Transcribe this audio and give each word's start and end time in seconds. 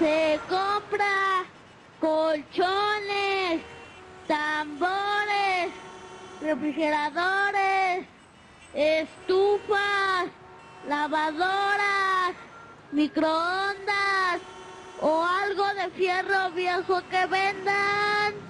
Se 0.00 0.40
compra 0.48 1.44
colchones, 2.00 3.60
tambores, 4.26 5.74
refrigeradores, 6.40 8.06
estufas, 8.72 10.30
lavadoras, 10.88 12.34
microondas 12.92 14.40
o 15.02 15.22
algo 15.22 15.66
de 15.74 15.90
fierro 15.90 16.50
viejo 16.52 17.02
que 17.10 17.26
vendan. 17.26 18.49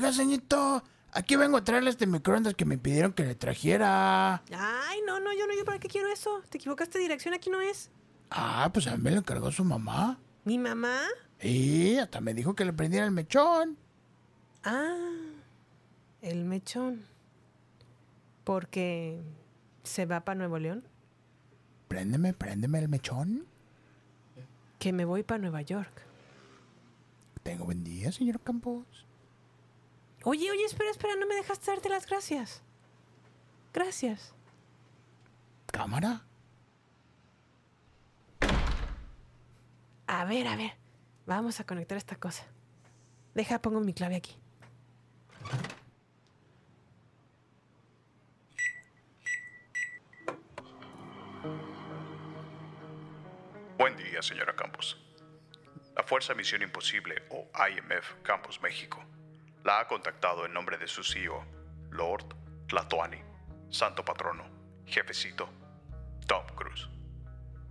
Oiga, 0.00 0.14
señorito, 0.14 0.82
aquí 1.12 1.36
vengo 1.36 1.58
a 1.58 1.62
traerle 1.62 1.90
este 1.90 2.06
microondas 2.06 2.54
que 2.54 2.64
me 2.64 2.78
pidieron 2.78 3.12
que 3.12 3.22
le 3.22 3.34
trajera. 3.34 4.42
Ay, 4.50 5.00
no, 5.06 5.20
no, 5.20 5.30
yo 5.34 5.46
no, 5.46 5.54
yo 5.54 5.62
para 5.66 5.78
qué 5.78 5.88
quiero 5.88 6.10
eso. 6.10 6.40
Te 6.48 6.56
equivocaste 6.56 6.96
de 6.96 7.02
dirección, 7.02 7.34
aquí 7.34 7.50
no 7.50 7.60
es. 7.60 7.90
Ah, 8.30 8.70
pues 8.72 8.86
a 8.86 8.96
mí 8.96 9.02
me 9.02 9.10
lo 9.10 9.18
encargó 9.18 9.52
su 9.52 9.62
mamá. 9.62 10.18
¿Mi 10.46 10.56
mamá? 10.56 11.02
Y 11.38 11.98
hasta 11.98 12.22
me 12.22 12.32
dijo 12.32 12.54
que 12.54 12.64
le 12.64 12.72
prendiera 12.72 13.04
el 13.04 13.10
mechón. 13.10 13.76
Ah, 14.64 14.96
el 16.22 16.46
mechón. 16.46 17.04
Porque 18.44 19.20
se 19.82 20.06
va 20.06 20.20
para 20.20 20.38
Nuevo 20.38 20.58
León. 20.58 20.82
Préndeme, 21.88 22.32
préndeme 22.32 22.78
el 22.78 22.88
mechón. 22.88 23.44
Que 24.78 24.94
me 24.94 25.04
voy 25.04 25.24
para 25.24 25.42
Nueva 25.42 25.60
York. 25.60 25.92
Tengo 27.42 27.66
buen 27.66 27.84
día, 27.84 28.10
señor 28.12 28.40
Campos. 28.40 29.09
Oye, 30.24 30.50
oye, 30.50 30.64
espera, 30.64 30.90
espera, 30.90 31.14
no 31.16 31.26
me 31.26 31.34
dejaste 31.34 31.70
darte 31.70 31.88
las 31.88 32.06
gracias. 32.06 32.62
Gracias. 33.72 34.34
¿Cámara? 35.66 36.22
A 40.06 40.24
ver, 40.26 40.46
a 40.46 40.56
ver. 40.56 40.72
Vamos 41.26 41.60
a 41.60 41.64
conectar 41.64 41.96
esta 41.96 42.16
cosa. 42.16 42.44
Deja, 43.34 43.62
pongo 43.62 43.80
mi 43.80 43.94
clave 43.94 44.16
aquí. 44.16 44.36
Buen 53.78 53.96
día, 53.96 54.20
señora 54.20 54.54
Campos. 54.54 55.00
La 55.96 56.02
Fuerza 56.02 56.34
Misión 56.34 56.60
Imposible, 56.62 57.22
o 57.30 57.48
IMF 57.68 58.14
Campus 58.22 58.60
México, 58.60 59.02
la 59.64 59.80
ha 59.80 59.86
contactado 59.86 60.46
en 60.46 60.52
nombre 60.52 60.78
de 60.78 60.88
su 60.88 61.04
CEO, 61.04 61.44
Lord 61.90 62.34
Tlatoani, 62.66 63.22
Santo 63.68 64.04
Patrono, 64.04 64.44
Jefecito, 64.86 65.48
Tom 66.26 66.46
Cruise, 66.54 66.88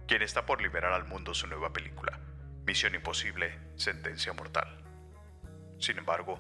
quien 0.08 0.22
está 0.22 0.46
por 0.46 0.62
liberar 0.62 0.94
al 0.94 1.06
mundo 1.06 1.34
su 1.34 1.48
nueva 1.48 1.74
película, 1.74 2.20
Misión 2.66 2.94
Imposible, 2.94 3.58
Sentencia 3.76 4.34
Mortal. 4.34 4.68
Sin 5.80 5.98
embargo, 5.98 6.40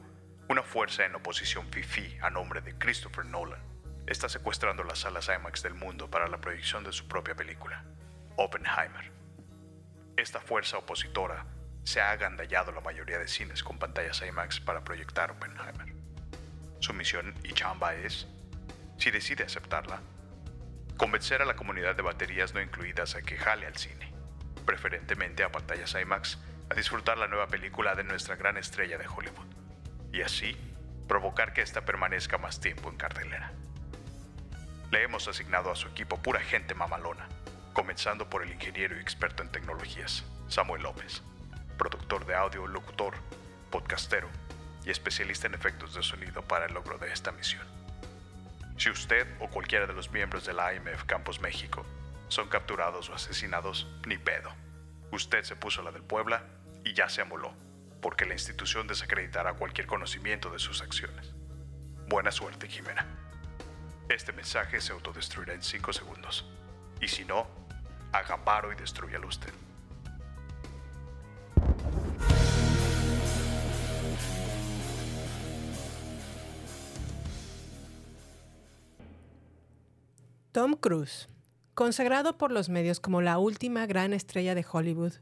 una 0.50 0.62
fuerza 0.62 1.06
en 1.06 1.16
oposición 1.16 1.68
FIFI 1.72 2.20
a 2.22 2.30
nombre 2.30 2.62
de 2.62 2.78
Christopher 2.78 3.26
Nolan 3.26 3.62
está 4.06 4.30
secuestrando 4.30 4.84
las 4.84 5.00
salas 5.00 5.30
IMAX 5.30 5.64
del 5.64 5.74
mundo 5.74 6.10
para 6.10 6.28
la 6.28 6.42
proyección 6.42 6.84
de 6.84 6.92
su 6.92 7.08
propia 7.08 7.36
película, 7.36 7.86
Oppenheimer. 8.36 9.12
Esta 10.18 10.42
fuerza 10.42 10.78
opositora 10.78 11.46
se 11.84 12.02
ha 12.02 12.12
agandallado 12.12 12.72
la 12.72 12.82
mayoría 12.82 13.18
de 13.18 13.28
cines 13.28 13.64
con 13.64 13.80
pantallas 13.80 14.22
IMAX 14.22 14.60
para 14.60 14.84
proyectar 14.84 15.32
Oppenheimer. 15.32 15.94
Su 16.80 16.94
misión 16.94 17.34
y 17.44 17.54
chamba 17.54 17.96
es, 17.96 18.28
si 18.98 19.12
decide 19.12 19.44
aceptarla, 19.44 20.02
convencer 20.98 21.42
a 21.42 21.46
la 21.46 21.56
comunidad 21.56 21.96
de 21.96 22.04
baterías 22.04 22.54
no 22.54 22.62
incluidas 22.62 23.16
a 23.16 23.22
que 23.22 23.38
jale 23.38 23.66
al 23.66 23.76
cine, 23.76 24.12
preferentemente 24.66 25.44
a 25.44 25.52
pantallas 25.52 25.96
IMAX, 26.00 26.38
a 26.70 26.76
disfrutar 26.76 27.18
la 27.18 27.28
nueva 27.28 27.48
película 27.48 27.96
de 27.96 28.04
nuestra 28.04 28.36
gran 28.36 28.58
estrella 28.58 28.98
de 28.98 29.08
Hollywood, 29.08 29.48
y 30.14 30.22
así 30.22 30.58
provocar 31.08 31.54
que 31.54 31.62
ésta 31.62 31.86
permanezca 31.86 32.38
más 32.38 32.60
tiempo 32.60 32.90
en 32.90 32.98
cartelera. 32.98 33.52
Le 34.92 35.04
hemos 35.04 35.28
asignado 35.28 35.72
a 35.72 35.76
su 35.76 35.88
equipo 35.88 36.22
pura 36.22 36.40
gente 36.40 36.76
mamalona, 36.76 37.28
comenzando 37.74 38.30
por 38.30 38.44
el 38.44 38.52
ingeniero 38.52 38.96
y 38.96 39.00
experto 39.00 39.42
en 39.42 39.52
tecnologías, 39.52 40.24
Samuel 40.48 40.84
López, 40.84 41.24
productor 41.80 42.26
de 42.26 42.36
audio, 42.36 42.68
locutor, 42.68 43.16
podcastero 43.72 44.30
y 44.86 44.92
especialista 44.92 45.48
en 45.48 45.56
efectos 45.56 45.96
de 45.96 46.04
sonido 46.04 46.44
para 46.44 46.66
el 46.66 46.74
logro 46.74 46.98
de 47.00 47.12
esta 47.12 47.32
misión. 47.32 47.66
Si 48.78 48.90
usted 48.90 49.26
o 49.40 49.48
cualquiera 49.48 49.88
de 49.88 49.94
los 49.94 50.12
miembros 50.12 50.46
de 50.46 50.54
la 50.54 50.74
IMF 50.74 51.06
Campus 51.06 51.40
México 51.40 51.86
son 52.28 52.50
capturados 52.50 53.10
o 53.10 53.16
asesinados, 53.16 53.88
ni 54.06 54.18
pedo. 54.18 54.52
Usted 55.12 55.44
se 55.44 55.56
puso 55.56 55.82
la 55.82 55.92
del 55.92 56.04
Puebla 56.04 56.44
y 56.84 56.94
ya 56.94 57.10
se 57.10 57.22
amoló, 57.22 57.54
porque 58.02 58.26
la 58.26 58.34
institución 58.34 58.86
desacreditará 58.86 59.54
cualquier 59.54 59.88
conocimiento 59.88 60.52
de 60.52 60.60
sus 60.60 60.82
acciones. 60.82 61.34
Buena 62.08 62.32
suerte, 62.32 62.68
Jimena. 62.68 63.06
Este 64.10 64.34
mensaje 64.34 64.82
se 64.82 64.92
autodestruirá 64.92 65.54
en 65.54 65.64
5 65.64 65.94
segundos. 65.94 66.46
Y 67.00 67.08
si 67.08 67.26
no, 67.26 67.48
haga 68.12 68.44
paro 68.44 68.72
y 68.72 68.76
destruyalo 68.76 69.28
usted. 69.28 69.54
Tom 80.52 80.74
Cruise, 80.74 81.30
consagrado 81.76 82.40
por 82.40 82.52
los 82.52 82.70
medios 82.70 83.00
como 83.00 83.22
la 83.22 83.38
última 83.38 83.86
gran 83.86 84.14
estrella 84.14 84.56
de 84.56 84.66
Hollywood, 84.70 85.14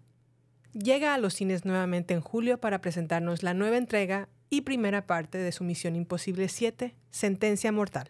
llega 0.71 1.13
a 1.13 1.17
los 1.17 1.33
cines 1.33 1.65
nuevamente 1.65 2.13
en 2.13 2.21
julio 2.21 2.61
para 2.61 2.79
presentarnos 2.79 3.43
la 3.43 3.53
nueva 3.53 3.75
entrega 3.75 4.29
y 4.49 4.61
primera 4.61 5.05
parte 5.05 5.38
de 5.38 5.51
su 5.51 5.65
Misión 5.65 5.97
Imposible 5.97 6.47
7, 6.47 6.95
Sentencia 7.09 7.73
Mortal. 7.73 8.09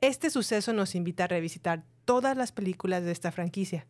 Este 0.00 0.30
suceso 0.30 0.72
nos 0.72 0.94
invita 0.94 1.24
a 1.24 1.26
revisitar 1.26 1.82
todas 2.04 2.36
las 2.36 2.52
películas 2.52 3.02
de 3.02 3.10
esta 3.10 3.32
franquicia, 3.32 3.88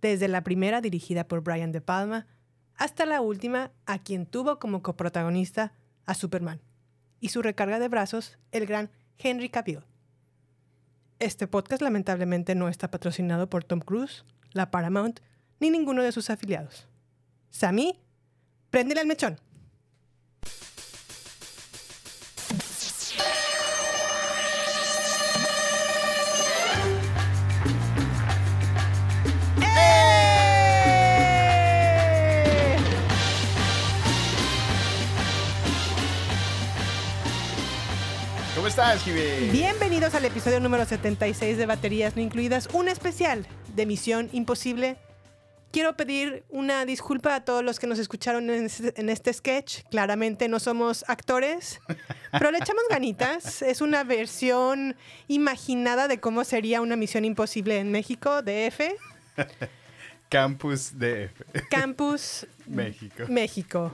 desde 0.00 0.26
la 0.26 0.42
primera 0.42 0.80
dirigida 0.80 1.28
por 1.28 1.42
Brian 1.42 1.70
De 1.70 1.80
Palma 1.80 2.26
hasta 2.74 3.06
la 3.06 3.20
última 3.20 3.70
a 3.86 4.00
quien 4.00 4.26
tuvo 4.26 4.58
como 4.58 4.82
coprotagonista 4.82 5.74
a 6.06 6.14
Superman 6.14 6.60
y 7.20 7.28
su 7.28 7.40
recarga 7.40 7.78
de 7.78 7.86
brazos, 7.86 8.36
el 8.50 8.66
gran 8.66 8.90
Henry 9.16 9.48
Cavill. 9.48 9.84
Este 11.22 11.46
podcast 11.46 11.80
lamentablemente 11.82 12.56
no 12.56 12.68
está 12.68 12.90
patrocinado 12.90 13.48
por 13.48 13.62
Tom 13.62 13.78
Cruise, 13.78 14.24
la 14.54 14.72
Paramount, 14.72 15.20
ni 15.60 15.70
ninguno 15.70 16.02
de 16.02 16.10
sus 16.10 16.30
afiliados. 16.30 16.88
Sammy, 17.48 18.00
préndele 18.70 19.02
al 19.02 19.06
mechón. 19.06 19.38
Estás, 38.72 39.04
Jimmy? 39.04 39.50
Bienvenidos 39.50 40.14
al 40.14 40.24
episodio 40.24 40.58
número 40.58 40.86
76 40.86 41.58
de 41.58 41.66
Baterías 41.66 42.16
No 42.16 42.22
Incluidas, 42.22 42.70
un 42.72 42.88
especial 42.88 43.46
de 43.76 43.84
Misión 43.84 44.30
Imposible. 44.32 44.96
Quiero 45.72 45.94
pedir 45.94 46.42
una 46.48 46.86
disculpa 46.86 47.34
a 47.34 47.44
todos 47.44 47.62
los 47.62 47.78
que 47.78 47.86
nos 47.86 47.98
escucharon 47.98 48.48
en 48.48 48.64
este, 48.64 48.98
en 48.98 49.10
este 49.10 49.30
sketch. 49.30 49.82
Claramente 49.90 50.48
no 50.48 50.58
somos 50.58 51.04
actores, 51.06 51.80
pero 52.32 52.50
le 52.50 52.56
echamos 52.56 52.82
ganitas. 52.88 53.60
Es 53.60 53.82
una 53.82 54.04
versión 54.04 54.96
imaginada 55.28 56.08
de 56.08 56.18
cómo 56.18 56.42
sería 56.42 56.80
una 56.80 56.96
Misión 56.96 57.26
Imposible 57.26 57.78
en 57.78 57.92
México, 57.92 58.40
DF, 58.40 58.80
Campus 60.30 60.92
DF, 60.98 61.68
Campus 61.68 62.46
México. 62.66 63.24
México. 63.28 63.92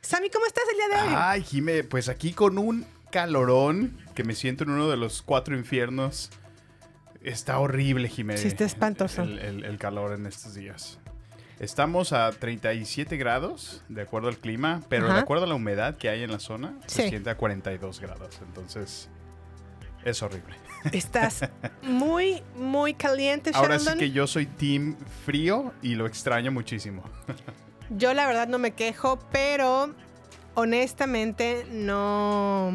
Sammy, 0.00 0.30
¿cómo 0.30 0.46
estás 0.46 0.64
el 0.72 0.76
día 0.78 0.88
de 0.88 1.02
hoy? 1.02 1.14
Ay, 1.18 1.42
Jime, 1.42 1.84
pues 1.84 2.08
aquí 2.08 2.32
con 2.32 2.56
un 2.56 2.86
calorón 3.10 3.98
que 4.14 4.24
me 4.24 4.34
siento 4.34 4.64
en 4.64 4.70
uno 4.70 4.88
de 4.88 4.96
los 4.96 5.22
cuatro 5.22 5.56
infiernos. 5.56 6.30
Está 7.22 7.58
horrible, 7.58 8.08
Jime. 8.08 8.36
Sí, 8.36 8.48
está 8.48 8.64
espantoso. 8.64 9.22
El, 9.22 9.38
el- 9.38 9.64
el 9.64 9.78
calor 9.78 10.12
en 10.14 10.26
estos 10.26 10.54
días. 10.54 10.98
Estamos 11.58 12.12
a 12.12 12.30
37 12.30 13.16
grados, 13.16 13.82
de 13.88 14.02
acuerdo 14.02 14.28
al 14.28 14.38
clima, 14.38 14.80
pero 14.88 15.06
Ajá. 15.06 15.14
de 15.16 15.20
acuerdo 15.20 15.44
a 15.44 15.48
la 15.48 15.54
humedad 15.56 15.96
que 15.96 16.08
hay 16.08 16.22
en 16.22 16.30
la 16.30 16.38
zona, 16.38 16.78
se 16.86 17.02
Sí. 17.02 17.08
siente 17.08 17.30
a 17.30 17.36
42 17.36 17.98
grados. 18.00 18.38
Entonces, 18.46 19.08
es 20.04 20.22
horrible. 20.22 20.54
Estás 20.92 21.48
muy, 21.82 22.44
muy 22.54 22.94
caliente, 22.94 23.50
Ahora 23.54 23.80
sí 23.80 23.86
Sheldon. 23.86 23.98
que 23.98 24.10
yo 24.12 24.28
soy 24.28 24.46
team 24.46 24.96
frío 25.26 25.72
y 25.82 25.96
lo 25.96 26.06
extraño 26.06 26.52
muchísimo. 26.52 27.02
Yo 27.90 28.12
la 28.12 28.26
verdad 28.26 28.46
no 28.48 28.58
me 28.58 28.72
quejo, 28.72 29.18
pero 29.32 29.94
honestamente 30.58 31.64
no. 31.70 32.72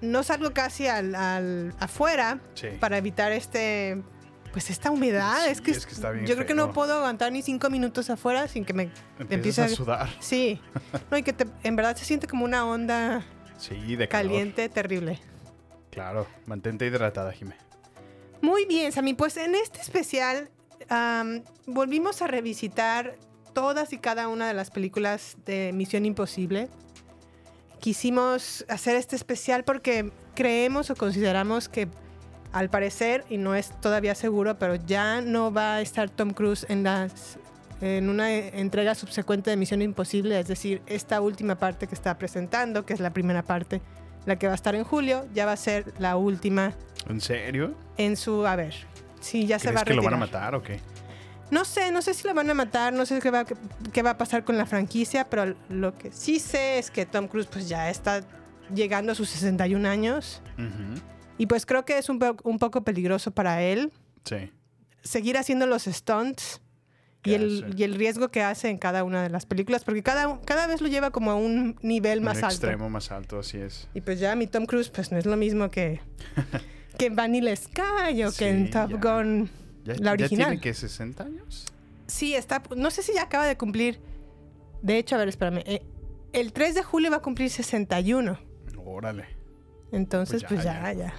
No 0.00 0.22
salgo 0.24 0.52
casi 0.52 0.88
al, 0.88 1.14
al- 1.14 1.74
afuera 1.78 2.40
Sí. 2.54 2.68
para 2.80 2.98
evitar 2.98 3.32
este. 3.32 4.02
Pues 4.52 4.68
esta 4.68 4.90
humedad. 4.90 5.44
Sí, 5.44 5.50
es 5.50 5.60
que, 5.62 5.70
es 5.70 5.86
que 5.86 5.92
está 5.94 6.10
bien 6.10 6.26
yo 6.26 6.34
creo 6.34 6.46
que 6.46 6.52
no 6.54 6.72
puedo 6.72 6.94
aguantar 6.96 7.32
ni 7.32 7.40
cinco 7.40 7.70
minutos 7.70 8.10
afuera 8.10 8.48
sin 8.48 8.66
que 8.66 8.74
me 8.74 8.90
empiece 9.30 9.62
a 9.62 9.68
sudar. 9.68 10.10
Sí. 10.20 10.60
No, 11.10 11.16
y 11.16 11.22
que 11.22 11.32
te- 11.32 11.46
en 11.62 11.76
verdad 11.76 11.96
se 11.96 12.04
siente 12.04 12.26
como 12.26 12.44
una 12.44 12.66
onda 12.66 13.24
Sí, 13.56 13.96
de 13.96 14.08
calor. 14.08 14.30
caliente 14.32 14.68
terrible. 14.68 15.20
Claro, 15.90 16.26
mantente 16.46 16.84
hidratada, 16.86 17.32
Jimé. 17.32 17.56
Muy 18.42 18.66
bien, 18.66 18.92
Sammy. 18.92 19.14
Pues 19.14 19.36
en 19.38 19.54
este 19.54 19.80
especial 19.80 20.50
volvimos 21.66 22.20
a 22.22 22.26
revisitar 22.26 23.16
todas 23.52 23.92
y 23.92 23.98
cada 23.98 24.28
una 24.28 24.46
de 24.48 24.54
las 24.54 24.70
películas 24.70 25.36
de 25.46 25.72
Misión 25.72 26.04
Imposible. 26.06 26.68
Quisimos 27.80 28.64
hacer 28.68 28.96
este 28.96 29.16
especial 29.16 29.64
porque 29.64 30.12
creemos 30.34 30.90
o 30.90 30.94
consideramos 30.96 31.68
que 31.68 31.88
al 32.52 32.68
parecer, 32.68 33.24
y 33.30 33.38
no 33.38 33.54
es 33.54 33.70
todavía 33.80 34.14
seguro, 34.14 34.58
pero 34.58 34.74
ya 34.74 35.20
no 35.22 35.52
va 35.52 35.76
a 35.76 35.80
estar 35.80 36.10
Tom 36.10 36.30
Cruise 36.32 36.66
en 36.68 36.82
las 36.84 37.38
en 37.80 38.08
una 38.08 38.30
entrega 38.32 38.94
subsecuente 38.94 39.50
de 39.50 39.56
Misión 39.56 39.82
Imposible, 39.82 40.38
es 40.38 40.46
decir, 40.46 40.82
esta 40.86 41.20
última 41.20 41.56
parte 41.56 41.88
que 41.88 41.96
está 41.96 42.16
presentando, 42.16 42.86
que 42.86 42.92
es 42.94 43.00
la 43.00 43.12
primera 43.12 43.42
parte, 43.42 43.80
la 44.24 44.36
que 44.36 44.46
va 44.46 44.52
a 44.52 44.54
estar 44.54 44.76
en 44.76 44.84
julio, 44.84 45.26
ya 45.34 45.46
va 45.46 45.52
a 45.52 45.56
ser 45.56 45.92
la 45.98 46.16
última 46.16 46.74
¿En 47.08 47.20
serio? 47.20 47.74
en 47.96 48.16
su 48.16 48.46
haber. 48.46 48.72
Sí, 49.20 49.46
ya 49.46 49.58
se 49.58 49.64
¿Crees 49.64 49.76
va 49.76 49.80
a 49.80 49.84
que 49.84 49.90
retirar. 49.94 50.04
lo 50.04 50.10
van 50.10 50.14
a 50.14 50.26
matar 50.26 50.54
o 50.54 50.62
qué? 50.62 50.78
No 51.52 51.64
sé, 51.64 51.92
no 51.92 52.00
sé 52.02 52.14
si 52.14 52.26
lo 52.26 52.34
van 52.34 52.48
a 52.50 52.54
matar, 52.54 52.92
no 52.94 53.04
sé 53.06 53.20
qué 53.20 53.30
va, 53.30 53.44
qué 53.44 54.02
va 54.02 54.10
a 54.10 54.18
pasar 54.18 54.42
con 54.42 54.56
la 54.56 54.66
franquicia, 54.66 55.28
pero 55.28 55.54
lo 55.68 55.94
que 55.96 56.10
sí 56.10 56.40
sé 56.40 56.78
es 56.78 56.90
que 56.90 57.04
Tom 57.06 57.28
Cruise 57.28 57.46
pues 57.46 57.68
ya 57.68 57.90
está 57.90 58.22
llegando 58.74 59.12
a 59.12 59.14
sus 59.14 59.28
61 59.28 59.86
años 59.88 60.40
y 61.36 61.46
pues 61.46 61.66
creo 61.66 61.84
que 61.84 61.98
es 61.98 62.08
un, 62.08 62.18
po- 62.18 62.36
un 62.44 62.58
poco 62.58 62.82
peligroso 62.82 63.30
para 63.32 63.62
él 63.62 63.92
Sí. 64.24 64.50
seguir 65.02 65.36
haciendo 65.36 65.66
los 65.66 65.82
stunts 65.84 66.60
y 67.24 67.30
¿Qué 67.30 67.34
el, 67.36 67.64
hace? 67.66 67.74
y 67.76 67.82
el 67.84 67.94
riesgo 67.96 68.28
que 68.30 68.42
hace 68.42 68.68
en 68.70 68.78
cada 68.78 69.04
una 69.04 69.22
de 69.22 69.28
las 69.30 69.44
películas, 69.46 69.84
porque 69.84 70.02
cada, 70.02 70.40
cada 70.46 70.66
vez 70.66 70.80
lo 70.80 70.88
lleva 70.88 71.10
como 71.10 71.30
a 71.30 71.34
un 71.34 71.76
nivel 71.82 72.20
más 72.22 72.38
Un 72.38 72.44
alto. 72.44 72.54
extremo 72.56 72.88
más 72.88 73.10
alto, 73.12 73.38
así 73.40 73.58
es. 73.58 73.88
Y 73.94 74.00
pues 74.00 74.18
ya 74.20 74.34
mi 74.36 74.46
Tom 74.46 74.64
Cruise 74.66 74.88
pues 74.88 75.12
no 75.12 75.18
es 75.18 75.26
lo 75.26 75.36
mismo 75.36 75.70
que, 75.70 76.00
que 76.98 77.06
en 77.06 77.14
Vanilla 77.16 77.54
Sky 77.54 78.22
o 78.24 78.30
Sí, 78.30 78.38
que 78.38 78.48
en 78.48 78.70
Top 78.70 78.90
ya. 78.90 78.96
Gun, 78.96 79.50
¿Ya, 79.84 79.94
la 79.94 80.00
¿Ya 80.00 80.12
original. 80.12 80.46
tiene 80.48 80.60
que 80.60 80.74
60 80.74 81.24
años? 81.24 81.66
Sí, 82.06 82.34
está. 82.34 82.62
No 82.76 82.90
sé 82.90 83.02
si 83.02 83.12
ya 83.14 83.22
acaba 83.22 83.46
de 83.46 83.56
cumplir. 83.56 84.00
De 84.82 84.98
hecho, 84.98 85.14
a 85.14 85.18
ver, 85.18 85.28
espérame. 85.28 85.62
eh, 85.66 85.82
el 86.32 86.52
3 86.52 86.74
de 86.74 86.82
julio 86.82 87.10
va 87.10 87.18
a 87.18 87.22
cumplir 87.22 87.50
61. 87.50 88.38
Órale, 88.84 89.26
Entonces, 89.92 90.42
Pues 90.42 90.54
pues 90.54 90.64
ya, 90.64 90.74
ya, 90.82 90.92
ya. 90.92 90.98
ya. 91.06 91.14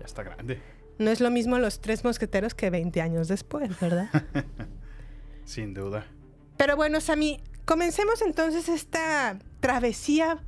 ya 0.00 0.06
está 0.06 0.22
grande. 0.22 0.60
No 0.98 1.10
es 1.10 1.20
lo 1.20 1.30
mismo 1.30 1.58
los 1.58 1.80
tres 1.80 2.04
mosqueteros 2.04 2.54
que 2.54 2.68
20 2.68 3.00
años 3.00 3.28
después, 3.28 3.78
¿verdad? 3.80 4.10
Sin 5.44 5.72
duda. 5.74 6.06
Pero 6.56 6.76
bueno, 6.76 7.00
Sammy, 7.00 7.42
comencemos 7.64 8.20
entonces 8.22 8.68
esta 8.68 9.38
travesía 9.60 10.42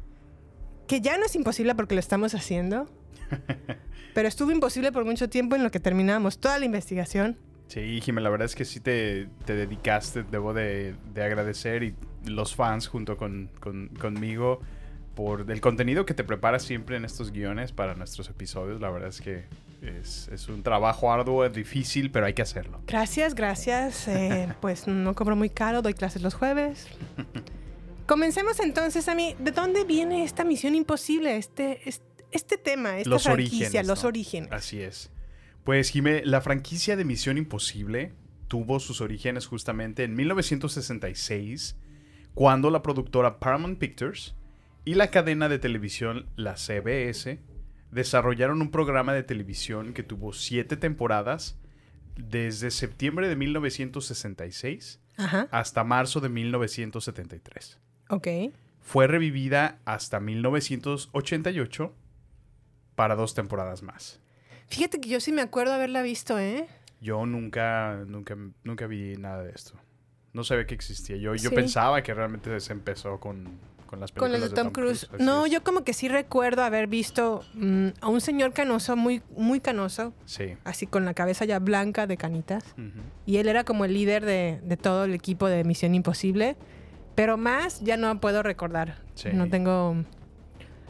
que 0.87 1.01
ya 1.01 1.17
no 1.17 1.25
es 1.25 1.35
imposible 1.37 1.75
porque 1.75 1.95
lo 1.95 2.01
estamos 2.01 2.35
haciendo. 2.35 2.87
pero 4.15 4.29
estuvo 4.29 4.51
imposible 4.51 4.93
por 4.93 5.05
mucho 5.05 5.29
tiempo 5.29 5.57
en 5.57 5.63
lo 5.63 5.71
que 5.71 5.81
terminamos 5.81 6.39
toda 6.39 6.59
la 6.59 6.65
investigación. 6.65 7.37
Sí, 7.69 8.01
Jimé, 8.03 8.21
la 8.21 8.29
verdad 8.31 8.47
es 8.47 8.55
que 8.55 8.65
sí 8.65 8.81
te, 8.81 9.29
te 9.47 9.55
dedicaste, 9.55 10.25
debo 10.25 10.53
de, 10.53 10.95
de 11.15 11.23
agradecer 11.25 11.83
y 11.83 11.95
los 12.27 12.55
fans 12.55 12.87
junto 12.87 13.17
con, 13.17 13.49
con- 13.61 13.89
conmigo 13.99 14.61
por 15.15 15.51
el 15.51 15.61
contenido 15.61 16.05
que 16.07 16.15
te 16.15 16.25
preparas 16.25 16.63
siempre 16.63 16.97
en 16.97 17.05
estos 17.05 17.33
guiones 17.33 17.73
para 17.73 17.95
nuestros 17.95 18.29
episodios. 18.31 18.81
La 18.81 18.91
verdad 18.91 19.09
es 19.09 19.21
que 19.21 19.45
es, 19.83 20.29
es 20.29 20.49
un 20.49 20.63
trabajo 20.63 21.11
arduo, 21.13 21.45
es 21.47 21.53
difícil, 21.55 22.11
pero 22.11 22.27
hay 22.27 22.35
que 22.35 22.43
hacerlo. 22.43 22.81
Gracias, 22.87 23.35
gracias. 23.35 24.07
Eh, 24.09 24.49
pues 24.61 24.87
no 24.87 25.15
cobro 25.15 25.35
muy 25.37 25.49
caro, 25.51 25.81
doy 25.83 25.95
clases 25.95 26.21
los 26.23 26.35
jueves. 26.35 26.87
Comencemos 28.07 28.61
entonces, 28.61 29.09
a 29.09 29.15
mí. 29.15 29.35
¿De 29.39 29.51
dónde 29.53 29.85
viene 29.85 30.25
esta 30.25 30.45
misión 30.45 30.75
imposible? 30.75 31.37
Este, 31.37 31.81
este, 31.89 32.05
este 32.33 32.59
tema, 32.59 32.99
esta 32.99 33.11
Los 33.11 33.25
franquicia, 33.25 33.67
orígenes, 33.69 33.87
los 33.87 34.03
¿no? 34.03 34.09
orígenes. 34.09 34.53
Así 34.53 34.81
es. 34.83 35.11
Pues, 35.65 35.91
Jimé, 35.91 36.23
la 36.25 36.41
franquicia 36.41 36.97
de 36.97 37.05
Misión 37.05 37.39
Imposible 37.39 38.13
tuvo 38.49 38.81
sus 38.81 39.01
orígenes 39.01 39.47
justamente 39.47 40.05
en 40.05 40.15
1966, 40.15 41.77
cuando 42.35 42.71
la 42.71 42.83
productora 42.83 43.39
Paramount 43.39 43.79
Pictures 43.79 44.35
y 44.85 44.95
la 44.95 45.11
cadena 45.11 45.49
de 45.49 45.59
televisión, 45.59 46.27
la 46.37 46.57
CBS, 46.57 47.41
desarrollaron 47.91 48.61
un 48.63 48.71
programa 48.71 49.13
de 49.15 49.23
televisión 49.23 49.93
que 49.93 50.03
tuvo 50.03 50.33
siete 50.33 50.77
temporadas 50.77 51.59
desde 52.17 52.71
septiembre 52.71 53.29
de 53.29 53.37
1966 53.37 55.01
Ajá, 55.17 55.49
hasta 55.51 55.85
marzo 55.85 56.21
de 56.21 56.29
1973. 56.29 57.79
ok. 58.09 58.29
Fue 58.85 59.07
revivida 59.07 59.79
hasta 59.85 60.19
1988 60.19 61.95
para 62.95 63.15
dos 63.17 63.35
temporadas 63.35 63.83
más. 63.83 64.21
Fíjate 64.69 65.01
que 65.01 65.09
yo 65.09 65.21
sí 65.21 65.33
me 65.33 65.43
acuerdo 65.43 65.73
haberla 65.75 66.03
visto, 66.03 66.39
¿eh? 66.39 66.67
Yo 67.01 67.27
nunca, 67.27 68.05
nunca, 68.07 68.37
nunca 68.65 68.87
vi 68.87 69.17
nada 69.17 69.43
de 69.43 69.51
esto. 69.53 69.75
No 70.33 70.45
sabía 70.45 70.67
que 70.67 70.75
existía. 70.75 71.17
Yo, 71.17 71.35
yo 71.35 71.51
Sí. 71.51 71.55
pensaba 71.55 72.03
que 72.03 72.15
realmente 72.15 72.59
se 72.61 72.73
empezó 72.73 73.21
con, 73.21 73.59
con 73.87 74.01
las 74.01 74.13
Con 74.13 74.31
películas 74.31 74.41
las 74.41 74.51
de 74.51 74.57
Tom 74.57 74.71
Cruise. 74.73 75.09
No, 75.19 75.45
es. 75.45 75.53
yo 75.53 75.63
como 75.63 75.85
que 75.85 75.93
sí 75.93 76.09
recuerdo 76.09 76.63
haber 76.63 76.87
visto 76.87 77.45
mm, 77.55 77.89
a 78.01 78.09
un 78.09 78.21
señor 78.23 78.55
canoso, 78.55 78.97
muy, 78.97 79.21
muy 79.37 79.61
canoso, 79.61 80.15
Sí. 80.25 80.57
así 80.65 80.87
con 80.87 81.05
la 81.05 81.13
cabeza 81.13 81.45
ya 81.45 81.59
blanca 81.59 82.07
de 82.07 82.17
canitas. 82.17 82.65
Y 83.27 83.37
él 83.39 83.49
era 83.49 83.65
como 83.65 83.85
el 83.85 83.93
líder 83.93 84.25
de, 84.25 84.61
de 84.63 84.77
todo 84.79 85.05
el 85.05 85.13
equipo 85.13 85.49
de 85.49 85.65
Misión 85.65 85.95
Imposible. 85.95 86.57
Pero 87.15 87.37
más 87.37 87.83
ya 87.83 87.99
no 87.99 88.19
puedo 88.21 88.43
recordar. 88.43 89.03
Sí. 89.17 89.29
No 89.35 89.49
tengo... 89.51 89.97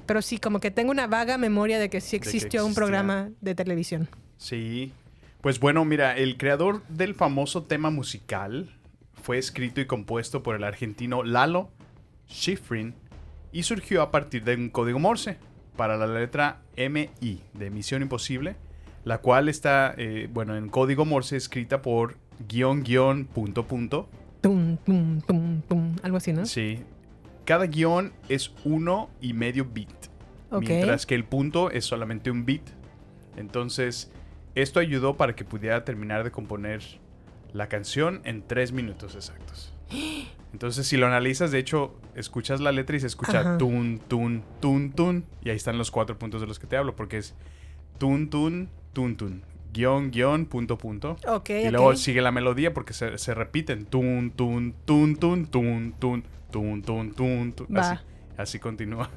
Pero 0.06 0.22
sí, 0.22 0.38
como 0.38 0.60
que 0.60 0.70
tengo 0.70 0.90
una 0.90 1.06
vaga 1.06 1.38
memoria 1.38 1.78
de 1.78 1.90
que 1.90 2.00
sí 2.00 2.18
que 2.18 2.28
existió 2.28 2.66
un 2.66 2.74
programa 2.74 3.30
de 3.40 3.54
televisión. 3.54 4.08
Sí. 4.36 4.92
Pues 5.40 5.58
bueno, 5.58 5.84
mira, 5.84 6.16
el 6.16 6.36
creador 6.36 6.86
del 6.88 7.14
famoso 7.14 7.64
tema 7.64 7.90
musical 7.90 8.70
fue 9.22 9.38
escrito 9.38 9.80
y 9.80 9.86
compuesto 9.86 10.42
por 10.42 10.56
el 10.56 10.64
argentino 10.64 11.22
Lalo 11.22 11.70
Schifrin 12.28 12.94
y 13.52 13.62
surgió 13.64 14.02
a 14.02 14.10
partir 14.10 14.44
de 14.44 14.54
un 14.54 14.70
código 14.70 14.98
Morse 14.98 15.36
para 15.76 15.96
la 15.96 16.06
letra 16.06 16.62
MI 16.76 17.42
de 17.54 17.70
Misión 17.70 18.02
Imposible, 18.02 18.56
la 19.04 19.18
cual 19.18 19.48
está, 19.48 19.94
eh, 19.96 20.28
bueno, 20.32 20.56
en 20.56 20.68
código 20.68 21.04
Morse 21.04 21.36
escrita 21.36 21.82
por 21.82 22.16
guion, 22.48 22.82
guion, 22.82 23.26
punto, 23.26 23.66
punto. 23.66 24.08
Tum, 24.40 24.76
tum, 24.78 25.20
tum. 25.62 25.96
Algo 26.02 26.16
así, 26.16 26.32
¿no? 26.32 26.46
Sí. 26.46 26.80
Cada 27.44 27.66
guion 27.66 28.12
es 28.28 28.52
uno 28.64 29.10
y 29.20 29.32
medio 29.32 29.64
bit. 29.64 29.88
Mientras 30.60 31.06
que 31.06 31.14
el 31.14 31.24
punto 31.24 31.70
es 31.70 31.84
solamente 31.84 32.30
un 32.30 32.44
bit. 32.44 32.62
Entonces, 33.36 34.10
esto 34.54 34.80
ayudó 34.80 35.16
para 35.16 35.34
que 35.34 35.44
pudiera 35.44 35.84
terminar 35.84 36.24
de 36.24 36.30
componer 36.30 36.82
la 37.52 37.68
canción 37.68 38.20
en 38.24 38.42
tres 38.42 38.72
minutos 38.72 39.14
exactos. 39.14 39.74
Entonces, 40.52 40.86
si 40.86 40.96
lo 40.96 41.06
analizas, 41.06 41.50
de 41.50 41.58
hecho, 41.58 41.98
escuchas 42.14 42.60
la 42.60 42.72
letra 42.72 42.96
y 42.96 43.00
se 43.00 43.06
escucha 43.06 43.40
Ajá. 43.40 43.58
tun, 43.58 44.00
tun, 44.06 44.42
tun, 44.60 44.92
tun. 44.92 45.24
Y 45.42 45.50
ahí 45.50 45.56
están 45.56 45.78
los 45.78 45.90
cuatro 45.90 46.18
puntos 46.18 46.40
de 46.40 46.46
los 46.46 46.58
que 46.58 46.66
te 46.66 46.76
hablo, 46.76 46.94
porque 46.94 47.18
es 47.18 47.34
tun, 47.98 48.28
tun, 48.28 48.68
tun, 48.92 49.16
tun. 49.16 49.42
Guión, 49.72 50.10
guion, 50.10 50.44
punto, 50.44 50.76
punto. 50.76 51.16
Ok, 51.26 51.48
Y 51.50 51.70
luego 51.70 51.96
sigue 51.96 52.20
la 52.20 52.30
melodía 52.30 52.74
porque 52.74 52.92
se, 52.92 53.16
se 53.16 53.32
repiten. 53.34 53.86
Tun, 53.86 54.30
tun, 54.36 54.74
tun, 54.84 55.16
tun, 55.16 55.46
tun, 55.46 55.94
tun, 55.98 56.24
tun, 56.50 56.82
tun, 56.82 57.12
tun, 57.14 57.52
tun. 57.54 57.78
Así, 57.78 57.96
así 58.36 58.58
continúa. 58.58 59.08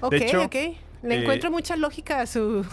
Ok, 0.00 0.12
hecho, 0.12 0.42
ok. 0.42 0.54
Le 1.02 1.14
eh, 1.14 1.20
encuentro 1.20 1.50
mucha 1.50 1.76
lógica 1.76 2.20
a 2.20 2.26
su... 2.26 2.66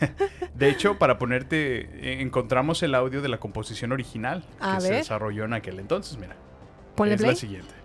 De 0.54 0.68
hecho, 0.68 0.98
para 0.98 1.18
ponerte, 1.18 1.80
eh, 1.80 2.20
encontramos 2.20 2.82
el 2.82 2.94
audio 2.94 3.22
de 3.22 3.28
la 3.28 3.38
composición 3.38 3.92
original 3.92 4.44
A 4.60 4.76
que 4.76 4.80
se 4.82 4.94
desarrolló 4.94 5.44
en 5.44 5.54
aquel 5.54 5.78
entonces. 5.78 6.18
Mira, 6.18 6.36
Ponle 6.94 7.14
es 7.14 7.20
play. 7.20 7.32
la 7.32 7.36
siguiente. 7.36 7.79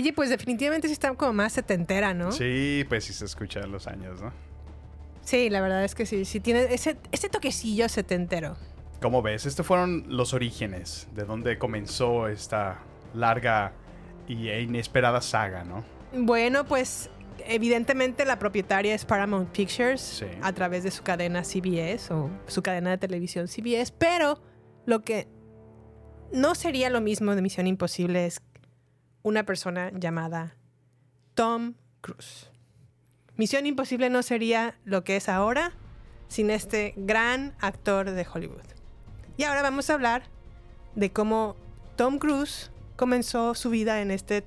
Oye, 0.00 0.14
pues 0.14 0.30
definitivamente 0.30 0.88
sí 0.88 0.94
está 0.94 1.12
como 1.14 1.34
más 1.34 1.52
setentera, 1.52 2.14
¿no? 2.14 2.32
Sí, 2.32 2.86
pues 2.88 3.04
sí 3.04 3.12
se 3.12 3.26
escucha 3.26 3.60
los 3.66 3.86
años, 3.86 4.22
¿no? 4.22 4.32
Sí, 5.20 5.50
la 5.50 5.60
verdad 5.60 5.84
es 5.84 5.94
que 5.94 6.06
sí. 6.06 6.24
Sí 6.24 6.40
tiene 6.40 6.72
ese, 6.72 6.96
ese 7.12 7.28
toquecillo 7.28 7.86
setentero. 7.86 8.56
¿Cómo 9.02 9.20
ves? 9.20 9.44
Estos 9.44 9.66
fueron 9.66 10.04
los 10.08 10.32
orígenes 10.32 11.06
de 11.14 11.24
donde 11.24 11.58
comenzó 11.58 12.28
esta 12.28 12.78
larga 13.12 13.72
y 14.26 14.48
e 14.48 14.62
inesperada 14.62 15.20
saga, 15.20 15.64
¿no? 15.64 15.84
Bueno, 16.14 16.64
pues 16.64 17.10
evidentemente 17.46 18.24
la 18.24 18.38
propietaria 18.38 18.94
es 18.94 19.04
Paramount 19.04 19.50
Pictures 19.50 20.00
Sí. 20.00 20.26
a 20.40 20.52
través 20.54 20.82
de 20.82 20.90
su 20.92 21.02
cadena 21.02 21.44
CBS 21.44 22.10
o 22.14 22.30
su 22.46 22.62
cadena 22.62 22.88
de 22.88 22.96
televisión 22.96 23.48
CBS, 23.48 23.92
pero 23.98 24.40
lo 24.86 25.02
que 25.02 25.28
no 26.32 26.54
sería 26.54 26.88
lo 26.88 27.02
mismo 27.02 27.34
de 27.34 27.42
Misión 27.42 27.66
Imposible 27.66 28.24
es 28.24 28.40
una 29.22 29.44
persona 29.44 29.90
llamada 29.94 30.54
Tom 31.34 31.74
Cruise. 32.00 32.48
Misión 33.36 33.66
Imposible 33.66 34.10
no 34.10 34.22
sería 34.22 34.74
lo 34.84 35.02
que 35.04 35.16
es 35.16 35.28
ahora 35.28 35.72
sin 36.28 36.50
este 36.50 36.94
gran 36.96 37.54
actor 37.60 38.10
de 38.10 38.26
Hollywood. 38.32 38.62
Y 39.36 39.44
ahora 39.44 39.62
vamos 39.62 39.88
a 39.90 39.94
hablar 39.94 40.22
de 40.94 41.10
cómo 41.12 41.56
Tom 41.96 42.18
Cruise 42.18 42.70
comenzó 42.96 43.54
su 43.54 43.70
vida 43.70 44.00
en 44.02 44.10
este 44.10 44.44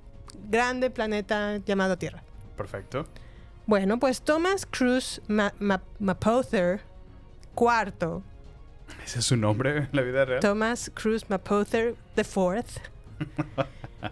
grande 0.49 0.89
planeta 0.89 1.57
llamado 1.65 1.97
Tierra. 1.97 2.23
Perfecto. 2.57 3.07
Bueno, 3.65 3.97
pues 3.99 4.21
Thomas 4.21 4.65
Cruise 4.65 5.21
Ma- 5.27 5.53
Ma- 5.59 5.81
Mapother 5.99 6.81
IV, 7.57 8.21
¿Ese 9.03 9.19
es 9.19 9.25
su 9.25 9.37
nombre 9.37 9.77
en 9.77 9.89
la 9.93 10.01
vida 10.01 10.25
real? 10.25 10.39
Thomas 10.41 10.91
Cruise 10.93 11.27
Mapother 11.29 11.95
IV, 12.15 12.63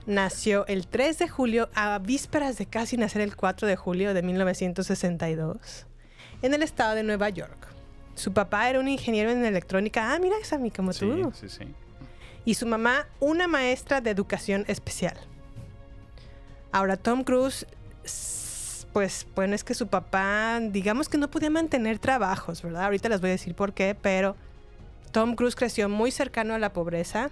nació 0.05 0.65
el 0.67 0.87
3 0.87 1.17
de 1.19 1.27
julio 1.29 1.69
a 1.75 1.97
vísperas 1.99 2.57
de 2.57 2.65
casi 2.65 2.97
nacer 2.97 3.21
el 3.21 3.35
4 3.35 3.67
de 3.67 3.75
julio 3.75 4.13
de 4.13 4.21
1962 4.21 5.85
en 6.41 6.53
el 6.53 6.63
estado 6.63 6.95
de 6.95 7.03
Nueva 7.03 7.29
York. 7.29 7.67
Su 8.15 8.33
papá 8.33 8.69
era 8.69 8.79
un 8.79 8.87
ingeniero 8.87 9.31
en 9.31 9.43
electrónica. 9.45 10.13
Ah, 10.13 10.19
mira, 10.19 10.35
es 10.41 10.51
a 10.53 10.57
mí 10.57 10.69
como 10.71 10.91
Sí, 10.93 10.99
tú. 11.01 11.31
sí, 11.33 11.49
sí. 11.49 11.65
y 12.45 12.55
su 12.55 12.65
mamá 12.65 13.07
una 13.19 13.47
maestra 13.47 14.01
de 14.01 14.09
educación 14.09 14.65
especial. 14.67 15.15
Ahora, 16.71 16.97
Tom 16.97 17.23
Cruise, 17.23 17.65
pues 18.93 19.25
bueno, 19.35 19.55
es 19.55 19.63
que 19.63 19.73
su 19.73 19.87
papá, 19.87 20.59
digamos 20.61 21.07
que 21.09 21.17
no 21.17 21.29
podía 21.29 21.49
mantener 21.49 21.99
trabajos, 21.99 22.61
¿verdad? 22.61 22.85
Ahorita 22.85 23.09
les 23.09 23.21
voy 23.21 23.29
a 23.29 23.33
decir 23.33 23.55
por 23.55 23.73
qué, 23.73 23.95
pero 23.99 24.35
Tom 25.11 25.35
Cruise 25.35 25.55
creció 25.55 25.87
muy 25.89 26.11
cercano 26.11 26.53
a 26.53 26.59
la 26.59 26.73
pobreza 26.73 27.29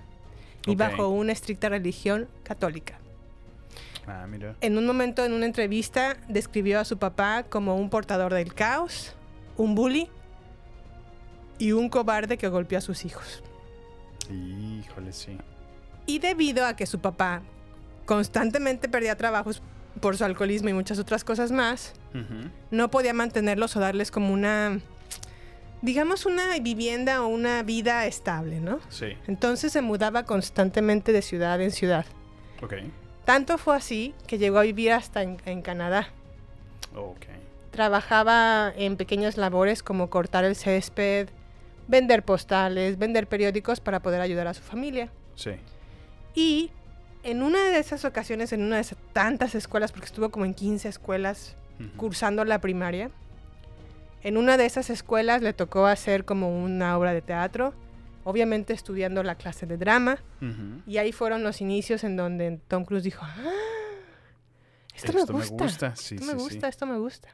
y 0.66 0.76
bajo 0.76 1.10
una 1.10 1.32
estricta 1.32 1.70
religión 1.70 2.28
católica. 2.44 3.00
Ah, 4.08 4.26
mira. 4.28 4.56
En 4.62 4.78
un 4.78 4.86
momento, 4.86 5.24
en 5.24 5.34
una 5.34 5.46
entrevista, 5.46 6.18
describió 6.28 6.80
a 6.80 6.86
su 6.86 6.98
papá 6.98 7.44
como 7.44 7.76
un 7.76 7.90
portador 7.90 8.34
del 8.34 8.54
caos, 8.54 9.16
un 9.56 9.76
bully 9.76 10.10
y 11.60 11.74
un 11.74 11.90
cobarde 11.90 12.38
que 12.38 12.48
golpeó 12.48 12.78
a 12.78 12.82
sus 12.82 13.06
hijos. 13.06 13.44
Híjole, 14.30 15.12
sí. 15.14 15.38
Y 16.06 16.20
debido 16.20 16.66
a 16.66 16.76
que 16.76 16.86
su 16.86 17.00
papá 17.00 17.42
constantemente 18.06 18.90
perdía 18.90 19.16
trabajos 19.16 19.62
por 20.02 20.18
su 20.18 20.24
alcoholismo 20.24 20.70
y 20.70 20.74
muchas 20.74 20.98
otras 20.98 21.24
cosas 21.24 21.52
más, 21.52 21.94
no 22.72 22.90
podía 22.90 23.14
mantenerlos 23.14 23.76
o 23.76 23.80
darles 23.80 24.10
como 24.10 24.34
una, 24.34 24.80
digamos, 25.82 26.26
una 26.26 26.58
vivienda 26.60 27.22
o 27.24 27.28
una 27.28 27.64
vida 27.64 28.06
estable, 28.06 28.60
¿no? 28.60 28.80
Sí, 28.90 29.18
Entonces 29.28 29.72
se 29.72 29.82
mudaba 29.82 30.24
constantemente 30.24 31.12
de 31.12 31.22
ciudad 31.22 31.62
en 31.62 31.72
ciudad. 31.72 32.06
ok. 32.62 32.74
Tanto 33.26 33.60
fue 33.60 33.76
así 33.76 34.16
que 34.26 34.40
llegó 34.40 34.58
a 34.58 34.64
vivir 34.64 34.92
hasta 34.92 35.22
en, 35.22 35.38
en 35.46 35.62
Canadá. 35.62 36.08
Ok. 36.96 37.28
Trabajaba 37.72 38.74
en 38.76 38.98
pequeñas 38.98 39.38
labores 39.38 39.84
como 39.84 40.10
cortar 40.10 40.44
el 40.46 40.56
césped, 40.56 41.30
vender 41.88 42.24
postales, 42.24 42.98
vender 42.98 43.28
periódicos 43.28 43.80
para 43.80 44.02
poder 44.02 44.22
ayudar 44.22 44.48
a 44.48 44.54
su 44.56 44.64
familia. 44.64 45.10
Sí. 45.36 45.52
Y 46.34 46.72
en 47.24 47.44
una 47.44 47.64
de 47.70 47.78
esas 47.78 48.04
ocasiones, 48.04 48.52
en 48.52 48.64
una 48.64 48.78
de 48.78 48.82
esas 48.82 48.98
tantas 49.14 49.54
escuelas, 49.54 49.92
porque 49.92 50.06
estuvo 50.08 50.30
como 50.30 50.46
en 50.46 50.54
15 50.56 50.90
escuelas 50.90 51.56
cursando 51.98 52.44
la 52.46 52.60
primaria, 52.60 53.12
en 54.24 54.38
una 54.38 54.58
de 54.58 54.66
esas 54.66 54.90
escuelas 54.90 55.42
le 55.42 55.54
tocó 55.54 55.86
hacer 55.86 56.26
como 56.26 56.64
una 56.64 56.98
obra 56.98 57.14
de 57.14 57.22
teatro, 57.22 57.74
obviamente 58.24 58.74
estudiando 58.74 59.24
la 59.24 59.36
clase 59.36 59.66
de 59.66 59.78
drama, 59.78 60.20
y 60.86 60.98
ahí 60.98 61.12
fueron 61.12 61.44
los 61.44 61.62
inicios 61.62 62.04
en 62.04 62.16
donde 62.16 62.60
Tom 62.68 62.86
Cruise 62.86 63.04
dijo, 63.04 63.24
ah, 63.24 63.36
esto, 64.96 65.18
Esto 65.18 65.34
me 65.34 65.40
me 65.40 65.46
gusta, 65.48 65.96
sí, 65.96 66.16
esto 66.16 66.26
sí, 66.26 66.34
me 66.34 66.38
sí. 66.38 66.46
gusta, 66.46 66.68
esto 66.68 66.86
me 66.86 66.98
gusta. 66.98 67.30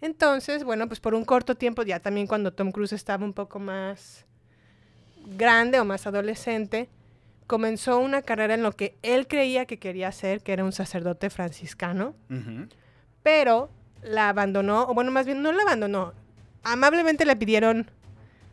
Entonces, 0.00 0.64
bueno, 0.64 0.88
pues 0.88 0.98
por 0.98 1.14
un 1.14 1.24
corto 1.24 1.54
tiempo, 1.54 1.82
ya 1.84 2.00
también 2.00 2.26
cuando 2.26 2.52
Tom 2.52 2.72
Cruise 2.72 2.92
estaba 2.92 3.24
un 3.24 3.32
poco 3.32 3.60
más 3.60 4.26
grande 5.24 5.78
o 5.78 5.84
más 5.84 6.08
adolescente, 6.08 6.88
comenzó 7.46 7.98
una 7.98 8.22
carrera 8.22 8.54
en 8.54 8.64
lo 8.64 8.72
que 8.72 8.96
él 9.02 9.28
creía 9.28 9.66
que 9.66 9.78
quería 9.78 10.08
hacer, 10.08 10.42
que 10.42 10.52
era 10.52 10.64
un 10.64 10.72
sacerdote 10.72 11.30
franciscano, 11.30 12.16
pero 13.22 13.70
la 14.02 14.28
abandonó, 14.28 14.82
o 14.84 14.94
bueno, 14.94 15.10
más 15.10 15.26
bien 15.26 15.42
no 15.42 15.52
la 15.52 15.62
abandonó, 15.62 16.12
amablemente 16.64 17.24
le 17.24 17.36
pidieron 17.36 17.90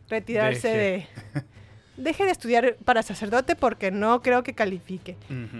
retirarse 0.08 0.68
Deje. 0.68 1.08
de... 1.34 1.44
Deje 1.96 2.24
de 2.24 2.30
estudiar 2.30 2.76
para 2.84 3.02
sacerdote 3.02 3.56
porque 3.56 3.90
no 3.90 4.22
creo 4.22 4.42
que 4.42 4.54
califique. 4.54 5.16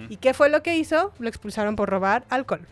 ¿Y 0.09 0.17
qué 0.17 0.33
fue 0.33 0.49
lo 0.49 0.63
que 0.63 0.75
hizo? 0.77 1.13
Lo 1.19 1.29
expulsaron 1.29 1.77
por 1.77 1.91
robar 1.91 2.25
alcohol. 2.31 2.67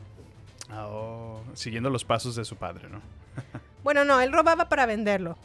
Oh, 0.72 1.42
siguiendo 1.54 1.90
los 1.90 2.04
pasos 2.04 2.34
de 2.36 2.44
su 2.44 2.56
padre, 2.56 2.88
¿no? 2.88 3.00
Bueno, 3.84 4.04
no, 4.04 4.20
él 4.20 4.32
robaba 4.32 4.68
para 4.68 4.86
venderlo, 4.86 5.38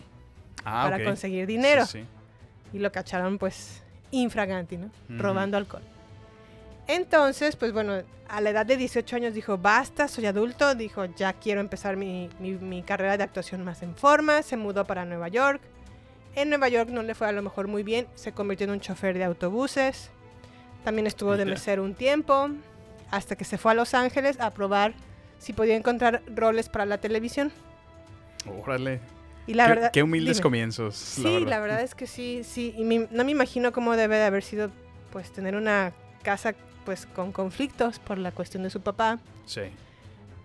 Ah, 0.65 0.84
para 0.89 1.03
conseguir 1.03 1.46
dinero. 1.48 1.86
Sí, 1.86 2.00
sí. 2.01 2.77
Y 2.77 2.80
lo 2.80 2.92
cacharon 2.92 3.38
pues 3.38 3.84
infraganti, 4.12 4.77
¿no? 4.77 4.89
Robando 5.10 5.56
alcohol. 5.58 5.84
Entonces, 6.88 7.56
pues 7.56 7.72
bueno, 7.72 8.02
a 8.28 8.42
la 8.42 8.50
edad 8.50 8.66
de 8.66 8.78
18 8.78 9.16
años 9.16 9.34
dijo, 9.34 9.58
basta, 9.58 10.08
soy 10.08 10.25
adulto, 10.25 10.75
dijo, 10.75 11.06
ya 11.06 11.34
quiero 11.34 11.62
empezar 11.62 11.96
mi, 11.96 12.30
mi- 12.40 12.54
mi 12.58 12.84
carrera 12.84 13.18
de 13.18 13.24
actuación 13.24 13.63
más 13.63 13.82
en 13.84 13.96
forma, 13.96 14.42
se 14.44 14.58
mudó 14.58 14.86
para 14.86 15.06
Nueva 15.06 15.28
York. 15.30 15.62
En 16.36 16.50
Nueva 16.50 16.68
York 16.68 16.90
no 16.90 17.04
le 17.04 17.13
fue 17.16 17.28
a 17.28 17.32
lo 17.32 17.42
mejor 17.44 17.68
muy 17.68 17.84
bien, 17.84 18.08
se 18.16 18.32
convirtió 18.34 18.66
en 18.66 18.72
un 18.72 18.80
chofer 18.80 19.18
de 19.18 19.24
autobuses, 19.24 20.10
también 20.84 21.06
estuvo 21.08 21.38
de 21.38 21.46
mesero 21.46 21.84
un 21.84 21.94
tiempo, 21.94 22.50
hasta 23.12 23.36
que 23.36 23.46
se 23.46 23.58
fue 23.58 23.72
a 23.72 23.75
Los 23.75 23.94
Ángeles 23.94 24.40
a 24.40 24.50
probar 24.52 24.94
si 25.38 25.54
podía 25.54 25.75
encontrar 25.75 26.22
roles 26.28 26.70
para 26.70 26.86
la 26.86 26.98
televisión. 26.98 27.52
Órale. 28.62 29.00
Y 29.46 29.54
la 29.54 29.66
qué, 29.68 29.70
verdad... 29.74 29.92
qué 29.92 30.04
humildes 30.04 30.38
dime. 30.38 30.44
comienzos. 30.44 30.96
Sí, 30.96 31.46
la 31.46 31.60
verdad. 31.60 31.82
es 31.82 31.96
que 31.96 32.08
sí, 32.08 32.42
sí. 32.44 32.74
Y 32.78 32.84
mi- 32.84 33.08
no 33.12 33.24
me 33.24 33.32
imagino 33.32 33.72
cómo 33.72 33.96
debe 33.96 34.16
de 34.18 34.24
haber 34.24 34.42
sido, 34.44 34.72
pues, 35.12 35.32
tener 35.32 35.56
una 35.56 35.92
casa, 36.24 36.56
pues, 36.86 37.06
con 37.06 37.32
conflictos 37.32 38.00
por 38.00 38.18
la 38.18 38.32
cuestión 38.32 38.63
de 38.63 38.70
su 38.70 38.82
papá. 38.82 39.20
Sí. 39.46 39.62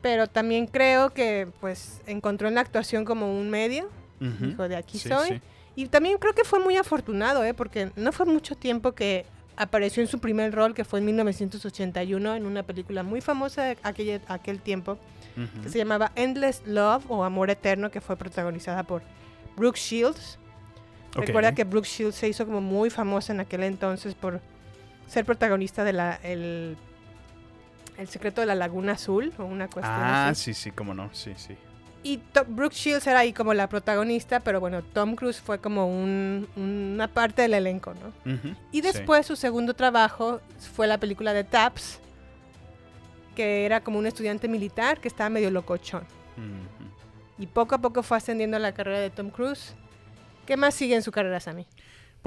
Pero 0.02 0.26
también 0.28 0.66
creo 0.66 1.10
que, 1.10 1.48
pues, 1.60 2.00
encontró 2.06 2.48
en 2.48 2.54
la 2.54 2.60
actuación 2.60 3.04
como 3.04 3.38
un 3.38 3.50
medio. 3.50 3.88
Ujú. 4.20 4.46
Dijo, 4.46 4.68
de 4.68 4.76
aquí 4.76 4.98
Sí, 4.98 5.08
soy. 5.08 5.28
sí. 5.28 5.40
Y 5.76 5.86
también 5.86 6.18
creo 6.18 6.34
que 6.34 6.44
fue 6.44 6.58
muy 6.60 6.76
afortunado, 6.76 7.44
¿eh? 7.44 7.54
Porque 7.54 7.90
no 7.96 8.10
fue 8.12 8.26
mucho 8.26 8.56
tiempo 8.56 8.92
que 8.92 9.26
apareció 9.56 10.02
en 10.02 10.08
su 10.08 10.18
primer 10.18 10.52
rol, 10.54 10.74
que 10.74 10.84
fue 10.84 10.98
en 11.00 11.06
1981, 11.06 12.34
en 12.36 12.46
una 12.46 12.62
película 12.62 13.02
muy 13.02 13.20
famosa 13.20 13.64
de 13.64 13.78
aquel, 13.82 14.20
aquel 14.28 14.60
tiempo, 14.60 14.98
que 15.62 15.68
se 15.68 15.78
llamaba 15.78 16.10
Endless 16.16 16.62
Love 16.66 17.04
o 17.08 17.22
Amor 17.22 17.50
Eterno, 17.50 17.90
que 17.92 18.00
fue 18.00 18.16
protagonizada 18.16 18.82
por 18.82 19.02
Brooke 19.56 19.78
Shields. 19.78 20.38
Ok. 21.16 21.26
Recuerda 21.26 21.54
que 21.54 21.62
Brooke 21.64 21.86
Shields 21.88 22.16
se 22.16 22.28
hizo 22.28 22.44
como 22.44 22.60
muy 22.60 22.90
famosa 22.90 23.32
en 23.32 23.40
aquel 23.40 23.62
entonces 23.62 24.14
por 24.16 24.40
ser 25.08 25.24
protagonista 25.24 25.82
de 25.84 25.92
la 25.92 26.14
el, 26.22 26.76
el 27.96 28.08
secreto 28.08 28.40
de 28.40 28.46
la 28.46 28.54
Laguna 28.54 28.92
Azul 28.92 29.32
o 29.38 29.44
una 29.44 29.68
cuestión 29.68 29.94
Ah, 29.96 30.28
así. 30.28 30.54
sí, 30.54 30.62
sí, 30.64 30.70
cómo 30.70 30.94
no. 30.94 31.10
Sí, 31.12 31.32
sí. 31.36 31.56
Y 32.04 32.20
Brooke 32.46 32.74
Shields 32.76 33.06
era 33.08 33.18
ahí 33.18 33.32
como 33.32 33.52
la 33.54 33.68
protagonista, 33.68 34.38
pero 34.40 34.60
bueno, 34.60 34.82
Tom 34.82 35.16
Cruise 35.16 35.40
fue 35.40 35.58
como 35.58 35.88
un- 35.88 36.46
una 36.56 37.08
parte 37.08 37.42
del 37.42 37.54
elenco, 37.54 37.92
¿no? 37.94 38.32
Ujú. 38.32 38.48
Y 38.70 38.76
Sí. 38.76 38.80
después 38.82 39.26
su 39.26 39.34
segundo 39.34 39.74
trabajo 39.74 40.40
fue 40.76 40.86
la 40.86 40.98
película 40.98 41.32
de 41.32 41.42
Taps, 41.42 41.98
que 43.34 43.66
era 43.66 43.80
como 43.80 43.98
un 43.98 44.06
estudiante 44.06 44.46
militar 44.48 45.00
que 45.00 45.08
estaba 45.08 45.28
medio 45.30 45.50
locochón. 45.50 46.02
Ujú. 46.36 47.42
Y 47.42 47.46
poco 47.46 47.74
a 47.74 47.78
poco 47.78 48.02
fue 48.02 48.16
ascendiendo 48.16 48.56
a 48.56 48.60
la 48.60 48.72
carrera 48.72 49.00
de 49.00 49.10
Tom 49.10 49.30
Cruise. 49.30 49.74
¿Qué 50.46 50.56
más 50.56 50.74
sigue 50.74 50.94
en 50.94 51.02
su 51.02 51.10
carrera, 51.12 51.40
Sammy? 51.40 51.66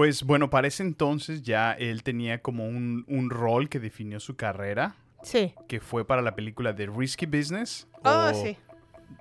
Pues 0.01 0.23
bueno, 0.23 0.49
para 0.49 0.67
ese 0.67 0.81
entonces 0.81 1.43
ya 1.43 1.73
él 1.73 2.01
tenía 2.01 2.41
como 2.41 2.65
un, 2.65 3.05
un 3.07 3.29
rol 3.29 3.69
que 3.69 3.79
definió 3.79 4.19
su 4.19 4.35
carrera, 4.35 4.95
Sí. 5.21 5.53
que 5.67 5.79
fue 5.79 6.07
para 6.07 6.23
la 6.23 6.33
película 6.33 6.73
de 6.73 6.87
Risky 6.87 7.27
Business. 7.27 7.87
Oh, 8.03 8.31
sí. 8.33 8.57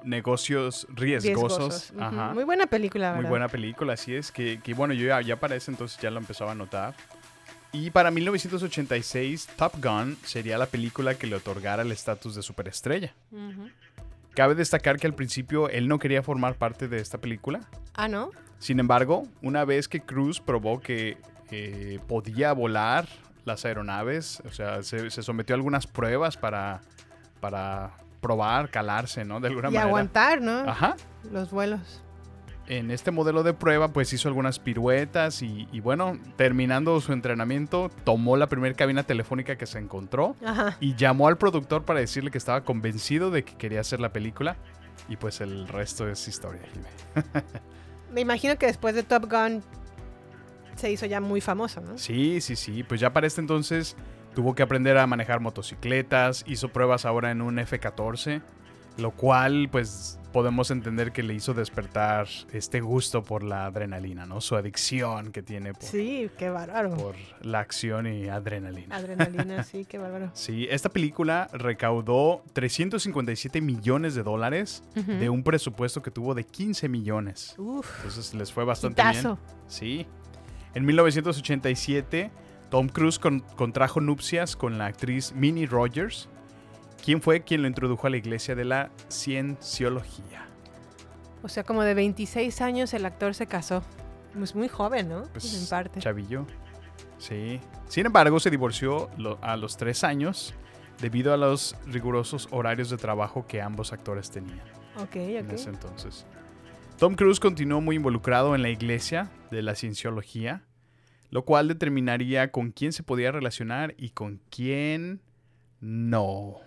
Negocios 0.04 0.87
riesgosos. 0.94 1.92
Ajá. 1.99 2.32
Muy 2.32 2.44
buena 2.44 2.66
película, 2.66 3.10
Muy 3.10 3.16
¿verdad? 3.18 3.28
buena 3.28 3.49
película, 3.49 3.92
así 3.92 4.14
es, 4.14 4.32
que, 4.32 4.58
que 4.64 4.72
bueno, 4.72 4.94
yo 4.94 5.06
ya, 5.06 5.20
ya 5.20 5.38
para 5.38 5.54
ese 5.54 5.70
entonces 5.70 6.00
ya 6.00 6.10
lo 6.10 6.16
empezaba 6.18 6.52
a 6.52 6.54
notar. 6.54 6.94
Y 7.72 7.90
para 7.90 8.10
1986, 8.10 9.50
Top 9.58 9.75
Gun 9.84 10.16
sería 10.25 10.56
la 10.56 10.64
película 10.64 11.14
que 11.14 11.26
le 11.26 11.37
otorgara 11.37 11.82
el 11.82 11.92
estatus 11.92 12.34
de 12.37 12.40
superestrella. 12.42 13.12
Cabe 14.34 14.54
destacar 14.54 14.99
que 14.99 15.06
al 15.06 15.14
principio 15.14 15.68
él 15.68 15.88
no 15.88 15.99
quería 15.99 16.22
formar 16.22 16.54
parte 16.54 16.88
de 16.88 16.99
esta 16.99 17.18
película. 17.18 17.60
Ah, 17.94 18.08
¿no? 18.08 18.30
Sin 18.58 18.78
embargo, 18.80 19.25
una 19.42 19.64
vez 19.64 19.88
que 19.88 20.00
Cruz 20.00 20.40
probó 20.40 20.80
que 20.80 21.18
eh, 21.50 21.99
podía 22.06 22.52
volar 22.52 23.06
las 23.44 23.64
aeronaves, 23.64 24.42
o 24.46 24.52
sea, 24.52 24.82
se, 24.82 25.10
se 25.10 25.22
sometió 25.22 25.54
a 25.54 25.56
algunas 25.56 25.87
pruebas 25.87 26.37
para, 26.37 26.80
para 27.40 27.92
probar, 28.20 28.70
calarse, 28.70 29.25
¿no? 29.25 29.40
De 29.40 29.49
alguna 29.49 29.68
Y 29.68 29.72
manera. 29.72 29.84
aguantar, 29.84 30.40
¿no? 30.42 30.58
Ajá. 30.60 30.96
Los 31.32 31.50
vuelos. 31.50 32.02
En 32.70 32.92
este 32.92 33.10
modelo 33.10 33.42
de 33.42 33.52
prueba, 33.52 33.88
pues 33.88 34.12
hizo 34.12 34.28
algunas 34.28 34.60
piruetas 34.60 35.42
y, 35.42 35.66
y 35.72 35.80
bueno, 35.80 36.16
terminando 36.36 37.00
su 37.00 37.12
entrenamiento, 37.12 37.90
tomó 38.04 38.36
la 38.36 38.46
primera 38.46 38.76
cabina 38.76 39.02
telefónica 39.02 39.56
que 39.56 39.66
se 39.66 39.80
encontró 39.80 40.36
Ajá. 40.46 40.76
y 40.78 40.94
llamó 40.94 41.26
al 41.26 41.36
productor 41.36 41.84
para 41.84 41.98
decirle 41.98 42.30
que 42.30 42.38
estaba 42.38 42.62
convencido 42.62 43.32
de 43.32 43.42
que 43.42 43.56
quería 43.56 43.80
hacer 43.80 43.98
la 43.98 44.12
película. 44.12 44.56
Y 45.08 45.16
pues 45.16 45.40
el 45.40 45.66
resto 45.66 46.08
es 46.08 46.28
historia, 46.28 46.62
Jimé. 46.72 47.24
Me 48.12 48.20
imagino 48.20 48.56
que 48.56 48.66
después 48.66 48.94
de 48.94 49.02
Top 49.02 49.28
Gun 49.28 49.64
se 50.76 50.92
hizo 50.92 51.06
ya 51.06 51.20
muy 51.20 51.40
famoso, 51.40 51.80
¿no? 51.80 51.98
Sí, 51.98 52.40
sí, 52.40 52.54
sí. 52.54 52.84
Pues 52.84 53.00
ya 53.00 53.12
para 53.12 53.26
este 53.26 53.40
entonces 53.40 53.96
tuvo 54.32 54.54
que 54.54 54.62
aprender 54.62 54.96
a 54.96 55.08
manejar 55.08 55.40
motocicletas, 55.40 56.44
hizo 56.46 56.68
pruebas 56.68 57.04
ahora 57.04 57.32
en 57.32 57.42
un 57.42 57.58
F-14, 57.58 58.42
lo 58.96 59.10
cual 59.10 59.68
pues 59.72 60.19
podemos 60.32 60.70
entender 60.70 61.12
que 61.12 61.22
le 61.22 61.34
hizo 61.34 61.54
despertar 61.54 62.28
este 62.52 62.80
gusto 62.80 63.22
por 63.25 63.42
la 63.42 63.66
adrenalina, 63.66 64.26
¿no? 64.26 64.40
Su 64.40 64.54
adicción 64.56 65.32
que 65.32 65.42
tiene 65.42 65.72
por, 65.72 65.82
Sí, 65.82 66.30
qué 66.38 66.50
bárbaro. 66.50 66.94
por 66.96 67.14
la 67.42 67.60
acción 67.60 68.06
y 68.06 68.28
adrenalina. 68.28 68.94
Adrenalina, 68.96 69.62
sí, 69.64 69.84
qué 69.84 69.99
bárbaro. 69.99 70.30
Sí, 70.34 70.66
esta 70.70 70.88
película 70.88 71.49
recaudó 71.52 72.42
357 72.52 73.60
millones 73.60 74.14
de 74.14 74.22
dólares 74.22 74.82
de 74.94 75.28
un 75.28 75.42
presupuesto 75.42 76.02
que 76.02 76.10
tuvo 76.10 76.34
de 76.34 76.44
15 76.44 76.88
millones. 76.88 77.54
Uf, 77.58 77.87
Entonces 77.96 78.34
les 78.34 78.52
fue 78.52 78.64
bastante 78.64 79.02
hitazo. 79.02 79.37
bien. 79.37 79.56
Sí. 79.66 80.06
En 80.75 80.84
1987, 80.84 82.30
Tom 82.70 82.88
Cruise 82.88 83.18
con- 83.18 83.40
contrajo 83.40 84.00
nupcias 84.00 84.54
con 84.56 84.78
la 84.78 84.87
actriz 84.87 85.32
Minnie 85.34 85.66
Rogers, 85.66 86.28
quien 87.04 87.23
fue 87.23 87.42
quien 87.42 87.62
lo 87.62 87.69
introdujo 87.69 88.07
a 88.07 88.11
la 88.11 88.16
iglesia 88.16 88.54
de 88.54 88.64
la 88.64 88.90
cienciología. 89.09 90.47
O 91.42 91.49
sea, 91.49 91.64
como 91.64 91.83
de 91.83 91.95
26 91.95 92.61
años 92.61 92.92
el 92.95 93.07
actor 93.07 93.35
se 93.35 93.47
casó. 93.47 93.83
Pues 94.37 94.54
muy 94.54 94.69
joven, 94.69 95.09
¿no? 95.09 95.25
Pues, 95.33 95.61
en 95.61 95.69
parte. 95.69 96.00
Chavillo. 96.00 96.47
Sí. 97.19 97.61
Sin 97.88 98.07
embargo, 98.07 98.38
se 98.38 98.50
divorció 98.50 99.11
a 99.40 99.57
los 99.57 99.76
tres 99.76 100.04
años 100.04 100.54
debido 101.00 101.33
a 101.33 101.37
los 101.37 101.76
rigurosos 101.87 102.49
horarios 102.50 102.90
de 102.90 102.97
trabajo 102.97 103.47
que 103.47 103.61
ambos 103.61 103.92
actores 103.92 104.30
tenían. 104.30 104.61
Ok, 104.99 105.16
en 105.16 105.50
ese 105.50 105.71
ok. 105.71 105.75
entonces. 105.75 106.26
Tom 106.99 107.14
Cruise 107.14 107.40
continuó 107.40 107.80
muy 107.80 107.97
involucrado 107.97 108.54
en 108.54 108.62
la 108.62 108.69
iglesia 108.69 109.30
de 109.50 109.62
la 109.62 109.75
cienciología, 109.75 110.62
lo 111.30 111.45
cual 111.45 111.69
determinaría 111.69 112.52
con 112.52 112.73
quién 112.73 112.92
se 112.92 113.02
podía 113.02 113.33
relacionar 113.33 113.95
y 113.97 114.11
con 114.11 114.42
quién 114.50 115.23
no. 115.80 116.61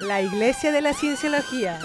La 0.00 0.22
iglesia 0.22 0.70
de 0.72 0.80
la 0.80 0.92
cienciología. 0.94 1.80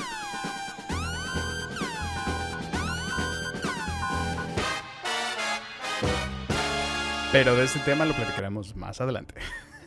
Pero 7.32 7.56
de 7.56 7.64
este 7.66 7.80
tema 7.80 8.06
lo 8.06 8.14
platicaremos 8.14 8.76
más 8.76 9.02
adelante. 9.02 9.36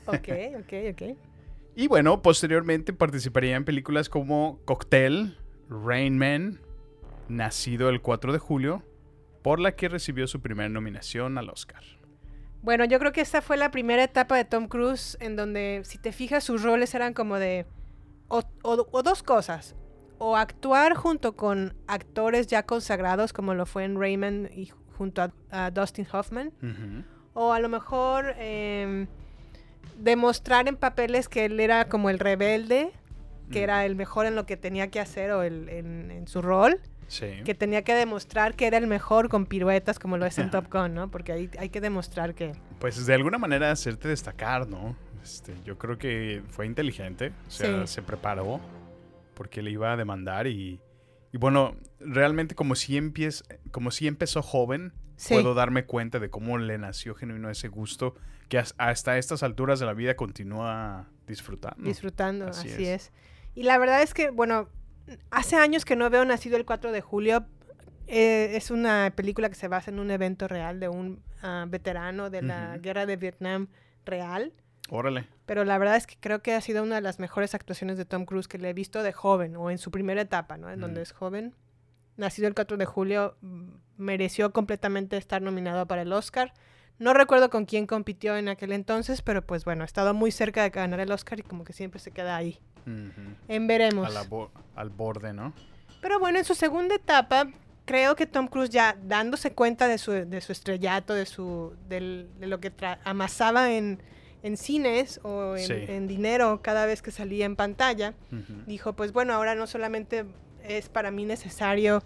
Ok, 0.06 0.28
ok, 0.60 0.72
ok. 0.92 1.16
Y 1.76 1.86
bueno, 1.86 2.20
posteriormente 2.20 2.92
participaría 2.92 3.54
en 3.54 3.64
películas 3.64 4.08
como 4.08 4.58
Cocktail, 4.64 5.36
Rain 5.68 6.18
Man, 6.18 6.60
nacido 7.28 7.88
el 7.88 8.00
4 8.00 8.32
de 8.32 8.38
julio, 8.38 8.82
por 9.42 9.60
la 9.60 9.76
que 9.76 9.88
recibió 9.88 10.26
su 10.26 10.40
primera 10.40 10.68
nominación 10.68 11.38
al 11.38 11.50
Oscar. 11.50 11.84
Bueno, 12.62 12.84
yo 12.84 12.98
creo 12.98 13.12
que 13.12 13.20
esta 13.20 13.42
fue 13.42 13.56
la 13.56 13.70
primera 13.70 14.02
etapa 14.02 14.36
de 14.36 14.44
Tom 14.44 14.66
Cruise 14.66 15.16
en 15.20 15.36
donde, 15.36 15.82
si 15.84 15.98
te 15.98 16.12
fijas, 16.12 16.42
sus 16.44 16.62
roles 16.62 16.94
eran 16.94 17.14
como 17.14 17.36
de... 17.38 17.66
O, 18.28 18.42
o- 18.62 18.88
o 18.90 19.02
dos 19.02 19.22
cosas. 19.22 19.76
O 20.18 20.36
actuar 20.36 20.94
junto 20.94 21.36
con 21.36 21.74
actores 21.86 22.46
ya 22.48 22.64
consagrados, 22.64 23.32
como 23.32 23.54
lo 23.54 23.66
fue 23.66 23.84
en 23.84 24.00
Rayman 24.00 24.50
y 24.52 24.70
junto 24.96 25.22
a, 25.22 25.30
a 25.50 25.70
Dustin 25.70 26.06
Hoffman. 26.12 26.52
O 27.34 27.52
a 27.52 27.60
lo 27.60 27.68
mejor 27.68 28.34
em, 28.38 29.06
demostrar 29.98 30.66
en 30.68 30.76
papeles 30.76 31.28
que 31.28 31.44
él 31.44 31.60
era 31.60 31.88
como 31.88 32.10
el 32.10 32.18
rebelde, 32.18 32.90
que 33.50 33.62
era 33.62 33.84
el 33.84 33.94
mejor 33.94 34.26
en 34.26 34.34
lo 34.34 34.44
que 34.46 34.56
tenía 34.56 34.90
que 34.90 34.98
hacer 34.98 35.30
o 35.30 35.42
el- 35.42 35.68
en, 35.68 36.10
en 36.10 36.26
su 36.26 36.42
rol, 36.42 36.80
Sí. 37.08 37.42
que 37.44 37.54
tenía 37.54 37.82
que 37.82 37.94
demostrar 37.94 38.56
que 38.56 38.66
era 38.66 38.78
el 38.78 38.86
mejor 38.86 39.28
con 39.28 39.46
piruetas 39.46 39.98
como 39.98 40.16
lo 40.16 40.26
es 40.26 40.38
en 40.38 40.50
Top 40.50 40.66
Gun, 40.72 40.94
¿no? 40.94 41.10
Porque 41.10 41.32
ahí 41.32 41.50
hay 41.58 41.68
que 41.68 41.80
demostrar 41.80 42.34
que... 42.34 42.52
Pues 42.80 43.06
de 43.06 43.14
alguna 43.14 43.38
manera 43.38 43.70
hacerte 43.70 44.08
destacar, 44.08 44.68
¿no? 44.68 44.96
Este, 45.22 45.54
yo 45.64 45.76
creo 45.78 45.98
que 45.98 46.42
fue 46.50 46.66
inteligente, 46.66 47.32
o 47.46 47.50
sea, 47.50 47.86
Sí. 47.86 47.94
se 47.94 48.02
preparó 48.02 48.60
porque 49.34 49.60
le 49.62 49.70
iba 49.70 49.92
a 49.92 49.96
demandar 49.96 50.46
y, 50.46 50.80
y 51.32 51.38
bueno, 51.38 51.76
realmente 52.00 52.54
como 52.54 52.74
si, 52.74 52.96
empiez, 52.96 53.44
como 53.70 53.90
si 53.90 54.06
empezó 54.06 54.42
joven, 54.42 54.92
Sí. 55.16 55.34
puedo 55.34 55.54
darme 55.54 55.84
cuenta 55.86 56.18
de 56.18 56.28
cómo 56.30 56.58
le 56.58 56.76
nació 56.78 57.14
genuino 57.14 57.48
ese 57.50 57.68
gusto 57.68 58.14
que 58.48 58.58
has- 58.58 58.74
hasta 58.78 59.16
estas 59.18 59.42
alturas 59.42 59.80
de 59.80 59.86
la 59.86 59.94
vida 59.94 60.14
continúa 60.14 61.08
disfrutando. 61.26 61.82
disfrutando, 61.88 62.46
así 62.48 62.68
así, 62.68 62.84
es. 62.86 63.06
es. 63.06 63.12
Y 63.54 63.62
la 63.64 63.78
verdad 63.78 64.02
es 64.02 64.12
que, 64.14 64.30
bueno, 64.30 64.68
hace 65.30 65.56
años 65.56 65.84
que 65.84 65.96
no 65.96 66.10
veo 66.10 66.24
Nacido 66.24 66.56
el 66.56 66.64
4 66.64 66.92
de 66.92 67.00
julio. 67.00 67.46
Eh, 68.06 68.56
es 68.56 68.70
una 68.70 69.12
película 69.16 69.48
que 69.48 69.56
se 69.56 69.68
basa 69.68 69.90
en 69.90 69.98
un 69.98 70.10
evento 70.10 70.46
real 70.46 70.78
de 70.78 70.88
un 70.88 71.22
ah, 71.42 71.66
veterano 71.68 72.30
de 72.30 72.42
la 72.42 72.78
guerra 72.78 73.06
de 73.06 73.16
Vietnam 73.16 73.68
real. 74.04 74.52
Órale. 74.90 75.26
Pero 75.46 75.64
la 75.64 75.78
verdad 75.78 75.96
es 75.96 76.06
que 76.06 76.16
creo 76.20 76.42
que 76.42 76.54
ha 76.54 76.60
sido 76.60 76.82
una 76.82 76.96
de 76.96 77.00
las 77.00 77.18
mejores 77.18 77.54
actuaciones 77.54 77.98
de 77.98 78.04
Tom 78.04 78.24
Cruise 78.24 78.48
que 78.48 78.58
le 78.58 78.70
he 78.70 78.72
visto 78.72 79.02
de 79.02 79.12
joven 79.12 79.56
o 79.56 79.70
en 79.70 79.78
su 79.78 79.90
primera 79.90 80.20
etapa, 80.20 80.56
¿no? 80.56 80.70
En 80.70 80.80
donde 80.80 81.02
es 81.02 81.12
joven. 81.12 81.54
Nacido 82.16 82.48
el 82.48 82.54
4 82.54 82.76
de 82.76 82.86
julio, 82.86 83.36
mereció 83.96 84.52
completamente 84.52 85.16
estar 85.16 85.42
nominado 85.42 85.86
para 85.86 86.02
el 86.02 86.12
Oscar. 86.12 86.52
No 86.98 87.12
recuerdo 87.12 87.50
con 87.50 87.66
quién 87.66 87.86
compitió 87.86 88.36
en 88.36 88.48
aquel 88.48 88.72
entonces, 88.72 89.20
pero 89.22 89.42
pues 89.42 89.64
bueno, 89.64 89.82
ha 89.82 89.86
estado 89.86 90.14
muy 90.14 90.30
cerca 90.30 90.62
de 90.62 90.70
ganar 90.70 91.00
el 91.00 91.12
Oscar 91.12 91.38
y 91.38 91.42
como 91.42 91.64
que 91.64 91.72
siempre 91.72 92.00
se 92.00 92.10
queda 92.10 92.36
ahí. 92.36 92.58
En 93.48 93.66
veremos. 93.66 94.06
A 94.06 94.10
la 94.10 94.22
bo- 94.22 94.50
al 94.76 94.90
borde, 94.90 95.32
¿no? 95.32 95.52
Pero 96.00 96.18
bueno, 96.20 96.38
en 96.38 96.44
su 96.44 96.54
segunda 96.54 96.94
etapa, 96.94 97.48
creo 97.84 98.14
que 98.16 98.26
Tom 98.26 98.46
Cruise 98.46 98.70
ya 98.70 98.96
dándose 99.02 99.52
cuenta 99.52 99.88
de 99.88 99.98
su, 99.98 100.12
de 100.12 100.40
su 100.40 100.52
estrellato, 100.52 101.12
de, 101.12 101.26
su, 101.26 101.74
del- 101.88 102.28
de 102.38 102.46
lo 102.46 102.60
que 102.60 102.72
amasaba 103.04 103.72
en, 103.72 104.00
en 104.42 104.56
cines 104.56 105.20
o 105.24 105.56
en, 105.56 105.66
Sí. 105.66 105.74
en 105.88 106.06
dinero 106.06 106.60
cada 106.62 106.86
vez 106.86 107.02
que 107.02 107.10
salía 107.10 107.44
en 107.44 107.56
pantalla, 107.56 108.14
dijo, 108.66 108.92
pues 108.94 109.12
bueno, 109.12 109.34
ahora 109.34 109.54
no 109.56 109.66
solamente 109.66 110.24
es 110.62 110.88
para 110.88 111.10
mí 111.10 111.24
necesario 111.24 112.02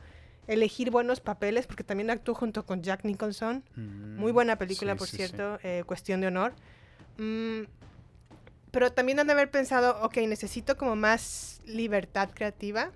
elegir 0.52 0.90
buenos 0.90 1.20
papeles, 1.20 1.66
porque 1.66 1.84
también 1.84 2.10
actuó 2.10 2.34
junto 2.34 2.66
con 2.66 2.82
Jack 2.82 3.04
Nicholson. 3.04 3.62
Muy 3.76 4.32
Mm, 4.32 4.34
buena 4.34 4.56
película, 4.56 4.92
sí, 4.92 4.98
por 4.98 5.06
sí, 5.08 5.16
sí. 5.16 5.22
cierto, 5.24 5.58
eh, 5.62 5.84
Cuestión 5.86 6.20
de 6.20 6.26
Honor. 6.26 6.52
Mm, 7.18 7.62
pero 8.70 8.92
también 8.92 9.18
han 9.20 9.26
de 9.26 9.32
haber 9.32 9.50
pensado, 9.50 10.00
ok, 10.02 10.16
necesito 10.28 10.76
como 10.76 10.96
más 10.96 11.60
libertad 11.66 12.30
creativa 12.34 12.90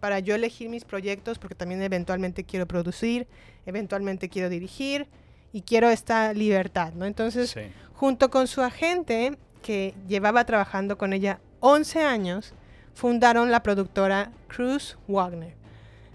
para 0.00 0.18
yo 0.18 0.34
elegir 0.34 0.68
mis 0.68 0.84
proyectos, 0.84 1.38
porque 1.38 1.54
también 1.54 1.82
eventualmente 1.82 2.44
quiero 2.44 2.66
producir, 2.66 3.26
eventualmente 3.66 4.28
quiero 4.28 4.48
dirigir 4.48 5.08
y 5.52 5.62
quiero 5.62 5.90
esta 5.90 6.32
libertad, 6.32 6.92
¿no? 6.94 7.04
Entonces, 7.04 7.50
Sí. 7.50 7.60
junto 7.94 8.30
con 8.30 8.46
su 8.46 8.62
agente, 8.62 9.36
que 9.62 9.94
llevaba 10.08 10.44
trabajando 10.46 10.96
con 10.96 11.12
ella 11.12 11.40
11 11.60 12.02
años, 12.02 12.54
fundaron 12.94 13.50
la 13.50 13.62
productora 13.62 14.32
Cruz 14.48 14.96
Wagner. 15.06 15.54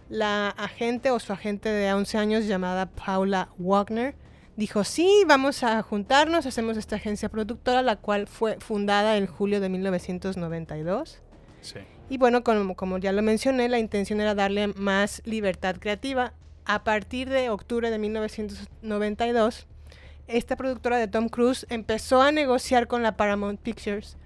La 0.10 0.50
agente 0.50 1.12
o 1.12 1.20
su 1.20 1.34
agente 1.34 1.70
de 1.70 1.92
11 1.94 2.18
años 2.18 2.46
llamada 2.46 2.88
Paula 2.88 3.50
Wagner 3.58 4.16
dijo, 4.56 4.84
sí, 4.84 5.24
vamos 5.28 5.64
a 5.64 5.82
juntarnos, 5.82 6.46
hacemos 6.46 6.78
esta 6.78 6.98
agencia 6.98 7.30
productora, 7.30 7.82
la 7.82 7.96
cual 7.96 8.28
fue 8.28 8.58
fundada 8.60 9.18
en 9.18 9.28
julio 9.28 9.60
de 9.60 9.70
1992. 9.70 11.22
Sí. 11.62 11.80
Y 12.10 12.18
bueno, 12.18 12.44
como, 12.44 12.76
como 12.76 12.98
ya 13.00 13.12
lo 13.12 13.22
mencioné, 13.22 13.68
la 13.68 13.80
intención 13.80 14.22
era 14.22 14.36
darle 14.36 14.68
más 14.68 15.22
libertad 15.26 15.78
creativa. 15.80 16.34
A 16.66 16.84
partir 16.84 17.30
de 17.30 17.50
octubre 17.50 17.90
de 17.90 17.98
1992, 17.98 19.68
esta 20.28 20.56
productora 20.56 20.98
de 20.98 21.08
Tom 21.08 21.30
Cruise 21.30 21.66
empezó 21.70 22.22
a 22.22 22.32
negociar 22.32 22.88
con 22.88 23.04
la 23.04 23.18
Paramount 23.18 23.60
Pictures 23.60 24.18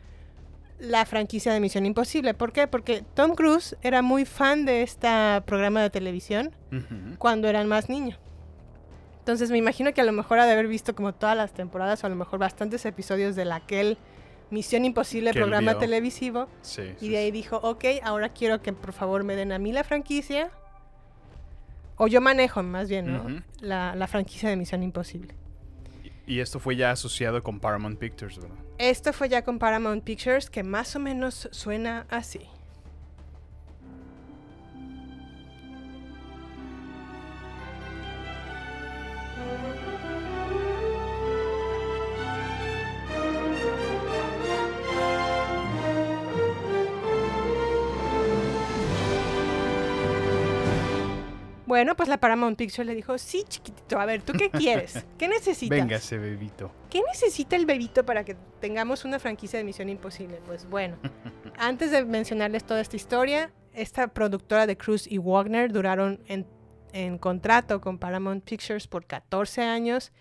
la 0.79 1.05
franquicia 1.05 1.53
de 1.53 1.59
Misión 1.59 1.85
Imposible. 1.85 2.33
¿Por 2.33 2.51
qué? 2.51 2.67
Porque 2.67 3.03
Tom 3.13 3.35
Cruise 3.35 3.75
era 3.81 4.01
muy 4.01 4.25
fan 4.25 4.65
de 4.65 4.81
este 4.81 5.07
programa 5.45 5.81
de 5.81 5.89
televisión 5.89 6.51
cuando 7.17 7.47
eran 7.47 7.67
más 7.67 7.89
niños. 7.89 8.17
Entonces 9.19 9.51
me 9.51 9.57
imagino 9.57 9.93
que 9.93 10.01
a 10.01 10.05
lo 10.05 10.11
mejor 10.11 10.39
ha 10.39 10.45
de 10.45 10.53
haber 10.53 10.67
visto 10.67 10.95
como 10.95 11.13
todas 11.13 11.37
las 11.37 11.53
temporadas 11.53 12.03
o 12.03 12.07
a 12.07 12.09
lo 12.09 12.15
mejor 12.15 12.39
bastantes 12.39 12.85
episodios 12.85 13.35
de 13.35 13.51
aquel 13.51 13.97
Misión 14.49 14.85
Imposible 14.85 15.31
Que 15.31 15.39
programa 15.39 15.77
televisivo. 15.77 16.47
Sí. 16.61 16.93
Y 16.99 17.05
sí, 17.05 17.09
de 17.09 17.17
ahí 17.17 17.27
sí. 17.27 17.31
dijo, 17.31 17.57
ok, 17.57 17.85
ahora 18.03 18.29
quiero 18.29 18.61
que 18.61 18.73
por 18.73 18.93
favor 18.93 19.23
me 19.23 19.35
den 19.35 19.51
a 19.51 19.59
mí 19.59 19.71
la 19.71 19.83
franquicia. 19.83 20.49
O 21.97 22.07
yo 22.07 22.21
manejo 22.21 22.63
más 22.63 22.89
bien, 22.89 23.11
¿no? 23.11 23.43
La, 23.59 23.93
la 23.93 24.07
franquicia 24.07 24.49
de 24.49 24.55
Misión 24.55 24.81
Imposible. 24.81 25.35
Y 26.29 26.41
esto 26.41 26.59
fue 26.59 26.75
ya 26.75 26.91
asociado 26.91 27.41
con 27.41 27.59
Paramount 27.59 27.97
Pictures, 27.97 28.37
¿verdad? 28.37 28.59
Esto 28.77 29.13
fue 29.13 29.29
ya 29.29 29.43
con 29.43 29.57
Paramount 29.57 30.03
Pictures, 30.03 30.51
que 30.51 30.61
más 30.61 30.95
o 30.95 30.99
menos 30.99 31.49
suena 31.51 32.05
así. 32.11 32.41
Bueno, 51.69 51.95
pues 51.95 52.09
la 52.09 52.19
Paramount 52.19 52.57
Pictures 52.57 52.87
le 52.87 52.95
dijo, 52.95 53.15
sí, 53.19 53.43
chiquitito, 53.47 53.99
a 53.99 54.05
ver, 54.05 54.23
¿tú 54.23 54.33
qué 54.33 54.49
quieres? 54.49 55.05
¿Qué 55.19 55.27
necesitas? 55.27 55.77
Véngase, 55.77 56.17
bebito. 56.17 56.71
¿Qué 56.89 57.03
necesita 57.07 57.55
el 57.55 57.67
bebito 57.67 58.03
para 58.03 58.25
que 58.25 58.35
tengamos 58.59 59.05
una 59.05 59.19
franquicia 59.19 59.59
de 59.59 59.65
Misión 59.65 59.87
Imposible? 59.87 60.41
Pues 60.47 60.67
bueno, 60.67 60.97
antes 61.59 61.91
de 61.91 62.03
mencionarles 62.05 62.63
toda 62.63 62.81
esta 62.81 62.95
historia, 62.95 63.51
esta 63.75 64.07
productora 64.07 64.65
de 64.65 64.77
Cruz 64.77 65.05
y 65.05 65.19
Wagner 65.19 65.71
duraron 65.71 66.23
en, 66.27 66.47
en 66.91 67.19
contrato 67.19 67.81
con 67.81 67.99
Paramount 67.99 68.43
Pictures 68.43 68.87
por 68.87 69.05
14 69.05 69.61
años 69.61 70.11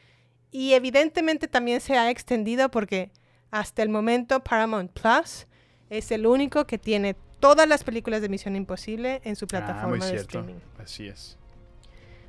y 0.50 0.74
evidentemente 0.74 1.48
también 1.48 1.80
se 1.80 1.96
ha 1.96 2.10
extendido 2.10 2.70
porque 2.70 3.10
hasta 3.50 3.82
el 3.82 3.88
momento 3.88 4.44
Paramount 4.44 4.92
Plus 4.92 5.46
es 5.88 6.10
el 6.12 6.26
único 6.26 6.66
que 6.66 6.76
tiene 6.76 7.16
todas 7.40 7.66
las 7.66 7.84
películas 7.84 8.20
de 8.20 8.28
Misión 8.28 8.54
Imposible 8.54 9.22
en 9.24 9.34
su 9.36 9.46
Ah, 9.46 9.48
muy 9.48 9.48
plataforma 9.48 10.04
de 10.04 10.10
cierto. 10.10 10.40
streaming. 10.40 10.60
Así 10.78 11.06
es. 11.08 11.37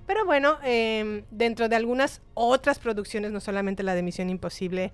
Pero 0.09 0.25
bueno, 0.25 0.57
em, 0.63 1.23
dentro 1.29 1.69
de 1.69 1.75
algunas 1.75 2.19
otras 2.33 2.79
producciones, 2.79 3.31
no 3.31 3.39
solamente 3.39 3.83
la 3.83 3.93
de 3.93 4.01
Misión 4.01 4.31
Imposible, 4.31 4.91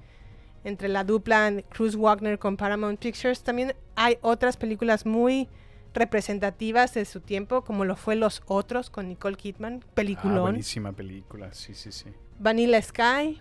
entre 0.65 0.89
la 0.89 1.05
dupla 1.05 1.53
Cruz 1.69 1.95
Wagner 1.95 2.37
con 2.37 2.57
Paramount 2.57 2.99
Pictures, 2.99 3.41
también 3.41 3.75
hay 3.95 4.17
otras 4.19 4.57
películas 4.57 5.05
muy 5.05 5.47
representativas 5.93 6.93
de 6.95 7.05
su 7.05 7.21
tiempo, 7.21 7.63
como 7.63 7.85
lo 7.85 7.95
fue 7.95 8.17
Los 8.17 8.41
Otros 8.47 8.89
con 8.89 9.07
Nicole 9.07 9.37
Kidman, 9.37 9.83
Ah, 9.85 9.91
peliculón. 9.93 10.41
buenísima 10.41 10.91
película, 10.91 11.53
sí, 11.53 11.73
sí, 11.75 11.93
sí. 11.93 12.09
Vanilla 12.39 12.81
Sky, 12.81 13.39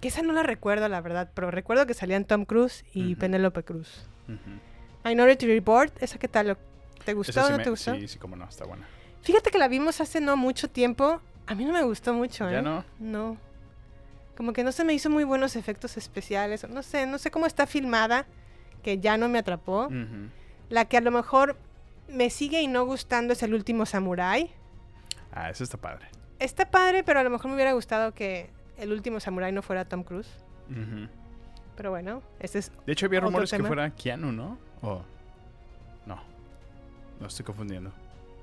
que 0.00 0.08
esa 0.08 0.22
no 0.22 0.32
la 0.32 0.44
recuerdo, 0.44 0.88
la 0.88 1.02
verdad, 1.02 1.30
pero 1.34 1.50
recuerdo 1.50 1.84
que 1.84 1.92
salían 1.92 2.24
Tom 2.24 2.46
Cruise 2.46 2.86
y 2.94 3.12
Ujú. 3.12 3.20
Penélope 3.20 3.64
Cruz. 3.64 4.06
Ujú. 4.28 4.58
Minority 5.04 5.46
Report, 5.46 5.92
¿esa 6.02 6.18
qué 6.18 6.28
tal? 6.28 6.56
¿Te 7.04 7.12
gustó 7.12 7.44
o 7.44 7.50
no 7.50 7.58
me- 7.58 7.64
te 7.64 7.68
gustó? 7.70 7.94
Sí, 7.96 8.08
sí, 8.08 8.18
cómo 8.18 8.34
no, 8.34 8.46
está 8.48 8.64
buena. 8.64 8.88
Fíjate 9.22 9.50
que 9.50 9.58
la 9.58 9.68
vimos 9.68 10.00
hace 10.00 10.20
no 10.20 10.36
mucho 10.36 10.68
tiempo. 10.68 11.20
A 11.46 11.54
mí 11.54 11.64
no 11.64 11.72
me 11.72 11.82
gustó 11.82 12.14
mucho, 12.14 12.48
¿eh? 12.48 12.52
¿Ya 12.52 12.62
no? 12.62 12.84
No. 12.98 13.36
Como 14.36 14.52
que 14.52 14.64
no 14.64 14.72
se 14.72 14.84
me 14.84 14.94
hizo 14.94 15.10
muy 15.10 15.24
buenos 15.24 15.56
efectos 15.56 15.96
especiales. 15.96 16.68
No 16.68 16.82
sé, 16.82 17.06
no 17.06 17.18
sé 17.18 17.30
cómo 17.30 17.46
está 17.46 17.66
filmada, 17.66 18.26
que 18.82 18.98
ya 18.98 19.18
no 19.18 19.28
me 19.28 19.38
atrapó. 19.38 19.88
La 20.68 20.86
que 20.86 20.96
a 20.96 21.00
lo 21.00 21.10
mejor 21.10 21.56
me 22.08 22.30
sigue 22.30 22.62
y 22.62 22.66
no 22.66 22.84
gustando 22.86 23.32
es 23.32 23.42
El 23.42 23.52
último 23.54 23.84
Samurai. 23.86 24.50
Ah, 25.32 25.50
esa 25.50 25.64
está 25.64 25.76
padre. 25.76 26.06
Está 26.38 26.70
padre, 26.70 27.04
pero 27.04 27.20
a 27.20 27.22
lo 27.22 27.30
mejor 27.30 27.48
me 27.48 27.54
hubiera 27.54 27.72
gustado 27.72 28.14
que 28.14 28.50
El 28.78 28.92
último 28.92 29.20
Samurai 29.20 29.52
no 29.52 29.62
fuera 29.62 29.84
Tom 29.84 30.04
Cruise. 30.04 30.30
Pero 31.76 31.90
bueno, 31.90 32.22
este 32.38 32.60
es... 32.60 32.72
De 32.86 32.92
hecho, 32.92 33.06
había 33.06 33.20
rumores 33.20 33.50
que 33.50 33.62
fuera 33.62 33.90
Keanu, 33.90 34.32
¿no? 34.32 34.58
O... 34.82 35.02
No. 36.06 36.22
No 37.18 37.26
estoy 37.26 37.44
confundiendo. 37.44 37.92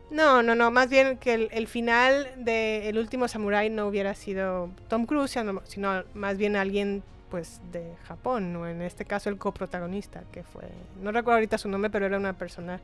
No, 0.10 0.42
no, 0.42 0.56
no, 0.56 0.72
más 0.72 0.90
bien 0.90 1.18
que 1.18 1.34
el, 1.34 1.50
el 1.52 1.68
final 1.68 2.28
de 2.38 2.88
El 2.88 2.98
último 2.98 3.28
Samurai 3.28 3.70
no 3.70 3.88
hubiera 3.88 4.16
sido 4.16 4.70
Tom 4.88 5.06
Cruise, 5.06 5.32
sino, 5.32 5.62
sino 5.66 6.04
más 6.14 6.38
bien 6.38 6.56
alguien 6.56 7.04
pues 7.30 7.60
de 7.74 7.94
Japón, 8.08 8.56
o 8.56 8.66
en 8.68 8.82
este 8.82 9.04
caso 9.04 9.30
el 9.30 9.38
coprotagonista, 9.38 10.24
que 10.32 10.44
fue, 10.44 10.64
no 11.02 11.12
recuerdo 11.12 11.34
ahorita 11.36 11.58
su 11.58 11.68
nombre, 11.68 11.90
pero 11.90 12.06
era 12.06 12.16
una 12.18 12.32
persona 12.32 12.80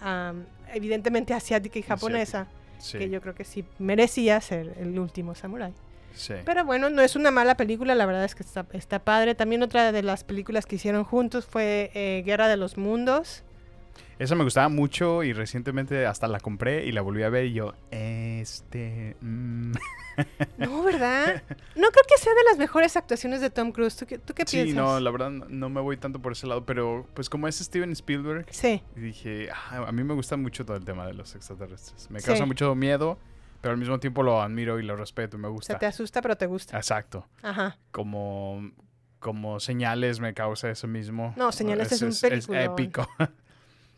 am, 0.00 0.44
evidentemente 0.74 1.32
asiática 1.34 1.78
y 1.78 1.82
japonesa, 1.82 2.48
Sí. 2.78 2.98
que 2.98 3.08
yo 3.08 3.20
creo 3.22 3.34
que 3.34 3.44
sí 3.44 3.64
merecía 3.78 4.38
ser 4.40 4.74
el 4.80 4.98
último 4.98 5.34
Samurai. 5.36 5.72
sí. 6.14 6.34
Pero 6.44 6.64
bueno, 6.64 6.90
no 6.90 7.00
es 7.00 7.14
una 7.14 7.30
mala 7.30 7.56
película, 7.56 7.94
la 7.94 8.04
verdad 8.06 8.24
es 8.24 8.34
que 8.34 8.42
está, 8.42 8.66
está 8.72 8.98
padre. 8.98 9.34
También 9.36 9.62
otra 9.62 9.92
de 9.92 10.02
las 10.02 10.24
películas 10.24 10.66
que 10.66 10.74
hicieron 10.76 11.04
juntos 11.04 11.46
fue 11.46 11.90
eh, 11.94 12.22
Guerra 12.26 12.48
de 12.48 12.56
los 12.58 12.76
Mundos. 12.76 13.44
Esa 14.18 14.34
me 14.34 14.44
gustaba 14.44 14.68
mucho 14.70 15.22
y 15.22 15.32
recientemente 15.34 16.06
hasta 16.06 16.26
la 16.26 16.40
compré 16.40 16.86
y 16.86 16.92
la 16.92 17.02
volví 17.02 17.22
a 17.22 17.28
ver 17.28 17.44
y 17.46 17.52
yo, 17.52 17.74
este... 17.90 19.16
mm. 19.20 19.72
No, 20.58 20.82
¿verdad? 20.82 21.42
No 21.74 21.88
creo 21.90 22.04
que 22.08 22.16
sea 22.16 22.32
de 22.32 22.42
las 22.48 22.56
mejores 22.56 22.96
actuaciones 22.96 23.42
de 23.42 23.50
Tom 23.50 23.72
Cruise. 23.72 23.94
¿Tú 23.96 24.06
qué, 24.06 24.16
tú 24.18 24.32
qué 24.32 24.44
Sí, 24.46 24.56
piensas? 24.62 24.76
no, 24.76 24.98
la 25.00 25.10
verdad 25.10 25.30
no- 25.30 25.68
me 25.68 25.82
voy 25.82 25.98
tanto 25.98 26.20
por 26.22 26.32
ese 26.32 26.46
lado, 26.46 26.64
pero 26.64 27.06
pues 27.12 27.28
como 27.28 27.46
es 27.46 27.56
Steven 27.58 27.92
Spielberg, 27.92 28.46
Sí, 28.50 28.82
dije, 28.94 29.50
"Ah, 29.52 29.84
a 29.86 29.92
mí 29.92 30.02
me 30.02 30.14
gusta 30.14 30.38
mucho 30.38 30.64
todo 30.64 30.78
el 30.78 30.84
tema 30.86 31.06
de 31.06 31.12
los 31.12 31.34
extraterrestres. 31.34 32.10
Me 32.10 32.20
Sí. 32.20 32.26
causa 32.26 32.46
mucho 32.46 32.74
miedo, 32.74 33.18
pero 33.60 33.72
al 33.72 33.78
mismo 33.78 34.00
tiempo 34.00 34.22
lo 34.22 34.40
admiro 34.40 34.80
y 34.80 34.82
lo 34.82 34.96
respeto 34.96 35.36
y 35.36 35.40
me 35.40 35.48
o 35.48 35.52
gusta. 35.52 35.74
sea, 35.74 35.78
te 35.78 35.84
asusta, 35.86 36.22
pero 36.22 36.36
te 36.36 36.46
gusta. 36.46 36.74
Exacto. 36.78 37.26
Ajá. 37.42 37.76
Como, 37.90 38.70
como 39.18 39.60
señales 39.60 40.20
me 40.20 40.32
causa 40.32 40.70
eso 40.70 40.86
mismo. 40.86 41.34
No, 41.36 41.52
Señales 41.52 41.92
es 41.92 42.00
un 42.00 42.08
es, 42.08 42.20
peliculón. 42.22 42.62
épico. 42.62 43.06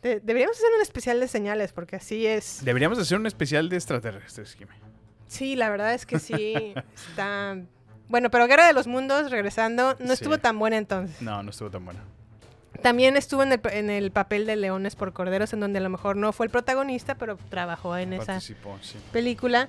De- 0.01 0.19
deberíamos 0.21 0.55
hacer 0.57 0.69
un 0.75 0.81
especial 0.81 1.19
de 1.19 1.27
señales, 1.27 1.73
porque 1.73 1.95
así 1.97 2.25
es. 2.25 2.63
Deberíamos 2.63 2.97
hacer 2.99 3.17
un 3.17 3.25
especial 3.27 3.67
de 3.69 3.75
extraterrestres, 3.75 4.53
Jimmy. 4.55 4.71
Sí, 5.27 5.55
la 5.55 5.69
verdad 5.69 5.93
es 5.93 6.05
que 6.05 6.19
sí 6.19 6.73
está. 7.09 7.57
Bueno, 8.07 8.31
pero 8.31 8.47
Guerra 8.47 8.65
de 8.65 8.73
los 8.73 8.87
Mundos, 8.87 9.29
regresando, 9.29 9.95
no 9.99 10.07
Sí. 10.07 10.13
estuvo 10.13 10.37
tan 10.37 10.57
buena 10.57 10.77
entonces. 10.77 11.21
No, 11.21 11.43
no 11.43 11.49
estuvo 11.51 11.69
tan 11.69 11.85
buena. 11.85 11.99
También 12.81 13.17
estuvo 13.17 13.43
en 13.43 13.51
el, 13.51 13.59
en 13.71 13.89
el 13.89 14.11
papel 14.11 14.45
de 14.45 14.55
Leones 14.55 14.95
por 14.95 15.11
Corderos, 15.11 15.51
en 15.53 15.59
donde 15.59 15.79
a 15.79 15.81
lo 15.81 15.89
mejor 15.89 16.15
no 16.15 16.31
fue 16.31 16.45
el 16.45 16.51
protagonista, 16.51 17.15
pero 17.15 17.37
trabajó 17.49 17.97
en 17.97 18.13
esa 18.13 18.39
sí. 18.39 18.55
película. 19.11 19.67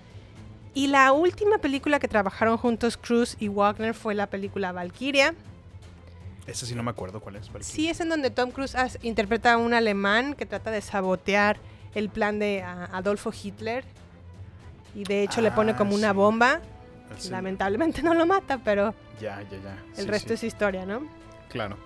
Y 0.75 0.87
la 0.87 1.11
última 1.13 1.59
película 1.59 1.99
que 1.99 2.07
trabajaron 2.07 2.57
juntos 2.57 2.97
Cruz 2.97 3.37
y 3.41 3.49
Wagner 3.49 3.95
fue 3.95 4.15
la 4.15 4.29
película 4.29 4.71
Valkyria. 4.71 5.35
Esa 6.51 6.67
sí 6.67 6.75
no 6.75 6.83
me 6.83 6.91
acuerdo 6.91 7.21
cuál 7.21 7.37
es. 7.37 7.49
Sí, 7.61 7.89
es 7.89 8.01
en 8.01 8.09
donde 8.09 8.31
Tom 8.31 8.51
Cruise 8.51 8.75
as- 8.75 8.99
interpreta 9.03 9.53
a 9.53 9.57
un 9.57 9.73
alemán 9.75 10.35
que 10.35 10.47
trata 10.47 10.71
de 10.71 10.81
sabotear 10.81 11.59
el 11.95 12.09
plan 12.11 12.39
de 12.39 12.63
a- 12.63 12.85
Adolfo 12.93 13.33
Hitler. 13.33 13.85
Y 14.95 15.05
de 15.05 15.23
hecho 15.23 15.41
le 15.41 15.51
pone 15.53 15.73
Ah, 15.73 15.77
como 15.77 15.95
una 15.95 16.11
sí. 16.11 16.15
bomba. 16.17 16.61
Sí. 17.19 17.31
Lamentablemente 17.31 18.03
no 18.03 18.15
lo 18.15 18.27
mata, 18.27 18.59
pero 18.65 18.95
Ya, 19.21 19.43
ya, 19.43 19.59
ya. 19.63 19.79
el 19.97 20.05
Sí, 20.05 20.07
resto 20.11 20.29
sí. 20.29 20.35
es 20.35 20.45
historia, 20.45 20.87
¿no? 20.87 21.03
Claro. 21.49 21.77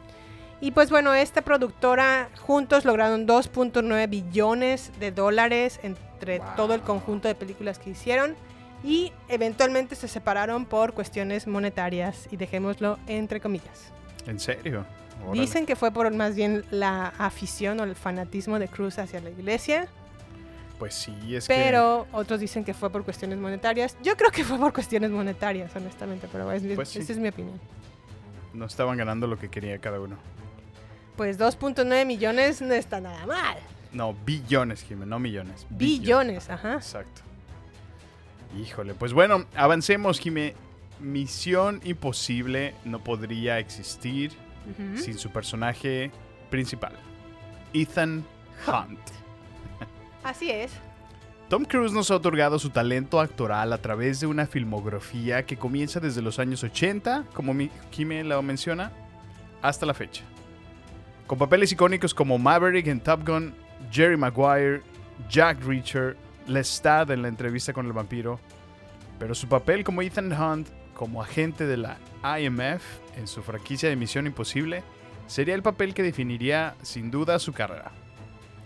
Y 0.60 0.70
pues 0.70 0.88
bueno, 0.90 1.12
esta 1.14 1.42
productora 1.42 2.30
juntos 2.40 2.84
lograron 2.86 3.26
2.9 3.26 4.06
billones 4.08 4.92
de 5.00 5.12
dólares 5.12 5.80
entre 5.82 6.38
Wow. 6.38 6.48
todo 6.56 6.74
el 6.74 6.80
conjunto 6.80 7.28
de 7.28 7.34
películas 7.34 7.78
que 7.78 7.90
hicieron. 7.90 8.34
Y 8.82 9.12
eventualmente 9.28 9.94
se 9.96 10.08
separaron 10.08 10.66
por 10.66 10.92
cuestiones 10.92 11.46
monetarias. 11.46 12.28
Y 12.30 12.36
dejémoslo 12.36 12.98
entre 13.06 13.40
comillas. 13.40 13.92
¿En 14.26 14.40
serio? 14.40 14.84
Órale. 15.26 15.40
Dicen 15.42 15.64
que 15.66 15.76
fue 15.76 15.90
por 15.90 16.12
más 16.12 16.34
bien 16.34 16.64
la 16.70 17.08
afición 17.18 17.80
o 17.80 17.84
el 17.84 17.94
fanatismo 17.94 18.58
de 18.58 18.68
Cruz 18.68 18.98
hacia 18.98 19.20
la 19.20 19.30
iglesia, 19.30 19.86
Pues 20.78 20.94
sí, 20.94 21.34
es 21.36 21.46
pero 21.46 22.06
otros 22.12 22.40
dicen 22.40 22.64
que 22.64 22.74
fue 22.74 22.90
por 22.90 23.04
cuestiones 23.04 23.38
monetarias. 23.38 23.96
Yo 24.02 24.16
creo 24.16 24.30
que 24.30 24.42
fue 24.44 24.58
por 24.58 24.72
cuestiones 24.72 25.10
monetarias, 25.10 25.74
honestamente, 25.76 26.28
pero 26.30 26.50
es- 26.52 26.62
Pues 26.74 26.88
sí. 26.88 26.98
esa 26.98 27.12
es 27.12 27.18
mi 27.18 27.28
opinión. 27.28 27.58
que 28.52 28.58
no 28.58 28.66
estaban 28.66 28.96
ganando 28.96 29.26
lo 29.26 29.38
que 29.38 29.48
quería 29.48 29.78
cada 29.78 30.00
uno. 30.00 30.16
Pues 31.16 31.38
2.9 31.38 32.04
millones 32.04 32.60
no 32.60 32.74
está 32.74 33.00
nada 33.00 33.24
mal. 33.26 33.56
No, 33.92 34.14
billones, 34.26 34.82
Jimmy, 34.82 35.06
no 35.06 35.18
millones. 35.20 35.64
Billones, 35.70 36.50
ajá. 36.50 36.74
Exacto. 36.74 37.22
Híjole, 38.60 38.94
pues 38.94 39.12
bueno, 39.12 39.44
avancemos, 39.56 40.18
Jimé. 40.20 40.54
Misión 41.00 41.80
Imposible 41.84 42.74
no 42.84 43.02
podría 43.02 43.58
existir 43.58 44.32
sin 44.96 45.18
su 45.18 45.30
personaje 45.30 46.10
principal, 46.50 46.94
Ethan 47.74 48.24
Hunt. 48.66 49.00
Así 50.24 50.50
es. 50.50 50.72
Tom 51.48 51.66
Cruise 51.66 51.92
nos 51.92 52.10
ha 52.10 52.16
otorgado 52.16 52.58
su 52.58 52.70
talento 52.70 53.20
actoral 53.20 53.72
a 53.72 53.78
través 53.78 54.20
de 54.20 54.26
una 54.26 54.46
filmografía 54.46 55.44
que 55.44 55.58
comienza 55.58 56.00
desde 56.00 56.22
los 56.22 56.38
años 56.38 56.64
80, 56.64 57.24
como 57.34 57.54
Jimé 57.90 58.24
lo 58.24 58.42
menciona, 58.42 58.90
hasta 59.60 59.84
la 59.84 59.92
fecha. 59.92 60.24
Con 61.26 61.38
papeles 61.38 61.70
icónicos 61.72 62.14
como 62.14 62.38
Maverick 62.38 62.86
en 62.86 63.00
Top 63.00 63.26
Gun, 63.26 63.54
Jerry 63.90 64.16
Maguire, 64.16 64.82
Jack 65.28 65.62
Reacher, 65.64 66.16
Lestat 66.46 67.10
en 67.10 67.22
la 67.22 67.28
entrevista 67.28 67.72
con 67.72 67.86
el 67.86 67.92
vampiro, 67.92 68.40
Pero 69.18 69.34
su 69.34 69.46
papel 69.46 69.84
como 69.84 70.02
Ethan 70.02 70.32
Hunt, 70.32 70.68
como 70.94 71.22
agente 71.22 71.66
de 71.66 71.76
la 71.76 71.98
IMF 72.38 72.82
en 73.16 73.26
su 73.26 73.42
franquicia 73.42 73.88
de 73.88 73.96
Misión 73.96 74.26
Imposible, 74.26 74.82
sería 75.26 75.54
el 75.54 75.62
papel 75.62 75.94
que 75.94 76.02
definiría 76.02 76.74
sin 76.82 77.10
duda 77.10 77.38
su 77.38 77.52
carrera. 77.52 77.92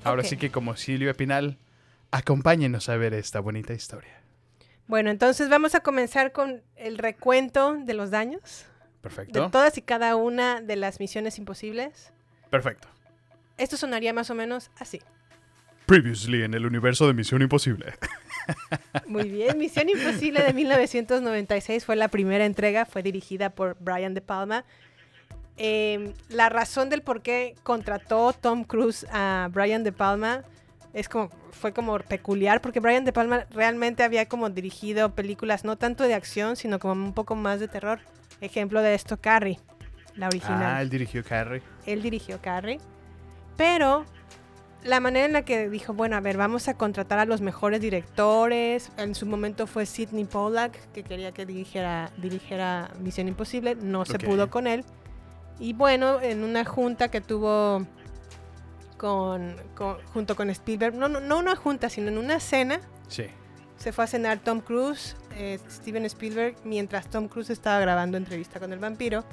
Ahora 0.05 0.25
sí 0.25 0.37
que 0.37 0.51
como 0.51 0.77
Silvia 0.77 1.15
Pinal, 1.15 1.59
acompáñenos 2.11 2.89
a 2.89 2.97
ver 2.97 3.15
esta 3.15 3.41
bonita 3.41 3.73
historia. 3.73 4.23
Bueno, 4.87 5.11
entonces 5.11 5.51
vamos 5.51 5.75
a 5.75 5.81
comenzar 5.81 6.33
con 6.33 6.63
el 6.77 6.97
recuento 6.99 7.77
de 7.77 7.95
los 7.95 8.11
daños 8.11 8.65
Perfecto. 9.03 9.45
de 9.45 9.51
todas 9.51 9.77
y 9.77 9.83
cada 9.83 10.17
una 10.17 10.63
de 10.63 10.77
las 10.77 10.99
misiones 10.99 11.39
imposibles. 11.39 12.13
Perfecto. 12.51 12.89
Esto 13.59 13.77
sonaría 13.77 14.13
más 14.13 14.31
o 14.31 14.35
menos 14.35 14.71
así. 14.79 15.03
Previously 15.85 16.43
en 16.43 16.55
el 16.55 16.65
universo 16.65 17.07
de 17.07 17.15
Misión 17.15 17.43
Imposible. 17.43 17.95
Muy 19.07 19.29
bien, 19.29 19.59
Misión 19.59 19.89
Imposible 19.89 20.43
de 20.43 20.53
1996 20.53 21.85
fue 21.85 21.97
la 21.97 22.09
primera 22.09 22.45
entrega, 22.45 22.85
fue 22.87 23.03
dirigida 23.03 23.51
por 23.51 23.77
Brian 23.81 24.15
De 24.15 24.21
Palma. 24.21 24.65
Eh, 25.57 26.13
la 26.29 26.49
razón 26.49 26.89
del 26.89 27.03
por 27.03 27.21
qué 27.23 27.55
contrató 27.65 28.33
Tom 28.33 28.65
Cruise 28.65 29.07
a 29.13 29.49
Brian 29.53 29.83
De 29.85 29.93
Palma 29.93 30.45
es 30.95 31.09
como, 31.09 31.31
fue 31.51 31.73
como 31.73 31.99
peculiar, 31.99 32.61
porque 32.61 32.81
Brian 32.81 33.05
De 33.05 33.13
Palma 33.13 33.45
realmente 33.51 34.03
había 34.03 34.27
como 34.27 34.49
dirigido 34.51 35.15
películas 35.15 35.65
no 35.65 35.77
tanto 35.77 36.05
de 36.05 36.15
acción, 36.15 36.57
sino 36.57 36.79
como 36.79 36.93
un 37.05 37.13
poco 37.13 37.35
más 37.35 37.61
de 37.61 37.69
terror. 37.69 38.01
Ejemplo 38.41 38.81
de 38.83 38.95
esto, 38.95 39.17
Carrie, 39.21 39.59
la 40.15 40.29
original 40.29 40.77
Ah, 40.77 40.83
él 40.83 40.91
dirigió 40.91 41.25
Carrie. 41.25 41.61
él 41.87 42.03
dirigió 42.03 42.41
Carrie, 42.41 42.79
pero 43.57 44.05
la 44.85 45.01
manera 45.01 45.27
en 45.27 45.33
la 45.33 45.43
que 45.45 45.69
dijo, 45.69 45.93
bueno, 45.93 46.17
a 46.17 46.21
ver, 46.21 46.37
vamos 46.37 46.69
a 46.69 46.75
contratar 46.75 47.19
a 47.19 47.25
los 47.25 47.41
mejores 47.41 47.81
directores, 47.81 48.91
en 48.97 49.15
su 49.15 49.27
momento 49.27 49.67
fue 49.67 49.87
Sidney 49.87 50.25
Pollack, 50.25 50.93
que 50.93 51.03
quería 51.03 51.33
que 51.33 51.45
dirigiera, 51.47 52.11
dirigiera 52.17 52.91
Misión 53.01 53.29
Imposible, 53.29 53.75
no 53.75 54.05
se 54.05 54.19
pudo 54.19 54.51
con 54.51 54.67
él, 54.67 54.85
y 55.59 55.73
bueno, 55.73 56.21
en 56.21 56.45
una 56.45 56.65
junta 56.65 57.09
que 57.11 57.21
tuvo 57.21 57.85
con, 58.97 59.57
con- 59.75 59.99
junto 60.13 60.37
con 60.37 60.51
Spielberg, 60.51 60.95
no, 60.95 61.09
no, 61.09 61.21
no 61.21 61.39
una 61.39 61.57
junta, 61.57 61.89
sino 61.89 62.09
en 62.09 62.19
una 62.19 62.41
cena, 62.41 62.81
Sí. 63.09 63.25
se 63.77 63.93
fue 63.93 64.05
a 64.05 64.07
cenar 64.07 64.39
Tom 64.39 64.61
Cruise, 64.61 65.17
eh, 65.37 65.59
Steven 65.71 66.05
Spielberg, 66.05 66.57
mientras 66.65 67.09
Tom 67.09 67.29
Cruise 67.29 67.51
estaba 67.51 67.79
grabando 67.81 68.17
entrevista 68.17 68.59
con 68.61 68.73
el 68.73 68.79
vampiro. 68.79 69.25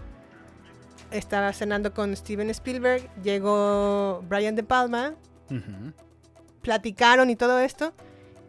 Estaba 1.11 1.53
cenando 1.53 1.93
con 1.93 2.15
Steven 2.15 2.49
Spielberg, 2.49 3.07
llegó 3.21 4.23
Brian 4.27 4.55
De 4.55 4.63
Palma, 4.63 5.13
Platicaron 6.61 7.29
y 7.29 7.35
todo 7.35 7.59
esto, 7.59 7.93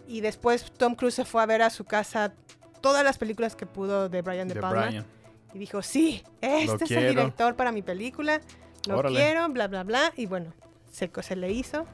y 0.06 0.20
después 0.20 0.70
Tom 0.72 0.94
Cruise 0.94 1.14
se 1.14 1.24
fue 1.24 1.42
a 1.42 1.46
ver 1.46 1.62
a 1.62 1.70
su 1.70 1.84
casa 1.84 2.32
todas 2.80 3.04
las 3.04 3.18
películas 3.18 3.56
que 3.56 3.66
pudo 3.66 4.08
de 4.08 4.22
Brian 4.22 4.48
De, 4.48 4.54
De 4.54 4.60
Palma 4.60 4.86
Brian. 4.86 5.04
y 5.52 5.58
dijo, 5.58 5.82
sí, 5.82 6.22
este 6.40 6.84
es 6.84 6.88
quiero. 6.88 7.02
el 7.08 7.16
director 7.16 7.56
para 7.56 7.72
mi 7.72 7.82
película, 7.82 8.40
lo 8.88 8.98
Órale. 8.98 9.16
quiero, 9.16 9.48
bla, 9.50 9.68
bla, 9.68 9.82
bla, 9.82 10.12
y 10.16 10.26
bueno, 10.26 10.52
se, 10.90 11.10
se 11.22 11.36
le 11.36 11.52
hizo. 11.52 11.86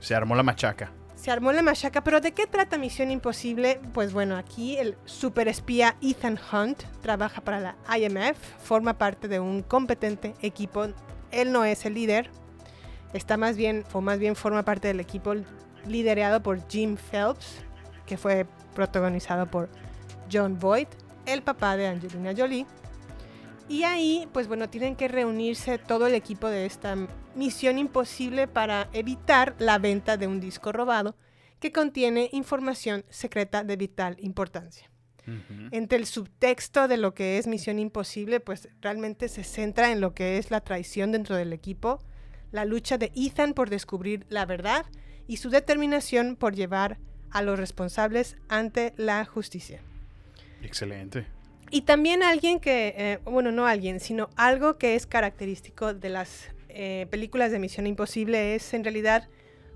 Se 0.00 0.14
armó 0.14 0.34
la 0.34 0.42
machaca. 0.42 0.90
Se 1.14 1.30
armó 1.30 1.50
la 1.52 1.62
machaca, 1.62 2.04
pero 2.04 2.20
¿de 2.20 2.32
qué 2.32 2.46
trata 2.46 2.78
Misión 2.78 3.10
Imposible? 3.10 3.80
Pues 3.92 4.12
bueno, 4.12 4.36
aquí 4.36 4.76
el 4.76 4.96
superespía 5.06 5.96
Ethan 6.00 6.38
Hunt 6.52 6.82
trabaja 7.02 7.40
para 7.40 7.58
la 7.58 7.76
IMF, 7.98 8.38
forma 8.62 8.96
parte 8.98 9.26
de 9.26 9.40
un 9.40 9.62
competente 9.62 10.34
equipo. 10.42 10.86
Él 11.32 11.52
no 11.52 11.64
es 11.64 11.84
el 11.86 11.94
líder, 11.94 12.30
está 13.12 13.36
más 13.36 13.56
bien, 13.56 13.84
o 13.92 14.00
más 14.00 14.18
bien 14.18 14.36
forma 14.36 14.64
parte 14.64 14.88
del 14.88 15.00
equipo 15.00 15.34
liderado 15.86 16.42
por 16.42 16.66
Jim 16.68 16.96
Phelps, 16.96 17.62
que 18.06 18.16
fue 18.16 18.46
protagonizado 18.74 19.50
por 19.50 19.68
John 20.30 20.58
Boyd, 20.58 20.88
el 21.26 21.42
papá 21.42 21.76
de 21.76 21.88
Angelina 21.88 22.34
Jolie. 22.36 22.66
Y 23.68 23.82
ahí, 23.82 24.28
pues 24.32 24.46
bueno, 24.46 24.68
tienen 24.68 24.94
que 24.94 25.08
reunirse 25.08 25.78
todo 25.78 26.06
el 26.06 26.14
equipo 26.14 26.48
de 26.48 26.66
esta 26.66 26.96
misión 27.34 27.78
imposible 27.78 28.46
para 28.46 28.88
evitar 28.92 29.56
la 29.58 29.78
venta 29.78 30.16
de 30.16 30.28
un 30.28 30.40
disco 30.40 30.70
robado 30.70 31.16
que 31.58 31.72
contiene 31.72 32.28
información 32.32 33.04
secreta 33.08 33.64
de 33.64 33.76
vital 33.76 34.16
importancia. 34.20 34.90
Entre 35.72 35.98
el 35.98 36.06
subtexto 36.06 36.86
de 36.86 36.98
lo 36.98 37.12
que 37.12 37.38
es 37.38 37.48
Misión 37.48 37.80
Imposible, 37.80 38.38
pues 38.38 38.68
realmente 38.80 39.28
se 39.28 39.42
centra 39.42 39.90
en 39.90 40.00
lo 40.00 40.14
que 40.14 40.38
es 40.38 40.52
la 40.52 40.60
traición 40.60 41.10
dentro 41.10 41.34
del 41.34 41.52
equipo, 41.52 41.98
la 42.52 42.64
lucha 42.64 42.98
de 42.98 43.12
Ethan 43.14 43.54
por 43.54 43.70
descubrir 43.70 44.26
la 44.28 44.46
verdad 44.46 44.86
y 45.26 45.38
su 45.38 45.50
determinación 45.50 46.36
por 46.36 46.54
llevar 46.54 46.98
a 47.30 47.42
los 47.42 47.58
responsables 47.58 48.36
ante 48.48 48.94
la 48.96 49.24
justicia. 49.24 49.80
Excelente. 50.62 51.26
Y 51.70 51.82
también 51.82 52.22
alguien 52.22 52.60
que, 52.60 52.94
eh, 52.96 53.18
bueno, 53.24 53.50
no 53.50 53.66
alguien, 53.66 54.00
sino 54.00 54.30
algo 54.36 54.78
que 54.78 54.94
es 54.94 55.06
característico 55.06 55.94
de 55.94 56.08
las 56.08 56.48
eh, 56.68 57.06
películas 57.10 57.50
de 57.50 57.58
Misión 57.58 57.86
Imposible 57.86 58.54
es 58.54 58.72
en 58.74 58.84
realidad 58.84 59.28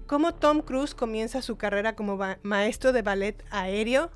cómo 0.06 0.34
Tom 0.34 0.60
Cruise 0.60 0.94
comienza 0.94 1.42
su 1.42 1.56
carrera 1.56 1.96
como 1.96 2.18
maestro 2.42 2.92
de 2.92 3.02
ballet 3.02 3.44
aéreo 3.50 4.10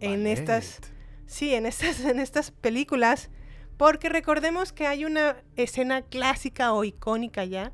en 0.00 0.24
Ballet. 0.24 0.38
estas, 0.38 0.80
sí, 1.26 1.54
en 1.54 1.66
estas, 1.66 2.00
en 2.04 2.20
estas 2.20 2.50
películas, 2.50 3.30
porque 3.76 4.08
recordemos 4.08 4.72
que 4.72 4.86
hay 4.86 5.04
una 5.04 5.36
escena 5.56 6.02
clásica 6.02 6.72
o 6.72 6.84
icónica 6.84 7.44
ya, 7.44 7.72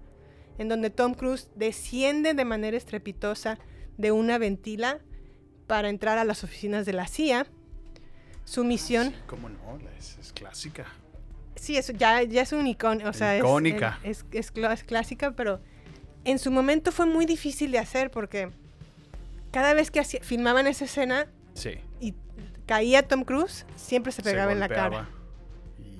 en 0.58 0.68
donde 0.68 0.90
Tom 0.90 1.14
Cruise 1.14 1.48
desciende 1.54 2.34
de 2.34 2.44
manera 2.44 2.76
estrepitosa 2.76 3.58
de 3.98 4.12
una 4.12 4.38
ventila 4.38 5.00
para 5.66 5.88
entrar 5.88 6.18
a 6.18 6.24
las 6.24 6.44
oficinas 6.44 6.86
de 6.86 6.92
la 6.92 7.06
CIA. 7.06 7.46
Su 8.44 8.64
misión, 8.64 9.10
Sí, 9.10 9.16
¿Cómo 9.26 9.48
no? 9.48 9.78
Es, 9.98 10.18
es 10.18 10.32
clásica. 10.32 10.86
sí, 11.54 11.76
eso 11.76 11.92
ya, 11.92 12.22
ya 12.22 12.42
es 12.42 12.52
un 12.52 12.66
icono, 12.66 13.08
o 13.08 13.12
sea, 13.12 13.38
Icónica. 13.38 13.98
Es, 14.02 14.24
es, 14.32 14.50
clásica, 14.84 15.30
pero 15.32 15.60
en 16.24 16.38
su 16.38 16.50
momento 16.50 16.90
fue 16.92 17.06
muy 17.06 17.24
difícil 17.24 17.70
de 17.72 17.78
hacer 17.78 18.10
porque 18.10 18.50
cada 19.52 19.74
vez 19.74 19.90
que 19.90 20.00
hacía- 20.00 20.20
filmaban 20.22 20.66
esa 20.66 20.84
escena 20.86 21.26
Sí. 21.54 21.74
y 22.00 22.14
caía 22.66 23.06
Tom 23.06 23.24
Cruise, 23.24 23.64
siempre 23.76 24.10
se 24.12 24.22
pegaba 24.22 24.52
en 24.52 24.60
la 24.60 24.68
cara. 24.68 25.08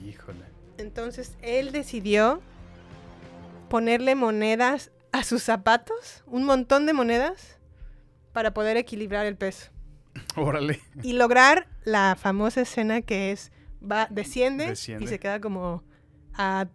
Híjole. 0.04 0.40
Entonces 0.78 1.36
él 1.42 1.70
decidió 1.70 2.40
ponerle 3.72 4.14
monedas 4.14 4.92
a 5.12 5.24
sus 5.24 5.42
zapatos, 5.42 6.22
un 6.26 6.44
montón 6.44 6.85
de 6.85 6.92
monedas, 6.92 7.58
para 8.35 8.52
poder 8.52 8.76
equilibrar 8.76 9.24
el 9.24 9.37
peso. 9.37 9.70
Órale. 10.37 10.78
Y 11.02 11.14
lograr 11.14 11.68
la 11.85 12.14
famosa 12.20 12.61
escena 12.61 13.00
que 13.00 13.32
es, 13.32 13.50
va, 13.82 14.08
desciende, 14.11 14.66
Desciende. 14.66 15.06
y 15.06 15.08
se 15.08 15.18
queda 15.18 15.40
como 15.40 15.82
a 16.35 16.66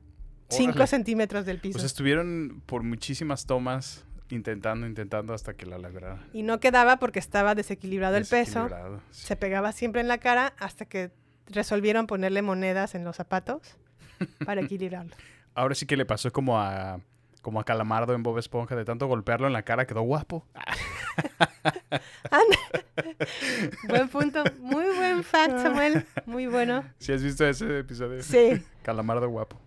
5 0.49 0.71
Órale. 0.71 0.87
centímetros 0.87 1.45
del 1.45 1.59
piso. 1.59 1.73
Pues 1.73 1.83
estuvieron 1.85 2.63
por 2.65 2.81
muchísimas 2.81 3.45
tomas 3.45 4.07
intentando, 4.29 4.87
intentando 4.87 5.35
hasta 5.35 5.53
que 5.53 5.67
la 5.67 5.77
lograron. 5.77 6.19
y 6.33 6.41
no 6.41 6.59
quedaba 6.59 6.97
porque 6.97 7.19
estaba 7.19 7.53
desequilibrado 7.53 8.17
el 8.17 8.25
peso. 8.25 8.63
Desequilibrado, 8.63 9.01
sí. 9.11 9.27
Se 9.27 9.35
pegaba 9.35 9.71
siempre 9.71 10.01
en 10.01 10.07
la 10.07 10.17
cara 10.17 10.55
hasta 10.57 10.85
que 10.85 11.11
resolvieron 11.45 12.07
ponerle 12.07 12.41
monedas 12.41 12.95
en 12.95 13.03
los 13.05 13.15
zapatos 13.17 13.77
para 14.47 14.61
equilibrarlo. 14.65 15.15
Ahora 15.57 15.73
sí 15.73 15.87
que 15.87 15.97
le 15.97 16.05
pasó 16.05 16.31
como 16.31 16.59
a 16.59 16.99
como 17.41 17.59
a 17.59 17.63
Calamardo 17.63 18.13
en 18.13 18.21
Bob 18.21 18.37
Esponja 18.37 18.75
de 18.75 18.85
tanto 18.85 19.07
golpearlo 19.07 19.47
en 19.47 19.53
la 19.53 19.63
cara 19.63 19.87
quedó 19.87 20.01
guapo. 20.01 20.45
Anda. 22.29 22.57
buen 23.87 24.07
punto. 24.07 24.43
Muy 24.59 24.85
buen 24.95 25.23
fact, 25.23 25.57
Samuel. 25.57 26.05
Muy 26.27 26.45
bueno. 26.45 26.83
¿Sí 26.99 27.11
has 27.11 27.23
visto 27.23 27.43
ese 27.43 27.79
episodio? 27.79 28.21
Sí. 28.21 28.61
Calamardo 28.83 29.27
guapo. 29.29 29.57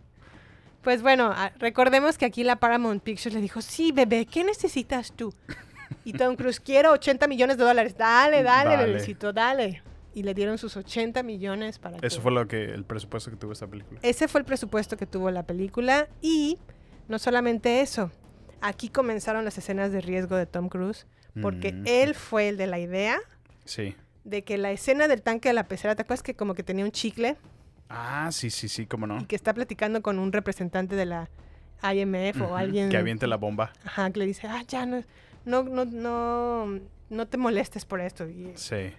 Pues 0.82 1.02
bueno, 1.02 1.32
ah, 1.34 1.50
recordemos 1.58 2.18
que 2.18 2.26
aquí 2.26 2.44
la 2.44 2.56
Paramount 2.56 3.02
Pictures 3.02 3.34
le 3.34 3.40
dijo, 3.40 3.60
sí, 3.60 3.90
bebé, 3.90 4.26
¿qué 4.26 4.44
necesitas 4.44 5.10
tú? 5.10 5.34
Y 6.04 6.12
Tom 6.12 6.36
Cruise, 6.36 6.60
quiero 6.60 6.92
80 6.92 7.26
millones 7.26 7.58
de 7.58 7.64
dólares. 7.64 7.96
Dale, 7.98 8.44
dale, 8.44 8.76
Vale. 8.76 8.86
bebecito, 8.86 9.32
dale. 9.32 9.82
Y 10.12 10.22
le 10.24 10.34
dieron 10.34 10.58
sus 10.58 10.76
80 10.76 11.22
millones 11.22 11.78
para 11.78 11.96
Eso 11.98 12.16
que- 12.16 12.22
fue 12.22 12.32
lo 12.32 12.48
que 12.48 12.64
el 12.64 12.84
presupuesto 12.84 13.30
que 13.30 13.36
tuvo 13.36 13.52
esta 13.52 13.66
película. 13.68 14.00
Ese 14.02 14.26
fue 14.28 14.40
el 14.40 14.44
presupuesto 14.44 14.96
que 14.96 15.06
tuvo 15.06 15.30
la 15.30 15.44
película. 15.44 16.08
Y 16.20 16.58
no 17.08 17.18
solamente 17.18 17.80
eso. 17.80 18.10
Aquí 18.60 18.88
comenzaron 18.88 19.44
las 19.44 19.56
escenas 19.58 19.92
de 19.92 20.00
riesgo 20.00 20.36
de 20.36 20.46
Tom 20.46 20.68
Cruise. 20.68 21.06
Porque 21.40 21.72
Mm. 21.72 21.84
él 21.86 22.14
fue 22.16 22.48
el 22.48 22.56
de 22.56 22.66
la 22.66 22.80
idea 22.80 23.18
Sí. 23.64 23.94
de 24.24 24.42
que 24.42 24.58
la 24.58 24.72
escena 24.72 25.06
del 25.06 25.22
tanque 25.22 25.48
de 25.48 25.52
la 25.54 25.68
pecera, 25.68 25.94
¿te 25.94 26.02
acuerdas 26.02 26.24
que 26.24 26.34
como 26.34 26.54
que 26.54 26.64
tenía 26.64 26.84
un 26.84 26.90
chicle? 26.90 27.36
Ah, 27.88 28.28
sí, 28.32 28.50
sí, 28.50 28.68
sí, 28.68 28.86
cómo 28.86 29.06
no. 29.06 29.18
y 29.20 29.24
que 29.26 29.36
está 29.36 29.54
platicando 29.54 30.02
con 30.02 30.18
un 30.18 30.32
representante 30.32 30.96
de 30.96 31.06
la 31.06 31.30
IMF 31.82 32.40
o 32.42 32.56
alguien 32.56 32.88
Que 32.90 32.96
aviente 32.96 33.26
la 33.28 33.36
bomba. 33.36 33.72
ajá, 33.84 34.10
que 34.10 34.18
le 34.18 34.26
dice, 34.26 34.46
ah, 34.48 34.62
ya 34.66 34.86
no, 34.86 35.02
no, 35.44 35.62
no, 35.62 35.84
no, 35.84 36.80
no 37.08 37.28
te 37.28 37.36
molestes 37.38 37.84
por 37.84 38.00
esto. 38.00 38.28
Y 38.28 38.52
Sí. 38.56 38.92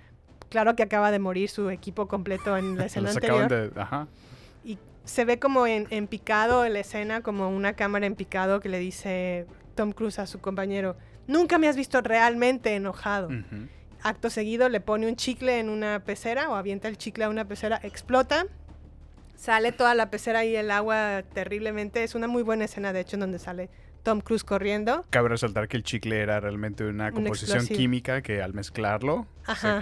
Claro 0.52 0.76
que 0.76 0.84
acaba 0.84 1.10
de 1.10 1.18
morir 1.18 1.50
su 1.50 1.72
equipo 1.72 2.08
completo 2.08 2.56
en 2.58 2.78
la 2.78 2.86
escena 2.88 3.10
anterior. 3.10 3.46
acaban 3.46 3.74
de. 3.74 3.82
Ajá. 3.82 4.08
Y 4.64 4.78
se 5.06 5.26
ve 5.26 5.40
como 5.40 5.66
en, 5.66 5.88
en 5.90 6.06
picado 6.06 6.66
en 6.66 6.74
la 6.74 6.82
escena, 6.82 7.22
como 7.22 7.50
una 7.50 7.74
cámara 7.74 8.06
en 8.06 8.14
picado 8.14 8.60
que 8.60 8.70
le 8.70 8.78
dice 8.78 9.48
Tom 9.74 9.94
Cruise 9.94 10.20
a 10.20 10.28
su 10.28 10.40
compañero, 10.40 10.96
nunca 11.26 11.58
me 11.58 11.68
has 11.68 11.76
visto 11.76 12.02
realmente 12.02 12.76
enojado. 12.76 13.30
Acto 14.04 14.30
seguido 14.30 14.68
le 14.70 14.82
pone 14.82 15.08
un 15.08 15.16
chicle 15.16 15.60
en 15.60 15.70
una 15.70 16.04
pecera 16.04 16.50
o 16.50 16.56
avienta 16.56 16.88
el 16.88 16.98
chicle 16.98 17.24
a 17.24 17.30
una 17.30 17.46
pecera, 17.46 17.80
explota, 17.84 18.46
sale 19.36 19.72
toda 19.72 19.96
la 19.96 20.10
pecera 20.10 20.44
y 20.44 20.56
el 20.56 20.72
agua 20.72 21.24
terriblemente. 21.34 22.04
Es 22.04 22.16
una 22.16 22.28
muy 22.28 22.44
buena 22.44 22.66
escena, 22.66 22.94
de 22.94 23.00
hecho, 23.00 23.16
en 23.16 23.22
donde 23.22 23.40
sale 23.40 23.70
Tom 24.04 24.22
Cruise 24.22 24.44
corriendo. 24.44 25.06
Cabe 25.10 25.30
resaltar 25.30 25.68
que 25.68 25.78
el 25.78 25.84
chicle 25.84 26.20
era 26.20 26.40
realmente 26.40 26.84
una 26.86 27.12
composición 27.12 27.68
química 27.68 28.22
que 28.22 28.42
al 28.42 28.54
mezclarlo 28.54 29.28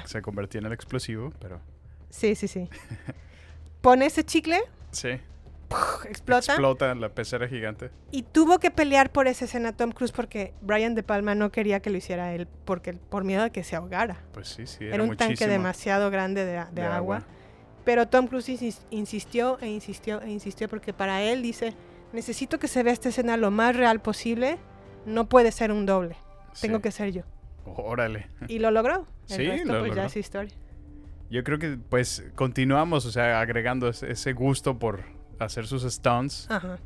se, 0.05 0.21
convertía 0.21 0.59
en 0.59 0.65
el 0.67 0.73
explosivo, 0.73 1.31
pero 1.39 1.59
Sí, 2.09 2.35
sí, 2.35 2.47
sí. 2.47 2.69
Pone 3.81 4.05
ese 4.07 4.23
chicle, 4.23 4.59
sí. 4.91 5.19
¡puf! 5.67 6.05
explota, 6.05 6.53
Explota 6.53 6.95
la 6.95 7.09
pecera 7.09 7.47
gigante. 7.47 7.91
y 8.11 8.23
tuvo 8.23 8.59
que 8.59 8.71
pelear 8.71 9.11
por 9.11 9.27
esa 9.27 9.45
escena 9.45 9.71
Tom 9.77 9.91
Cruise 9.91 10.11
porque 10.11 10.53
Brian 10.61 10.95
De 10.95 11.03
Palma 11.03 11.35
no 11.35 11.51
quería 11.51 11.79
que 11.79 11.89
lo 11.89 11.97
hiciera 11.97 12.33
él 12.33 12.47
porque 12.65 12.93
por 12.93 13.23
miedo 13.23 13.43
de 13.43 13.51
que 13.51 13.63
se 13.63 13.75
ahogara. 13.75 14.17
Pues 14.33 14.49
sí, 14.49 14.65
sí, 14.65 14.85
Era, 14.85 14.95
era, 14.95 15.03
un 15.03 15.15
tanque 15.15 15.47
demasiado 15.47 16.09
grande 16.11 16.43
de, 16.45 16.53
de 16.53 16.65
de 16.71 16.81
agua. 16.83 17.23
Pero 17.85 18.07
Tom 18.07 18.27
Cruise 18.27 18.49
insis- 18.49 18.81
insistió 18.89 19.57
e 19.61 19.67
insistió 19.67 20.21
e 20.21 20.29
insistió 20.29 20.67
porque 20.67 20.93
para 20.93 21.21
él 21.23 21.41
dice, 21.41 21.73
necesito 22.13 22.59
que 22.59 22.67
se 22.67 22.83
vea 22.83 22.93
esta 22.93 23.09
escena 23.09 23.37
lo 23.37 23.51
más 23.51 23.75
real 23.75 24.01
posible, 24.01 24.57
no 25.05 25.27
puede 25.29 25.51
ser 25.51 25.71
un 25.71 25.85
doble, 25.85 26.15
tengo 26.61 26.81
que 26.81 26.91
ser 26.91 27.11
yo. 27.11 27.23
Órale. 27.65 28.29
Y 28.47 28.59
lo 28.59 28.71
logró. 28.71 29.05
El 29.29 29.35
Sí, 29.35 29.45
resto 29.47 29.73
lo 29.73 29.79
pues 29.79 29.89
ya 29.91 29.95
logró. 29.95 30.07
es 30.07 30.17
historia. 30.17 30.53
Yo 31.29 31.43
creo 31.43 31.59
que 31.59 31.77
pues 31.77 32.23
continuamos, 32.35 33.05
o 33.05 33.11
sea, 33.11 33.39
agregando 33.39 33.87
ese, 33.89 34.11
ese 34.11 34.33
gusto 34.33 34.79
por 34.79 35.03
hacer 35.37 35.67
sus 35.67 35.83
stunts 35.83 36.49
Ajá. 36.49 36.79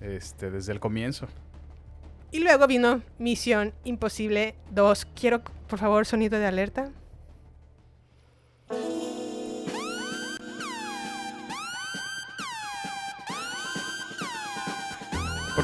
este, 0.00 0.50
desde 0.50 0.72
el 0.72 0.78
comienzo. 0.80 1.26
Y 2.30 2.38
luego 2.38 2.68
vino 2.68 3.02
Misión 3.18 3.72
Imposible 3.82 4.54
2. 4.70 5.06
Quiero, 5.16 5.42
por 5.68 5.80
favor, 5.80 6.06
sonido 6.06 6.38
de 6.38 6.46
alerta. 6.46 6.92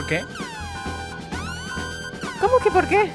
¿Por 0.06 0.18
qué? 0.18 0.24
¿Cómo 2.40 2.58
que 2.62 2.70
por 2.70 2.86
qué? 2.88 3.10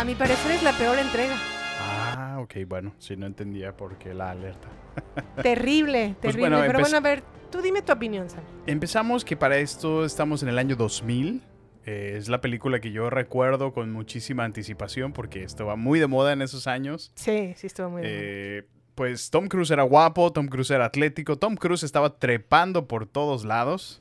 A 0.00 0.02
mi 0.04 0.16
parecer 0.16 0.50
es 0.50 0.64
la 0.64 0.72
peor 0.72 0.98
entrega. 0.98 1.36
Ah, 1.80 2.38
ok, 2.40 2.54
bueno, 2.66 2.92
si 2.98 3.16
no 3.16 3.26
entendía 3.26 3.76
por 3.76 3.98
qué 3.98 4.14
la 4.14 4.30
alerta. 4.32 4.66
Terrible, 5.42 6.16
Pues 6.20 6.34
terrible. 6.34 6.56
bueno, 6.56 6.66
Pero 6.66 6.80
bueno, 6.80 6.96
a 6.96 7.00
ver, 7.00 7.22
tú 7.52 7.62
dime 7.62 7.82
tu 7.82 7.92
opinión, 7.92 8.28
Sam. 8.28 8.42
Empezamos 8.66 9.24
que 9.24 9.36
para 9.36 9.58
esto 9.58 10.04
estamos 10.04 10.42
en 10.42 10.48
el 10.48 10.58
año 10.58 10.74
2000. 10.74 11.40
Eh, 11.86 12.14
es 12.16 12.28
la 12.28 12.40
película 12.40 12.80
que 12.80 12.90
yo 12.90 13.08
recuerdo 13.08 13.72
con 13.72 13.92
muchísima 13.92 14.42
anticipación 14.42 15.12
porque 15.12 15.44
estaba 15.44 15.76
muy 15.76 16.00
de 16.00 16.08
moda 16.08 16.32
en 16.32 16.42
esos 16.42 16.66
años. 16.66 17.12
Sí, 17.14 17.54
sí 17.56 17.68
estuvo 17.68 17.90
muy 17.90 18.02
bien. 18.02 18.12
Eh, 18.12 18.62
pues 19.02 19.30
Tom 19.30 19.48
Cruise 19.48 19.72
era 19.72 19.82
guapo, 19.82 20.32
Tom 20.32 20.46
Cruise 20.46 20.70
era 20.70 20.84
atlético, 20.84 21.36
Tom 21.36 21.56
Cruise 21.56 21.82
estaba 21.82 22.20
trepando 22.20 22.86
por 22.86 23.04
todos 23.04 23.44
lados. 23.44 24.00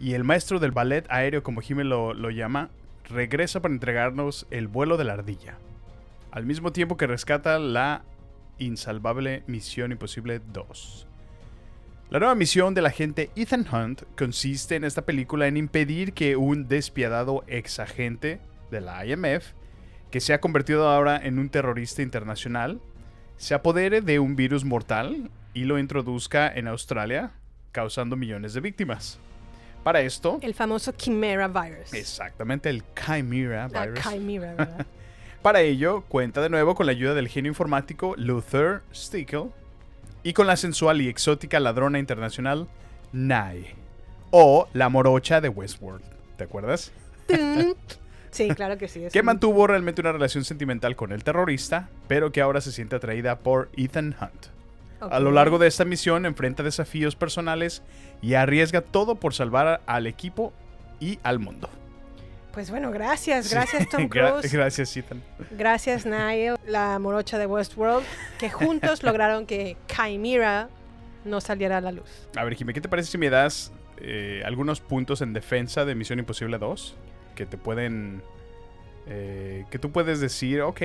Y 0.00 0.14
el 0.14 0.24
maestro 0.24 0.58
del 0.58 0.72
ballet 0.72 1.06
aéreo, 1.08 1.44
como 1.44 1.60
Jimmy 1.60 1.84
lo, 1.84 2.14
lo 2.14 2.30
llama, 2.30 2.70
regresa 3.04 3.62
para 3.62 3.72
entregarnos 3.72 4.48
el 4.50 4.66
vuelo 4.66 4.96
de 4.96 5.04
la 5.04 5.12
ardilla. 5.12 5.56
Al 6.32 6.46
mismo 6.46 6.72
tiempo 6.72 6.96
que 6.96 7.06
rescata 7.06 7.60
la 7.60 8.02
insalvable 8.58 9.44
Misión 9.46 9.92
Imposible 9.92 10.40
2. 10.52 11.06
La 12.10 12.18
nueva 12.18 12.34
misión 12.34 12.74
del 12.74 12.86
agente 12.86 13.30
Ethan 13.36 13.64
Hunt 13.72 14.02
consiste 14.18 14.74
en 14.74 14.82
esta 14.82 15.02
película 15.02 15.46
en 15.46 15.56
impedir 15.56 16.12
que 16.12 16.34
un 16.34 16.66
despiadado 16.66 17.44
exagente 17.46 18.40
de 18.72 18.80
la 18.80 19.06
IMF, 19.06 19.52
que 20.10 20.18
se 20.18 20.34
ha 20.34 20.40
convertido 20.40 20.88
ahora 20.88 21.24
en 21.24 21.38
un 21.38 21.50
terrorista 21.50 22.02
internacional, 22.02 22.80
se 23.36 23.54
apodere 23.54 24.00
de 24.00 24.18
un 24.18 24.36
virus 24.36 24.64
mortal 24.64 25.30
y 25.52 25.64
lo 25.64 25.78
introduzca 25.78 26.52
en 26.52 26.68
Australia, 26.68 27.32
causando 27.72 28.16
millones 28.16 28.54
de 28.54 28.60
víctimas. 28.60 29.18
Para 29.82 30.00
esto, 30.00 30.38
El 30.40 30.54
famoso 30.54 30.92
Chimera 30.92 31.46
Virus. 31.48 31.92
exactamente 31.92 32.70
el 32.70 32.82
Chimera 32.94 33.68
virus. 33.68 34.00
Chimera, 34.00 34.54
¿verdad? 34.58 34.86
Para 35.42 35.60
ello, 35.60 36.02
cuenta 36.08 36.40
de 36.40 36.48
nuevo 36.48 36.74
con 36.74 36.86
la 36.86 36.92
ayuda 36.92 37.12
del 37.12 37.28
genio 37.28 37.50
informático 37.50 38.14
Luther 38.16 38.80
Stickle 38.94 39.50
y 40.22 40.32
con 40.32 40.46
la 40.46 40.56
sensual 40.56 41.02
y 41.02 41.08
exótica 41.08 41.60
ladrona 41.60 41.98
internacional 41.98 42.66
Nye, 43.12 43.74
o 44.30 44.68
la 44.72 44.88
morocha 44.88 45.42
de 45.42 45.50
Westworld. 45.50 46.02
¿Te 46.38 46.44
acuerdas? 46.44 46.90
Sí, 48.34 48.48
claro 48.48 48.76
que 48.78 48.88
sí. 48.88 49.04
Que 49.12 49.20
un- 49.20 49.26
mantuvo 49.26 49.66
realmente 49.66 50.00
una 50.00 50.12
relación 50.12 50.44
sentimental 50.44 50.96
con 50.96 51.12
el 51.12 51.22
terrorista, 51.24 51.88
pero 52.08 52.32
que 52.32 52.40
ahora 52.40 52.60
se 52.60 52.72
siente 52.72 52.96
atraída 52.96 53.38
por 53.38 53.70
Ethan 53.76 54.14
Hunt. 54.20 54.46
A 55.10 55.20
lo 55.20 55.30
largo 55.32 55.58
de 55.58 55.66
esta 55.66 55.84
misión 55.84 56.24
enfrenta 56.24 56.62
desafíos 56.62 57.14
personales 57.14 57.82
y 58.22 58.34
arriesga 58.34 58.80
todo 58.80 59.16
por 59.16 59.34
salvar 59.34 59.82
al 59.86 60.06
equipo 60.06 60.52
y 60.98 61.18
al 61.22 61.38
mundo. 61.38 61.68
Pues 62.52 62.70
bueno, 62.70 62.90
gracias, 62.90 63.50
gracias 63.52 63.88
Tom 63.88 64.08
Cruise. 64.08 64.50
gracias, 64.52 64.96
Ethan. 64.96 65.22
Gracias 65.50 66.06
Niall, 66.06 66.56
la 66.66 66.98
morocha 66.98 67.36
de 67.38 67.46
Westworld, 67.46 68.04
que 68.38 68.48
juntos 68.48 69.02
lograron 69.02 69.44
que 69.44 69.76
Chimera 69.88 70.68
no 71.24 71.40
saliera 71.40 71.78
a 71.78 71.80
la 71.82 71.92
luz. 71.92 72.28
A 72.36 72.44
ver, 72.44 72.54
Jimmy, 72.54 72.72
¿qué 72.72 72.80
te 72.80 72.88
parece 72.88 73.10
si 73.10 73.18
me 73.18 73.28
das 73.28 73.72
eh, 73.98 74.42
algunos 74.46 74.80
puntos 74.80 75.20
en 75.20 75.32
defensa 75.34 75.84
de 75.84 75.94
Misión 75.94 76.18
Imposible 76.18 76.56
2? 76.58 76.94
Que 77.34 77.46
te 77.46 77.56
pueden... 77.56 78.22
eh, 79.06 79.64
que 79.70 79.78
tú 79.78 79.90
puedes 79.90 80.20
decir, 80.20 80.62
ok, 80.62 80.80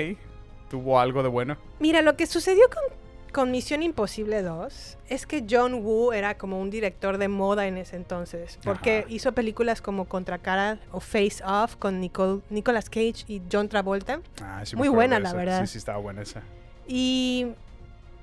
tuvo 0.69 0.99
algo 0.99 1.23
de 1.23 1.29
bueno. 1.29 1.57
Mira, 1.79 2.01
lo 2.01 2.15
que 2.15 2.25
sucedió 2.25 2.63
con, 2.69 2.83
con 3.31 3.51
Misión 3.51 3.83
Imposible 3.83 4.41
2 4.41 4.97
es 5.07 5.25
que 5.25 5.45
John 5.49 5.75
Woo 5.75 6.13
era 6.13 6.37
como 6.37 6.59
un 6.59 6.69
director 6.69 7.17
de 7.17 7.27
moda 7.27 7.67
en 7.67 7.77
ese 7.77 7.95
entonces, 7.95 8.59
porque 8.63 8.99
Ajá. 8.99 9.07
hizo 9.09 9.31
películas 9.33 9.81
como 9.81 10.05
Contracara 10.05 10.79
o 10.91 10.99
Face 10.99 11.43
Off 11.45 11.75
con 11.75 11.99
Nicole, 11.99 12.41
Nicolas 12.49 12.89
Cage 12.89 13.25
y 13.27 13.41
John 13.51 13.69
Travolta. 13.69 14.21
Ah, 14.41 14.63
sí 14.65 14.75
Muy 14.75 14.89
buena, 14.89 15.19
la 15.19 15.33
verdad. 15.33 15.61
Sí, 15.61 15.73
sí, 15.73 15.77
estaba 15.77 15.99
buena 15.99 16.21
esa. 16.21 16.41
Y 16.87 17.47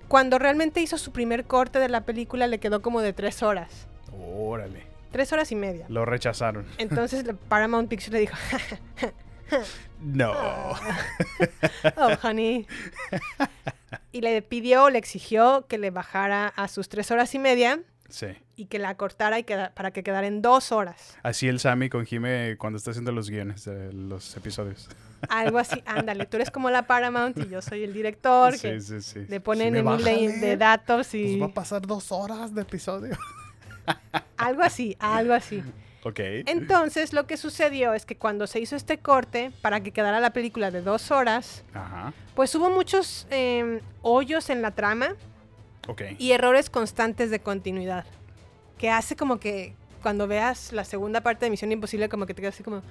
cuando 0.09 0.39
realmente 0.39 0.81
hizo 0.81 0.99
su 0.99 1.13
primer 1.13 1.45
corte 1.45 1.79
de 1.79 1.89
la 1.89 2.03
película 2.03 2.47
le 2.49 2.59
quedó 2.59 2.83
como 2.83 3.01
de 3.01 3.13
tres 3.13 3.43
horas, 3.43 3.87
Órale. 4.39 4.86
Tres 5.11 5.33
horas 5.33 5.51
y 5.53 5.57
media. 5.57 5.87
Lo 5.89 6.05
rechazaron. 6.05 6.67
Entonces 6.79 7.25
la 7.27 7.33
Paramount 7.35 7.89
Pictures 7.89 8.13
le 8.13 8.21
dijo, 8.21 8.37
No. 10.01 10.33
oh, 11.97 12.11
honey. 12.23 12.67
Y 14.13 14.21
le 14.21 14.43
pidió, 14.43 14.91
le 14.91 14.99
exigió 14.99 15.67
que 15.69 15.79
le 15.79 15.91
bajara 15.91 16.49
a 16.49 16.69
sus 16.69 16.89
tres 16.89 17.11
horas 17.11 17.35
y 17.35 17.39
media 17.39 17.81
Sí. 18.09 18.29
y 18.55 18.67
que 18.67 18.79
la 18.79 18.97
cortara 18.97 19.39
y 19.39 19.45
queda- 19.45 19.73
para 19.75 19.91
que 19.91 20.03
quedara 20.03 20.27
en 20.27 20.41
dos 20.43 20.71
horas. 20.73 21.17
Así 21.23 21.49
el 21.49 21.59
Sammy 21.61 21.89
con 21.89 22.07
Jime 22.07 22.57
cuando 22.59 22.77
está 22.77 22.91
haciendo 22.93 23.11
los 23.13 23.29
guiones 23.31 23.65
de 23.65 23.93
los 23.93 24.37
episodios. 24.37 24.89
Algo 25.29 25.59
así, 25.59 25.83
ándale, 25.87 26.27
tú 26.27 26.37
eres 26.37 26.51
como 26.51 26.71
la 26.71 26.87
Paramount 26.87 27.37
y 27.39 27.49
yo 27.49 27.61
soy 27.63 27.83
el 27.83 27.93
director 27.93 28.53
que 28.61 28.81
sí, 28.81 29.01
sí, 29.01 29.21
sí. 29.21 29.27
le 29.29 29.41
ponen 29.41 29.73
me 29.73 29.79
en 29.81 29.85
de, 29.87 29.91
bajan, 29.91 30.41
de 30.41 30.53
¿eh? 30.53 30.57
datos 30.57 31.15
y 31.15 31.25
Pues 31.39 31.43
va 31.43 31.47
a 31.47 31.55
pasar 31.55 31.83
dos 31.87 32.13
horas 32.13 32.55
de 32.55 32.63
episodio. 32.63 33.17
Algo 34.37 34.63
así, 34.63 34.97
algo 35.01 35.33
así. 35.35 35.63
Ok. 36.03 36.21
Entonces 36.47 37.13
lo 37.13 37.27
que 37.27 37.37
sucedió 37.37 37.93
es 37.95 38.07
que 38.07 38.17
cuando 38.17 38.47
se 38.47 38.61
hizo 38.61 38.77
este 38.77 38.99
corte 38.99 39.51
para 39.63 39.81
que 39.81 39.91
quedara 39.93 40.21
la 40.21 40.31
película 40.31 40.71
de 40.71 40.81
dos 40.83 41.11
horas, 41.11 41.65
Ajá. 41.75 42.13
pues 42.35 42.55
hubo 42.55 42.71
muchos 42.71 43.27
eh, 43.31 43.81
hoyos 44.03 44.49
en 44.51 44.63
la 44.63 44.71
trama 44.71 45.09
y 46.19 46.33
errores 46.33 46.71
constantes 46.71 47.31
de 47.31 47.41
continuidad. 47.41 48.05
Que 48.79 48.91
hace 48.91 49.17
como 49.17 49.39
que 49.41 49.75
cuando 50.03 50.27
veas 50.29 50.73
la 50.73 50.85
segunda 50.85 51.21
parte 51.23 51.47
de 51.47 51.51
Misión 51.51 51.73
Imposible, 51.73 52.09
como 52.09 52.27
que 52.27 52.35
te 52.35 52.43
quedas 52.43 52.55
así 52.55 52.63
como, 52.63 52.83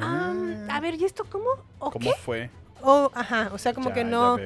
"Ah, 0.00 0.32
a 0.70 0.80
ver, 0.80 0.94
¿y 0.94 1.04
esto 1.04 1.24
cómo? 1.28 1.48
¿O 1.78 1.90
¿Cómo 1.90 2.10
qué? 2.10 2.16
fue? 2.22 2.50
O, 2.82 3.10
ajá, 3.14 3.50
o 3.52 3.58
sea, 3.58 3.74
como 3.74 3.88
Ya, 3.88 3.94
que 3.96 4.04
no, 4.04 4.38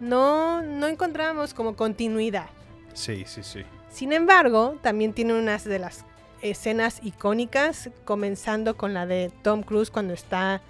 no, 0.00 0.62
no 0.62 0.86
encontramos 0.86 1.54
como 1.54 1.74
continuidad. 1.76 2.46
Sí, 2.94 3.24
sí, 3.26 3.42
sí. 3.42 3.62
Sin 3.90 4.12
embargo, 4.12 4.76
también 4.82 5.12
tiene 5.12 5.34
unas 5.34 5.64
de 5.64 5.78
las 5.78 6.04
escenas 6.42 7.00
icónicas, 7.02 7.90
comenzando 8.04 8.76
con 8.76 8.94
la 8.94 9.06
de 9.06 9.32
Tom 9.42 9.62
Cruise 9.62 9.90
cuando 9.90 10.14
está, 10.14 10.60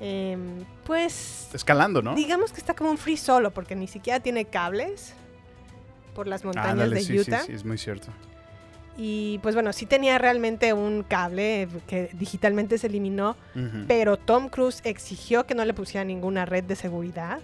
em, 0.00 0.64
pues, 0.84 1.48
Escalando, 1.52 2.02
¿no? 2.02 2.14
digamos 2.14 2.52
que 2.52 2.58
está 2.58 2.74
como 2.74 2.90
un 2.90 2.98
free 2.98 3.16
solo, 3.16 3.52
porque 3.52 3.76
ni 3.76 3.86
siquiera 3.86 4.20
tiene 4.20 4.46
cables 4.46 5.14
por 6.14 6.26
las 6.26 6.44
montañas 6.44 6.90
de 6.90 7.00
sí, 7.00 7.18
Utah. 7.18 7.40
sí, 7.40 7.46
sí, 7.48 7.52
es 7.52 7.64
muy 7.64 7.78
cierto. 7.78 8.08
Y 8.96 9.38
pues 9.42 9.54
bueno, 9.54 9.72
sí 9.72 9.86
tenía 9.86 10.18
realmente 10.18 10.74
un 10.74 11.02
cable 11.02 11.66
que 11.86 12.10
digitalmente 12.12 12.76
se 12.76 12.88
eliminó, 12.88 13.36
pero 13.88 14.18
Tom 14.18 14.48
Cruise 14.48 14.82
exigió 14.84 15.46
que 15.46 15.54
no 15.54 15.64
le 15.64 15.72
pusiera 15.72 16.04
ninguna 16.04 16.44
red 16.44 16.64
de 16.64 16.76
seguridad. 16.76 17.40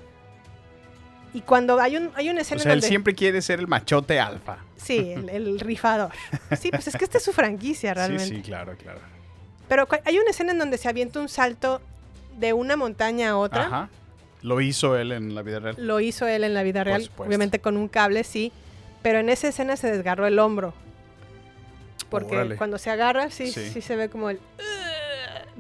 Y 1.35 1.43
cuando 1.43 1.79
hay 1.79 1.97
un 1.97 2.11
hay 2.15 2.31
una 2.31 2.39
O 2.39 2.43
escena 2.43 2.61
sea, 2.63 2.73
en 2.73 2.77
él 2.77 2.81
donde 2.81 2.89
siempre 2.89 3.15
quiere 3.15 3.43
ser 3.43 3.61
el 3.61 3.67
machote 3.69 4.19
alfa. 4.19 4.59
sí, 4.77 5.13
el, 5.13 5.29
el 5.29 5.61
rifador. 5.61 6.11
Sí, 6.59 6.71
pues 6.71 6.89
es 6.89 6.97
que 6.97 7.05
esta 7.05 7.19
es 7.19 7.25
su 7.25 7.33
franquicia 7.33 7.93
realmente. 7.95 8.25
Sí, 8.27 8.37
sí, 8.37 8.43
claro, 8.43 8.75
claro. 8.77 9.01
Pero 9.69 9.87
hay 10.05 10.19
una 10.19 10.31
escena 10.31 10.53
en 10.53 10.59
donde 10.59 10.79
se 10.79 10.89
avienta 10.89 11.21
un 11.21 11.29
salto 11.29 11.83
de 12.39 12.53
una 12.55 12.77
montaña 12.77 13.31
a 13.31 13.37
otra 13.37 13.67
Ajá. 13.67 13.89
Lo 14.41 14.61
hizo 14.61 14.97
él 14.97 15.13
en 15.13 15.35
la 15.35 15.43
vida 15.43 15.59
real. 15.59 15.75
Lo 15.79 15.99
hizo 16.01 16.27
él 16.27 16.45
en 16.45 16.55
la 16.55 16.63
vida 16.63 16.85
real, 16.85 17.11
obviamente 17.19 17.59
con 17.59 17.77
un 17.77 17.89
cable, 17.89 18.23
sí. 18.25 18.53
Pero 19.03 19.19
en 19.19 19.29
esa 19.29 19.49
escena 19.49 19.77
se 19.77 19.91
desgarró 19.91 20.27
el 20.27 20.39
hombro. 20.39 20.73
Porque 22.09 22.37
Órale. 22.37 22.57
cuando 22.57 22.79
se 22.79 22.89
agarra, 22.91 23.31
sí, 23.31 23.51
Sí. 23.53 23.69
sí, 23.71 23.83
se 23.83 23.97
ve 23.97 24.09
como 24.09 24.31
el... 24.31 24.39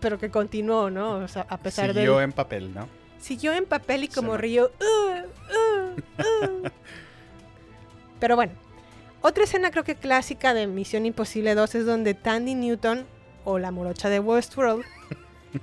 Pero 0.01 0.19
que 0.19 0.31
continuó, 0.31 0.91
¿no? 0.91 1.17
O 1.17 1.29
sea, 1.29 1.45
a 1.49 1.59
pesar 1.59 1.89
de... 1.93 2.01
Siguió 2.01 2.21
en 2.23 2.33
papel, 2.33 2.73
¿no? 2.73 2.89
Siguió 3.21 3.53
en 3.53 3.67
papel 3.67 4.05
y 4.05 4.09
como 4.09 4.37
río. 4.37 4.71
"Uh, 4.81 5.19
uh, 5.55 6.55
uh". 6.67 6.69
Pero 8.21 8.37
bueno, 8.37 8.53
otra 9.23 9.45
escena 9.45 9.71
creo 9.71 9.85
que 9.85 9.95
clásica 9.95 10.55
de 10.55 10.67
Misión 10.67 11.07
Imposible 11.07 11.55
2 11.55 11.75
es 11.77 11.87
donde 11.87 12.15
Tandy 12.15 12.55
Newton 12.55 13.07
o 13.45 13.59
la 13.59 13.71
morocha 13.71 14.09
de 14.09 14.21
Westworld 14.21 14.85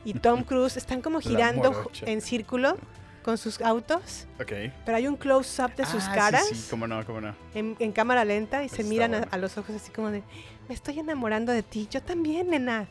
y 0.04 0.14
Tom 0.14 0.44
Cruise 0.46 0.78
están 0.78 1.02
como 1.02 1.20
girando 1.20 1.92
en 2.06 2.22
círculo 2.22 2.78
con 3.24 3.38
sus 3.40 3.60
autos, 3.62 4.28
Ok. 4.40 4.52
pero 4.86 4.98
hay 4.98 5.08
un 5.08 5.16
close-up 5.18 5.74
de 5.76 5.86
sus 5.88 6.04
Ah, 6.04 6.12
caras 6.14 6.48
Sí, 6.48 6.54
sí, 6.56 6.68
cómo 6.70 6.86
no, 6.88 7.04
cómo 7.08 7.22
no. 7.22 7.36
en, 7.56 7.76
en 7.80 7.92
cámara 7.92 8.24
lenta 8.24 8.64
y 8.64 8.70
se 8.70 8.84
miran 8.84 9.28
a 9.32 9.38
los 9.38 9.58
ojos 9.58 9.76
así 9.76 9.92
como 9.92 10.12
de, 10.12 10.22
me 10.70 10.76
estoy 10.76 11.00
enamorando 11.00 11.52
de 11.52 11.64
ti, 11.64 11.88
yo 11.90 12.04
también, 12.04 12.52
nena. 12.52 12.88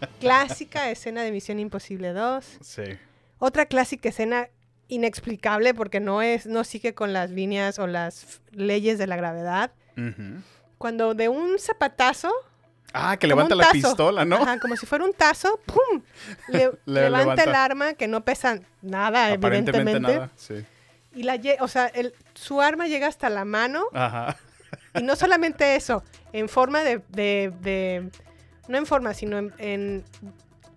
Clásica 0.20 0.90
escena 0.90 1.22
de 1.22 1.30
Misión 1.30 1.60
Imposible 1.60 2.12
2. 2.12 2.58
Sí. 2.60 2.82
Otra 3.38 3.66
clásica 3.66 4.08
escena 4.08 4.48
inexplicable 4.88 5.74
porque 5.74 6.00
no 6.00 6.22
es 6.22 6.46
no 6.46 6.62
sigue 6.64 6.94
con 6.94 7.12
las 7.12 7.30
líneas 7.30 7.78
o 7.78 7.86
las 7.86 8.40
leyes 8.52 8.98
de 8.98 9.06
la 9.06 9.16
gravedad. 9.16 9.72
Cuando 10.78 11.14
de 11.14 11.28
un 11.28 11.58
zapatazo, 11.58 12.30
Ah, 12.92 13.16
que 13.18 13.26
levanta 13.26 13.54
la 13.54 13.70
pistola, 13.72 14.24
¿no? 14.24 14.36
ajá, 14.36 14.58
como 14.60 14.76
si 14.76 14.86
fuera 14.86 15.04
un 15.04 15.12
tazo, 15.12 15.60
¡pum! 15.66 16.02
Le- 16.48 16.70
Le 16.86 17.02
levanta, 17.02 17.18
levanta. 17.18 17.42
el 17.44 17.54
arma 17.54 17.94
que 17.94 18.06
no 18.08 18.24
pesa 18.24 18.60
nada, 18.80 19.32
Aparentemente 19.32 19.70
evidentemente. 19.92 20.14
nada. 20.14 20.30
Sí. 20.36 20.64
Y 21.14 21.24
la 21.24 21.38
o 21.60 21.68
sea, 21.68 21.86
el- 21.88 22.14
su 22.34 22.60
arma 22.62 22.86
llega 22.86 23.06
hasta 23.08 23.28
la 23.28 23.44
mano 23.44 23.84
Ajá. 23.92 24.36
y 24.94 25.02
no 25.02 25.16
solamente 25.16 25.74
eso, 25.76 26.04
en 26.32 26.48
forma 26.48 26.84
de, 26.84 27.02
de- 27.08 27.52
de- 27.60 28.10
no 28.68 28.78
en 28.78 28.86
forma, 28.86 29.12
sino 29.14 29.38
en, 29.38 29.52
en 29.58 30.04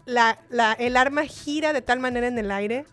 la, 0.10 0.40
la- 0.50 0.74
el 0.74 0.98
arma 0.98 1.24
gira 1.26 1.74
de 1.74 1.82
tal 1.82 2.00
manera 2.00 2.28
en 2.28 2.38
el 2.38 2.52
aire 2.52 2.86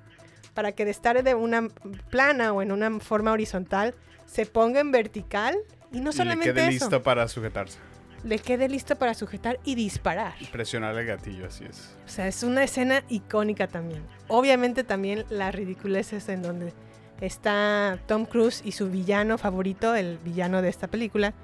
para 0.54 0.72
que 0.72 0.84
de 0.84 0.90
estar 0.90 1.22
de 1.22 1.34
una 1.34 1.68
plana 2.10 2.52
o 2.52 2.62
en 2.62 2.72
una 2.72 2.98
forma 3.00 3.32
horizontal 3.32 3.94
se 4.26 4.46
ponga 4.46 4.80
en 4.80 4.90
vertical 4.90 5.56
y 5.92 6.00
no 6.00 6.10
Y 6.10 6.12
le 6.12 6.12
solamente 6.12 6.52
quede 6.54 6.62
eso, 6.62 6.70
listo 6.70 7.02
para 7.02 7.28
sujetarse. 7.28 7.78
le 8.24 8.38
quede 8.38 8.68
listo 8.68 8.96
para 8.96 9.14
sujetar 9.14 9.58
y 9.64 9.74
disparar. 9.74 10.34
Presionar 10.52 10.96
el 10.98 11.06
gatillo, 11.06 11.46
así 11.46 11.64
es. 11.64 11.94
O 12.06 12.08
sea, 12.08 12.26
es 12.26 12.42
una 12.42 12.64
escena 12.64 13.02
icónica 13.08 13.66
también. 13.68 14.02
Obviamente 14.28 14.82
también 14.84 15.24
las 15.30 15.54
ridiculeces 15.54 16.28
en 16.28 16.42
donde 16.42 16.72
está 17.20 17.98
Tom 18.06 18.26
Cruise 18.26 18.62
y 18.64 18.72
su 18.72 18.90
villano 18.90 19.38
favorito, 19.38 19.94
el 19.94 20.18
villano 20.18 20.62
de 20.62 20.68
esta 20.68 20.88
película, 20.88 21.34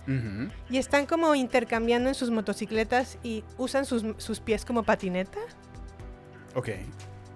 y 0.68 0.78
están 0.78 1.06
como 1.06 1.34
intercambiando 1.34 2.08
en 2.08 2.14
sus 2.14 2.30
motocicletas 2.30 3.18
y 3.22 3.44
usan 3.58 3.84
sus, 3.84 4.04
sus 4.18 4.40
pies 4.40 4.64
como 4.64 4.82
patineta. 4.82 5.38
Ok. 6.54 6.70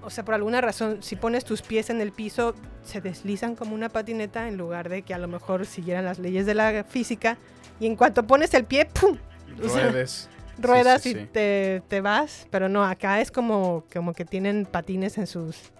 O 0.02 0.10
sea, 0.10 0.24
por 0.24 0.34
alguna 0.34 0.60
razón, 0.60 1.02
si 1.02 1.16
pones 1.16 1.44
tus 1.44 1.62
pies 1.62 1.90
en 1.90 2.00
el 2.00 2.12
piso, 2.12 2.54
se 2.84 3.00
deslizan 3.00 3.56
como 3.56 3.74
una 3.74 3.88
patineta 3.88 4.46
en 4.46 4.56
lugar 4.56 4.88
de 4.88 5.02
que 5.02 5.14
a 5.14 5.18
lo 5.18 5.26
mejor 5.26 5.66
siguieran 5.66 6.04
las 6.04 6.18
leyes 6.20 6.46
de 6.46 6.54
la 6.54 6.84
física. 6.84 7.38
Y 7.80 7.86
en 7.86 7.96
cuanto 7.96 8.24
pones 8.24 8.54
el 8.54 8.64
pie, 8.64 8.86
¡pum! 8.86 9.18
O 9.62 9.68
sea, 9.68 9.88
Ruedes. 9.88 10.28
ruedas 10.58 11.02
Sí, 11.02 11.12
sí, 11.12 11.18
y 11.18 11.22
sí. 11.22 11.28
Te, 11.32 11.82
te 11.88 12.00
vas. 12.00 12.46
Pero 12.50 12.68
no, 12.68 12.84
acá 12.84 13.20
es 13.20 13.32
como, 13.32 13.84
como 13.92 14.12
que 14.12 14.24
tienen 14.24 14.64
patines 14.64 15.18
en 15.18 15.26
sus, 15.26 15.72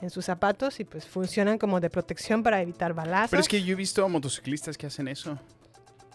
en 0.00 0.10
sus 0.10 0.24
zapatos 0.24 0.78
y 0.80 0.84
pues 0.84 1.06
funcionan 1.06 1.58
como 1.58 1.80
de 1.80 1.88
protección 1.90 2.42
para 2.42 2.60
evitar 2.60 2.92
balazos. 2.94 3.30
Pero 3.30 3.40
es 3.40 3.48
que 3.48 3.62
yo 3.62 3.72
he 3.72 3.76
visto 3.76 4.04
a 4.04 4.08
motociclistas 4.08 4.76
que 4.76 4.86
hacen 4.86 5.08
eso. 5.08 5.38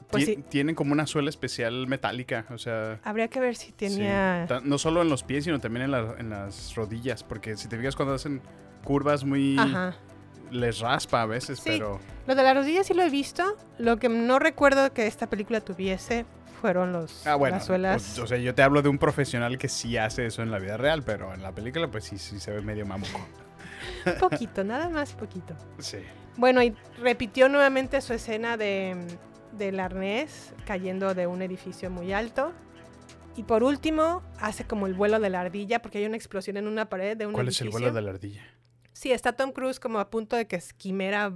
Pues 0.09 0.25
sí. 0.25 0.43
Tienen 0.49 0.75
como 0.75 0.91
una 0.91 1.07
suela 1.07 1.29
especial 1.29 1.87
metálica, 1.87 2.45
o 2.49 2.57
sea... 2.57 2.99
Habría 3.03 3.29
que 3.29 3.39
ver 3.39 3.55
si 3.55 3.71
tenía... 3.71 4.45
No 4.63 4.77
solo 4.77 5.01
en 5.01 5.07
los 5.09 5.23
pies, 5.23 5.45
sino 5.45 5.59
también 5.59 5.85
en, 5.85 5.91
la- 5.91 6.15
en 6.19 6.29
las 6.29 6.75
rodillas, 6.75 7.23
porque 7.23 7.55
si 7.55 7.69
te 7.69 7.77
fijas 7.77 7.95
cuando 7.95 8.13
hacen 8.15 8.41
curvas 8.83 9.23
muy... 9.23 9.57
Ajá. 9.57 9.95
Les 10.51 10.79
raspa 10.79 11.21
a 11.21 11.25
veces, 11.25 11.59
Sí. 11.59 11.69
pero... 11.69 12.01
Lo 12.27 12.35
de 12.35 12.43
la 12.43 12.53
rodilla 12.53 12.83
sí 12.83 12.93
lo 12.93 13.03
he 13.03 13.09
visto. 13.09 13.55
Lo 13.77 13.95
que 13.97 14.09
no 14.09 14.37
recuerdo 14.37 14.91
que 14.91 15.07
esta 15.07 15.29
película 15.29 15.61
tuviese 15.61 16.25
fueron 16.59 16.91
los, 16.91 17.25
Ah, 17.25 17.35
bueno. 17.35 17.55
las 17.55 17.65
suelas. 17.65 18.19
O, 18.19 18.23
o 18.23 18.27
sea, 18.27 18.37
yo 18.37 18.53
te 18.53 18.61
hablo 18.63 18.81
de 18.81 18.89
un 18.89 18.97
profesional 18.97 19.57
que 19.57 19.69
sí 19.69 19.95
hace 19.95 20.25
eso 20.25 20.43
en 20.43 20.51
la 20.51 20.59
vida 20.59 20.75
real, 20.75 21.03
pero 21.03 21.33
en 21.33 21.41
la 21.41 21.53
película 21.53 21.87
pues 21.89 22.03
sí, 22.03 22.17
sí 22.17 22.37
se 22.41 22.51
ve 22.51 22.61
medio 22.61 22.85
mamuco. 22.85 23.19
poquito, 24.19 24.63
nada 24.63 24.89
más 24.89 25.13
poquito. 25.13 25.55
Sí. 25.79 25.97
Bueno, 26.37 26.61
y 26.63 26.75
repitió 26.99 27.49
nuevamente 27.49 27.99
su 28.01 28.13
escena 28.13 28.57
de, 28.57 28.95
del 29.51 29.79
arnés 29.79 30.53
cayendo 30.65 31.13
de 31.13 31.27
un 31.27 31.41
edificio 31.41 31.89
muy 31.89 32.13
alto. 32.13 32.53
Y 33.35 33.43
por 33.43 33.63
último, 33.63 34.23
hace 34.39 34.65
como 34.65 34.87
el 34.87 34.93
vuelo 34.93 35.19
de 35.19 35.29
la 35.29 35.41
ardilla, 35.41 35.81
porque 35.81 35.99
hay 35.99 36.05
una 36.05 36.17
explosión 36.17 36.57
en 36.57 36.67
una 36.67 36.89
pared 36.89 37.15
de 37.17 37.25
un 37.27 37.33
¿Cuál 37.33 37.47
es 37.47 37.55
edificio. 37.61 37.77
el 37.77 37.83
vuelo 37.83 37.95
de 37.95 38.01
la 38.01 38.11
ardilla? 38.11 38.43
Sí, 38.93 39.11
está 39.11 39.33
Tom 39.33 39.51
Cruise 39.51 39.79
como 39.79 39.99
a 39.99 40.09
punto 40.09 40.35
de 40.35 40.47
que 40.47 40.61
Quimera 40.77 41.33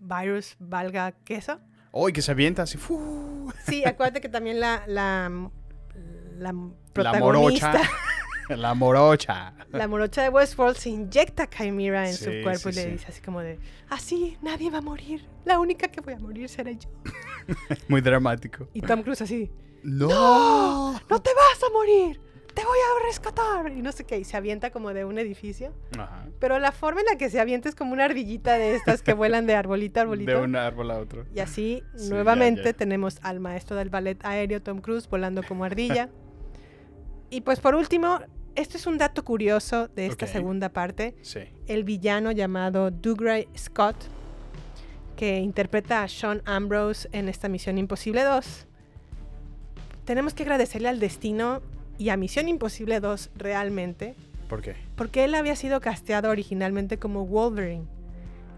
Virus 0.00 0.56
valga 0.58 1.12
queso. 1.24 1.60
¡Oh, 1.90 2.08
y 2.08 2.12
que 2.12 2.22
se 2.22 2.30
avienta 2.32 2.62
así! 2.62 2.78
¡fu! 2.78 3.52
Sí, 3.66 3.84
acuérdate 3.84 4.20
que 4.20 4.28
también 4.28 4.58
la, 4.60 4.84
la, 4.86 5.30
la 6.38 6.52
La 6.52 6.54
protagonista... 6.92 7.72
morocha. 7.72 7.90
la 8.56 8.74
morocha. 8.74 9.54
La 9.70 9.86
morocha 9.88 10.22
de 10.22 10.28
Westworld 10.30 10.76
se 10.76 10.90
inyecta 10.90 11.48
Chimera 11.48 12.08
en 12.08 12.14
su 12.14 12.30
cuerpo 12.42 12.70
sí, 12.70 12.70
y 12.70 12.72
le 12.72 12.82
sí. 12.84 12.90
dice 12.90 13.06
así 13.08 13.20
como 13.20 13.40
de, 13.40 13.58
así, 13.90 14.38
nadie 14.42 14.70
va 14.70 14.78
a 14.78 14.82
morir. 14.82 15.26
La 15.44 15.58
única 15.60 15.88
que 15.88 16.00
voy 16.00 16.14
a 16.14 16.18
morir 16.18 16.48
seré 16.48 16.76
yo. 16.78 16.88
Muy 17.88 18.00
dramático. 18.00 18.68
Y 18.72 18.80
Tom 18.80 19.02
Cruise 19.02 19.22
así, 19.22 19.50
¡No! 19.82 20.92
no 20.92 21.22
te 21.22 21.30
vas 21.34 21.62
a 21.62 21.70
morir, 21.72 22.20
te 22.54 22.64
voy 22.64 22.78
a 22.78 23.06
rescatar. 23.06 23.70
Y 23.72 23.82
no 23.82 23.92
sé 23.92 24.04
qué, 24.04 24.18
y 24.18 24.24
se 24.24 24.36
avienta 24.36 24.70
como 24.70 24.92
de 24.92 25.04
un 25.04 25.18
edificio. 25.18 25.72
Ajá. 25.98 26.26
Pero 26.40 26.58
la 26.58 26.72
forma 26.72 27.00
en 27.00 27.06
la 27.06 27.16
que 27.16 27.30
se 27.30 27.40
avienta 27.40 27.68
es 27.68 27.74
como 27.74 27.92
una 27.92 28.06
ardillita 28.06 28.58
de 28.58 28.74
estas 28.74 29.02
que 29.02 29.12
vuelan 29.12 29.46
de 29.46 29.54
arbolito 29.54 30.00
a 30.00 30.02
arbolito. 30.04 30.32
De 30.32 30.38
un 30.38 30.56
árbol 30.56 30.90
a 30.90 30.98
otro. 30.98 31.26
Y 31.34 31.40
así, 31.40 31.82
Sí, 31.96 32.10
nuevamente, 32.10 32.62
ya, 32.62 32.70
ya. 32.70 32.76
tenemos 32.76 33.18
al 33.22 33.40
maestro 33.40 33.76
del 33.76 33.90
ballet 33.90 34.18
aéreo, 34.24 34.62
Tom 34.62 34.80
Cruise, 34.80 35.08
volando 35.08 35.42
como 35.42 35.64
ardilla. 35.64 36.08
y 37.30 37.42
pues 37.42 37.60
por 37.60 37.74
último, 37.74 38.18
esto 38.60 38.76
es 38.76 38.86
un 38.86 38.98
dato 38.98 39.24
curioso 39.24 39.88
de 39.88 40.06
esta 40.06 40.26
segunda 40.26 40.68
parte. 40.68 41.14
Sí. 41.22 41.40
el 41.66 41.84
villano 41.84 42.32
llamado 42.32 42.90
Dougray 42.90 43.48
Scott, 43.56 43.96
que 45.16 45.38
interpreta 45.38 46.02
a 46.02 46.08
Sean 46.08 46.42
Ambrose 46.44 47.08
en 47.12 47.28
esta 47.28 47.48
Misión 47.48 47.78
Imposible 47.78 48.22
2. 48.22 48.66
Tenemos 50.04 50.32
que 50.34 50.42
agradecerle 50.44 50.88
al 50.88 51.00
destino 51.00 51.60
y 51.98 52.08
a 52.10 52.16
Misión 52.16 52.48
Imposible 52.48 53.00
2 53.00 53.30
realmente, 53.36 54.14
¿Por 54.48 54.62
qué? 54.62 54.76
porque 54.96 55.24
él 55.24 55.34
había 55.34 55.56
sido 55.56 55.80
casteado 55.80 56.30
originalmente 56.30 56.98
como 56.98 57.26
Wolverine 57.26 57.84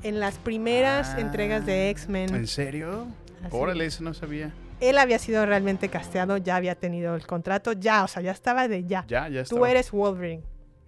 en 0.02 0.20
las 0.20 0.38
primeras 0.38 1.14
Ah, 1.14 1.20
entregas 1.20 1.66
de 1.66 1.90
X-Men. 1.90 2.34
¿En 2.34 2.46
serio? 2.46 3.06
Así 3.42 3.56
Órale, 3.56 3.86
es. 3.86 3.94
eso 3.94 4.04
no 4.04 4.14
sabía. 4.14 4.52
Él 4.80 4.98
había 4.98 5.18
sido 5.18 5.44
realmente 5.46 5.88
casteado, 5.88 6.36
ya 6.38 6.56
había 6.56 6.74
tenido 6.74 7.14
el 7.14 7.26
contrato, 7.26 7.72
ya, 7.72 8.04
o 8.04 8.08
sea, 8.08 8.22
ya 8.22 8.32
estaba 8.32 8.66
de 8.68 8.84
ya. 8.84 9.04
Ya, 9.08 9.28
ya 9.28 9.42
está. 9.42 9.54
Tú 9.54 9.66
eres 9.66 9.90
Wolverine. 9.90 10.42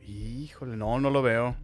Híjole, 0.06 0.76
no, 0.76 0.98
no 1.00 1.10
lo 1.10 1.22
veo. 1.22 1.56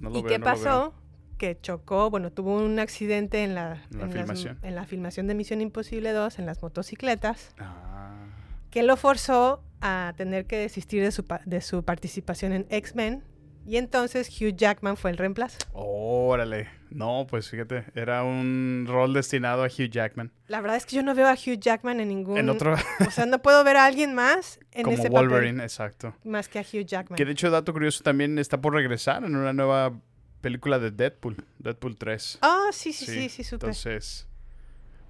No 0.00 0.10
lo 0.10 0.18
¿Y 0.18 0.22
veo, 0.22 0.28
qué 0.32 0.38
no 0.38 0.44
pasó? 0.44 0.94
Que 1.38 1.58
chocó, 1.60 2.10
bueno, 2.10 2.32
tuvo 2.32 2.56
un 2.56 2.78
accidente 2.80 3.44
en 3.44 3.54
la, 3.54 3.84
En 3.92 3.98
la 4.00 4.06
las- 4.06 4.14
filmación. 4.14 4.58
en 4.62 4.74
la 4.74 4.86
filmación 4.86 5.26
de 5.28 5.34
Misión 5.34 5.60
Imposible 5.60 6.10
2 6.12 6.38
en 6.40 6.46
las 6.46 6.62
motocicletas, 6.62 7.54
Ah, 7.58 8.26
que 8.70 8.82
lo 8.82 8.96
forzó 8.96 9.62
a 9.80 10.12
tener 10.16 10.46
que 10.46 10.56
desistir 10.58 11.02
de 11.02 11.12
su, 11.12 11.24
pa- 11.24 11.40
de 11.46 11.60
su 11.60 11.84
participación 11.84 12.52
en 12.52 12.66
X-Men. 12.70 13.22
Y 13.66 13.76
entonces 13.76 14.28
Hugh 14.30 14.56
Jackman 14.56 14.96
fue 14.96 15.10
el 15.10 15.18
reemplazo. 15.18 15.58
órale. 15.72 16.68
No, 16.90 17.26
pues 17.28 17.50
fíjate, 17.50 17.84
era 17.94 18.24
un 18.24 18.86
rol 18.88 19.12
destinado 19.12 19.62
a 19.62 19.66
Hugh 19.66 19.90
Jackman. 19.90 20.32
La 20.46 20.60
verdad 20.62 20.78
es 20.78 20.86
que 20.86 20.96
yo 20.96 21.02
no 21.02 21.14
veo 21.14 21.28
a 21.28 21.34
Hugh 21.34 21.58
Jackman 21.60 22.00
en 22.00 22.08
ningún... 22.08 22.38
En 22.38 22.48
otro, 22.48 22.74
O 23.06 23.10
sea, 23.10 23.26
no 23.26 23.40
puedo 23.42 23.62
ver 23.62 23.76
a 23.76 23.84
alguien 23.84 24.14
más 24.14 24.58
en 24.72 24.84
como 24.84 24.96
ese 24.96 25.10
Wolverine, 25.10 25.62
exacto. 25.62 26.14
más 26.24 26.48
que 26.48 26.58
a 26.58 26.62
Hugh 26.62 26.86
Jackman. 26.86 27.16
Que 27.16 27.26
de 27.26 27.32
hecho, 27.32 27.50
dato 27.50 27.72
curioso, 27.74 28.02
también 28.02 28.38
está 28.38 28.60
por 28.60 28.72
regresar 28.72 29.22
en 29.24 29.36
una 29.36 29.52
nueva 29.52 30.00
película 30.40 30.78
de 30.78 30.90
Deadpool, 30.90 31.36
Deadpool 31.58 31.96
3. 31.96 32.38
Ah, 32.40 32.68
sí, 32.72 32.92
sí, 32.92 33.04
sí, 33.04 33.28
sí, 33.28 33.44
supe. 33.44 33.66
Entonces, 33.66 34.26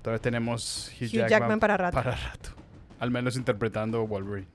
todavía 0.02 0.20
tenemos 0.20 0.90
Hugh, 1.00 1.04
Hugh 1.04 1.10
Jackman, 1.10 1.28
Jackman 1.30 1.60
para 1.60 1.76
rato. 1.76 1.94
para 1.94 2.16
rato. 2.16 2.50
Al 2.98 3.10
menos 3.12 3.36
interpretando 3.36 4.04
Wolverine. 4.06 4.48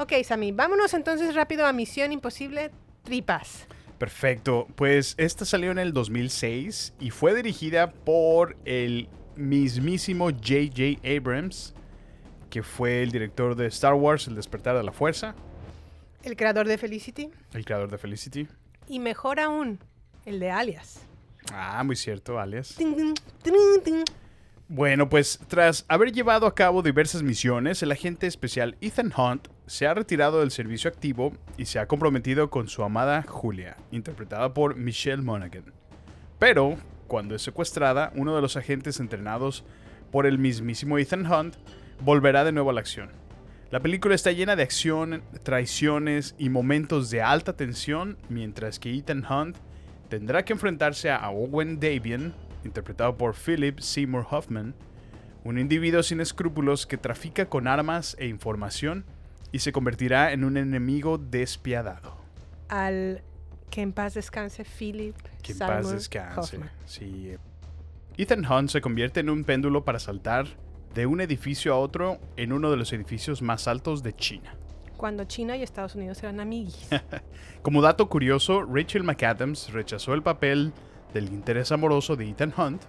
Ok, 0.00 0.12
Sammy, 0.22 0.52
vámonos 0.52 0.94
entonces 0.94 1.34
rápido 1.34 1.66
a 1.66 1.72
Misión 1.72 2.12
Imposible 2.12 2.70
Tripas. 3.02 3.66
Perfecto. 3.98 4.68
Pues 4.76 5.16
esta 5.18 5.44
salió 5.44 5.72
en 5.72 5.78
el 5.80 5.92
2006 5.92 6.94
y 7.00 7.10
fue 7.10 7.34
dirigida 7.34 7.90
por 7.90 8.56
el 8.64 9.08
mismísimo 9.34 10.26
J.J. 10.30 11.00
Abrams, 11.04 11.74
que 12.48 12.62
fue 12.62 13.02
el 13.02 13.10
director 13.10 13.56
de 13.56 13.66
Star 13.66 13.94
Wars, 13.94 14.28
El 14.28 14.36
despertar 14.36 14.76
de 14.76 14.84
la 14.84 14.92
fuerza, 14.92 15.34
El 16.22 16.36
creador 16.36 16.68
de 16.68 16.78
Felicity. 16.78 17.30
el 17.52 17.64
creador 17.64 17.90
de 17.90 17.98
Felicity. 17.98 18.46
Y 18.86 19.00
mejor 19.00 19.40
aún, 19.40 19.80
el 20.26 20.38
de 20.38 20.52
Alias. 20.52 21.00
Ah, 21.52 21.82
muy 21.82 21.96
cierto, 21.96 22.38
alias. 22.38 22.76
Tin, 22.76 22.94
tin, 22.94 23.14
tin, 23.42 23.54
tin. 23.82 24.04
Bueno, 24.68 25.08
pues 25.08 25.40
tras 25.48 25.84
haber 25.88 26.12
llevado 26.12 26.46
a 26.46 26.54
cabo 26.54 26.82
diversas 26.82 27.24
misiones, 27.24 27.82
el 27.82 27.90
agente 27.90 28.28
especial 28.28 28.76
Ethan 28.80 29.12
Hunt 29.16 29.48
se 29.68 29.86
ha 29.86 29.94
retirado 29.94 30.40
del 30.40 30.50
servicio 30.50 30.88
activo 30.88 31.32
y 31.58 31.66
se 31.66 31.78
ha 31.78 31.86
comprometido 31.86 32.48
con 32.48 32.68
su 32.68 32.82
amada 32.82 33.22
Julia, 33.28 33.76
interpretada 33.92 34.54
por 34.54 34.76
Michelle 34.76 35.22
Monaghan. 35.22 35.72
Pero, 36.38 36.76
cuando 37.06 37.34
es 37.34 37.42
secuestrada, 37.42 38.10
uno 38.14 38.34
de 38.34 38.40
los 38.40 38.56
agentes 38.56 38.98
entrenados 38.98 39.64
por 40.10 40.26
el 40.26 40.38
mismísimo 40.38 40.98
Ethan 40.98 41.30
Hunt 41.30 41.56
volverá 42.00 42.44
de 42.44 42.52
nuevo 42.52 42.70
a 42.70 42.72
la 42.72 42.80
acción. 42.80 43.10
La 43.70 43.80
película 43.80 44.14
está 44.14 44.32
llena 44.32 44.56
de 44.56 44.62
acción, 44.62 45.22
traiciones 45.42 46.34
y 46.38 46.48
momentos 46.48 47.10
de 47.10 47.20
alta 47.20 47.54
tensión, 47.54 48.16
mientras 48.30 48.78
que 48.78 48.94
Ethan 48.94 49.26
Hunt 49.30 49.58
tendrá 50.08 50.46
que 50.46 50.54
enfrentarse 50.54 51.10
a 51.10 51.28
Owen 51.28 51.78
Davian, 51.78 52.32
interpretado 52.64 53.18
por 53.18 53.34
Philip 53.34 53.80
Seymour 53.80 54.26
Hoffman, 54.30 54.74
un 55.44 55.58
individuo 55.58 56.02
sin 56.02 56.22
escrúpulos 56.22 56.86
que 56.86 56.96
trafica 56.96 57.50
con 57.50 57.68
armas 57.68 58.16
e 58.18 58.26
información 58.26 59.04
y 59.52 59.60
se 59.60 59.72
convertirá 59.72 60.32
en 60.32 60.44
un 60.44 60.56
enemigo 60.56 61.18
despiadado. 61.18 62.16
Al 62.68 63.22
que 63.70 63.82
en 63.82 63.92
paz 63.92 64.14
descanse 64.14 64.64
Philip 64.64 65.16
Que 65.42 65.52
en 65.52 65.58
paz 65.58 65.90
descanse. 65.90 66.56
Hoffman. 66.56 66.70
Sí. 66.86 67.34
Ethan 68.16 68.44
Hunt 68.50 68.70
se 68.70 68.80
convierte 68.80 69.20
en 69.20 69.30
un 69.30 69.44
péndulo 69.44 69.84
para 69.84 69.98
saltar 69.98 70.46
de 70.94 71.06
un 71.06 71.20
edificio 71.20 71.72
a 71.72 71.78
otro 71.78 72.18
en 72.36 72.52
uno 72.52 72.70
de 72.70 72.76
los 72.76 72.92
edificios 72.92 73.42
más 73.42 73.68
altos 73.68 74.02
de 74.02 74.14
China. 74.14 74.56
Cuando 74.96 75.24
China 75.24 75.56
y 75.56 75.62
Estados 75.62 75.94
Unidos 75.94 76.20
eran 76.22 76.40
amiguis. 76.40 76.88
Como 77.62 77.82
dato 77.82 78.08
curioso, 78.08 78.64
Rachel 78.64 79.04
McAdams 79.04 79.72
rechazó 79.72 80.14
el 80.14 80.22
papel 80.22 80.72
del 81.14 81.28
interés 81.28 81.70
amoroso 81.70 82.16
de 82.16 82.28
Ethan 82.28 82.52
Hunt, 82.56 82.82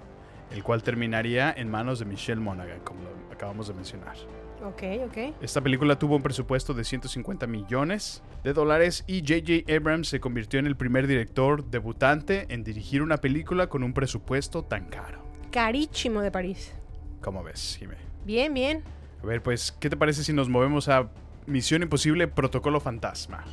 el 0.51 0.64
cual 0.64 0.82
terminaría 0.82 1.53
en 1.55 1.70
manos 1.70 1.99
de 1.99 2.05
Michelle 2.05 2.41
Monaghan, 2.41 2.80
como 2.84 3.03
lo 3.03 3.32
acabamos 3.32 3.68
de 3.68 3.76
mencionar. 3.76 4.18
Ok, 4.64 4.84
ok. 5.07 5.18
Esta 5.41 5.62
película 5.62 5.97
tuvo 5.97 6.16
un 6.16 6.22
presupuesto 6.22 6.74
de 6.74 6.84
150 6.84 7.47
millones 7.47 8.22
de 8.43 8.53
dólares 8.53 9.03
y 9.07 9.22
J.J. 9.22 9.74
Abrams 9.74 10.07
se 10.07 10.20
convirtió 10.20 10.60
en 10.60 10.68
el 10.68 10.76
primer 10.76 11.07
director 11.07 11.66
debutante 11.70 12.45
en 12.49 12.64
dirigir 12.64 13.01
una 13.01 13.18
película 13.18 13.68
con 13.68 13.84
un 13.84 13.93
presupuesto 13.93 14.64
tan 14.64 14.86
caro. 14.86 15.24
Carísimo 15.51 16.22
de 16.22 16.32
París. 16.32 16.74
¿Cómo 17.22 17.43
ves, 17.43 17.78
Jimé? 17.80 17.95
Bien, 18.26 18.53
bien. 18.53 18.84
A 19.22 19.26
ver, 19.26 19.41
pues, 19.41 19.72
¿qué 19.72 19.89
te 19.89 19.97
parece 19.97 20.24
si 20.24 20.32
nos 20.32 20.47
movemos 20.47 20.88
a 20.88 21.10
Misión 21.45 21.82
Imposible 21.82 22.28
Protocolo 22.28 22.80
Fantasma? 22.80 23.43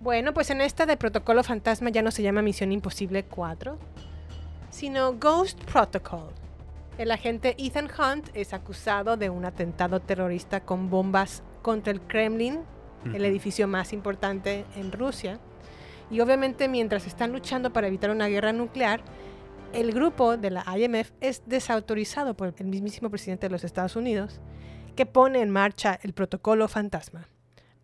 Bueno, 0.00 0.32
pues 0.32 0.48
en 0.50 0.60
esta 0.60 0.86
de 0.86 0.96
Protocolo 0.96 1.42
Fantasma 1.42 1.90
ya 1.90 2.02
no 2.02 2.10
se 2.10 2.22
llama 2.22 2.40
Misión 2.40 2.72
Imposible 2.72 3.24
4, 3.24 3.78
sino 4.78 5.14
Ghost 5.14 5.60
Protocol. 5.64 6.28
El 6.98 7.10
agente 7.10 7.56
Ethan 7.58 7.88
Hunt 7.98 8.28
es 8.32 8.54
acusado 8.54 9.16
de 9.16 9.28
un 9.28 9.44
atentado 9.44 9.98
terrorista 9.98 10.60
con 10.60 10.88
bombas 10.88 11.42
contra 11.62 11.92
el 11.92 12.00
Kremlin, 12.00 12.60
el 13.12 13.24
edificio 13.24 13.66
más 13.66 13.92
importante 13.92 14.64
en 14.76 14.92
Rusia. 14.92 15.40
Y 16.12 16.20
obviamente 16.20 16.68
mientras 16.68 17.08
están 17.08 17.32
luchando 17.32 17.72
para 17.72 17.88
evitar 17.88 18.10
una 18.10 18.28
guerra 18.28 18.52
nuclear, 18.52 19.00
el 19.72 19.92
grupo 19.92 20.36
de 20.36 20.50
la 20.50 20.64
IMF 20.78 21.10
es 21.20 21.42
desautorizado 21.46 22.34
por 22.34 22.54
el 22.56 22.66
mismísimo 22.66 23.10
presidente 23.10 23.48
de 23.48 23.52
los 23.52 23.64
Estados 23.64 23.96
Unidos, 23.96 24.40
que 24.94 25.06
pone 25.06 25.42
en 25.42 25.50
marcha 25.50 25.98
el 26.04 26.12
protocolo 26.12 26.68
fantasma. 26.68 27.26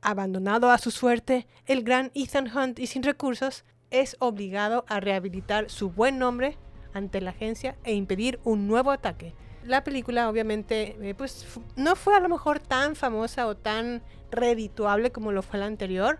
Abandonado 0.01 0.71
a 0.71 0.79
su 0.79 0.93
suerte, 0.93 1.49
el 1.67 1.83
gran 1.83 2.13
Ethan 2.15 2.57
Hunt 2.57 2.79
y 2.79 2.87
sin 2.87 3.03
recursos 3.03 3.65
es 3.91 4.15
obligado 4.21 4.85
a 4.87 5.01
rehabilitar 5.01 5.71
su 5.71 5.91
buen 5.91 6.21
nombre 6.21 6.57
ante 6.95 7.21
la 7.21 7.31
agencia 7.31 7.77
e 7.85 7.93
impedir 7.95 8.39
un 8.45 8.67
nuevo 8.67 8.91
ataque. 8.91 9.35
La 9.65 9.85
película 9.85 10.29
obviamente 10.29 10.97
eh, 11.01 11.15
pues, 11.15 11.47
no 11.77 11.97
fue 11.97 12.15
a 12.15 12.21
lo 12.21 12.29
mejor 12.29 12.61
tan 12.61 12.97
famosa 12.97 13.47
o 13.47 13.55
tan 13.57 14.03
redituable 14.31 15.11
como 15.11 15.33
lo 15.33 15.43
fue 15.43 15.59
la 15.59 15.67
anterior, 15.67 16.19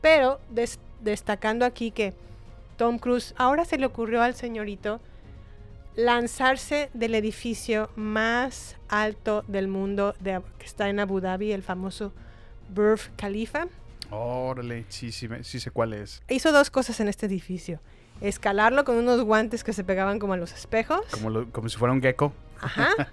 pero 0.00 0.40
des- 0.50 0.78
destacando 1.00 1.64
aquí 1.64 1.90
que 1.90 2.14
Tom 2.76 2.98
Cruise 2.98 3.34
ahora 3.36 3.64
se 3.64 3.78
le 3.78 3.86
ocurrió 3.86 4.22
al 4.22 4.34
señorito 4.34 5.00
lanzarse 5.96 6.90
del 6.94 7.14
edificio 7.14 7.90
más 7.96 8.76
alto 8.88 9.44
del 9.48 9.68
mundo 9.68 10.14
de 10.20 10.40
que 10.58 10.66
está 10.66 10.88
en 10.88 11.00
Abu 11.00 11.20
Dhabi, 11.20 11.52
el 11.52 11.62
famoso 11.62 12.12
Burj 12.72 13.10
Khalifa. 13.16 13.66
Órale, 14.10 14.84
sí, 14.88 15.12
sí, 15.12 15.28
sí 15.42 15.60
sé 15.60 15.70
cuál 15.70 15.92
es. 15.92 16.22
Hizo 16.28 16.52
dos 16.52 16.70
cosas 16.70 16.98
en 17.00 17.08
este 17.08 17.26
edificio. 17.26 17.80
Escalarlo 18.20 18.84
con 18.84 18.96
unos 18.96 19.22
guantes 19.22 19.64
que 19.64 19.72
se 19.72 19.82
pegaban 19.84 20.18
como 20.18 20.34
a 20.34 20.36
los 20.36 20.52
espejos. 20.52 21.00
Como, 21.10 21.30
lo- 21.30 21.50
como 21.50 21.68
si 21.68 21.78
fuera 21.78 21.92
un 21.92 22.02
gecko. 22.02 22.32
Ajá. 22.60 22.88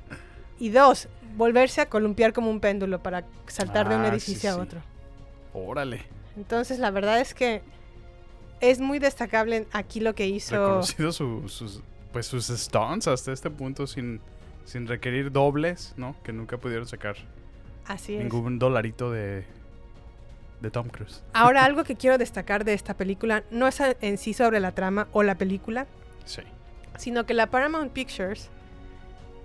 Y 0.59 0.69
dos, 0.69 1.07
volverse 1.35 1.81
a 1.81 1.85
columpiar 1.87 2.33
como 2.33 2.49
un 2.49 2.59
péndulo 2.59 2.97
para 3.03 3.23
saltar 3.45 3.87
de 3.89 3.95
un 3.95 4.01
Ah, 4.05 4.07
edificio 4.07 4.39
sí. 4.51 4.57
a 4.57 4.57
otro. 4.59 4.81
Órale. 5.53 6.01
Entonces, 6.35 6.79
la 6.79 6.89
verdad 6.89 7.19
es 7.21 7.35
que 7.35 7.61
es 8.59 8.79
muy 8.79 8.97
destacable 8.97 9.67
aquí 9.71 9.99
lo 9.99 10.15
que 10.15 10.25
hizo. 10.25 10.55
Reconocido 10.55 11.11
su- 11.11 11.47
sus, 11.47 11.81
pues, 12.11 12.25
sus 12.25 12.47
stunts 12.47 13.07
hasta 13.07 13.31
este 13.31 13.51
punto 13.51 13.85
sin, 13.85 14.19
sin 14.65 14.87
requerir 14.87 15.31
dobles, 15.31 15.93
¿no? 15.95 16.15
Que 16.23 16.33
nunca 16.33 16.57
pudieron 16.57 16.87
sacar 16.87 17.17
Así 17.85 18.15
es. 18.15 18.23
ningún 18.23 18.57
dolarito 18.57 19.11
de, 19.11 19.45
de 20.61 20.71
Tom 20.71 20.87
Cruise. 20.89 21.23
Ahora, 21.33 21.63
algo 21.65 21.83
que 21.83 21.95
quiero 21.95 22.17
destacar 22.17 22.63
de 22.65 22.73
esta 22.73 22.95
película 22.95 23.43
no 23.51 23.67
es 23.67 23.79
en 24.01 24.17
sí 24.17 24.33
sobre 24.33 24.59
la 24.59 24.71
trama 24.71 25.07
o 25.11 25.23
la 25.23 25.35
película, 25.35 25.87
Sí. 26.25 26.41
sino 26.97 27.25
que 27.25 27.33
la 27.33 27.47
Paramount 27.47 27.91
Pictures 27.91 28.49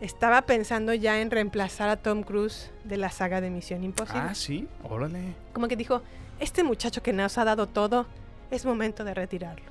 estaba 0.01 0.43
pensando 0.43 0.93
ya 0.95 1.21
en 1.21 1.31
reemplazar 1.31 1.89
a 1.89 1.97
Tom 1.97 2.23
Cruise 2.25 2.71
de 2.85 2.97
la 2.97 3.11
saga 3.11 3.41
de 3.41 3.51
Misión 3.51 3.85
Imposible. 3.85 4.23
Ah, 4.25 4.35
sí. 4.35 4.67
Órale. 4.83 5.35
Como 5.53 5.69
que 5.69 5.77
dijo, 5.77 6.03
este 6.41 6.65
muchacho 6.65 7.03
que 7.03 7.13
nos 7.13 7.39
ha 7.39 7.45
dado 7.45 7.69
todo, 7.69 8.07
es 8.51 8.65
momento 8.65 9.05
de 9.05 9.15
retirarlo. 9.15 9.65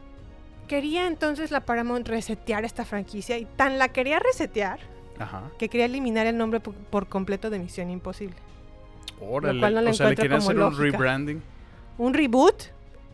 Quería 0.67 1.05
entonces 1.07 1.51
la 1.51 1.65
Paramount 1.65 2.07
resetear 2.07 2.63
esta 2.63 2.85
franquicia 2.85 3.37
y 3.37 3.43
tan 3.45 3.77
la 3.77 3.89
quería 3.89 4.19
resetear 4.19 4.79
Ajá. 5.19 5.43
que 5.59 5.67
quería 5.67 5.85
eliminar 5.85 6.27
el 6.27 6.37
nombre 6.37 6.61
por 6.61 7.07
completo 7.09 7.49
de 7.49 7.59
Misión 7.59 7.89
Imposible. 7.89 8.37
Órale. 9.21 9.59
cual 9.59 9.75
no 9.75 9.81
le 9.81 9.89
o 9.91 9.93
sea, 9.93 10.09
le 10.09 10.15
como 10.15 10.35
hacer 10.37 10.59
un 10.59 10.77
rebranding. 10.77 11.41
Un 11.97 12.13
reboot 12.13 12.63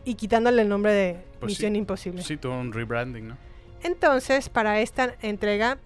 y 0.04 0.14
quitándole 0.14 0.62
el 0.62 0.68
nombre 0.68 0.92
de 0.92 1.12
Pues 1.40 1.52
sí. 1.52 1.56
Misión 1.58 1.76
Imposible. 1.76 2.22
Sí, 2.22 2.36
todo 2.36 2.58
un 2.58 2.72
rebranding, 2.72 3.28
¿no? 3.28 3.36
Entonces, 3.82 4.48
para 4.48 4.80
esta 4.80 5.14
entrega, 5.22 5.78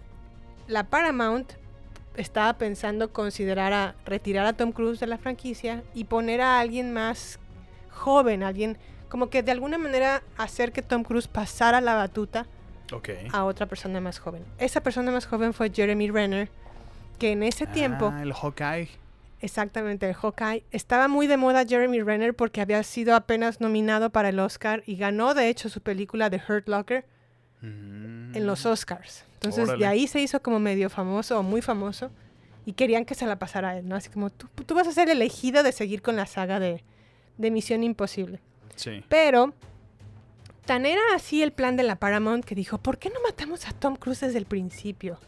la 0.67 0.85
Paramount 0.85 1.53
estaba 2.17 2.55
pensando 2.55 3.13
considerar 3.13 3.73
a 3.73 3.95
retirar 4.05 4.47
a 4.47 4.53
Tom 4.53 4.73
Cruise 4.73 5.01
de 5.01 5.07
la 5.07 5.19
franquicia 5.19 5.83
y 5.95 6.05
poner 6.05 6.41
a 6.41 6.61
alguien 6.61 6.93
más 6.93 7.39
joven, 7.91 8.43
alguien 8.43 8.79
como 9.09 9.29
que 9.29 9.43
de 9.43 9.53
alguna 9.53 9.77
manera 9.77 10.23
hacer 10.39 10.73
que 10.73 10.81
Tom 10.83 11.03
Cruise 11.05 11.29
pasara 11.29 11.81
la 11.81 11.95
batuta 11.95 12.47
a 13.33 13.45
otra 13.45 13.67
persona 13.67 14.01
más 14.01 14.19
joven. 14.19 14.45
Esa 14.59 14.83
persona 14.83 15.11
más 15.11 15.27
joven 15.27 15.53
fue 15.55 15.71
Jeremy 15.71 16.11
Renner, 16.11 16.49
que 17.19 17.33
en 17.33 17.43
ese 17.43 17.67
tiempo, 17.67 18.11
Ah, 18.13 18.23
el 18.23 18.33
Hawkeye. 18.33 18.89
Exactamente 19.43 20.09
el 20.09 20.15
Hawkeye, 20.15 20.65
estaba 20.71 21.09
muy 21.09 21.27
de 21.27 21.37
moda 21.37 21.67
Jeremy 21.67 22.01
Renner 22.01 22.35
porque 22.35 22.61
había 22.61 22.83
sido 22.83 23.15
apenas 23.15 23.61
nominado 23.61 24.11
para 24.11 24.31
el 24.31 24.39
Oscar 24.39 24.83
y 24.87 24.97
ganó 24.97 25.35
de 25.35 25.49
hecho 25.49 25.69
su 25.69 25.81
película 25.81 26.31
The 26.31 26.41
Hurt 26.49 26.69
Locker 26.69 27.05
en 27.63 28.47
los 28.47 28.67
Oscars. 28.67 29.25
Entonces 29.35 29.79
de 29.79 29.87
ahí 29.87 30.07
se 30.07 30.21
hizo 30.21 30.41
como 30.43 30.59
medio 30.59 30.89
famoso 30.89 31.39
o 31.39 31.43
muy 31.43 31.63
famoso 31.63 32.11
y 32.65 32.73
querían 32.73 33.05
que 33.05 33.15
se 33.15 33.27
la 33.27 33.39
pasara 33.39 33.71
a 33.71 33.79
él, 33.79 33.89
¿no? 33.89 33.97
Así 33.97 34.09
como 34.09 34.31
tú, 34.31 34.49
tú 34.65 34.75
vas 34.75 34.87
a 34.87 34.93
ser 34.93 35.09
elegido 35.09 35.63
de 35.63 35.73
seguir 35.73 36.03
con 36.03 36.17
la 36.17 36.27
saga 36.27 36.61
de, 36.61 36.85
de 37.39 37.51
Misión 37.51 37.83
Imposible. 37.83 38.41
Sí. 38.77 39.05
Pero 39.09 39.53
tan 40.65 40.87
era 40.87 41.03
así 41.15 41.43
el 41.43 41.53
plan 41.53 41.77
de 41.77 41.83
la 41.83 41.97
Paramount 41.97 42.45
que 42.45 42.55
dijo, 42.55 42.79
¿por 42.79 42.99
qué 42.99 43.11
no 43.11 43.21
matamos 43.23 43.67
a 43.67 43.73
Tom 43.73 43.97
Cruise 43.97 44.21
desde 44.21 44.39
el 44.39 44.47
principio? 44.47 45.19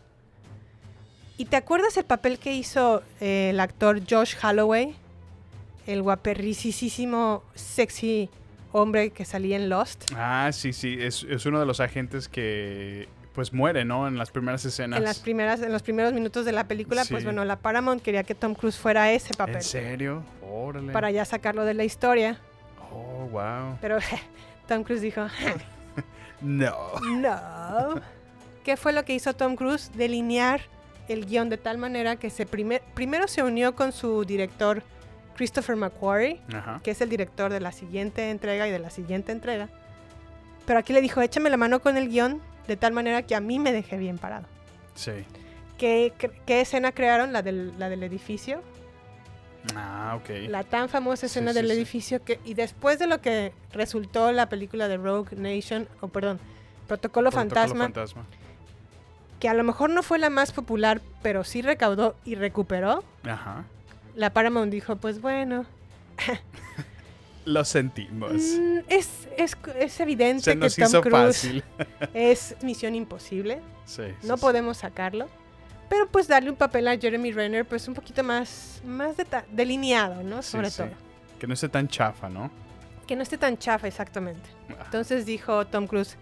¿Y 1.37 1.47
te 1.47 1.57
acuerdas 1.57 1.97
el 1.97 2.05
papel 2.05 2.39
que 2.39 2.55
hizo 2.55 3.03
eh, 3.21 3.51
el 3.51 3.61
actor 3.61 4.01
Josh 4.09 4.35
Holloway? 4.43 4.95
El 5.87 6.03
guaperricísimo, 6.03 7.43
sexy 7.55 8.31
hombre 8.73 9.11
que 9.11 9.25
salía 9.25 9.57
en 9.57 9.69
Lost. 9.69 10.13
Ah, 10.17 10.51
sí, 10.53 10.73
sí. 10.73 10.97
Es, 10.99 11.25
es 11.29 11.47
uno 11.47 11.61
de 11.61 11.67
los 11.67 11.81
agentes 11.81 12.29
que 12.29 13.09
pues 13.35 13.53
muere, 13.53 13.85
¿no? 13.85 14.07
En 14.07 14.17
las 14.17 14.31
primeras 14.31 14.65
escenas. 14.65 14.99
En, 14.99 15.05
las 15.05 15.19
primeras, 15.19 15.61
en 15.61 15.73
los 15.73 15.83
primeros 15.83 16.13
minutos 16.13 16.45
de 16.45 16.53
la 16.53 16.69
película, 16.69 17.05
pues 17.09 17.25
bueno, 17.25 17.45
la 17.45 17.57
Paramount 17.57 18.01
quería 18.01 18.23
que 18.23 18.35
Tom 18.35 18.55
Cruise 18.55 18.77
fuera 18.77 19.11
ese 19.13 19.35
papel. 19.35 19.57
¿En 19.57 19.63
serio? 19.63 20.23
Órale. 20.49 20.93
Para 20.93 21.11
ya 21.11 21.25
sacarlo 21.25 21.65
de 21.65 21.75
la 21.75 21.85
historia. 21.85 22.39
Oh, 22.93 23.29
wow. 23.31 23.77
Pero 23.81 23.99
Tom 24.69 24.85
Cruise 24.85 25.03
dijo, 25.03 25.27
No. 26.41 26.77
no. 27.03 28.01
¿Qué 28.63 28.77
fue 28.77 28.93
lo 28.93 29.05
que 29.05 29.15
hizo 29.15 29.35
Tom 29.35 29.57
Cruise? 29.57 29.91
Delinear 29.95 30.61
el 31.09 31.27
guion 31.27 31.49
de 31.49 31.59
tal 31.59 31.79
manera 31.79 32.17
que 32.17 32.31
se 32.31 32.47
primer- 32.47 32.83
primero 32.95 33.29
se 33.29 33.43
unió 33.43 33.75
con 33.75 33.93
su 33.93 34.25
director 34.25 34.83
Christopher 35.37 35.77
McQuarrie, 35.77 36.41
Ajá. 36.53 36.81
que 36.83 36.93
es 36.93 37.01
el 37.01 37.09
director 37.09 37.53
de 37.53 37.61
la 37.61 37.73
siguiente 37.73 38.31
entrega 38.31 38.69
y 38.69 38.71
de 38.71 38.79
la 38.79 38.91
siguiente 38.91 39.33
entrega. 39.33 39.69
Pero 40.67 40.79
aquí 40.79 40.93
le 40.93 41.01
dijo, 41.01 41.21
échame 41.21 41.51
la 41.51 41.57
mano 41.57 41.81
con 41.81 41.97
el 41.97 42.09
guion 42.09 42.41
de 42.69 42.77
tal 42.77 42.93
manera 42.93 43.23
que 43.23 43.35
a 43.35 43.41
mí 43.41 43.59
me 43.59 43.73
deje 43.73 43.97
bien 43.99 44.17
parado. 44.19 44.47
Sí. 44.95 45.13
¿Qué, 45.77 46.13
qué- 46.19 46.31
qué 46.47 46.61
escena 46.61 46.93
crearon? 46.93 47.33
La 47.33 47.43
del, 47.43 47.79
la 47.79 47.89
del 47.89 48.03
edificio. 48.05 48.63
Ah, 49.75 50.19
ok. 50.21 50.49
La 50.49 50.63
tan 50.63 50.89
famosa 50.89 51.27
escena 51.27 51.51
sí, 51.53 51.57
del 51.57 51.67
sí. 51.69 51.73
edificio 51.73 52.23
que... 52.23 52.39
Y 52.45 52.55
después 52.55 52.99
de 52.99 53.07
lo 53.07 53.21
que 53.21 53.53
resultó 53.73 54.31
la 54.31 54.49
película 54.49 54.89
de 54.89 54.97
Rogue 54.99 55.37
Nation, 55.37 55.89
o 56.01 56.09
perdón, 56.09 56.39
Protocolo, 56.87 57.31
Protocolo 57.31 57.33
Fantasma, 57.33 57.85
Fantasma. 57.85 58.27
Que 59.41 59.49
a 59.49 59.55
lo 59.55 59.65
mejor 59.65 59.91
no 59.91 60.03
fue 60.03 60.19
la 60.19 60.31
más 60.31 60.53
popular, 60.53 61.01
pero 61.23 61.45
sí 61.45 61.61
recaudó 61.63 62.17
y 62.25 62.35
recuperó, 62.35 63.05
Ajá. 63.25 63.65
la 64.15 64.31
Paramount 64.31 64.71
dijo, 64.73 64.97
pues 64.97 65.21
bueno, 65.21 65.67
Lo 67.45 67.65
sentimos. 67.65 68.33
mm, 68.33 68.79
es, 68.89 69.29
es, 69.37 69.57
es 69.79 70.01
evidente 70.01 70.45
Se 70.45 70.59
que 70.59 70.69
Tom 70.71 70.89
hizo 70.89 71.01
Cruise 71.03 71.37
fácil. 71.43 71.65
es 72.15 72.57
misión 72.63 72.95
imposible, 72.95 73.61
Sí, 73.85 74.03
sí, 74.21 74.27
no 74.27 74.37
sí. 74.37 74.41
podemos 74.41 74.79
sacarlo. 74.79 75.29
Pero 75.91 76.09
pues 76.09 76.27
darle 76.27 76.49
un 76.49 76.57
papel 76.57 76.89
a 76.89 76.97
Jeremy 76.97 77.31
Renner 77.33 77.67
pues 77.67 77.87
un 77.87 77.93
poquito 77.95 78.25
más, 78.25 78.81
más 78.87 79.15
delineado, 79.53 80.23
¿no? 80.23 80.43
Sobre 80.43 80.71
todo. 80.71 80.89
Que 81.39 81.47
no 81.47 81.53
esté 81.53 81.69
tan 81.69 81.87
chafa, 81.89 82.31
¿no? 82.31 82.51
Que 83.07 83.15
no 83.15 83.23
esté 83.23 83.37
tan 83.37 83.59
chafa 83.59 83.87
exactamente. 83.87 84.49
Ah, 84.71 84.85
Entonces 84.87 85.27
dijo 85.27 85.67
Tom 85.67 85.87
Cruise, 85.87 86.17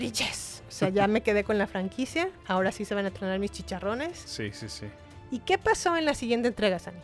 yes. 0.00 0.47
O 0.68 0.70
sea, 0.70 0.90
ya 0.90 1.08
me 1.08 1.22
quedé 1.22 1.44
con 1.44 1.56
la 1.58 1.66
franquicia, 1.66 2.28
ahora 2.46 2.72
sí 2.72 2.84
se 2.84 2.94
van 2.94 3.06
a 3.06 3.10
tronar 3.10 3.38
mis 3.38 3.50
chicharrones. 3.50 4.18
Sí, 4.18 4.50
sí, 4.52 4.68
sí. 4.68 4.86
¿Y 5.30 5.40
qué 5.40 5.58
pasó 5.58 5.96
en 5.96 6.04
la 6.04 6.14
siguiente 6.14 6.48
entrega, 6.48 6.78
Sani? 6.78 6.98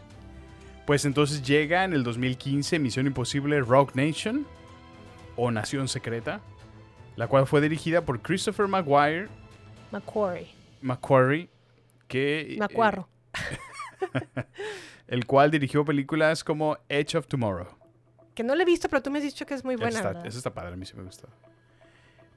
Pues 0.86 1.06
entonces 1.06 1.42
llega 1.42 1.84
en 1.84 1.94
el 1.94 2.04
2015 2.04 2.78
Misión 2.78 3.06
Imposible 3.06 3.60
Rogue 3.60 3.92
Nation 3.94 4.46
o 5.36 5.50
Nación 5.50 5.88
Secreta, 5.88 6.40
la 7.16 7.26
cual 7.26 7.46
fue 7.46 7.62
dirigida 7.62 8.02
por 8.02 8.20
Christopher 8.20 8.68
Maguire 8.68 9.28
Macquarie. 9.90 10.48
McQuarrie, 10.82 11.48
que 12.08 12.58
eh, 12.58 12.58
el 15.06 15.24
cual 15.26 15.50
dirigió 15.50 15.84
películas 15.84 16.44
como 16.44 16.76
Edge 16.88 17.16
of 17.16 17.26
Tomorrow. 17.26 17.68
Que 18.34 18.42
no 18.42 18.54
lo 18.54 18.62
he 18.62 18.64
visto, 18.64 18.88
pero 18.88 19.02
tú 19.02 19.10
me 19.10 19.18
has 19.18 19.24
dicho 19.24 19.46
que 19.46 19.54
es 19.54 19.64
muy 19.64 19.76
buena, 19.76 19.90
Esa 19.90 19.98
está, 19.98 20.08
¿verdad? 20.08 20.26
esa 20.26 20.38
está 20.38 20.52
padre, 20.52 20.74
a 20.74 20.76
mí 20.76 20.84
sí 20.84 20.94
me 20.96 21.04
gustó. 21.04 21.28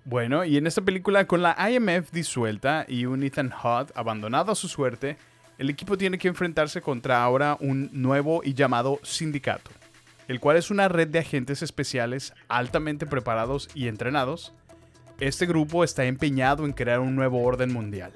Bueno, 0.10 0.45
y 0.45 0.55
en 0.55 0.68
esta 0.68 0.82
película, 0.84 1.28
con 1.28 1.41
la 1.41 1.58
IMF 1.70 2.12
disuelta 2.14 2.86
y 2.88 3.05
un 3.05 3.24
Ethan 3.24 3.51
Hunt 3.51 3.91
abandonado 3.93 4.53
a 4.53 4.55
su 4.55 4.70
suerte, 4.70 5.18
el 5.58 5.70
equipo 5.70 5.97
tiene 5.97 6.18
que 6.18 6.30
enfrentarse 6.30 6.82
contra 6.82 7.22
ahora 7.22 7.58
un 7.60 7.89
nuevo 7.91 8.39
y 8.41 8.53
llamado 8.53 9.01
sindicato, 9.03 9.70
el 10.30 10.39
cual 10.39 10.55
es 10.55 10.72
una 10.72 10.88
red 10.88 11.10
de 11.10 11.20
agentes 11.20 11.62
especiales 11.62 12.34
altamente 12.47 13.05
preparados 13.05 13.68
y 13.74 13.89
entrenados. 13.89 14.53
Este 15.20 15.45
grupo 15.45 15.84
está 15.84 16.05
empeñado 16.05 16.64
en 16.64 16.72
crear 16.72 17.01
un 17.01 17.14
nuevo 17.14 17.43
orden 17.43 17.74
mundial, 17.74 18.14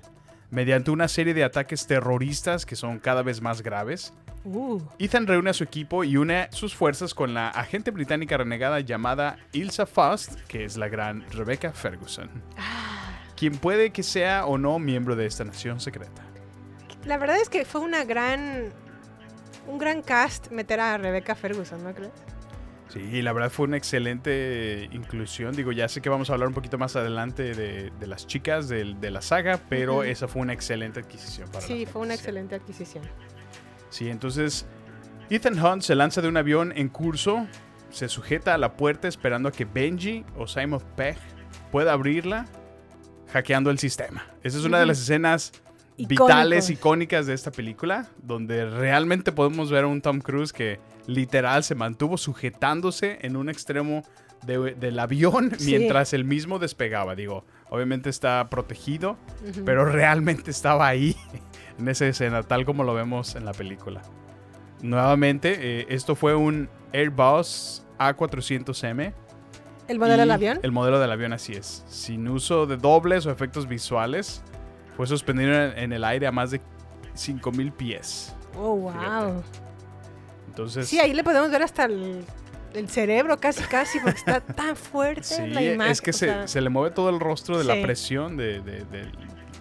mediante 0.49 0.91
una 0.91 1.09
serie 1.09 1.33
de 1.33 1.43
ataques 1.43 1.87
terroristas 1.87 2.65
que 2.65 2.77
son 2.77 2.99
cada 2.99 3.21
vez 3.21 3.41
más 3.41 3.61
graves, 3.61 4.13
Uh, 4.43 4.81
Ethan 4.97 5.27
reúne 5.27 5.51
a 5.51 5.53
su 5.53 5.63
equipo 5.63 6.03
y 6.03 6.17
une 6.17 6.47
sus 6.51 6.73
fuerzas 6.73 7.13
con 7.13 7.33
la 7.33 7.49
agente 7.49 7.91
británica 7.91 8.37
renegada 8.37 8.79
llamada 8.79 9.37
Ilsa 9.51 9.85
Faust, 9.85 10.39
que 10.47 10.65
es 10.65 10.77
la 10.77 10.89
gran 10.89 11.29
Rebecca 11.31 11.71
Ferguson, 11.71 12.29
quien 13.35 13.57
puede 13.57 13.91
que 13.91 14.03
sea 14.03 14.45
o 14.45 14.57
no 14.57 14.79
miembro 14.79 15.15
de 15.15 15.27
esta 15.27 15.43
nación 15.43 15.79
secreta. 15.79 16.23
la 17.05 17.17
verdad 17.17 17.37
es 17.39 17.49
que 17.49 17.65
fue 17.65 17.81
una 17.81 18.03
gran... 18.03 18.73
Un 19.67 19.77
gran 19.77 20.01
cast 20.01 20.49
meter 20.49 20.79
a 20.79 20.97
Rebecca 20.97 21.35
Ferguson, 21.35 21.83
¿no 21.83 21.93
crees? 21.93 22.11
Sí, 22.91 23.21
la 23.21 23.31
verdad 23.31 23.49
fue 23.49 23.67
una 23.67 23.77
excelente 23.77 24.89
inclusión. 24.91 25.55
Digo, 25.55 25.71
ya 25.71 25.87
sé 25.87 26.01
que 26.01 26.09
vamos 26.09 26.29
a 26.29 26.33
hablar 26.33 26.49
un 26.49 26.53
poquito 26.53 26.77
más 26.77 26.95
adelante 26.95 27.53
de, 27.53 27.91
de 27.91 28.07
las 28.07 28.27
chicas 28.27 28.67
de, 28.67 29.11
la 29.11 29.21
saga, 29.21 29.61
pero 29.69 30.03
esa 30.03 30.27
fue 30.27 30.41
una 30.41 30.53
excelente 30.53 30.99
adquisición 30.99 31.49
para 31.49 31.65
Sí, 31.65 31.85
fue 31.85 32.01
una 32.01 32.15
excelente 32.15 32.55
adquisición. 32.55 33.03
Sí, 33.91 34.09
entonces 34.09 34.65
Ethan 35.29 35.63
Hunt 35.63 35.83
se 35.83 35.93
lanza 35.93 36.21
de 36.21 36.27
un 36.27 36.37
avión 36.37 36.73
en 36.75 36.89
curso, 36.89 37.45
se 37.91 38.09
sujeta 38.09 38.55
a 38.55 38.57
la 38.57 38.75
puerta 38.75 39.07
esperando 39.07 39.49
a 39.49 39.51
que 39.51 39.65
Benji 39.65 40.25
o 40.35 40.47
Simon 40.47 40.81
Pegg 40.95 41.17
pueda 41.71 41.93
abrirla, 41.93 42.47
hackeando 43.31 43.69
el 43.69 43.77
sistema. 43.79 44.25
Esa 44.43 44.57
es 44.57 44.65
una 44.65 44.79
de 44.79 44.85
las 44.87 44.99
escenas 44.99 45.51
vitales, 45.97 46.69
icónicas 46.69 47.27
de 47.27 47.33
esta 47.33 47.51
película, 47.51 48.07
donde 48.23 48.65
realmente 48.69 49.31
podemos 49.31 49.69
ver 49.69 49.83
a 49.83 49.87
un 49.87 50.01
Tom 50.01 50.19
Cruise 50.19 50.51
que 50.51 50.79
literal 51.05 51.63
se 51.63 51.75
mantuvo 51.75 52.17
sujetándose 52.17 53.19
en 53.21 53.35
un 53.35 53.49
extremo 53.49 54.03
de- 54.45 54.73
del 54.75 54.97
avión 54.99 55.51
Sí. 55.57 55.77
mientras 55.77 56.13
él 56.13 56.25
mismo 56.25 56.57
despegaba. 56.59 57.15
Digo, 57.15 57.45
obviamente 57.69 58.09
está 58.09 58.49
protegido, 58.49 59.17
pero 59.65 59.85
realmente 59.85 60.49
estaba 60.49 60.87
ahí 60.87 61.15
en 61.79 61.87
esa 61.87 62.05
escena, 62.07 62.43
tal 62.43 62.65
como 62.65 62.83
lo 62.83 62.93
vemos 62.93 63.35
en 63.35 63.45
la 63.45 63.53
película. 63.53 64.01
Nuevamente, 64.81 65.57
eh, 65.81 65.85
esto 65.89 66.15
fue 66.15 66.35
un 66.35 66.69
Airbus 66.93 67.83
A400M. 67.99 69.13
¿El 69.87 69.99
modelo 69.99 70.17
del 70.17 70.31
avión? 70.31 70.59
El 70.63 70.71
modelo 70.71 70.99
del 70.99 71.11
avión, 71.11 71.33
así 71.33 71.53
es. 71.53 71.83
Sin 71.87 72.27
uso 72.27 72.65
de 72.65 72.77
dobles 72.77 73.25
o 73.25 73.31
efectos 73.31 73.67
visuales, 73.67 74.41
fue 74.95 75.05
suspendido 75.07 75.53
en, 75.53 75.91
el 75.93 76.03
aire 76.03 76.27
a 76.27 76.31
más 76.31 76.51
de 76.51 76.61
5000 77.13 77.71
pies. 77.73 78.35
Oh, 78.57 78.75
wow. 78.75 78.91
Fíjate. 78.93 79.33
Entonces, 80.47 80.87
Sí, 80.87 80.99
ahí 80.99 81.13
le 81.13 81.23
podemos 81.23 81.49
ver 81.51 81.61
hasta 81.63 81.85
el, 81.85 82.23
el 82.73 82.89
cerebro 82.89 83.37
casi, 83.39 83.63
casi, 83.63 83.99
porque 83.99 84.17
está 84.17 84.39
tan 84.41 84.75
fuerte 84.75 85.23
sí, 85.23 85.47
la 85.47 85.61
imagen. 85.61 85.91
es 85.91 86.01
que 86.01 86.13
se, 86.13 86.25
sea, 86.25 86.47
se 86.47 86.61
le 86.61 86.69
mueve 86.69 86.91
todo 86.91 87.09
el 87.09 87.19
rostro 87.19 87.57
de 87.57 87.63
la 87.65 87.75
Sí. 87.75 87.81
presión 87.83 88.37
de, 88.37 88.61
de- 88.61 88.83
de- 88.85 89.11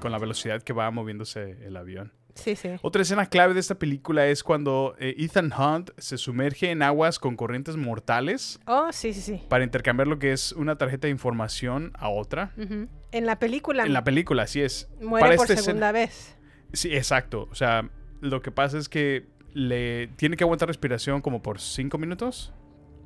con 0.01 0.11
la 0.13 0.19
velocidad 0.19 0.63
que 0.63 0.73
va 0.73 0.91
moviéndose 0.91 1.59
el 1.67 1.77
avión. 1.77 2.13
Sí, 2.35 2.55
sí. 2.57 2.71
Otra 2.83 3.03
escena 3.03 3.27
clave 3.27 3.55
de 3.55 3.61
esta 3.61 3.75
película 3.75 4.27
es 4.27 4.43
cuando 4.45 4.95
eh, 4.99 5.15
Ethan 5.19 5.53
Hunt 5.53 5.91
se 5.99 6.17
sumerge 6.17 6.71
en 6.71 6.81
aguas 6.83 7.19
con 7.19 7.37
corrientes 7.37 7.77
mortales 7.77 8.61
Oh, 8.67 8.89
sí, 8.93 9.13
sí, 9.13 9.21
sí. 9.21 9.43
para 9.49 9.65
intercambiar 9.65 10.07
lo 10.07 10.19
que 10.19 10.33
es 10.33 10.53
una 10.53 10.77
tarjeta 10.79 11.09
de 11.09 11.11
información 11.11 11.91
a 11.99 12.09
otra. 12.09 12.53
En 12.57 13.27
la 13.27 13.39
película 13.41 13.85
En 13.85 13.93
la 13.93 14.05
película, 14.05 14.45
así 14.45 14.61
es. 14.63 14.89
muere 15.01 15.27
Para 15.27 15.37
por 15.37 15.45
escena- 15.47 15.63
segunda 15.63 15.93
vez. 15.93 16.37
Sí, 16.73 16.95
exacto. 16.95 17.49
O 17.51 17.55
sea, 17.57 17.91
lo 18.21 18.41
que 18.43 18.53
pasa 18.53 18.79
es 18.79 18.89
que 18.89 19.27
le 19.53 20.07
tiene 20.17 20.37
que 20.37 20.45
aguantar 20.45 20.69
respiración 20.69 21.21
como 21.23 21.43
por 21.43 21.61
cinco 21.61 21.99
minutos. 21.99 22.55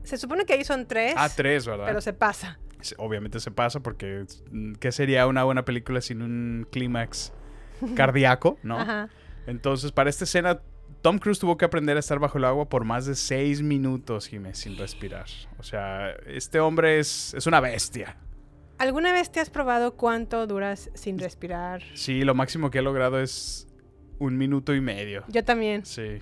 Se 0.05 0.17
supone 0.19 0.45
que 0.45 0.53
ahí 0.53 0.65
son 0.65 0.87
tres, 0.87 1.15
Ah, 1.17 1.29
tres, 1.35 1.67
¿verdad? 1.67 1.87
pero 1.87 2.01
se 2.01 2.13
pasa. 2.13 2.59
Obviamente 2.99 3.41
se 3.41 3.51
pasa 3.51 3.81
porque 3.81 4.25
mm, 4.51 4.75
¿qué 4.75 4.93
sería 4.93 5.27
una 5.27 5.43
buena 5.45 5.65
película 5.65 6.01
sin 6.01 6.21
un 6.23 6.67
clímax 6.71 7.33
cardíaco, 7.97 8.59
no? 8.63 8.79
Ajá. 8.79 9.09
Entonces, 9.47 9.91
para 9.93 10.11
esta 10.11 10.25
escena, 10.25 10.61
Tom 11.03 11.19
Cruise 11.19 11.39
tuvo 11.39 11.57
que 11.57 11.65
aprender 11.65 11.97
a 11.97 12.01
estar 12.01 12.19
bajo 12.19 12.39
el 12.39 12.45
agua 12.45 12.69
por 12.69 12.85
más 12.85 13.07
de 13.07 13.15
seis 13.15 13.63
minutos, 13.63 14.29
Jiménez, 14.29 14.59
sin 14.59 14.77
respirar. 14.79 15.27
O 15.59 15.63
sea, 15.63 16.11
este 16.27 16.61
hombre 16.61 16.99
es, 16.99 17.35
es 17.35 17.47
una 17.47 17.61
bestia. 17.61 18.17
¿Alguna 18.79 19.13
vez 19.13 19.31
te 19.31 19.41
has 19.41 19.51
probado 19.51 19.97
cuánto 19.97 20.47
duras 20.47 20.91
sin 20.95 21.19
respirar? 21.19 21.83
Sí, 21.95 22.23
lo 22.23 22.35
máximo 22.35 22.71
que 22.71 22.79
he 22.79 22.83
logrado 22.83 23.21
es 23.21 23.67
un 24.19 24.37
minuto 24.37 24.75
y 24.75 24.81
medio. 24.81 25.25
Yo 25.29 25.45
también. 25.45 25.85
Sí. 25.85 26.21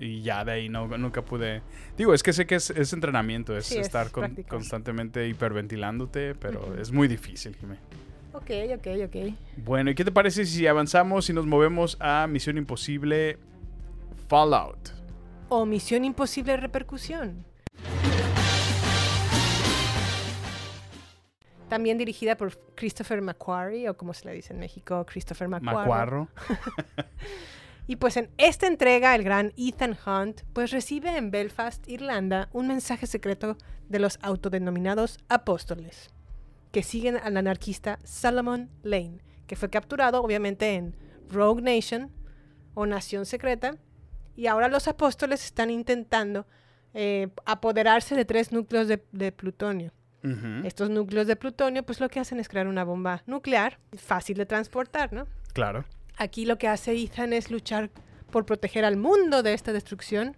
Y 0.00 0.22
ya 0.22 0.44
de 0.44 0.52
ahí 0.52 0.68
no, 0.68 0.86
nunca 0.96 1.22
pude... 1.22 1.60
Digo, 1.96 2.14
es 2.14 2.22
que 2.22 2.32
sé 2.32 2.46
que 2.46 2.54
es, 2.54 2.70
es 2.70 2.92
entrenamiento, 2.92 3.56
es 3.56 3.66
Sí, 3.66 3.78
es 3.78 3.86
estar 3.86 4.10
con- 4.12 4.34
constantemente 4.48 5.26
hiperventilándote, 5.28 6.34
pero 6.36 6.78
es 6.78 6.92
muy 6.92 7.08
difícil, 7.08 7.56
Jiménez. 7.56 7.82
Ok, 8.32 8.50
ok, 8.76 8.86
ok. 9.06 9.34
Bueno, 9.56 9.90
¿y 9.90 9.94
qué 9.96 10.04
te 10.04 10.12
parece 10.12 10.44
si 10.46 10.66
avanzamos 10.66 11.28
y 11.28 11.32
nos 11.32 11.46
movemos 11.46 11.96
a 12.00 12.26
Misión 12.28 12.58
Imposible 12.58 13.38
Fallout? 14.28 14.90
O 15.48 15.66
Misión 15.66 16.04
Imposible 16.04 16.56
Repercusión. 16.56 17.44
También 21.68 21.98
dirigida 21.98 22.36
por 22.36 22.56
Christopher 22.76 23.20
McQuarrie, 23.20 23.88
o 23.90 23.96
como 23.96 24.14
se 24.14 24.26
le 24.26 24.32
dice 24.32 24.54
en 24.54 24.60
México, 24.60 25.04
Christopher 25.06 25.48
McQuarrie. 25.48 25.78
Macuarro. 25.80 26.28
Y 27.88 27.96
pues 27.96 28.18
en 28.18 28.30
esta 28.36 28.66
entrega, 28.66 29.14
el 29.14 29.24
gran 29.24 29.54
Ethan 29.56 29.96
Hunt, 30.06 30.42
pues 30.52 30.70
recibe 30.70 31.16
en 31.16 31.30
Belfast, 31.30 31.88
Irlanda, 31.88 32.50
un 32.52 32.68
mensaje 32.68 33.06
secreto 33.06 33.56
de 33.88 33.98
los 33.98 34.18
autodenominados 34.20 35.18
apóstoles, 35.30 36.10
que 36.70 36.82
siguen 36.82 37.16
al 37.16 37.38
anarquista 37.38 37.98
Salomon 38.04 38.68
Lane, 38.82 39.22
que 39.46 39.56
fue 39.56 39.70
capturado 39.70 40.22
obviamente 40.22 40.74
en 40.74 40.94
Rogue 41.30 41.62
Nation 41.62 42.12
o 42.74 42.84
Nación 42.84 43.24
Secreta, 43.24 43.78
y 44.36 44.48
ahora 44.48 44.68
los 44.68 44.86
apóstoles 44.86 45.42
están 45.42 45.70
intentando 45.70 46.46
eh, 46.92 47.28
apoderarse 47.46 48.14
de 48.14 48.26
tres 48.26 48.52
núcleos 48.52 48.86
de, 48.86 49.02
de 49.12 49.32
plutonio. 49.32 49.92
Estos 50.64 50.90
núcleos 50.90 51.26
de 51.26 51.36
plutonio, 51.36 51.82
pues 51.84 52.00
lo 52.00 52.10
que 52.10 52.20
hacen 52.20 52.38
es 52.38 52.50
crear 52.50 52.66
una 52.66 52.84
bomba 52.84 53.22
nuclear, 53.24 53.78
fácil 53.96 54.36
de 54.36 54.44
transportar, 54.44 55.10
¿no? 55.10 55.26
Claro. 55.54 55.86
Aquí 56.20 56.44
lo 56.46 56.58
que 56.58 56.66
hace 56.66 56.92
Ethan 56.92 57.32
es 57.32 57.48
luchar 57.48 57.90
por 58.32 58.44
proteger 58.44 58.84
al 58.84 58.96
mundo 58.96 59.44
de 59.44 59.54
esta 59.54 59.72
destrucción. 59.72 60.36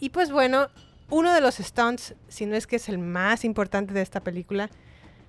Y 0.00 0.08
pues 0.08 0.32
bueno, 0.32 0.68
uno 1.10 1.34
de 1.34 1.42
los 1.42 1.56
stunts, 1.56 2.14
si 2.28 2.46
no 2.46 2.56
es 2.56 2.66
que 2.66 2.76
es 2.76 2.88
el 2.88 2.96
más 2.96 3.44
importante 3.44 3.92
de 3.92 4.00
esta 4.00 4.20
película, 4.20 4.70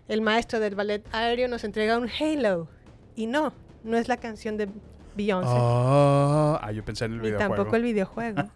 el 0.08 0.22
maestro 0.22 0.62
del 0.62 0.76
ballet 0.76 1.06
aéreo 1.12 1.50
nos 1.50 1.66
entrega 1.66 1.98
un 1.98 2.10
Halo. 2.10 2.70
Y 3.18 3.28
no, 3.28 3.52
no 3.84 3.98
es 3.98 4.08
la 4.08 4.16
canción 4.16 4.56
de 4.56 4.70
Beyoncé. 5.14 5.52
Ah, 5.54 6.58
ah, 6.64 6.72
yo 6.72 6.86
pensé 6.86 7.04
en 7.04 7.12
el 7.12 7.18
ni 7.18 7.26
videojuego. 7.26 7.56
tampoco 7.56 7.76
el 7.76 7.84
videojuego. 7.84 8.44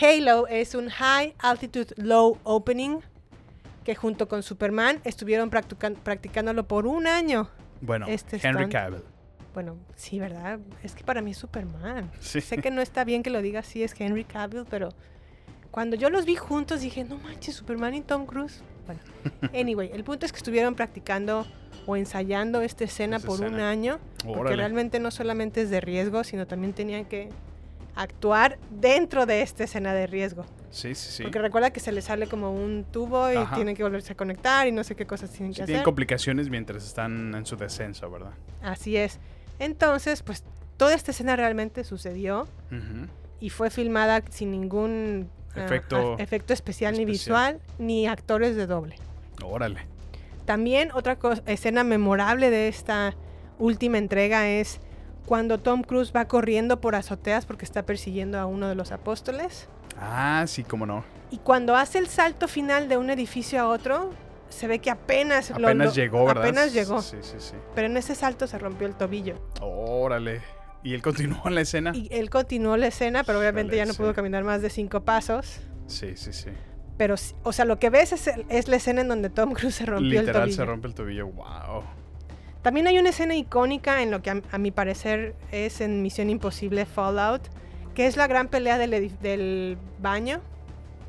Halo 0.00 0.48
es 0.48 0.74
un 0.74 0.88
High 0.88 1.36
Altitude 1.38 1.94
Low 1.96 2.38
Opening 2.42 2.98
que 3.84 3.94
junto 3.94 4.28
con 4.28 4.42
Superman 4.42 5.00
estuvieron 5.04 5.50
practican- 5.50 5.96
practicándolo 5.96 6.66
por 6.66 6.86
un 6.86 7.06
año. 7.06 7.48
Bueno, 7.80 8.06
Este 8.08 8.36
Henry 8.42 8.64
stunt. 8.64 8.72
Cavill. 8.72 9.02
Bueno, 9.52 9.76
sí, 9.94 10.18
¿verdad? 10.18 10.58
Es 10.82 10.94
que 10.94 11.04
para 11.04 11.20
mí 11.22 11.30
es 11.32 11.36
Superman. 11.38 12.10
Sí. 12.20 12.40
Sé 12.40 12.58
que 12.58 12.70
no 12.70 12.80
está 12.82 13.04
bien 13.04 13.22
que 13.22 13.30
lo 13.30 13.40
diga 13.42 13.60
así, 13.60 13.82
es 13.84 13.94
Henry 14.00 14.24
Cavill, 14.24 14.64
pero 14.68 14.88
cuando 15.70 15.94
yo 15.96 16.10
los 16.10 16.24
vi 16.24 16.34
juntos 16.34 16.80
dije, 16.80 17.04
no 17.04 17.18
manches, 17.18 17.54
Superman 17.54 17.94
y 17.94 18.00
Tom 18.00 18.26
Cruise. 18.26 18.62
Bueno, 18.86 19.00
anyway, 19.54 19.90
el 19.92 20.02
punto 20.02 20.26
es 20.26 20.32
que 20.32 20.38
estuvieron 20.38 20.74
practicando 20.74 21.46
o 21.86 21.96
ensayando 21.96 22.62
esta 22.62 22.84
escena 22.84 23.18
por 23.20 23.40
un 23.42 23.60
año, 23.60 23.98
porque 24.24 24.38
Órale. 24.40 24.56
realmente 24.56 24.98
no 25.00 25.10
solamente 25.10 25.62
es 25.62 25.70
de 25.70 25.80
riesgo, 25.80 26.24
sino 26.24 26.46
también 26.46 26.72
tenían 26.72 27.04
que 27.04 27.28
actuar 27.96 28.58
dentro 28.70 29.26
de 29.26 29.42
esta 29.42 29.64
escena 29.64 29.94
de 29.94 30.06
riesgo. 30.06 30.44
Sí, 30.70 30.94
sí, 30.94 31.12
sí. 31.12 31.22
Porque 31.22 31.38
recuerda 31.38 31.70
que 31.70 31.78
se 31.80 31.92
les 31.92 32.04
sale 32.04 32.26
como 32.26 32.52
un 32.52 32.84
tubo 32.90 33.30
y 33.32 33.36
Ajá. 33.36 33.54
tienen 33.54 33.76
que 33.76 33.82
volverse 33.84 34.12
a 34.12 34.16
conectar 34.16 34.66
y 34.66 34.72
no 34.72 34.82
sé 34.82 34.96
qué 34.96 35.06
cosas 35.06 35.30
tienen 35.30 35.52
Sí, 35.54 35.60
que 35.60 35.66
tienen 35.66 35.80
hacer. 35.80 35.84
complicaciones 35.84 36.50
mientras 36.50 36.84
están 36.84 37.34
en 37.34 37.46
su 37.46 37.56
descenso, 37.56 38.10
¿verdad? 38.10 38.32
Así 38.62 38.96
es. 38.96 39.20
Entonces, 39.60 40.22
pues 40.22 40.42
toda 40.76 40.94
esta 40.94 41.12
escena 41.12 41.36
realmente 41.36 41.84
sucedió 41.84 42.48
y 43.38 43.50
fue 43.50 43.70
filmada 43.70 44.22
sin 44.30 44.50
ningún 44.50 45.28
ah, 45.54 45.64
Efecto 45.64 46.16
ah, 46.18 46.22
efecto 46.22 46.52
especial, 46.52 46.94
ni 46.96 47.04
especial. 47.04 47.58
visual 47.58 47.60
ni 47.78 48.08
actores 48.08 48.56
de 48.56 48.66
doble. 48.66 48.96
Órale. 49.44 49.80
También 50.44 50.90
otra 50.92 51.16
escena 51.46 51.84
memorable 51.84 52.50
de 52.50 52.66
esta 52.68 53.14
última 53.58 53.98
entrega 53.98 54.48
es 54.48 54.80
cuando 55.26 55.58
Tom 55.58 55.82
Cruise 55.82 56.12
va 56.14 56.26
corriendo 56.26 56.80
por 56.80 56.94
azoteas 56.94 57.46
porque 57.46 57.64
está 57.64 57.84
persiguiendo 57.84 58.38
a 58.38 58.46
uno 58.46 58.68
de 58.68 58.74
los 58.74 58.92
apóstoles 58.92 59.68
Ah, 59.98 60.44
sí, 60.46 60.64
cómo 60.64 60.86
no. 60.86 61.04
y 61.30 61.38
cuando 61.38 61.76
hace 61.76 61.98
el 61.98 62.08
salto 62.08 62.48
final 62.48 62.88
de 62.88 62.96
un 62.96 63.10
edificio 63.10 63.60
a 63.60 63.68
otro 63.68 64.10
se 64.48 64.66
ve 64.68 64.78
que 64.78 64.90
apenas 64.90 65.50
Apenas 65.50 65.88
lo- 65.88 65.92
llegó, 65.94 66.24
¿verdad? 66.26 66.44
apenas 66.44 66.72
llegó, 66.72 67.00
Sí, 67.02 67.16
sí, 67.22 67.36
sí. 67.38 67.54
pero 67.74 67.86
en 67.88 67.96
ese 67.96 68.14
salto 68.14 68.46
se 68.46 68.58
rompió 68.58 68.86
el 68.86 68.94
tobillo. 68.94 69.36
Órale. 69.60 70.42
¿Y 70.84 70.92
él 70.94 71.00
continuó 71.02 71.48
la 71.50 71.62
escena? 71.62 71.92
Y 71.94 72.08
él 72.12 72.28
continuó 72.30 72.76
la 72.76 72.86
escena, 72.88 73.24
pero 73.24 73.38
obviamente 73.38 73.70
Órale, 73.70 73.78
ya 73.78 73.86
no 73.86 73.92
sí. 73.94 73.98
pudo 73.98 74.14
caminar 74.14 74.44
más 74.44 74.60
de 74.62 74.68
cinco 74.70 75.00
pasos. 75.02 75.60
Sí, 75.86 76.12
sí, 76.16 76.32
sí. 76.32 76.50
Pero, 76.98 77.14
o 77.42 77.52
sea, 77.52 77.64
lo 77.64 77.78
que 77.80 77.88
ves 77.90 78.12
es, 78.12 78.26
el- 78.28 78.44
es 78.50 78.68
la 78.68 78.76
escena 78.76 79.00
en 79.00 79.08
donde 79.08 79.30
Tom 79.30 79.54
Cruise 79.54 79.74
se 79.74 79.86
rompió 79.86 80.20
el 80.20 80.26
Literal 80.26 80.42
tobillo. 80.42 80.56
se 80.56 80.64
rompe 80.64 80.86
el 80.88 80.94
tobillo. 80.94 81.26
Wow. 81.28 81.82
También 82.64 82.88
hay 82.88 82.98
una 82.98 83.10
escena 83.10 83.36
icónica 83.36 84.02
en 84.02 84.10
lo 84.10 84.20
que 84.22 84.30
a, 84.30 84.42
a 84.50 84.58
mi 84.58 84.72
parecer 84.72 85.36
es 85.52 85.80
en 85.80 86.02
Misión 86.02 86.30
Imposible 86.30 86.86
Fallout, 86.86 87.42
que 87.94 88.06
es 88.08 88.16
la 88.16 88.26
gran 88.26 88.48
pelea 88.48 88.76
del, 88.78 89.16
del 89.20 89.78
baño. 90.00 90.40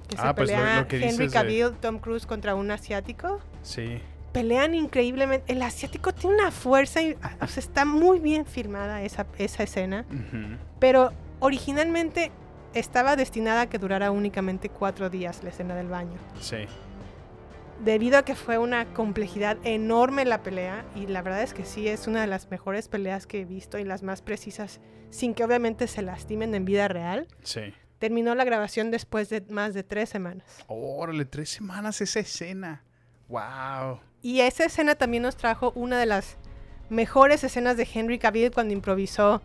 Que 0.09 0.17
Ah, 0.19 0.27
se 0.27 0.33
pues 0.35 0.51
pelea 0.51 0.81
lo 0.81 0.87
que 0.87 0.97
Henry 1.03 1.25
de- 1.27 1.33
Cavill, 1.33 1.71
Tom 1.81 1.97
Cruise 1.97 2.27
contra 2.27 2.53
un 2.53 2.69
asiático. 2.69 3.39
Sí. 3.63 3.99
Pelean 4.33 4.75
increíblemente. 4.75 5.51
El 5.51 5.61
asiático 5.61 6.13
tiene 6.13 6.35
una 6.35 6.51
fuerza, 6.51 7.01
y, 7.01 7.13
o 7.41 7.47
sea, 7.47 7.63
está 7.63 7.85
muy 7.85 8.19
bien 8.19 8.45
filmada 8.45 9.01
esa, 9.01 9.25
esa 9.37 9.63
escena. 9.63 10.05
Pero 10.79 11.11
originalmente 11.39 12.31
estaba 12.73 13.15
destinada 13.15 13.61
a 13.61 13.65
que 13.69 13.79
durara 13.79 14.11
únicamente 14.11 14.67
cuatro 14.67 15.09
días 15.09 15.41
la 15.41 15.49
escena 15.51 15.73
del 15.73 15.87
baño. 15.87 16.19
Sí. 16.41 16.67
Debido 17.83 18.17
a 18.17 18.23
que 18.23 18.35
fue 18.35 18.57
una 18.57 18.85
complejidad 18.93 19.57
enorme 19.63 20.23
la 20.25 20.41
pelea, 20.43 20.85
y 20.95 21.07
la 21.07 21.21
verdad 21.21 21.43
es 21.43 21.53
que 21.53 21.65
sí 21.65 21.87
es 21.87 22.07
una 22.07 22.21
de 22.21 22.27
las 22.27 22.49
mejores 22.49 22.87
peleas 22.87 23.27
que 23.27 23.41
he 23.41 23.45
visto 23.45 23.77
y 23.77 23.83
las 23.83 24.01
más 24.01 24.21
precisas, 24.21 24.79
sin 25.09 25.33
que 25.33 25.43
obviamente 25.43 25.87
se 25.87 26.01
lastimen 26.01 26.55
en 26.55 26.65
vida 26.65 26.87
real, 26.87 27.27
Sí. 27.43 27.73
terminó 27.99 28.33
la 28.33 28.43
grabación 28.45 28.91
después 28.91 29.29
de 29.29 29.41
más 29.49 29.73
de 29.73 29.83
tres 29.83 30.09
semanas. 30.09 30.63
Órale, 30.67 31.25
tres 31.25 31.49
semanas 31.49 31.99
esa 32.01 32.19
escena. 32.21 32.83
Wow. 33.27 33.99
Y 34.21 34.39
esa 34.39 34.65
escena 34.65 34.95
también 34.95 35.23
nos 35.23 35.35
trajo 35.35 35.71
una 35.75 35.99
de 35.99 36.05
las 36.05 36.37
mejores 36.89 37.43
escenas 37.43 37.77
de 37.77 37.87
Henry 37.93 38.19
Cavill 38.19 38.51
cuando 38.51 38.73
improvisó, 38.73 39.41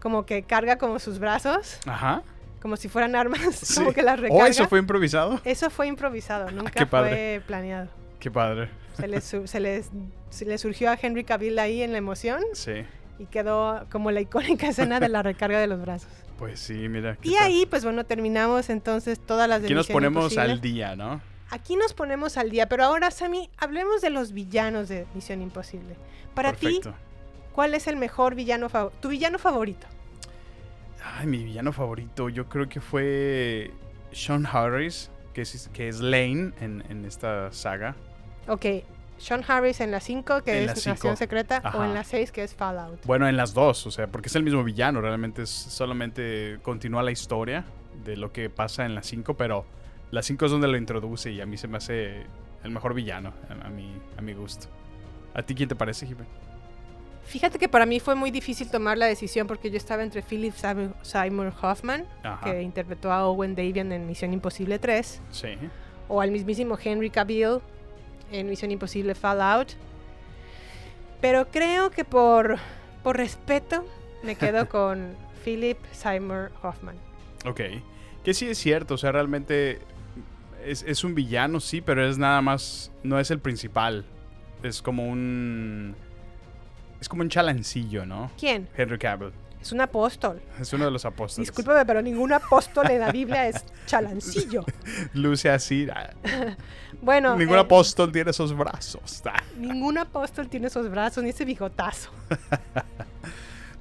como 0.00 0.26
que 0.26 0.42
carga 0.42 0.76
como 0.78 0.98
sus 0.98 1.18
brazos, 1.18 1.78
Ajá. 1.86 2.22
Como 2.62 2.76
si 2.76 2.88
fueran 2.88 3.14
armas, 3.16 3.40
Sí. 3.56 3.74
como 3.74 3.92
que 3.92 4.02
las 4.02 4.18
recarga. 4.20 4.44
Oh, 4.44 4.46
eso 4.46 4.68
fue 4.68 4.78
improvisado. 4.78 5.40
Eso 5.44 5.68
fue 5.68 5.88
improvisado, 5.88 6.50
nunca 6.52 6.70
qué 6.70 6.86
padre. 6.86 7.10
fue 7.10 7.42
planeado. 7.46 7.88
Qué 8.20 8.30
padre. 8.30 8.70
Se 8.96 9.08
le, 9.08 9.20
se, 9.20 9.60
les- 9.60 9.90
se 10.30 10.44
le 10.44 10.56
surgió 10.58 10.90
a 10.90 10.98
Henry 11.00 11.24
Cavill 11.24 11.58
ahí 11.58 11.82
en 11.82 11.92
la 11.92 11.98
emoción 11.98 12.40
Sí. 12.52 12.84
y 13.18 13.26
quedó 13.26 13.84
como 13.90 14.10
la 14.12 14.20
icónica 14.20 14.68
escena 14.68 15.00
de 15.00 15.08
la 15.08 15.22
recarga 15.24 15.58
de 15.58 15.66
los 15.66 15.80
brazos. 15.80 16.08
Pues 16.38 16.60
sí, 16.60 16.88
mira. 16.88 17.16
Y 17.22 17.34
tal. 17.34 17.42
ahí, 17.44 17.66
pues 17.66 17.84
bueno, 17.84 18.04
terminamos 18.04 18.70
entonces 18.70 19.18
todas 19.18 19.48
las 19.48 19.60
de 19.62 19.66
Aquí 19.66 19.74
nos 19.74 19.88
ponemos 19.88 20.24
Imposible. 20.32 20.52
al 20.52 20.60
día, 20.60 20.96
¿no? 20.96 21.20
Aquí 21.50 21.76
nos 21.76 21.92
ponemos 21.94 22.36
al 22.38 22.50
día, 22.50 22.68
pero 22.68 22.84
ahora, 22.84 23.10
Sammy, 23.10 23.50
hablemos 23.58 24.00
de 24.00 24.10
los 24.10 24.32
villanos 24.32 24.88
de 24.88 25.06
Misión 25.14 25.42
Imposible. 25.42 25.96
Para 26.34 26.52
ti. 26.52 26.80
¿cuál 27.52 27.74
es 27.74 27.86
el 27.86 27.96
mejor 27.96 28.34
villano? 28.34 28.68
Tu 29.00 29.08
villano 29.10 29.38
favorito. 29.38 29.86
Ay, 31.04 31.26
mi 31.26 31.42
villano 31.44 31.72
favorito, 31.72 32.28
yo 32.28 32.48
creo 32.48 32.68
que 32.68 32.80
fue 32.80 33.70
Sean 34.12 34.46
Harris, 34.46 35.10
que 35.34 35.42
es, 35.42 35.68
que 35.72 35.88
es 35.88 36.00
Lane 36.00 36.52
en, 36.60 36.84
en 36.88 37.04
esta 37.04 37.52
saga. 37.52 37.96
Ok, 38.48 38.66
Sean 39.18 39.44
Harris 39.46 39.80
en 39.80 39.90
la 39.90 40.00
5, 40.00 40.42
que 40.42 40.60
En 40.60 40.66
la 40.66 40.72
es. 40.72 40.86
Nación 40.86 41.16
Secreta, 41.16 41.62
o 41.74 41.84
en 41.84 41.94
la 41.94 42.04
6, 42.04 42.32
que 42.32 42.42
es 42.42 42.54
Fallout. 42.54 43.04
Bueno, 43.06 43.28
en 43.28 43.36
las 43.36 43.54
dos, 43.54 43.86
o 43.86 43.90
sea, 43.90 44.06
porque 44.06 44.28
es 44.28 44.36
el 44.36 44.42
mismo 44.42 44.64
villano, 44.64 45.00
realmente 45.00 45.42
es 45.42 45.50
solamente 45.50 46.58
continúa 46.62 47.02
la 47.02 47.10
historia 47.10 47.64
de 48.04 48.16
lo 48.16 48.32
que 48.32 48.50
pasa 48.50 48.84
en 48.84 48.94
las 48.94 49.06
5, 49.06 49.34
pero 49.34 49.64
la 50.10 50.22
5 50.22 50.44
es 50.44 50.50
donde 50.50 50.68
lo 50.68 50.76
introduce 50.76 51.30
y 51.30 51.40
a 51.40 51.46
mí 51.46 51.56
se 51.56 51.68
me 51.68 51.76
hace 51.78 52.26
el 52.64 52.70
mejor 52.70 52.94
villano, 52.94 53.32
a, 53.48 53.66
a 53.66 53.70
mi, 53.70 53.92
a 54.16 54.22
mi 54.22 54.34
gusto. 54.34 54.66
¿A 55.34 55.42
ti 55.42 55.54
quién 55.54 55.68
te 55.68 55.74
parece, 55.76 56.06
Jipe? 56.06 56.24
Fíjate 57.24 57.58
que 57.58 57.68
para 57.68 57.86
mí 57.86 58.00
fue 58.00 58.14
muy 58.14 58.30
difícil 58.30 58.70
tomar 58.70 58.98
la 58.98 59.06
decisión 59.06 59.46
porque 59.46 59.70
yo 59.70 59.76
estaba 59.76 60.02
entre 60.02 60.22
Philip 60.22 60.52
Seymour 61.02 61.52
Hoffman, 61.62 62.04
Ajá. 62.22 62.44
que 62.44 62.62
interpretó 62.62 63.12
a 63.12 63.26
Owen 63.26 63.54
Davian 63.54 63.90
en 63.92 64.06
Misión 64.06 64.32
Imposible 64.32 64.78
3, 64.78 65.20
Sí. 65.30 65.48
o 66.08 66.20
al 66.20 66.30
mismísimo 66.30 66.76
Henry 66.82 67.10
Cavill 67.10 67.60
en 68.32 68.48
Misión 68.50 68.70
Imposible 68.70 69.14
Fallout. 69.14 69.68
Pero 71.20 71.48
creo 71.50 71.90
que 71.90 72.04
por, 72.04 72.58
por 73.02 73.16
respeto 73.16 73.86
me 74.22 74.34
quedo 74.34 74.68
con 74.68 75.14
Philip 75.44 75.78
Seymour 75.92 76.50
Hoffman. 76.62 76.96
Ok. 77.46 77.60
Que 78.24 78.34
sí 78.34 78.48
es 78.48 78.58
cierto, 78.58 78.94
o 78.94 78.98
sea, 78.98 79.12
realmente 79.12 79.78
es, 80.64 80.82
es 80.82 81.02
un 81.04 81.14
villano, 81.14 81.60
sí, 81.60 81.80
pero 81.80 82.06
es 82.06 82.18
nada 82.18 82.40
más, 82.42 82.92
no 83.02 83.18
es 83.18 83.30
el 83.30 83.38
principal. 83.40 84.04
Es 84.62 84.82
como 84.82 85.06
un... 85.08 85.94
Es 87.02 87.08
como 87.08 87.22
un 87.22 87.28
chalancillo, 87.28 88.06
¿no? 88.06 88.30
¿Quién? 88.38 88.68
Henry 88.76 88.96
Cavill. 88.96 89.32
Es 89.60 89.72
un 89.72 89.80
apóstol. 89.80 90.40
Es 90.60 90.72
uno 90.72 90.84
de 90.84 90.92
los 90.92 91.04
apóstoles. 91.04 91.48
Discúlpame, 91.48 91.84
pero 91.84 92.00
ningún 92.00 92.32
apóstol 92.32 92.88
en 92.92 93.00
la 93.00 93.10
Biblia 93.10 93.48
es 93.48 93.64
chalancillo. 93.86 94.64
Luce 95.12 95.50
así. 95.50 95.88
ah, 95.92 96.10
Bueno, 97.02 97.36
Ningún 97.36 97.56
eh, 97.56 97.62
apóstol 97.62 98.12
tiene 98.12 98.30
esos 98.30 98.56
brazos. 98.56 99.20
ah. 99.26 99.42
ningún 99.58 99.98
apóstol 99.98 100.48
tiene 100.48 100.68
esos 100.68 100.88
brazos 100.88 101.24
ni 101.24 101.30
ese 101.30 101.44
bigotazo. 101.44 102.10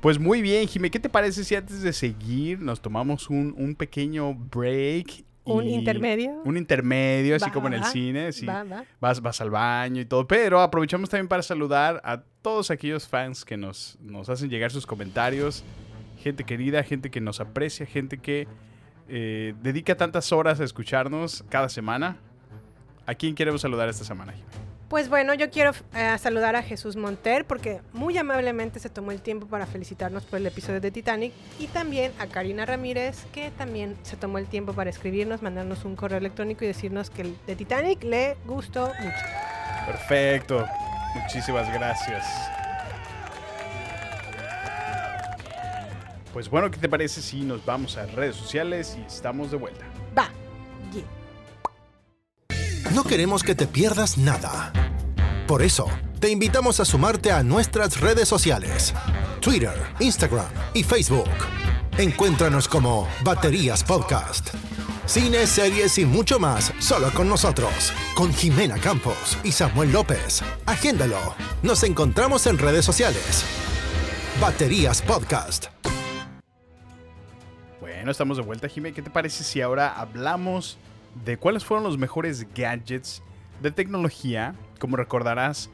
Pues 0.02 0.18
muy 0.18 0.42
bien, 0.42 0.68
Jimé. 0.68 0.90
¿Qué 0.90 1.00
te 1.00 1.10
parece 1.10 1.44
si 1.44 1.54
antes 1.54 1.84
de 1.84 1.94
seguir 1.94 2.60
nos 2.60 2.82
tomamos 2.82 3.30
un, 3.30 3.54
un 3.56 3.76
pequeño 3.76 4.34
break? 4.34 5.24
Un 5.44 5.68
intermedio. 5.68 6.42
Un 6.46 6.56
intermedio, 6.58 7.36
así 7.36 7.46
Va, 7.46 7.52
como 7.52 7.68
en 7.68 7.74
el 7.74 7.84
cine. 7.86 8.32
sí. 8.32 8.46
Va, 8.46 8.64
va. 8.64 8.84
vas, 9.00 9.22
vas 9.22 9.42
al 9.42 9.50
baño 9.50 10.02
y 10.02 10.06
todo. 10.06 10.28
Pero 10.28 10.62
aprovechamos 10.62 11.10
también 11.10 11.28
para 11.28 11.42
saludar 11.42 12.00
a 12.04 12.22
todos 12.42 12.70
aquellos 12.72 13.08
fans 13.08 13.44
que 13.44 13.58
nos, 13.58 13.98
nos 14.02 14.30
hacen 14.30 14.50
llegar 14.50 14.72
sus 14.72 14.86
comentarios. 14.86 15.64
Gente 16.20 16.44
querida, 16.44 16.84
gente 16.84 17.10
que 17.10 17.22
nos 17.22 17.40
aprecia, 17.40 17.86
gente 17.88 18.20
que 18.20 18.48
eh, 19.10 19.56
dedica 19.64 19.98
tantas 19.98 20.32
horas 20.32 20.60
a 20.60 20.64
escucharnos 20.64 21.44
cada 21.50 21.70
semana. 21.70 22.18
¿A 23.08 23.16
quién 23.16 23.34
queremos 23.34 23.62
saludar 23.62 23.90
esta 23.90 24.06
semana? 24.06 24.34
Pues 24.92 25.08
bueno, 25.08 25.34
yo 25.34 25.50
quiero 25.50 25.72
eh, 25.96 26.18
saludar 26.20 26.58
a 26.58 26.64
Jesús 26.64 26.98
Monter 26.98 27.46
porque 27.46 27.80
muy 27.94 28.18
amablemente 28.18 28.78
se 28.78 28.90
tomó 28.90 29.14
el 29.14 29.22
tiempo 29.22 29.48
para 29.48 29.66
felicitarnos 29.66 30.26
por 30.26 30.40
el 30.40 30.46
episodio 30.46 30.82
de 30.82 30.92
Titanic 30.92 31.32
y 31.60 31.68
también 31.68 32.12
a 32.20 32.28
Karina 32.28 32.66
Ramírez 32.66 33.24
que 33.32 33.52
también 33.52 33.96
se 34.04 34.18
tomó 34.18 34.38
el 34.38 34.48
tiempo 34.48 34.74
para 34.74 34.90
escribirnos, 34.90 35.42
mandarnos 35.42 35.86
un 35.86 35.96
correo 35.96 36.18
electrónico 36.18 36.66
y 36.66 36.68
decirnos 36.68 37.10
que 37.10 37.22
el 37.22 37.38
de 37.48 37.56
Titanic 37.56 38.04
le 38.04 38.36
gustó 38.46 38.88
mucho. 38.88 39.26
Perfecto. 39.86 40.68
Muchísimas 41.16 41.72
gracias. 41.74 42.26
Pues 46.34 46.50
bueno, 46.50 46.70
¿qué 46.70 46.80
te 46.80 46.90
parece 46.90 47.22
si 47.22 47.44
nos 47.44 47.66
vamos 47.66 47.96
a 47.96 48.08
redes 48.08 48.36
sociales 48.36 48.98
y 49.00 49.06
estamos 49.06 49.52
de 49.52 49.58
vuelta? 49.58 49.86
Va. 50.18 50.41
No 52.94 53.06
queremos 53.06 53.44
que 53.44 53.56
te 53.56 53.68
pierdas 53.68 54.18
nada. 54.18 54.74
Por 55.48 55.62
eso, 55.62 55.88
te 56.20 56.30
invitamos 56.30 56.82
a 56.82 56.86
sumarte 56.86 57.32
a 57.32 57.42
nuestras 57.42 58.02
redes 58.02 58.28
sociales, 58.28 58.94
Twitter, 59.40 59.74
Instagram 60.02 60.50
y 60.74 60.84
Facebook. 60.84 61.30
Encuéntranos 61.98 62.68
como 62.68 63.08
Baterías 63.24 63.82
Podcast. 63.82 64.50
Cine, 65.06 65.48
series 65.48 65.98
y 66.00 66.06
mucho 66.06 66.38
más 66.38 66.74
solo 66.80 67.12
con 67.14 67.30
nosotros, 67.30 67.94
con 68.14 68.34
Jimena 68.34 68.78
Campos 68.78 69.38
y 69.42 69.54
Samuel 69.54 69.94
López. 69.94 70.42
Agéndalo. 70.66 71.34
Nos 71.64 71.84
encontramos 71.84 72.46
en 72.46 72.58
redes 72.58 72.84
sociales. 72.84 73.46
Baterías 74.42 75.02
Podcast. 75.02 75.68
Bueno, 77.80 78.12
estamos 78.12 78.36
de 78.36 78.44
vuelta, 78.44 78.68
Jimé. 78.68 78.92
¿Qué 78.92 79.02
te 79.02 79.10
parece 79.10 79.46
si 79.46 79.62
ahora 79.62 79.94
hablamos 79.94 80.78
de 81.26 81.38
cuáles 81.38 81.66
fueron 81.66 81.84
los 81.84 81.98
mejores 81.98 82.48
gadgets 82.54 83.22
de 83.62 83.72
tecnología? 83.72 84.56
Como 84.80 84.98
recordarás, 84.98 85.70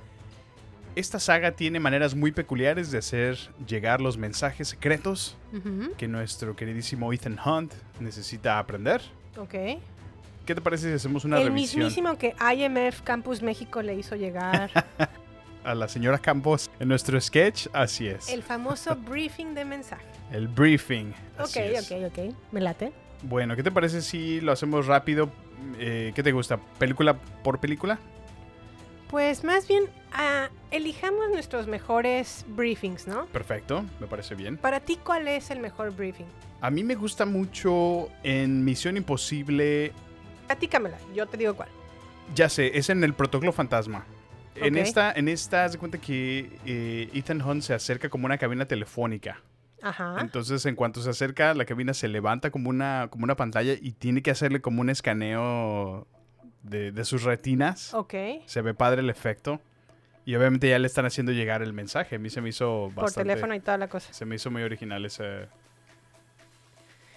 esta 0.96 1.20
saga 1.20 1.52
tiene 1.52 1.80
maneras 1.80 2.16
muy 2.16 2.32
peculiares 2.32 2.92
de 2.92 2.98
hacer 2.98 3.38
llegar 3.68 4.02
los 4.02 4.18
mensajes 4.18 4.70
secretos 4.70 5.38
Ujú, 5.54 5.94
que 5.96 6.08
nuestro 6.08 6.56
queridísimo 6.56 7.14
Ethan 7.14 7.38
Hunt 7.44 7.74
necesita 8.00 8.58
aprender. 8.60 9.02
Ok. 9.38 9.54
¿Qué 10.46 10.56
te 10.56 10.62
parece 10.62 10.88
si 10.90 10.94
hacemos 10.96 11.26
una 11.26 11.38
el 11.40 11.50
revisión 11.50 11.84
mismísimo 11.84 12.18
que 12.18 12.34
IMF 12.56 13.02
Campus 13.02 13.42
México 13.42 13.82
le 13.82 13.96
hizo 13.96 14.16
llegar. 14.16 14.72
a 15.64 15.76
la 15.76 15.88
señora 15.90 16.18
Campos 16.18 16.70
en 16.80 16.88
nuestro 16.88 17.20
sketch? 17.20 17.68
Así 17.74 18.08
es. 18.08 18.30
el 18.30 18.42
famoso 18.42 18.96
briefing 19.08 19.54
de 19.54 19.66
mensaje. 19.66 20.06
El 20.32 20.48
briefing. 20.48 21.12
Ok, 21.38 21.46
así 21.46 21.60
es. 21.60 21.92
ok, 21.92 21.98
ok. 22.08 22.36
Me 22.52 22.62
late. 22.62 22.92
Bueno, 23.24 23.56
¿qué 23.56 23.64
te 23.64 23.72
parece 23.72 24.02
si 24.02 24.42
lo 24.42 24.52
hacemos 24.52 24.86
rápido? 24.88 25.32
Eh, 25.80 26.12
¿Qué 26.16 26.24
te 26.24 26.32
gusta? 26.32 26.60
¿Película 26.78 27.18
por 27.44 27.60
película? 27.60 28.00
Pues 29.10 29.44
más 29.44 29.68
bien, 29.68 29.86
ah, 30.12 30.50
elijamos 30.70 31.30
nuestros 31.32 31.66
mejores 31.68 32.46
briefings, 32.50 33.08
¿no? 33.08 33.26
Perfecto, 33.28 33.86
me 34.00 34.08
parece 34.08 34.36
bien. 34.36 34.58
Para 34.58 34.82
ti, 34.82 35.00
¿cuál 35.02 35.28
es 35.28 35.50
el 35.50 35.60
mejor 35.60 35.96
briefing? 35.96 36.26
A 36.60 36.70
mí 36.70 36.84
me 36.84 36.96
gusta 36.96 37.26
mucho 37.26 38.10
en 38.24 38.66
Misión 38.66 38.98
Imposible. 38.98 39.94
Platícamela, 40.48 40.98
yo 41.16 41.26
te 41.26 41.38
digo 41.38 41.56
cuál. 41.56 41.70
Ya 42.36 42.50
sé, 42.50 42.78
es 42.78 42.90
en 42.90 43.04
el 43.04 43.14
Protocolo 43.14 43.54
Fantasma. 43.54 44.06
En 44.56 44.76
esta, 44.76 45.12
en 45.12 45.28
esta, 45.28 45.66
haz 45.66 45.74
de 45.74 45.78
cuenta 45.78 46.00
que 46.00 46.50
eh, 46.66 47.10
Ethan 47.14 47.42
Hunt 47.42 47.62
se 47.62 47.74
acerca 47.74 48.10
como 48.10 48.26
una 48.26 48.38
cabina 48.38 48.66
telefónica. 48.66 49.40
Ajá. 49.82 50.18
Entonces, 50.20 50.66
en 50.66 50.76
cuanto 50.76 51.02
se 51.02 51.10
acerca, 51.10 51.54
la 51.54 51.66
cabina 51.66 51.94
se 51.94 52.08
levanta 52.08 52.50
como 52.50 52.70
una, 52.70 53.08
como 53.10 53.24
una 53.24 53.36
pantalla 53.36 53.74
y 53.80 53.92
tiene 53.92 54.22
que 54.22 54.32
hacerle 54.32 54.62
como 54.62 54.82
un 54.82 54.90
escaneo 54.90 56.08
de, 56.64 56.92
de 56.92 57.06
sus 57.06 57.24
retinas. 57.24 57.94
Ok. 57.94 58.14
Se 58.46 58.62
ve 58.62 58.74
padre 58.74 59.02
el 59.02 59.10
efecto. 59.10 59.62
Y 60.26 60.36
obviamente 60.36 60.68
ya 60.68 60.78
le 60.78 60.88
están 60.88 61.06
haciendo 61.06 61.32
llegar 61.32 61.62
el 61.62 61.72
mensaje. 61.72 62.18
A 62.18 62.20
mí 62.20 62.30
se 62.30 62.42
me 62.42 62.50
hizo 62.50 62.92
Por 62.94 63.06
bastante... 63.06 63.30
teléfono 63.30 63.56
y 63.56 63.62
toda 63.62 63.78
la 63.78 63.88
cosa. 63.88 64.12
Se 64.12 64.26
me 64.26 64.36
hizo 64.36 64.52
muy 64.52 64.62
original 64.62 65.06
ese... 65.06 65.48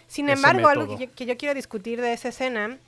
Sin 0.06 0.28
ese 0.28 0.34
embargo, 0.34 0.68
algo 0.68 0.96
que 0.96 1.06
yo, 1.06 1.12
que 1.12 1.26
yo 1.26 1.36
quiero 1.36 1.54
discutir 1.54 2.00
de 2.00 2.12
esa 2.12 2.28
escena 2.28 2.78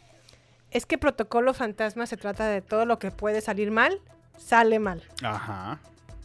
es 0.71 0.87
que 0.87 0.97
Protocolo 0.97 1.55
Fantasma 1.55 2.07
se 2.07 2.17
trata 2.17 2.47
de 2.47 2.63
todo 2.63 2.87
lo 2.87 2.99
que 2.99 3.11
puede 3.11 3.41
salir 3.41 3.71
mal, 3.71 4.01
sale 4.37 4.79
mal. 4.79 5.03
Ajá. 5.23 5.81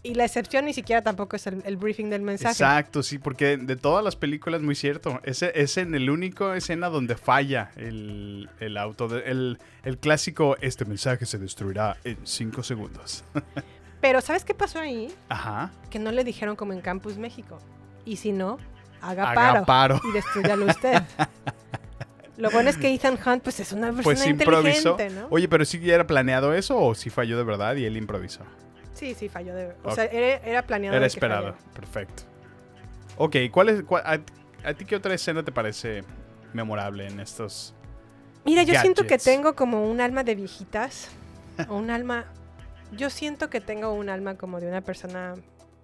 Y 0.07 0.13
la 0.13 0.25
excepción 0.25 0.65
ni 0.65 0.73
siquiera 0.73 1.01
tampoco 1.01 1.35
es 1.35 1.47
el, 1.47 1.61
el 1.65 1.75
briefing 1.77 2.09
del 2.09 2.21
mensaje. 2.21 2.51
Exacto, 2.53 3.03
sí, 3.03 3.17
porque 3.17 3.57
de 3.57 3.75
todas 3.75 4.03
las 4.03 4.15
películas, 4.15 4.61
muy 4.61 4.75
cierto. 4.75 5.19
Ese 5.23 5.51
es 5.55 5.75
en 5.77 5.93
el 5.95 6.09
único 6.09 6.53
escena 6.53 6.87
donde 6.89 7.15
falla 7.17 7.71
el, 7.75 8.49
el 8.59 8.77
auto. 8.77 9.07
de- 9.09 9.23
el, 9.29 9.57
el 9.83 9.97
clásico, 9.97 10.55
este 10.61 10.85
mensaje 10.85 11.25
se 11.25 11.37
destruirá 11.37 11.97
en 12.05 12.17
5 12.23 12.63
segundos. 12.63 13.23
Pero 14.01 14.21
¿sabes 14.21 14.45
qué 14.45 14.53
pasó 14.53 14.79
ahí? 14.79 15.13
Ajá. 15.27 15.71
Que 15.89 15.99
no 15.99 16.11
le 16.11 16.23
dijeron 16.23 16.55
como 16.55 16.71
en 16.71 16.81
Campus 16.81 17.17
México. 17.17 17.59
Y 18.05 18.15
si 18.17 18.31
no, 18.31 18.57
haga, 19.01 19.31
Haga 19.31 19.33
paro, 19.65 19.65
paro. 19.65 20.01
y 20.09 20.13
destruyalo 20.13 20.65
usted. 20.67 21.01
Lo 22.37 22.51
bueno 22.51 22.69
es 22.69 22.77
que 22.77 22.93
Ethan 22.93 23.17
Hunt 23.25 23.41
pues 23.41 23.59
es 23.59 23.71
una 23.71 23.87
persona 23.87 24.03
Pues 24.03 24.25
improvisó. 24.27 24.91
inteligente, 24.91 25.09
¿no? 25.21 25.27
Oye, 25.31 25.47
pero 25.49 25.65
sí 25.65 25.89
era 25.89 26.05
planeado 26.05 26.53
eso 26.53 26.77
o 26.79 26.93
sí 26.93 27.09
falló 27.09 27.35
de 27.37 27.43
verdad 27.43 27.75
y 27.75 27.85
él 27.85 27.97
improvisó. 27.97 28.41
Sí, 28.97 29.13
sí, 29.13 29.29
falló 29.29 29.53
de... 29.53 29.73
O 29.83 29.91
sea, 29.93 30.05
era, 30.05 30.37
era 30.43 30.61
planeado. 30.63 30.97
Era 30.97 31.05
esperado. 31.05 31.55
Perfecto. 31.75 32.23
Ok, 33.17 33.35
¿cuál 33.51 33.69
es, 33.69 33.83
cuál- 33.83 34.03
a, 34.05 34.19
a 34.69 34.73
ti 34.73 34.85
qué 34.85 34.95
otra 34.95 35.13
escena 35.13 35.43
te 35.43 35.51
parece 35.51 36.03
memorable 36.53 37.07
en 37.07 37.19
estos? 37.19 37.75
Mira, 38.43 38.63
yo 38.63 38.73
siento 38.79 39.05
que 39.05 39.17
tengo 39.17 39.55
como 39.55 39.87
un 39.89 40.01
alma 40.01 40.23
de 40.23 40.35
viejitas. 40.35 41.09
o 41.69 41.75
un 41.77 41.89
alma... 41.91 42.25
Yo 42.91 43.09
siento 43.09 43.49
que 43.49 43.59
tengo 43.61 43.91
un 43.93 44.09
alma 44.09 44.35
como 44.35 44.59
de 44.59 44.67
una 44.67 44.81
persona 44.81 45.35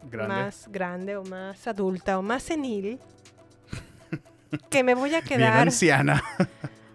Grande. 0.09 0.33
más 0.33 0.67
grande 0.71 1.15
o 1.17 1.23
más 1.23 1.67
adulta 1.67 2.17
o 2.17 2.21
más 2.21 2.41
senil. 2.43 2.99
que 4.69 4.83
me 4.83 4.95
voy 4.95 5.09
a 5.13 5.21
Bien 5.21 5.23
quedar... 5.39 5.61
anciana. 5.61 6.23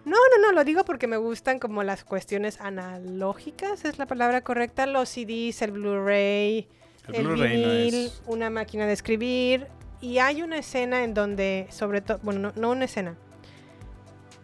No, 0.09 0.15
no, 0.15 0.47
no, 0.47 0.51
lo 0.53 0.63
digo 0.63 0.83
porque 0.85 1.07
me 1.07 1.17
gustan 1.17 1.59
como 1.59 1.83
las 1.83 2.03
cuestiones 2.03 2.59
analógicas, 2.61 3.85
es 3.85 3.99
la 3.99 4.05
palabra 4.07 4.41
correcta, 4.41 4.85
los 4.85 5.09
CDs, 5.09 5.61
el 5.61 5.71
Blu-ray, 5.71 6.67
El 7.09 7.15
el, 7.15 7.27
Blu-ray 7.27 7.61
no 7.61 7.69
vinil, 7.69 7.93
es- 8.07 8.21
una 8.25 8.49
máquina 8.49 8.85
de 8.87 8.93
escribir. 8.93 9.67
Y 10.01 10.19
hay 10.19 10.41
una 10.41 10.57
escena 10.57 11.03
en 11.03 11.13
donde, 11.13 11.67
sobre 11.69 12.01
todo, 12.01 12.19
bueno, 12.23 12.39
no, 12.39 12.51
no 12.55 12.71
una 12.71 12.85
escena. 12.85 13.15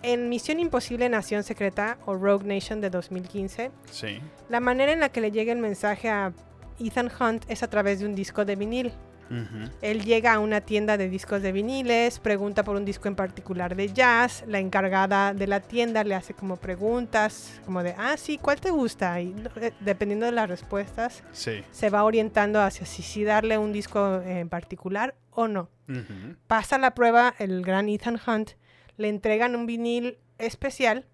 En 0.03 0.29
Misión 0.29 0.59
Imposible 0.59 1.09
Nación 1.09 1.43
Secreta 1.43 1.97
o 2.05 2.13
Rogue 2.15 2.45
Nation 2.45 2.79
de 2.81 2.89
2015, 2.89 3.71
Sí. 3.89 4.19
la 4.49 4.59
manera 4.59 4.91
en 4.91 4.99
la 4.99 5.09
que 5.09 5.21
le 5.21 5.31
llega 5.31 5.51
el 5.51 5.59
mensaje 5.59 6.09
a 6.09 6.31
Ethan 6.79 7.09
Hunt 7.19 7.45
es 7.49 7.63
a 7.63 7.69
través 7.69 7.99
de 7.99 8.05
un 8.05 8.13
disco 8.15 8.45
de 8.45 8.55
vinil. 8.55 8.91
Ujú. 9.29 9.69
Él 9.81 10.03
llega 10.03 10.33
a 10.33 10.39
una 10.39 10.61
tienda 10.61 10.97
de 10.97 11.09
discos 11.09 11.41
de 11.41 11.51
viniles, 11.51 12.19
pregunta 12.19 12.63
por 12.63 12.75
un 12.75 12.85
disco 12.85 13.07
en 13.07 13.15
particular 13.15 13.75
de 13.75 13.91
jazz, 13.91 14.43
la 14.47 14.59
encargada 14.59 15.33
de 15.33 15.47
la 15.47 15.59
tienda 15.61 16.03
le 16.03 16.13
hace 16.15 16.33
como 16.33 16.57
preguntas, 16.57 17.59
como 17.65 17.81
de, 17.81 17.95
ah, 17.97 18.15
sí, 18.17 18.37
¿cuál 18.37 18.61
te 18.61 18.69
gusta? 18.69 19.19
Y 19.21 19.35
eh, 19.57 19.71
dependiendo 19.79 20.25
de 20.27 20.31
las 20.31 20.47
respuestas, 20.49 21.23
Sí. 21.31 21.63
se 21.71 21.89
va 21.89 22.03
orientando 22.03 22.61
hacia 22.61 22.85
si 22.85 23.01
sí 23.01 23.23
darle 23.23 23.57
un 23.57 23.71
disco 23.73 24.21
en 24.21 24.47
particular 24.49 25.15
o 25.31 25.47
no. 25.47 25.69
Pasa 26.47 26.77
la 26.77 26.95
prueba 26.95 27.33
el 27.39 27.61
gran 27.63 27.89
Ethan 27.89 28.19
Hunt, 28.25 28.51
le 28.97 29.09
entregan 29.09 29.55
un 29.55 29.65
vinil 29.65 30.17
especial, 30.37 31.05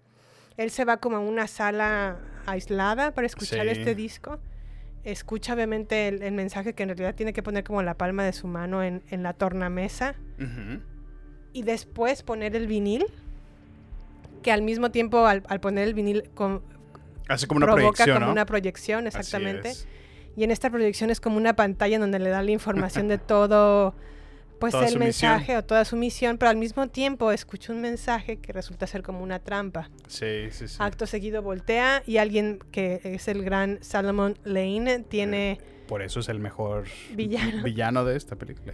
él 0.56 0.70
se 0.70 0.84
va 0.84 0.98
como 0.98 1.16
a 1.16 1.20
una 1.20 1.46
sala 1.46 2.18
aislada 2.46 3.12
para 3.12 3.26
escuchar 3.26 3.62
Sí. 3.66 3.70
este 3.72 3.94
disco, 3.94 4.38
escucha 5.04 5.54
obviamente 5.54 6.08
el, 6.08 6.22
el 6.22 6.32
mensaje 6.32 6.74
que 6.74 6.82
en 6.82 6.90
realidad 6.90 7.14
tiene 7.14 7.32
que 7.32 7.42
poner 7.42 7.64
como 7.64 7.82
la 7.82 7.94
palma 7.94 8.24
de 8.24 8.32
su 8.32 8.46
mano 8.46 8.82
en, 8.82 9.02
en 9.10 9.22
la 9.22 9.32
tornamesa 9.32 10.14
y 11.52 11.62
después 11.62 12.22
poner 12.22 12.56
el 12.56 12.66
vinil, 12.66 13.04
que 14.42 14.50
al 14.52 14.62
mismo 14.62 14.90
tiempo 14.90 15.26
al, 15.26 15.42
al 15.48 15.60
poner 15.60 15.86
el 15.88 15.94
vinil 15.94 16.30
con- 16.34 16.62
Hace 17.28 17.46
como 17.46 17.58
una 17.58 17.66
provoca 17.66 17.82
proyección, 18.04 18.14
como 18.16 18.26
¿no? 18.26 18.32
una 18.32 18.46
proyección, 18.46 19.06
exactamente. 19.06 19.72
Y 20.36 20.44
en 20.44 20.50
esta 20.50 20.70
proyección 20.70 21.10
es 21.10 21.20
como 21.20 21.36
una 21.36 21.54
pantalla 21.54 21.96
en 21.96 22.00
donde 22.00 22.18
le 22.18 22.30
da 22.30 22.42
la 22.42 22.50
información 22.50 23.06
de 23.08 23.18
todo, 23.18 23.94
pues 24.70 24.74
el 24.86 24.92
su 24.94 24.98
misión. 24.98 25.32
mensaje 25.32 25.56
o 25.56 25.64
toda 25.64 25.84
su 25.84 25.96
misión, 25.96 26.38
pero 26.38 26.50
al 26.50 26.56
mismo 26.56 26.88
tiempo 26.88 27.30
escucha 27.32 27.72
un 27.72 27.80
mensaje 27.80 28.38
que 28.38 28.52
resulta 28.52 28.86
ser 28.86 29.02
como 29.02 29.22
una 29.22 29.38
trampa. 29.38 29.90
Sí, 30.08 30.48
sí, 30.50 30.68
sí. 30.68 30.76
Acto 30.78 31.06
seguido 31.06 31.42
voltea 31.42 32.02
y 32.06 32.16
alguien 32.16 32.58
que 32.70 33.00
es 33.04 33.28
el 33.28 33.42
gran 33.44 33.78
Salomon 33.82 34.38
Lane 34.44 35.00
tiene, 35.08 35.58
Por 35.88 36.02
eso 36.02 36.20
es 36.20 36.28
el 36.28 36.38
mejor 36.38 36.84
Villano. 37.14 37.62
villano 37.64 38.04
de 38.04 38.16
esta 38.16 38.36
película. 38.36 38.72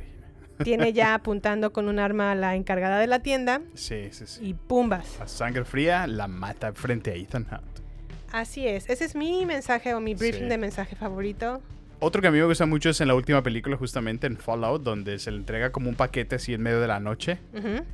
tiene 0.63 0.93
ya 0.93 1.15
apuntando 1.15 1.73
con 1.73 1.89
un 1.89 1.99
arma 1.99 2.33
a 2.33 2.35
la 2.35 2.55
encargada 2.57 2.99
de 2.99 3.07
la 3.07 3.21
tienda 3.21 3.61
Sí, 3.75 4.09
sí, 4.13 4.27
sí. 4.27 4.41
y 4.47 4.55
pumbas. 4.55 5.21
A 5.21 5.27
sangre 5.29 5.65
fría 5.65 6.07
la 6.07 6.29
mata 6.29 6.73
frente 6.73 7.11
a 7.11 7.15
Ethan 7.15 7.47
Hunt. 7.51 7.79
Así 8.33 8.69
es, 8.69 8.91
ese 8.91 9.05
es 9.07 9.15
mi 9.15 9.47
mensaje 9.47 9.95
o 9.95 10.01
mi 10.01 10.15
briefing 10.15 10.43
Sí. 10.45 10.49
de 10.49 10.59
mensaje 10.59 10.97
favorito. 10.97 11.63
Otro 12.01 12.23
que 12.23 12.29
a 12.29 12.31
mí 12.31 12.39
me 12.39 12.45
gusta 12.45 12.65
mucho 12.67 12.91
es 12.91 13.01
en 13.01 13.09
la 13.09 13.15
última 13.15 13.43
película, 13.43 13.77
justamente 13.77 14.27
en 14.27 14.37
Fallout, 14.37 14.83
donde 14.83 15.19
se 15.19 15.31
le 15.33 15.39
entrega 15.39 15.73
como 15.73 15.89
un 15.89 15.97
paquete 15.97 16.37
así 16.37 16.55
en 16.55 16.63
medio 16.63 16.81
de 16.81 16.87
la 16.87 17.01
noche 17.01 17.39
Ujú. 17.53 17.85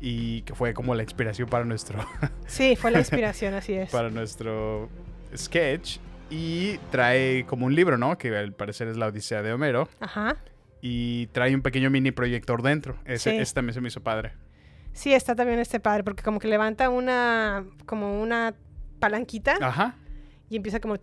y 0.00 0.42
que 0.42 0.54
fue 0.54 0.74
como 0.74 0.94
la 0.96 1.02
inspiración 1.04 1.48
para 1.48 1.64
nuestro, 1.64 2.04
Sí, 2.46 2.74
fue 2.74 2.90
la 2.90 2.98
inspiración, 2.98 3.54
así 3.54 3.72
es. 3.74 3.90
para 3.90 4.10
nuestro 4.10 4.88
sketch. 5.36 5.98
Y 6.30 6.78
trae 6.90 7.44
como 7.46 7.66
un 7.66 7.74
libro, 7.74 7.98
¿no? 7.98 8.16
Que 8.16 8.34
al 8.34 8.52
parecer 8.54 8.88
es 8.88 8.96
la 8.96 9.08
Odisea 9.08 9.42
de 9.42 9.52
Homero. 9.52 9.86
Ajá. 10.00 10.36
Y 10.80 11.26
trae 11.28 11.54
un 11.54 11.60
pequeño 11.60 11.90
mini 11.90 12.10
proyector 12.10 12.62
dentro. 12.62 12.96
Ese, 13.04 13.30
Sí. 13.32 13.36
ese 13.36 13.52
también 13.54 13.74
se 13.74 13.80
me 13.82 13.88
hizo 13.88 14.02
padre. 14.02 14.32
Sí, 14.94 15.12
está 15.12 15.34
también 15.36 15.58
este 15.58 15.78
padre, 15.78 16.04
porque 16.04 16.22
como 16.22 16.38
que 16.40 16.48
levanta 16.48 16.88
una, 16.88 17.64
como 17.86 18.20
una 18.22 18.54
palanquita 18.98 19.56
Ajá. 19.60 19.94
Y 20.52 20.56
empieza 20.56 20.80
como, 20.80 20.96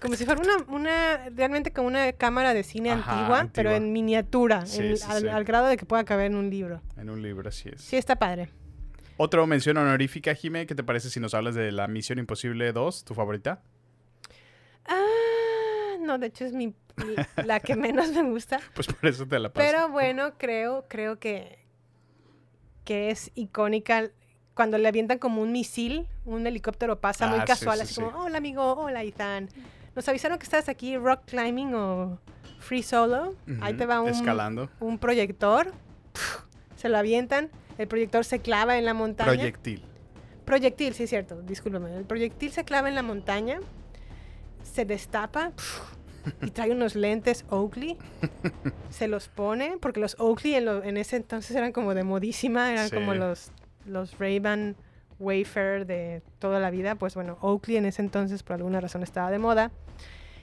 como 0.00 0.14
si 0.16 0.24
fuera 0.24 0.40
una, 0.40 0.56
una, 0.74 1.28
realmente 1.36 1.70
como 1.70 1.86
una 1.86 2.12
cámara 2.12 2.54
de 2.54 2.62
cine 2.62 2.92
Ajá, 2.92 3.12
antigua, 3.12 3.50
pero 3.52 3.72
en 3.72 3.92
miniatura, 3.92 4.64
Sí, 4.64 4.82
en- 4.82 4.96
sí, 4.96 5.04
al, 5.06 5.20
sí. 5.20 5.28
al 5.28 5.44
grado 5.44 5.66
de 5.66 5.76
que 5.76 5.84
pueda 5.84 6.02
caber 6.04 6.26
en 6.28 6.36
un 6.36 6.48
libro. 6.48 6.80
En 6.96 7.10
un 7.10 7.20
libro, 7.20 7.50
así 7.50 7.68
es. 7.68 7.82
Sí, 7.82 7.96
está 7.96 8.16
padre. 8.16 8.48
Otro 9.18 9.46
mención 9.46 9.76
honorífica, 9.76 10.34
Jime. 10.34 10.66
¿Qué 10.66 10.74
te 10.74 10.82
parece 10.82 11.10
si 11.10 11.20
nos 11.20 11.34
hablas 11.34 11.54
de 11.54 11.72
la 11.72 11.88
Misión 11.88 12.18
Imposible 12.18 12.72
2, 12.72 13.04
tu 13.04 13.12
favorita? 13.12 13.60
Ah, 14.86 15.96
no, 16.00 16.18
de 16.18 16.28
hecho 16.28 16.46
es 16.46 16.54
mi, 16.54 16.68
mi- 16.68 16.74
la 17.44 17.60
que 17.60 17.76
menos 17.76 18.10
me 18.12 18.22
gusta. 18.22 18.60
Pues 18.74 18.86
por 18.86 19.06
eso 19.10 19.26
te 19.26 19.38
la 19.38 19.52
paso. 19.52 19.66
Pero 19.70 19.90
bueno, 19.90 20.38
creo, 20.38 20.86
creo 20.88 21.18
que, 21.18 21.58
que 22.86 23.10
es 23.10 23.30
icónica 23.34 24.10
cuando 24.60 24.76
le 24.76 24.88
avientan 24.88 25.16
como 25.16 25.40
un 25.40 25.52
misil, 25.52 26.06
un 26.26 26.46
helicóptero 26.46 27.00
pasa 27.00 27.26
muy 27.28 27.38
Ah, 27.38 27.44
casual, 27.46 27.78
sí, 27.78 27.82
así 27.84 27.94
sí. 27.94 28.02
como, 28.02 28.24
hola 28.24 28.36
amigo, 28.36 28.74
hola 28.74 29.02
Ethan. 29.02 29.48
Nos 29.96 30.06
avisaron 30.06 30.38
que 30.38 30.44
estás 30.44 30.68
aquí 30.68 30.98
rock 30.98 31.22
climbing 31.24 31.72
o 31.72 32.18
free 32.58 32.82
solo. 32.82 33.34
Ahí 33.62 33.72
te 33.72 33.86
va 33.86 34.02
un, 34.02 34.10
Escalando. 34.10 34.68
un 34.80 34.98
proyector. 34.98 35.72
Se 36.76 36.90
lo 36.90 36.98
avientan. 36.98 37.48
El 37.78 37.88
proyector 37.88 38.22
se 38.26 38.40
clava 38.40 38.76
en 38.76 38.84
la 38.84 38.92
montaña. 38.92 39.32
Proyectil. 39.32 39.82
Proyectil, 40.44 40.92
sí 40.92 41.04
es 41.04 41.08
cierto, 41.08 41.40
discúlpame. 41.40 41.96
El 41.96 42.04
proyectil 42.04 42.52
se 42.52 42.64
clava 42.64 42.90
en 42.90 42.94
la 42.96 43.02
montaña, 43.02 43.60
se 44.62 44.84
destapa 44.84 45.52
y 46.42 46.50
trae 46.50 46.70
unos 46.72 46.96
lentes 46.96 47.46
Oakley. 47.48 47.96
Se 48.90 49.08
los 49.08 49.28
pone, 49.28 49.78
porque 49.80 50.00
los 50.00 50.16
Oakley 50.20 50.54
en, 50.56 50.66
lo- 50.66 50.82
en 50.84 50.98
ese 50.98 51.16
entonces 51.16 51.56
eran 51.56 51.72
como 51.72 51.94
de 51.94 52.04
modísima, 52.04 52.70
eran 52.70 52.90
como 52.90 53.14
los, 53.14 53.52
los 53.86 54.18
Ray-Ban 54.18 54.76
Wayfair 55.18 55.86
de 55.86 56.22
toda 56.38 56.60
la 56.60 56.70
vida. 56.70 56.94
Pues 56.94 57.14
bueno, 57.14 57.36
Oakley 57.40 57.76
en 57.76 57.84
ese 57.86 58.02
entonces 58.02 58.42
por 58.42 58.54
alguna 58.56 58.80
razón 58.80 59.02
estaba 59.02 59.30
de 59.30 59.38
moda. 59.38 59.70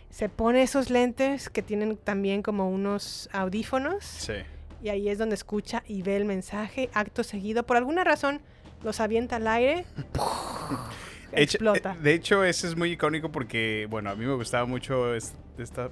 Se 0.10 0.30
pone 0.30 0.62
esos 0.62 0.90
lentes 0.90 1.50
que 1.50 1.62
tienen 1.62 1.98
también 1.98 2.42
como 2.42 2.70
unos 2.70 3.30
audífonos 3.34 4.04
Sí. 4.06 4.34
y 4.82 4.90
ahí 4.90 5.10
es 5.10 5.18
donde 5.18 5.36
escucha 5.36 5.84
y 5.88 6.02
ve 6.02 6.16
el 6.16 6.26
mensaje. 6.26 6.90
Acto 6.94 7.24
seguido, 7.24 7.64
por 7.64 7.76
alguna 7.78 8.04
razón, 8.04 8.40
los 8.84 9.00
avienta 9.02 9.36
al 9.38 9.48
aire. 9.48 9.86
Explota. 11.32 11.94
eh, 11.94 12.02
de 12.02 12.14
hecho, 12.14 12.44
ese 12.44 12.68
es 12.68 12.78
muy 12.78 12.92
icónico 12.94 13.32
porque, 13.32 13.86
bueno, 13.90 14.10
a 14.10 14.16
mí 14.16 14.26
me 14.26 14.34
gustaba 14.36 14.66
mucho 14.66 15.14
es- 15.14 15.34
esta, 15.58 15.90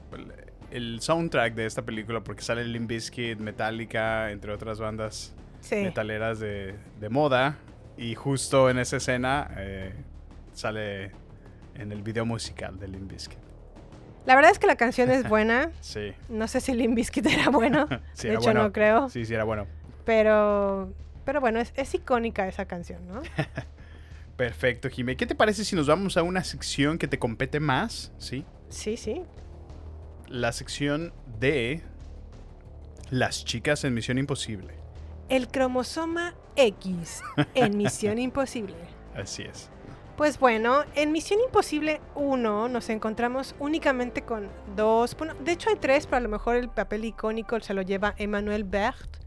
el 0.71 1.01
soundtrack 1.01 1.55
de 1.55 1.65
esta 1.65 1.81
película 1.81 2.21
porque 2.23 2.41
sale 2.41 2.63
Limp 2.65 2.87
Bizkit, 2.89 3.39
Metallica, 3.39 4.31
entre 4.31 4.53
otras 4.53 4.79
bandas 4.79 5.33
Sí. 5.65 5.75
metaleras 5.77 6.39
de, 6.39 6.75
de 6.99 7.09
moda. 7.09 7.57
Y 7.97 8.13
justo 8.15 8.69
en 8.69 8.77
esa 8.77 8.97
escena 8.97 9.49
eh, 9.57 9.93
sale 10.53 11.11
en 11.75 11.91
el 11.91 12.01
video 12.03 12.25
musical 12.25 12.77
de 12.79 12.87
Limp 12.87 13.11
Bizkit. 13.11 13.39
La 14.25 14.35
verdad 14.35 14.51
es 14.51 14.59
que 14.59 14.67
la 14.67 14.75
canción 14.75 15.09
es 15.11 15.27
buena. 15.29 15.71
Sí. 15.81 16.13
No 16.29 16.47
sé 16.47 16.59
si 16.61 16.73
Limp 16.73 16.95
Bizkit 16.95 17.25
era 17.25 17.49
bueno. 17.49 17.87
Sí, 18.13 18.27
de 18.27 18.33
era 18.33 18.39
hecho, 18.39 18.43
bueno. 18.51 18.63
no 18.63 18.73
creo. 18.73 19.09
Sí, 19.09 19.25
sí, 19.25 19.33
era 19.33 19.43
bueno. 19.43 19.65
Pero, 20.05 20.93
pero 21.25 21.41
bueno, 21.41 21.59
es, 21.59 21.73
es 21.75 21.93
icónica 21.93 22.47
esa 22.47 22.65
canción, 22.65 23.07
¿no? 23.07 23.21
Perfecto, 24.37 24.89
Jimé. 24.89 25.15
¿Qué 25.15 25.25
te 25.25 25.35
parece 25.35 25.63
si 25.63 25.75
nos 25.75 25.87
vamos 25.87 26.17
a 26.17 26.23
una 26.23 26.43
sección 26.43 26.97
que 26.97 27.07
te 27.07 27.17
compete 27.17 27.59
más? 27.59 28.11
Sí. 28.17 28.45
Sí, 28.69 28.97
sí. 28.97 29.21
La 30.27 30.51
sección 30.51 31.13
de 31.39 31.81
las 33.09 33.45
chicas 33.45 33.83
en 33.85 33.93
Misión 33.93 34.17
Imposible. 34.17 34.73
El 35.29 35.47
cromosoma 35.47 36.33
X 36.55 37.21
en 37.55 37.77
Misión 37.77 38.19
Imposible. 38.19 38.75
Así 39.15 39.43
es. 39.43 39.69
Pues 40.17 40.39
bueno, 40.39 40.83
en 40.95 41.11
Misión 41.11 41.39
Imposible 41.45 41.99
1 42.15 42.69
nos 42.69 42.89
encontramos 42.89 43.53
únicamente 43.59 44.21
con 44.21 44.47
dos, 44.75 45.15
bueno, 45.17 45.33
de 45.43 45.51
hecho 45.51 45.69
hay 45.69 45.75
tres, 45.75 46.05
pero 46.05 46.17
a 46.17 46.21
lo 46.21 46.29
mejor 46.29 46.55
el 46.55 46.69
papel 46.69 47.03
icónico 47.03 47.59
se 47.59 47.73
lo 47.73 47.81
lleva 47.81 48.13
Emmanuel 48.17 48.63
Berth, 48.63 49.17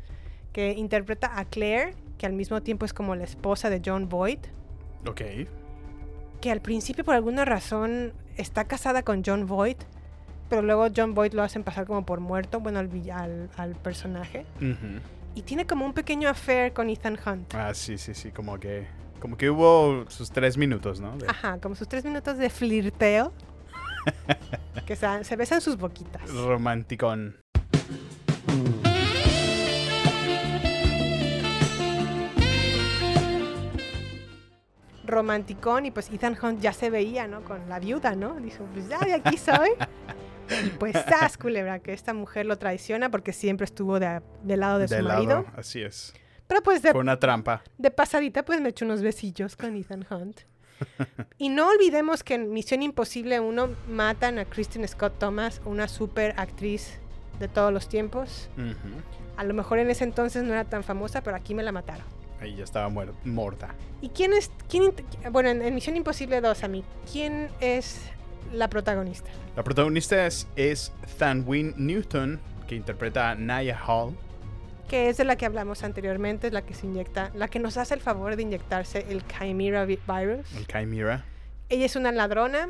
que 0.53 0.73
interpreta 0.73 1.39
a 1.39 1.45
Claire, 1.45 1.95
que 2.17 2.25
al 2.25 2.33
mismo 2.33 2.63
tiempo 2.63 2.87
es 2.87 2.95
como 2.95 3.15
la 3.15 3.25
esposa 3.25 3.69
de 3.69 3.83
John 3.85 4.09
Boyd, 4.09 4.39
Ok. 5.07 5.21
que 6.41 6.51
al 6.51 6.63
principio 6.63 7.05
por 7.05 7.15
alguna 7.17 7.45
razón 7.45 8.15
está 8.39 8.65
casada 8.65 9.03
con 9.03 9.23
John 9.27 9.47
Boyd, 9.47 9.77
pero 10.49 10.63
luego 10.63 10.87
John 10.97 11.13
Boyd 11.13 11.35
lo 11.35 11.43
hacen 11.43 11.65
pasar 11.65 11.87
como 11.87 12.07
por 12.07 12.21
muerto, 12.21 12.61
bueno, 12.61 12.79
al, 12.79 12.89
al, 13.13 13.51
al 13.59 13.75
personaje, 13.77 14.47
Ujú. 14.57 15.01
Y 15.35 15.43
tiene 15.43 15.67
como 15.67 15.85
un 15.87 15.93
pequeño 15.93 16.29
affair 16.29 16.73
con 16.73 16.91
Ethan 16.91 17.19
Hunt. 17.25 17.55
Ah, 17.55 17.73
sí, 17.75 17.99
sí, 17.99 18.15
sí. 18.15 18.31
Como 18.31 18.59
que, 18.59 18.87
como 19.21 19.37
que 19.37 19.51
hubo 19.51 20.05
sus 20.11 20.31
tres 20.31 20.57
minutos, 20.57 21.01
¿no? 21.01 21.17
De- 21.17 21.29
Ajá, 21.29 21.59
como 21.61 21.75
sus 21.75 21.89
tres 21.89 22.05
minutos 22.05 22.39
de 22.39 22.51
flirteo. 22.51 23.33
que 24.87 24.97
se, 24.97 25.25
se 25.25 25.37
besan 25.37 25.61
sus 25.61 25.77
boquitas. 25.77 26.29
Romanticón. 26.33 27.37
Romanticón 35.05 35.87
y 35.87 35.91
pues 35.91 36.11
Ethan 36.11 36.37
Hunt 36.41 36.61
ya 36.61 36.73
se 36.73 36.91
veía, 36.91 37.27
¿no? 37.27 37.43
Con 37.43 37.69
la 37.69 37.79
viuda, 37.79 38.15
¿no? 38.15 38.35
Dijo, 38.35 38.65
pues 38.75 38.89
ya 38.89 38.99
de 38.99 39.15
aquí 39.15 39.37
soy. 39.39 39.71
y 40.65 40.69
pues, 40.71 40.95
¡zas, 41.09 41.37
culebra! 41.39 41.79
Que 41.81 41.93
esta 41.93 42.15
mujer 42.15 42.47
lo 42.47 42.57
traiciona 42.59 43.11
porque 43.11 43.33
siempre 43.33 43.65
estuvo 43.65 43.99
de, 44.01 44.21
del 44.43 44.61
lado 44.61 44.79
de 44.79 44.89
su 44.89 44.95
Del 44.95 45.05
marido. 45.05 45.29
lado, 45.43 45.47
así 45.57 45.83
es. 45.83 46.13
Pero 46.47 46.63
pues 46.63 46.81
de, 46.83 46.93
Fue 46.93 47.01
una 47.01 47.19
trampa. 47.19 47.63
de 47.77 47.91
pasadita 47.91 48.45
pues 48.45 48.61
me 48.61 48.71
echo 48.71 48.85
unos 48.85 49.03
besillos 49.03 49.57
con 49.57 49.77
Ethan 49.77 50.07
Hunt. 50.11 50.41
y 51.39 51.49
no 51.49 51.69
olvidemos 51.69 52.23
que 52.23 52.35
en 52.35 52.53
Misión 52.53 52.83
Imposible 52.83 53.41
1 53.41 53.69
matan 53.89 54.39
a 54.39 54.45
Kristen 54.45 54.87
Scott 54.87 55.19
Thomas, 55.19 55.61
una 55.65 55.89
super 55.89 56.35
actriz 56.39 56.99
de 57.41 57.49
todos 57.49 57.73
los 57.73 57.89
tiempos. 57.89 58.49
A 59.37 59.45
lo 59.45 59.55
mejor 59.55 59.79
en 59.79 59.91
ese 59.91 60.05
entonces 60.05 60.43
no 60.45 60.53
era 60.53 60.65
tan 60.65 60.83
famosa, 60.85 61.21
pero 61.23 61.37
aquí 61.37 61.55
me 61.55 61.63
la 61.63 61.73
mataron. 61.73 62.07
Ahí 62.41 62.55
ya 62.55 62.65
estaba 62.65 62.89
muer- 62.89 63.13
morta. 63.25 63.75
¿Y 64.01 64.11
quién 64.11 64.33
es, 64.33 64.51
quién, 64.69 64.93
bueno, 65.33 65.49
en, 65.49 65.61
en 65.63 65.75
Misión 65.75 65.97
Imposible 65.97 66.41
2 66.41 66.63
a 66.65 66.69
mí, 66.69 66.85
quién 67.13 67.49
es 67.61 68.01
la 68.53 68.69
protagonista? 68.69 69.31
La 69.57 69.63
protagonista 69.63 70.27
es, 70.27 70.47
es 70.57 70.93
Thanwyn 71.19 71.75
Newton, 71.77 72.41
que 72.67 72.75
interpreta 72.75 73.31
a 73.31 73.35
Naya 73.35 73.79
Hall. 73.87 74.17
Que 74.89 75.09
es 75.11 75.17
de 75.19 75.25
la 75.25 75.37
que 75.37 75.45
hablamos 75.47 75.83
anteriormente, 75.85 76.47
es 76.47 76.53
la 76.53 76.63
que 76.63 76.73
se 76.75 76.87
inyecta, 76.87 77.31
la 77.35 77.49
que 77.49 77.59
nos 77.59 77.77
hace 77.77 77.95
el 77.95 78.01
favor 78.01 78.37
de 78.37 78.43
inyectarse 78.43 79.05
el 79.11 79.23
Chimera 79.27 79.85
vi- 79.85 79.99
virus. 80.07 80.51
El 80.57 80.67
Chimera. 80.67 81.25
Ella 81.69 81.85
es 81.85 81.95
una 81.97 82.11
ladrona 82.13 82.69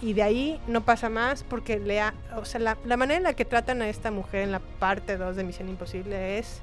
y 0.00 0.14
de 0.14 0.22
ahí 0.22 0.60
no 0.66 0.82
pasa 0.84 1.10
más 1.10 1.42
porque 1.44 1.78
le 1.78 2.00
ha- 2.00 2.14
o 2.36 2.44
sea, 2.46 2.60
la, 2.60 2.78
la 2.86 2.96
manera 2.96 3.18
en 3.18 3.22
la 3.24 3.34
que 3.34 3.44
tratan 3.44 3.82
a 3.82 3.88
esta 3.88 4.10
mujer 4.10 4.42
en 4.42 4.52
la 4.52 4.60
parte 4.60 5.18
2 5.18 5.36
de 5.36 5.44
Misión 5.44 5.68
Imposible 5.68 6.38
es 6.38 6.60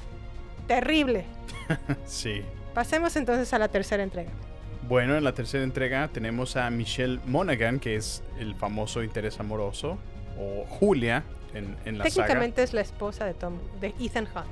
terrible. 0.68 1.26
Sí. 2.06 2.42
Pasemos 2.74 3.16
entonces 3.16 3.54
a 3.54 3.60
la 3.60 3.68
tercera 3.68 4.02
entrega. 4.04 4.32
Bueno, 4.90 5.16
en 5.16 5.24
la 5.24 5.34
tercera 5.34 5.64
entrega 5.64 6.08
tenemos 6.08 6.56
a 6.56 6.70
Michelle 6.72 7.20
Monaghan, 7.28 7.80
que 7.80 7.96
es 7.96 8.24
el 8.40 8.56
famoso 8.56 9.04
interés 9.04 9.40
amoroso, 9.40 10.00
o 10.38 10.66
Julia 10.68 11.24
en, 11.54 11.76
en 11.86 11.98
la 12.00 12.06
saga. 12.06 12.16
Técnicamente 12.26 12.64
es 12.64 12.74
la 12.74 12.82
esposa 12.82 13.26
de 13.26 13.36
Tom, 13.36 13.60
de 13.80 13.94
Ethan 14.00 14.26
Hunt. 14.36 14.48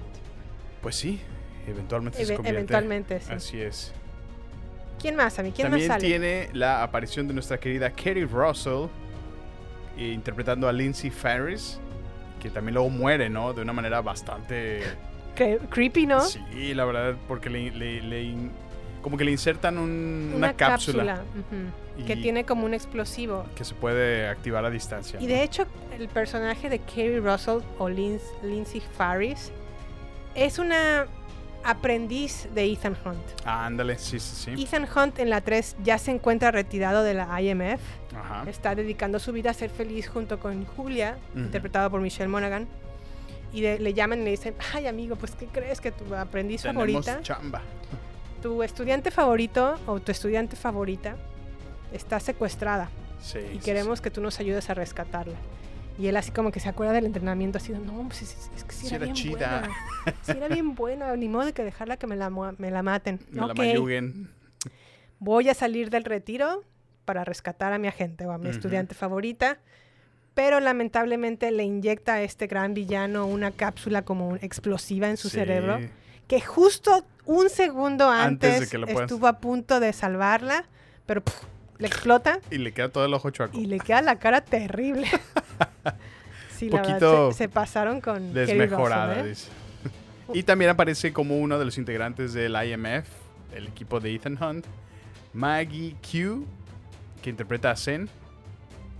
Pues 0.81 0.95
sí, 0.95 1.19
eventualmente 1.67 2.19
se 2.19 2.23
Eve- 2.25 2.35
convierte. 2.35 2.57
eventualmente, 2.59 3.19
sí. 3.19 3.31
Así 3.33 3.61
es. 3.61 3.93
¿Quién 4.99 5.15
más, 5.15 5.37
a 5.39 5.43
mí? 5.43 5.51
¿Quién 5.51 5.69
También 5.69 5.87
más 5.87 5.97
sale? 5.97 6.07
tiene 6.07 6.49
la 6.53 6.83
aparición 6.83 7.27
de 7.27 7.33
nuestra 7.33 7.59
querida 7.59 7.89
Kerry 7.91 8.25
Russell, 8.25 8.87
eh, 9.97 10.07
interpretando 10.11 10.67
a 10.67 10.71
Lindsay 10.73 11.09
Ferris, 11.09 11.79
que 12.39 12.49
también 12.51 12.75
luego 12.75 12.89
muere, 12.91 13.27
¿no? 13.29 13.53
De 13.53 13.61
una 13.63 13.73
manera 13.73 14.01
bastante... 14.01 14.81
Cre- 15.35 15.59
creepy, 15.69 16.05
¿no? 16.05 16.21
Sí, 16.21 16.73
la 16.75 16.85
verdad, 16.85 17.15
porque 17.27 17.49
le, 17.49 17.71
le- 17.71 18.01
le 18.01 18.23
como 19.07 19.15
que 19.17 19.23
le 19.23 19.31
insertan 19.31 19.77
un- 19.77 20.33
una, 20.35 20.51
cápsula, 20.51 21.21
ujú, 21.33 22.05
que 22.05 22.13
Y- 22.15 22.21
tiene 22.21 22.43
como 22.43 22.65
un 22.65 22.73
explosivo. 22.73 23.45
que 23.55 23.63
se 23.63 23.73
puede 23.73 24.27
activar 24.27 24.65
a 24.65 24.69
distancia. 24.69 25.17
Y 25.21 25.23
¿no? 25.27 25.29
de 25.29 25.43
hecho, 25.43 25.65
el 25.97 26.09
personaje 26.09 26.67
de 26.67 26.79
Kerry 26.79 27.21
Russell 27.21 27.59
o 27.79 27.87
Lin- 27.87 28.19
Lindsay 28.43 28.81
Faris 28.97 29.53
es 30.35 30.59
una 30.59 31.05
aprendiz 31.63 32.49
de 32.53 32.65
Ethan 32.65 32.97
Hunt. 33.05 33.17
Ah, 33.45 33.65
ándale, 33.65 33.97
sí, 33.97 34.19
sí, 34.19 34.53
sí. 34.57 34.61
Ethan 34.61 34.85
Hunt 34.93 35.19
en 35.19 35.29
la 35.29 35.39
3 35.39 35.77
ya 35.85 35.97
se 35.97 36.11
encuentra 36.11 36.51
retirado 36.51 37.01
de 37.03 37.13
la 37.13 37.41
IMF. 37.41 37.79
Ajá. 38.13 38.43
Está 38.49 38.75
dedicando 38.75 39.19
su 39.19 39.31
vida 39.31 39.51
a 39.51 39.53
ser 39.53 39.69
feliz 39.69 40.09
junto 40.09 40.37
con 40.37 40.65
Julia, 40.65 41.17
Ujú. 41.31 41.45
interpretada 41.45 41.89
por 41.89 42.01
Michelle 42.01 42.27
Monaghan. 42.27 42.67
Y 43.53 43.61
de- 43.61 43.79
le 43.79 43.93
llaman 43.93 44.19
y 44.19 44.25
le 44.25 44.31
dicen, 44.31 44.53
ay 44.73 44.85
amigo, 44.87 45.15
pues 45.15 45.31
¿qué 45.31 45.45
crees 45.45 45.79
que 45.79 45.93
tu 45.93 46.13
aprendiz 46.13 46.63
Tenemos 46.63 46.81
favorita, 46.85 47.21
chamba. 47.21 47.61
Tu 48.41 48.63
estudiante 48.63 49.11
favorito 49.11 49.75
o 49.85 49.99
tu 49.99 50.11
estudiante 50.11 50.55
favorita 50.55 51.15
está 51.91 52.19
secuestrada? 52.19 52.89
Sí, 53.21 53.39
y 53.39 53.53
sí, 53.55 53.59
queremos 53.59 54.01
que 54.01 54.11
tú 54.11 54.21
nos 54.21 54.39
ayudes 54.39 54.69
a 54.69 54.73
rescatarla. 54.73 55.35
Y 55.99 56.07
él 56.07 56.15
así 56.17 56.29
como 56.31 56.51
que 56.51 56.59
se 56.59 56.69
acuerda 56.69 56.93
del 56.93 57.07
entrenamiento, 57.07 57.57
así 57.57 57.73
de, 57.73 57.79
no, 57.79 58.03
pues 58.07 58.21
es, 58.21 58.51
es 58.55 58.63
que 58.63 58.71
Sí 58.71 58.85
era, 58.87 58.95
era 58.97 59.05
bien 59.05 59.15
chida". 59.15 59.31
buena. 59.61 59.69
Sí 60.21 60.31
era 60.31 60.47
bien 60.47 60.75
buena, 60.75 61.15
ni 61.15 61.27
modo 61.27 61.45
de 61.45 61.53
que 61.53 61.63
dejarla 61.63 61.97
que 61.97 62.05
me 62.05 62.15
la, 62.15 62.29
me 62.29 62.69
la 62.71 62.83
maten. 62.83 63.19
Me 63.31 63.47
la 63.47 63.53
mayuguen. 63.55 64.29
voy 65.19 65.49
a 65.49 65.55
salir 65.55 65.89
del 65.89 66.03
retiro 66.03 66.63
para 67.05 67.23
rescatar 67.23 67.73
a 67.73 67.79
mi 67.79 67.87
agente 67.87 68.27
o 68.27 68.31
a 68.31 68.37
mi 68.37 68.49
estudiante 68.49 68.93
favorita, 68.93 69.57
pero 70.35 70.59
lamentablemente 70.59 71.49
le 71.49 71.63
inyecta 71.63 72.13
a 72.15 72.21
este 72.21 72.45
gran 72.45 72.75
villano 72.75 73.25
una 73.25 73.49
cápsula 73.49 74.03
como 74.03 74.35
explosiva 74.35 75.09
en 75.09 75.17
su 75.17 75.29
Sí. 75.29 75.37
cerebro, 75.37 75.79
que 76.27 76.41
justo 76.41 77.05
un 77.25 77.49
segundo 77.49 78.09
Antes 78.09 78.49
de 78.49 78.55
antes, 78.55 78.69
que 78.71 78.77
lo 78.77 78.87
puedas- 78.87 79.01
estuvo 79.11 79.27
a 79.27 79.39
punto 79.39 79.79
de 79.79 79.93
salvarla, 79.93 80.65
pero 81.05 81.23
le 81.77 81.87
explota 81.87 82.39
Y 82.51 82.57
le 82.57 82.71
queda 82.73 82.89
todo 82.89 83.05
el 83.05 83.13
ojo 83.13 83.29
chuaco. 83.29 83.57
y 83.57 83.65
le 83.65 83.79
queda 83.79 84.01
la 84.01 84.17
cara 84.17 84.41
terrible. 84.41 85.07
sí, 86.57 86.69
la 86.69 86.81
verdad, 86.81 87.29
se, 87.31 87.37
se 87.37 87.49
pasaron 87.49 88.01
con 88.01 88.33
Desmejorada, 88.33 89.19
¿eh? 89.21 89.29
dice. 89.29 89.49
Y 90.33 90.43
también 90.43 90.71
aparece 90.71 91.13
como 91.13 91.37
uno 91.37 91.57
de 91.57 91.65
los 91.65 91.77
integrantes 91.77 92.33
del 92.33 92.53
IMF, 92.55 93.07
el 93.55 93.67
equipo 93.67 93.99
de 93.99 94.13
Ethan 94.13 94.37
Hunt, 94.41 94.65
Maggie 95.33 95.95
Q, 96.01 96.45
que 97.21 97.29
interpreta 97.29 97.71
a 97.71 97.75
Zen. 97.77 98.09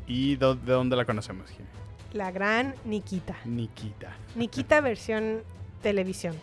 ¿Y 0.08 0.38
de 0.38 0.56
dónde 0.56 0.96
la 0.96 1.04
conocemos? 1.04 1.50
Jimmy? 1.50 1.68
La 2.14 2.32
gran 2.32 2.76
Nikita. 2.86 3.36
Nikita. 3.44 4.16
Nikita 4.36 4.80
versión 4.80 5.44
televisión 5.82 6.34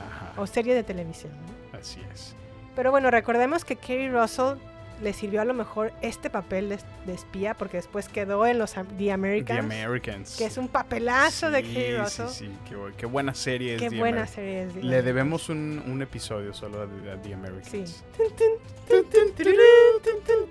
Ajá, 0.00 0.32
o 0.40 0.46
serie 0.46 0.74
de 0.74 0.82
televisión. 0.82 1.32
¿no? 1.72 1.78
así 1.78 2.00
es. 2.12 2.34
Pero 2.76 2.90
bueno, 2.90 3.10
recordemos 3.10 3.64
que 3.64 3.76
Kerry 3.76 4.08
Russell 4.10 4.56
le 5.02 5.14
sirvió 5.14 5.40
a 5.40 5.44
lo 5.46 5.54
mejor 5.54 5.92
este 6.02 6.28
papel 6.28 6.68
de, 6.68 6.78
de 7.06 7.14
espía 7.14 7.54
porque 7.54 7.78
después 7.78 8.06
quedó 8.08 8.46
en 8.46 8.58
los 8.58 8.74
The 8.98 9.12
Americans, 9.12 9.66
The 9.68 9.82
Americans. 9.82 10.36
que 10.36 10.44
es 10.44 10.58
un 10.58 10.68
papelazo 10.68 11.50
de 11.50 11.62
Sí, 11.62 11.72
Kerry 11.74 11.92
sí, 11.92 11.96
Russell. 11.96 12.28
Sí, 12.28 12.56
Qué, 12.68 12.76
bu- 12.76 12.92
qué 12.94 13.06
buena 13.06 13.32
serie 13.34 13.76
es 13.76 13.80
Qué 13.82 13.88
The 13.88 13.98
buena 13.98 14.24
Ameri- 14.24 14.28
serie 14.28 14.62
es 14.64 14.74
The 14.74 14.82
Le 14.82 15.02
debemos 15.02 15.48
un, 15.48 15.82
un 15.86 16.02
episodio 16.02 16.52
solo 16.52 16.82
a 16.82 16.86
The, 16.86 17.24
Sí. 17.24 17.32
Americans. 17.32 18.04
Tun. 18.16 19.44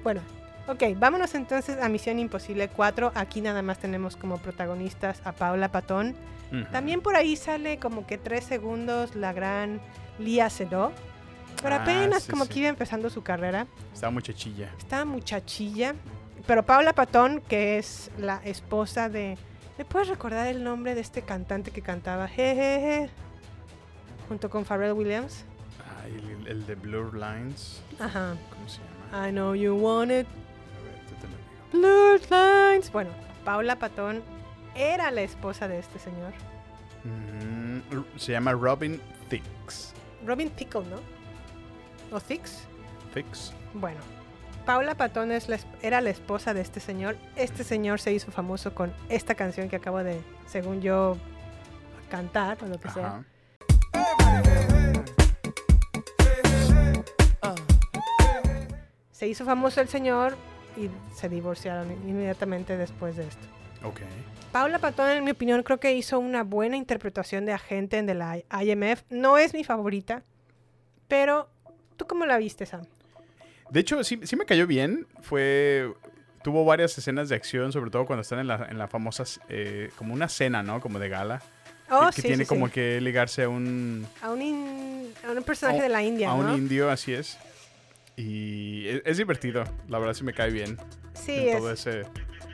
Bueno, 0.03 0.21
ok, 0.69 0.83
vámonos 0.97 1.33
entonces 1.35 1.77
a 1.81 1.89
Misión 1.89 2.19
Imposible 2.19 2.67
4. 2.69 3.11
Aquí 3.15 3.41
nada 3.41 3.61
más 3.61 3.79
tenemos 3.79 4.15
como 4.15 4.37
protagonistas 4.37 5.21
a 5.25 5.31
Paula 5.33 5.71
Patón. 5.71 6.15
También 6.71 7.01
por 7.01 7.15
ahí 7.15 7.35
sale 7.35 7.77
como 7.77 8.07
que 8.07 8.17
tres 8.17 8.43
segundos 8.43 9.13
la 9.15 9.33
gran 9.33 9.79
Lia 10.17 10.49
Sedó. 10.49 10.91
Pero 11.61 11.75
Ah, 11.75 11.81
apenas 11.83 12.23
sí, 12.23 12.31
como 12.31 12.45
sí. 12.45 12.51
que 12.53 12.59
iba 12.61 12.69
empezando 12.69 13.09
su 13.11 13.21
carrera. 13.21 13.67
Está 13.93 14.09
muchachilla. 14.09 14.69
Esta 14.79 15.05
muchachilla. 15.05 15.93
Pero 16.47 16.63
Paula 16.63 16.93
Patón, 16.93 17.41
que 17.47 17.77
es 17.77 18.09
la 18.17 18.41
esposa 18.45 19.09
de... 19.09 19.37
¿Me 19.77 19.85
puedes 19.85 20.07
recordar 20.07 20.47
el 20.47 20.63
nombre 20.63 20.95
de 20.95 21.01
este 21.01 21.21
cantante 21.21 21.69
que 21.69 21.81
cantaba 21.83 22.27
Jejeje? 22.27 23.09
Junto 24.27 24.49
con 24.49 24.65
Pharrell 24.65 24.93
Williams. 24.93 25.45
Ay, 26.03 26.13
el, 26.39 26.47
el 26.47 26.65
de 26.65 26.73
Blur 26.75 27.13
Lines. 27.13 27.81
Ajá. 27.99 28.35
¿Cómo 28.51 28.67
se 28.67 28.79
llama? 29.11 29.27
I 29.27 29.31
know 29.31 29.53
you 29.53 29.75
want 29.75 30.11
it. 30.11 30.25
Blurred 31.71 32.23
lines. 32.29 32.91
Bueno, 32.91 33.11
Paula 33.45 33.77
Patón 33.77 34.23
era 34.75 35.11
la 35.11 35.21
esposa 35.21 35.67
de 35.67 35.79
este 35.79 35.99
señor. 35.99 36.33
Mm, 37.03 37.79
se 38.17 38.31
llama 38.31 38.53
Robin 38.53 39.01
Thicks. 39.29 39.93
Robin 40.25 40.49
Tickle, 40.51 40.83
¿no? 40.85 40.97
¿O 42.15 42.19
Thix? 42.19 42.67
Thicks. 43.13 43.53
Bueno, 43.73 43.99
Paula 44.65 44.95
Patón 44.95 45.31
es 45.31 45.47
la 45.49 45.59
era 45.81 46.01
la 46.01 46.09
esposa 46.09 46.53
de 46.53 46.61
este 46.61 46.79
señor. 46.79 47.15
Este 47.35 47.63
señor 47.63 47.99
se 47.99 48.13
hizo 48.13 48.31
famoso 48.31 48.73
con 48.73 48.93
esta 49.09 49.35
canción 49.35 49.69
que 49.69 49.75
acabo 49.75 50.03
de, 50.03 50.21
según 50.47 50.81
yo, 50.81 51.17
cantar 52.09 52.57
o 52.63 52.67
lo 52.67 52.79
que 52.79 52.89
sea. 52.89 53.23
Se 59.11 59.27
hizo 59.27 59.43
famoso 59.43 59.81
el 59.81 59.89
señor 59.89 60.37
y 60.79 60.89
se 61.15 61.29
divorciaron 61.29 61.91
inmediatamente 62.07 62.77
después 62.77 63.15
de 63.17 63.27
esto. 63.27 63.47
Ok. 63.83 63.99
Paula 64.51 64.79
Patón, 64.79 65.09
en 65.11 65.23
mi 65.23 65.31
opinión, 65.31 65.61
creo 65.63 65.79
que 65.79 65.93
hizo 65.93 66.19
una 66.19 66.43
buena 66.43 66.75
interpretación 66.77 67.45
de 67.45 67.53
agente 67.53 68.01
de 68.01 68.13
la 68.15 68.37
IMF. 68.61 69.03
No 69.09 69.37
es 69.37 69.53
mi 69.53 69.63
favorita, 69.63 70.23
pero 71.07 71.49
¿tú 71.97 72.07
cómo 72.07 72.25
la 72.25 72.37
viste, 72.37 72.65
Sam? 72.65 72.81
De 73.69 73.79
hecho, 73.81 74.03
sí, 74.03 74.19
sí 74.23 74.35
me 74.35 74.45
cayó 74.45 74.65
bien. 74.67 75.05
Fue. 75.21 75.91
Tuvo 76.43 76.63
varias 76.65 76.97
escenas 76.97 77.29
de 77.29 77.35
acción, 77.35 77.71
sobre 77.73 77.91
todo 77.91 78.05
cuando 78.05 78.21
están 78.21 78.39
en 78.39 78.47
la, 78.47 78.65
en 78.69 78.77
la 78.77 78.87
famosa. 78.87 79.23
eh, 79.49 79.91
como 79.97 80.13
una 80.13 80.27
cena, 80.29 80.63
¿no? 80.63 80.79
Como 80.81 80.97
de 80.97 81.09
gala. 81.09 81.41
Oh, 81.91 82.07
que, 82.09 82.15
que 82.17 82.21
sí, 82.21 82.27
tiene 82.29 82.45
sí, 82.45 82.47
como 82.49 82.67
sí. 82.67 82.73
que 82.73 83.01
ligarse 83.01 83.43
a 83.43 83.49
un. 83.49 84.07
A 84.21 84.31
un, 84.31 84.41
in- 84.41 85.13
a 85.27 85.31
un 85.31 85.43
personaje 85.43 85.79
a- 85.79 85.83
de 85.83 85.89
la 85.89 86.01
India, 86.03 86.31
a 86.31 86.35
¿no? 86.37 86.53
un 86.53 86.55
indio, 86.57 86.89
así 86.89 87.13
es. 87.13 87.37
Y 88.21 88.87
es, 88.87 89.01
es 89.05 89.17
divertido. 89.17 89.63
La 89.87 89.97
verdad 89.99 90.13
sí 90.13 90.23
me 90.23 90.33
cae 90.33 90.51
bien. 90.51 90.77
sí, 91.13 91.33
en 91.33 91.47
es, 91.49 91.57
todo 91.57 91.71
ese 91.71 92.01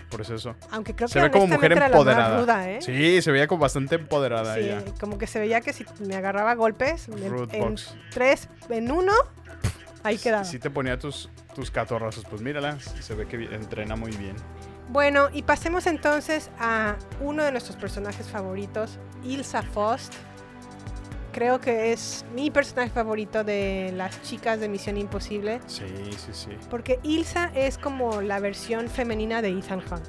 proceso. 0.10 0.56
aunque 0.72 0.94
creo 0.96 1.08
Se 1.08 1.16
que 1.20 1.24
ve 1.26 1.32
como 1.32 1.48
mujer 1.48 1.72
empoderada. 1.74 2.40
ruda, 2.40 2.70
¿eh? 2.70 2.82
Sí, 2.82 3.22
se 3.22 3.32
veía 3.32 3.48
como 3.48 3.62
bastante 3.62 3.96
empoderada 3.96 4.54
Sí, 4.56 4.62
ella. 4.62 4.84
como 5.00 5.18
que 5.18 5.26
se 5.28 5.40
veía 5.40 5.62
que 5.62 5.74
si 5.74 5.84
me 6.08 6.16
agarraba 6.16 6.54
golpes 6.54 7.08
en, 7.10 7.24
en 7.52 7.76
tres, 8.12 8.48
en 8.70 8.92
uno, 8.92 9.12
ahí 10.04 10.18
quedaba. 10.20 10.44
Si 10.46 10.60
te 10.60 10.70
ponía 10.70 11.00
tus, 11.00 11.30
tus 11.56 11.72
catorrazos, 11.72 12.24
pues 12.30 12.42
mírala, 12.42 12.80
se 12.80 13.16
ve 13.16 13.26
que 13.28 13.36
entrena 13.54 13.96
muy 13.96 14.12
bien. 14.12 14.36
Bueno, 14.90 15.30
y 15.34 15.42
pasemos 15.42 15.88
entonces 15.88 16.52
a 16.60 16.96
uno 17.20 17.44
de 17.44 17.52
nuestros 17.52 17.76
personajes 17.76 18.28
favoritos, 18.30 19.00
Ilsa 19.24 19.64
Faust. 19.64 20.14
Creo 21.36 21.60
que 21.60 21.92
es 21.92 22.24
mi 22.34 22.50
personaje 22.50 22.90
favorito 22.92 23.44
de 23.44 23.92
las 23.94 24.22
chicas 24.22 24.58
de 24.62 24.70
Misión 24.70 24.96
Imposible, 24.98 25.60
Sí, 25.68 25.84
sí, 26.18 26.30
sí. 26.32 26.50
porque 26.70 26.98
Ilsa 27.04 27.52
es 27.54 27.78
como 27.78 28.22
la 28.22 28.40
versión 28.40 28.88
femenina 28.88 29.42
de 29.42 29.50
Ethan 29.50 29.80
Hunt, 29.80 30.06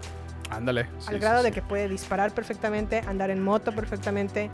Ándale. 0.51 0.85
sí, 1.01 1.09
al 1.09 1.14
sí, 1.14 1.20
grado 1.20 1.43
de 1.43 1.49
sí. 1.49 1.55
que 1.57 1.62
puede 1.62 1.89
disparar 1.89 2.33
perfectamente, 2.33 3.01
andar 3.09 3.31
en 3.31 3.43
moto 3.43 3.72
perfectamente, 3.74 4.51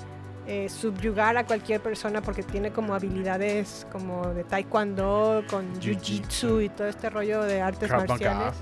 eh, 0.47 0.71
subyugar 0.71 1.37
a 1.37 1.45
cualquier 1.45 1.83
persona 1.83 2.23
porque 2.23 2.43
tiene 2.43 2.73
como 2.73 2.95
habilidades 2.95 3.87
como 3.93 4.29
de 4.29 4.43
taekwondo, 4.43 5.45
con 5.51 5.79
Jiu-jitsu. 5.79 6.65
y 6.65 6.69
todo 6.71 6.87
este 6.89 7.11
rollo 7.11 7.43
de 7.43 7.61
artes 7.61 7.87
Krav 7.87 8.09
Maga. 8.09 8.13
marciales. 8.15 8.57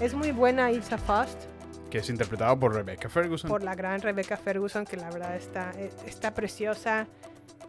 Es 0.00 0.14
muy 0.14 0.32
buena 0.32 0.72
Ilsa 0.72 0.98
Faust. 0.98 1.44
Que 1.90 1.98
es 1.98 2.10
interpretado 2.10 2.58
por 2.58 2.74
Rebecca 2.74 3.08
Ferguson. 3.08 3.48
por 3.48 3.62
la 3.62 3.76
gran 3.76 4.02
Rebecca 4.02 4.36
Ferguson, 4.36 4.84
que 4.84 4.96
la 4.96 5.08
verdad 5.10 5.36
está, 5.36 5.70
eh, 5.76 5.92
está 6.08 6.34
preciosa. 6.34 7.06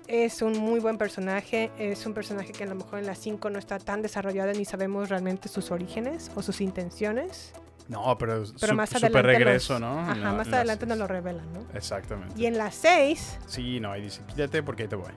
Es 0.08 0.42
un 0.42 0.58
muy 0.60 0.80
buen 0.80 0.98
personaje. 0.98 1.70
Es 1.78 2.06
un 2.06 2.14
personaje 2.14 2.52
que 2.54 2.64
a 2.64 2.68
lo 2.68 2.76
mejor 2.76 3.00
en 3.00 3.06
la 3.08 3.16
5 3.16 3.50
no 3.50 3.60
está 3.60 3.78
tan 3.80 4.02
desarrollado 4.02 4.54
ni 4.54 4.64
sabemos 4.64 5.10
realmente 5.10 5.50
sus 5.50 5.70
orígenes 5.72 6.32
o 6.36 6.42
sus 6.42 6.62
intenciones. 6.62 7.54
No, 7.90 8.18
pero, 8.18 8.44
Pero 8.60 8.72
su- 8.72 8.76
más 8.76 8.90
super 8.90 9.06
adelante. 9.08 9.22
regreso, 9.46 9.74
los- 9.74 9.82
¿no? 9.82 10.00
Ajá, 10.00 10.16
la- 10.16 10.34
más 10.34 10.48
adelante 10.52 10.86
nos 10.86 10.98
lo 10.98 11.08
revelan, 11.08 11.52
¿no? 11.54 11.66
Exactamente. 11.74 12.34
Y 12.40 12.46
en 12.46 12.58
la 12.58 12.70
6, 12.72 13.38
Sí, 13.48 13.80
no, 13.80 13.92
ahí 13.92 14.02
dice, 14.04 14.22
quítate 14.28 14.62
porque 14.64 14.84
ahí 14.84 14.90
te 14.90 14.96
voy. 14.98 15.12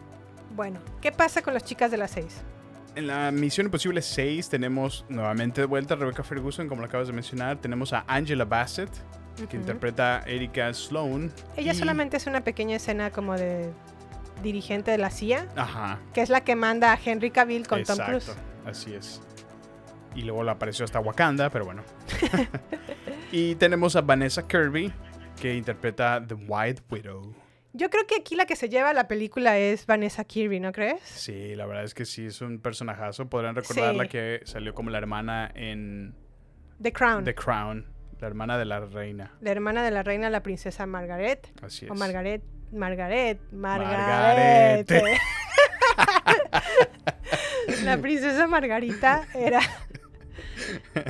bueno, 0.57 0.81
¿qué 1.01 1.11
pasa 1.13 1.43
con 1.43 1.55
las 1.55 1.65
chicas 1.65 1.91
de 1.91 1.97
la 1.97 2.07
6? 2.09 2.27
En 2.97 3.07
la 3.07 3.31
Misión 3.31 3.67
Imposible 3.69 4.03
6 4.03 4.49
tenemos 4.49 5.05
nuevamente 5.09 5.61
de 5.61 5.67
vuelta 5.69 5.95
a 5.95 5.97
Rebecca 5.97 6.23
Ferguson, 6.25 6.69
como 6.69 6.81
lo 6.81 6.87
acabas 6.89 7.07
de 7.07 7.13
mencionar. 7.13 7.57
Tenemos 7.61 7.93
a 7.93 8.05
Angela 8.09 8.45
Bassett, 8.45 8.91
que 9.49 9.57
interpreta 9.57 10.19
a 10.19 10.23
Erika 10.29 10.73
Sloan. 10.75 11.33
Ella 11.57 11.73
y- 11.73 11.77
solamente 11.77 12.17
es 12.17 12.27
una 12.27 12.43
pequeña 12.43 12.77
escena 12.77 13.11
como 13.11 13.35
de 13.37 13.71
dirigente 14.43 14.91
de 14.91 14.99
la 14.99 15.11
CIA, 15.11 15.49
Ajá. 15.57 15.99
que 16.15 16.21
es 16.23 16.29
la 16.31 16.43
que 16.43 16.57
manda 16.57 16.93
a 16.93 16.99
Henry 17.03 17.31
Cavill 17.31 17.67
con 17.67 17.83
Tom 17.85 17.99
Cruise. 17.99 18.33
Así 18.67 18.95
es. 18.95 19.23
Y 20.15 20.23
luego 20.23 20.43
le 20.43 20.51
apareció 20.51 20.85
hasta 20.85 20.99
Wakanda, 21.01 21.51
pero 21.51 21.65
bueno. 21.65 21.83
y 23.33 23.55
tenemos 23.57 23.97
a 23.97 24.01
Vanessa 24.01 24.47
Kirby, 24.47 24.93
que 25.41 25.55
interpreta 25.55 26.23
The 26.27 26.35
White 26.35 26.83
Widow. 26.91 27.35
Yo 27.73 27.89
creo 27.89 28.05
que 28.07 28.17
aquí 28.17 28.35
la 28.35 28.47
que 28.47 28.57
se 28.57 28.69
lleva 28.69 28.93
la 28.93 29.07
película 29.07 29.57
es 29.57 29.87
Vanessa 29.87 30.25
Kirby, 30.25 30.59
¿no 30.59 30.73
crees? 30.73 31.01
Sí, 31.05 31.55
la 31.55 31.67
verdad 31.67 31.85
es 31.85 31.95
que 31.95 32.05
sí, 32.05 32.27
es 32.27 32.41
un 32.41 32.59
personajazo. 32.59 33.31
Podrán 33.31 33.55
recordarla 33.55 34.05
Sí. 34.05 34.09
que 34.11 34.41
salió 34.45 34.75
como 34.75 34.91
la 34.91 34.99
hermana 34.99 35.51
en 35.55 36.17
The 36.83 36.93
Crown. 36.93 37.23
The 37.25 37.35
Crown, 37.37 37.87
la 38.19 38.27
hermana 38.27 38.59
de 38.59 38.65
la 38.65 38.81
reina. 38.81 39.33
la 39.41 39.51
hermana 39.53 39.85
de 39.85 39.93
la 39.93 40.03
reina, 40.03 40.29
la 40.31 40.43
princesa 40.43 40.85
Margaret. 40.87 41.47
Así 41.63 41.85
es. 41.85 41.91
O 41.93 41.95
Margaret. 41.95 42.43
Margaret. 42.73 43.39
Margaret. 43.53 44.91
La 47.85 47.97
princesa 47.99 48.47
Margarita 48.47 49.25
era 49.35 49.61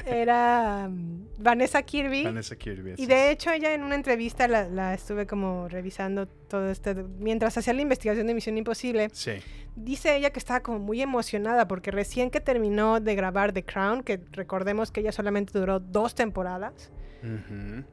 era 0.06 0.86
um, 0.88 1.26
Vanessa 1.38 1.82
Kirby. 1.82 2.24
Vanessa 2.24 2.56
Kirby. 2.56 2.94
Y 2.96 3.06
de 3.06 3.30
hecho 3.30 3.50
ella 3.50 3.74
en 3.74 3.82
una 3.82 3.94
entrevista 3.94 4.46
la, 4.48 4.68
la 4.68 4.94
estuve 4.94 5.26
como 5.26 5.68
revisando 5.68 6.26
todo 6.26 6.70
este, 6.70 6.94
mientras 6.94 7.56
hacía 7.58 7.72
la 7.74 7.82
investigación 7.82 8.26
de 8.26 8.34
Misión 8.34 8.56
Imposible, 8.58 9.08
Sí. 9.12 9.32
dice 9.76 10.16
ella 10.16 10.30
que 10.30 10.38
estaba 10.38 10.60
como 10.60 10.78
muy 10.78 11.02
emocionada 11.02 11.66
porque 11.66 11.90
recién 11.90 12.30
que 12.30 12.40
terminó 12.40 13.00
de 13.00 13.14
grabar 13.14 13.52
The 13.52 13.64
Crown, 13.64 14.02
que 14.02 14.20
recordemos 14.32 14.90
que 14.92 15.00
ella 15.00 15.12
solamente 15.12 15.58
duró 15.58 15.80
dos 15.80 16.14
temporadas, 16.14 16.90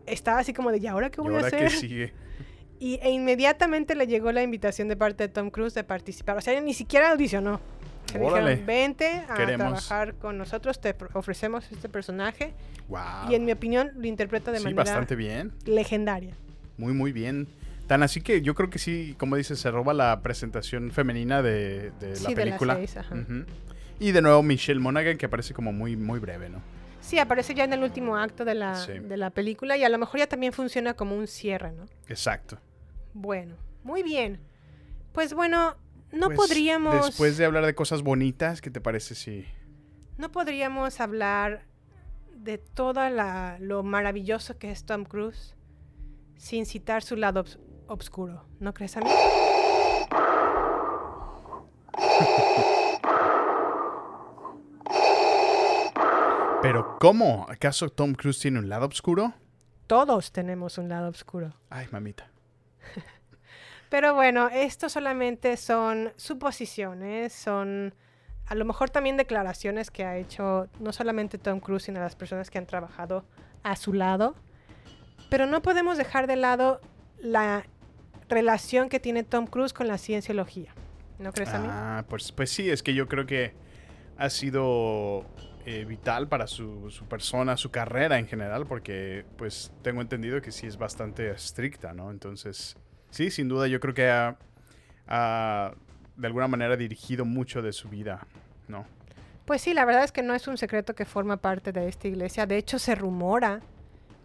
estaba 0.05 0.39
así 0.39 0.53
como 0.53 0.71
de, 0.71 0.77
¿y 0.77 0.87
ahora 0.87 1.09
qué 1.09 1.21
¿Y 1.21 1.23
voy 1.23 1.35
a 1.35 1.47
hacer? 1.47 1.59
qué 1.63 1.69
sigue? 1.69 2.13
Y, 2.79 2.99
e 3.01 3.09
inmediatamente 3.09 3.95
le 3.95 4.05
llegó 4.07 4.31
la 4.31 4.43
invitación 4.43 4.87
de 4.87 4.95
parte 4.95 5.23
de 5.27 5.29
Tom 5.33 5.49
Cruise 5.49 5.73
de 5.73 5.83
participar. 5.83 6.37
O 6.37 6.41
sea, 6.41 6.59
ni 6.61 6.73
siquiera 6.73 7.11
audicionó. 7.11 7.59
Órale. 8.19 8.51
dijeron, 8.51 8.65
vente 8.65 9.07
a 9.27 9.33
Queremos. 9.35 9.57
trabajar 9.87 10.13
con 10.15 10.37
nosotros, 10.37 10.79
te 10.79 10.95
ofrecemos 11.13 11.69
este 11.71 11.89
personaje. 11.89 12.53
Wow. 12.87 13.29
Y 13.29 13.35
en 13.35 13.43
mi 13.45 13.51
opinión 13.51 13.91
lo 13.95 14.07
interpreta 14.07 14.51
de 14.51 14.59
sí, 14.59 14.63
manera 14.63 14.83
bastante 14.83 15.15
bien. 15.15 15.51
legendaria. 15.65 16.33
Muy, 16.77 16.93
muy 16.93 17.11
bien. 17.11 17.47
Tan 17.87 18.03
así 18.03 18.21
que 18.21 18.41
yo 18.41 18.53
creo 18.55 18.69
que 18.69 18.79
sí, 18.79 19.15
como 19.17 19.35
dices, 19.35 19.59
se 19.59 19.71
roba 19.71 19.93
la 19.93 20.21
presentación 20.21 20.91
femenina 20.91 21.41
de, 21.41 21.91
de 21.99 22.15
Sí, 22.15 22.23
la 22.23 22.29
de 22.29 22.35
las 22.35 22.45
película. 22.45 22.75
seis, 22.75 22.97
ajá. 22.97 23.15
Ujú. 23.15 23.45
Y 23.99 24.11
de 24.11 24.21
nuevo 24.21 24.41
Michelle 24.43 24.79
Monaghan, 24.79 25.17
que 25.17 25.25
aparece 25.25 25.53
como 25.53 25.73
muy, 25.73 25.95
muy 25.97 26.19
breve, 26.19 26.49
¿no? 26.49 26.61
Sí, 27.01 27.17
aparece 27.19 27.53
ya 27.55 27.63
en 27.63 27.73
el 27.73 27.83
último 27.83 28.15
acto 28.17 28.45
de 28.45 28.53
la, 28.55 28.75
Sí. 28.75 28.99
de 28.99 29.17
la 29.17 29.29
película 29.31 29.75
y 29.77 29.83
a 29.83 29.89
lo 29.89 29.97
mejor 29.97 30.19
ya 30.19 30.27
también 30.27 30.51
funciona 30.53 30.93
como 30.93 31.15
un 31.15 31.27
cierre, 31.27 31.71
¿no? 31.71 31.85
Exacto. 32.07 32.57
Bueno, 33.19 33.55
muy 33.83 34.03
bien. 34.03 34.39
Pues 35.11 35.33
bueno, 35.33 35.75
no 36.11 36.27
Pues, 36.27 36.37
podríamos... 36.37 37.07
Después 37.07 37.35
de 37.37 37.45
hablar 37.45 37.65
de 37.65 37.73
cosas 37.73 38.03
bonitas, 38.03 38.61
¿qué 38.61 38.69
te 38.69 38.79
parece 38.79 39.15
si... 39.15 39.45
No 40.17 40.31
podríamos 40.31 40.99
hablar 40.99 41.65
de 42.35 42.59
todo 42.59 43.01
lo 43.59 43.81
maravilloso 43.83 44.57
que 44.59 44.69
es 44.71 44.85
Tom 44.85 45.03
Cruise 45.05 45.55
sin 46.37 46.67
citar 46.67 47.01
su 47.01 47.15
lado 47.15 47.43
obs- 47.43 47.59
obscuro, 47.87 48.45
¿no 48.59 48.73
crees 48.75 48.95
a 48.97 49.01
mí? 49.01 49.09
Pero 56.61 56.97
¿cómo? 56.99 57.45
¿Acaso 57.49 57.89
Tom 57.89 58.13
Cruise 58.13 58.39
tiene 58.39 58.59
un 58.59 58.69
lado 58.69 58.87
oscuro? 58.87 59.33
Todos 59.85 60.31
tenemos 60.31 60.77
un 60.77 60.89
lado 60.89 61.09
oscuro. 61.09 61.53
Ay, 61.69 61.87
mamita. 61.91 62.29
Pero 63.89 64.15
bueno, 64.15 64.49
esto 64.49 64.89
solamente 64.89 65.55
son 65.57 66.11
suposiciones, 66.17 67.31
son 67.31 67.93
a 68.45 68.55
lo 68.55 68.65
mejor 68.65 68.89
también 68.89 69.17
declaraciones 69.17 69.91
que 69.91 70.05
ha 70.05 70.17
hecho 70.17 70.67
no 70.79 70.93
solamente 70.93 71.37
Tom 71.37 71.59
Cruise, 71.59 71.83
sino 71.83 71.99
las 71.99 72.15
personas 72.15 72.49
que 72.49 72.57
han 72.57 72.65
trabajado 72.65 73.25
a 73.63 73.75
su 73.75 73.93
lado. 73.93 74.35
Pero 75.29 75.45
no 75.45 75.61
podemos 75.61 75.97
dejar 75.97 76.27
de 76.27 76.37
lado 76.37 76.79
la 77.17 77.65
relación 78.29 78.89
que 78.89 78.99
tiene 78.99 79.23
Tom 79.23 79.47
Cruise 79.47 79.73
con 79.73 79.87
la 79.87 79.97
cienciología. 79.97 80.73
¿No 81.19 81.33
crees 81.33 81.49
a 81.49 81.59
mí? 81.59 81.67
Ah, 81.69 82.05
pues, 82.07 82.31
pues 82.31 82.51
sí, 82.51 82.69
es 82.69 82.83
que 82.83 82.93
yo 82.93 83.07
creo 83.07 83.25
que 83.25 83.53
ha 84.17 84.29
sido 84.29 85.25
eh, 85.69 85.83
vital 85.83 86.29
para 86.29 86.47
su, 86.47 86.89
persona, 87.09 87.57
su 87.57 87.71
carrera 87.71 88.17
en 88.17 88.25
general, 88.25 88.65
porque 88.65 89.25
pues 89.35 89.73
tengo 89.81 89.99
entendido 89.99 90.41
que 90.41 90.53
sí 90.53 90.65
es 90.65 90.77
bastante 90.77 91.29
estricta, 91.29 91.91
¿no? 91.91 92.09
Entonces, 92.09 92.77
sí, 93.09 93.29
sin 93.31 93.49
duda 93.49 93.67
yo 93.67 93.81
creo 93.81 93.93
que 93.93 94.07
ha, 94.07 94.37
ha, 95.09 95.73
de 96.15 96.27
alguna 96.27 96.47
manera 96.47 96.77
dirigido 96.77 97.25
mucho 97.25 97.61
de 97.61 97.73
su 97.73 97.89
vida, 97.89 98.25
¿no? 98.69 98.85
Pues 99.43 99.61
sí, 99.61 99.73
la 99.73 99.83
verdad 99.83 100.05
es 100.05 100.13
que 100.13 100.23
no 100.23 100.35
es 100.35 100.47
un 100.47 100.57
secreto 100.57 100.95
que 100.95 101.03
forma 101.03 101.35
parte 101.35 101.73
de 101.73 101.89
esta 101.89 102.07
iglesia. 102.07 102.45
De 102.45 102.55
hecho, 102.55 102.79
se 102.79 102.95
rumora 102.95 103.59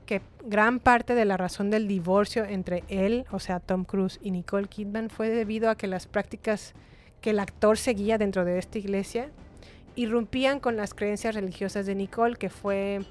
que 0.07 0.23
gran 0.45 0.79
parte 0.79 1.17
de 1.17 1.25
la 1.25 1.37
razón 1.37 1.71
del 1.71 1.89
divorcio 1.89 2.45
entre 2.45 2.85
él, 2.87 3.27
o 3.33 3.41
sea, 3.41 3.59
Tom 3.59 3.83
Cruise 3.83 4.21
y 4.23 4.31
Nicole 4.31 4.69
Kidman, 4.69 5.11
fue 5.11 5.29
debido 5.29 5.71
a 5.71 5.77
que 5.77 5.89
las 5.89 6.07
prácticas 6.07 6.73
que 7.21 7.31
el 7.31 7.41
actor 7.41 7.79
seguía 7.79 8.17
dentro 8.17 8.45
de 8.45 8.61
esta 8.61 8.79
iglesia 8.79 9.33
irrumpían 9.97 10.61
con 10.61 10.77
las 10.77 10.95
creencias 10.95 11.35
religiosas 11.35 11.87
de 11.87 11.95
Nicole, 11.95 12.37
que 12.37 12.51
fue 12.51 13.03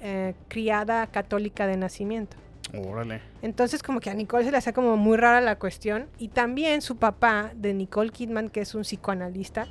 eh, 0.00 0.34
criada 0.48 1.06
católica 1.06 1.66
de 1.66 1.76
nacimiento. 1.76 2.36
Órale. 2.72 3.20
Entonces 3.42 3.82
como 3.82 4.00
que 4.00 4.10
a 4.10 4.14
Nicole 4.14 4.44
se 4.44 4.50
le 4.50 4.56
hacía 4.56 4.72
como 4.72 4.96
muy 4.96 5.16
rara 5.16 5.40
la 5.40 5.56
cuestión 5.58 6.06
y 6.18 6.28
también 6.28 6.82
su 6.82 6.96
papá 6.96 7.52
de 7.54 7.72
Nicole 7.74 8.10
Kidman, 8.10 8.48
que 8.48 8.60
es 8.60 8.74
un 8.74 8.82
psicoanalista, 8.82 9.68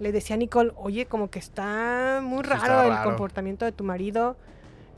le 0.00 0.12
decía 0.12 0.34
a 0.34 0.38
Nicole, 0.38 0.72
oye, 0.76 1.06
como 1.06 1.30
que 1.30 1.38
está 1.38 2.20
muy 2.22 2.42
raro 2.42 2.62
está 2.62 2.84
el 2.84 2.90
raro. 2.90 3.10
comportamiento 3.10 3.64
de 3.64 3.72
tu 3.72 3.84
marido, 3.84 4.36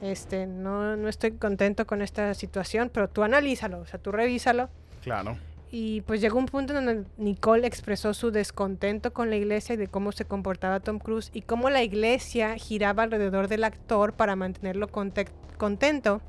este, 0.01 0.47
no, 0.47 0.97
no 0.97 1.09
estoy 1.09 1.33
contento 1.33 1.87
con 1.87 2.03
esta 2.03 2.35
situación, 2.35 2.91
pero 2.93 3.09
tú 3.09 3.23
analízalo, 3.23 3.81
o 3.81 3.87
sea, 3.87 4.01
tú 4.01 4.11
revísalo. 4.13 4.69
Claro. 5.03 5.37
Y 5.77 6.03
pues 6.03 6.21
llegó 6.21 6.39
un 6.39 6.47
punto 6.47 6.73
en 6.79 6.85
donde 6.85 7.05
Nicole 7.17 7.67
expresó 7.67 8.15
su 8.15 8.31
descontento 8.31 9.13
con 9.13 9.29
la 9.29 9.35
iglesia 9.35 9.73
y 9.75 9.77
de 9.77 9.89
cómo 9.89 10.13
se 10.13 10.25
comportaba 10.25 10.79
Tom 10.79 11.01
Cruise 11.01 11.31
y 11.35 11.43
cómo 11.43 11.69
la 11.69 11.83
iglesia 11.83 12.55
giraba 12.55 13.03
alrededor 13.03 13.49
del 13.49 13.65
actor 13.65 14.13
para 14.13 14.37
mantenerlo 14.37 14.87
conte- 14.87 15.27
contento 15.59 16.21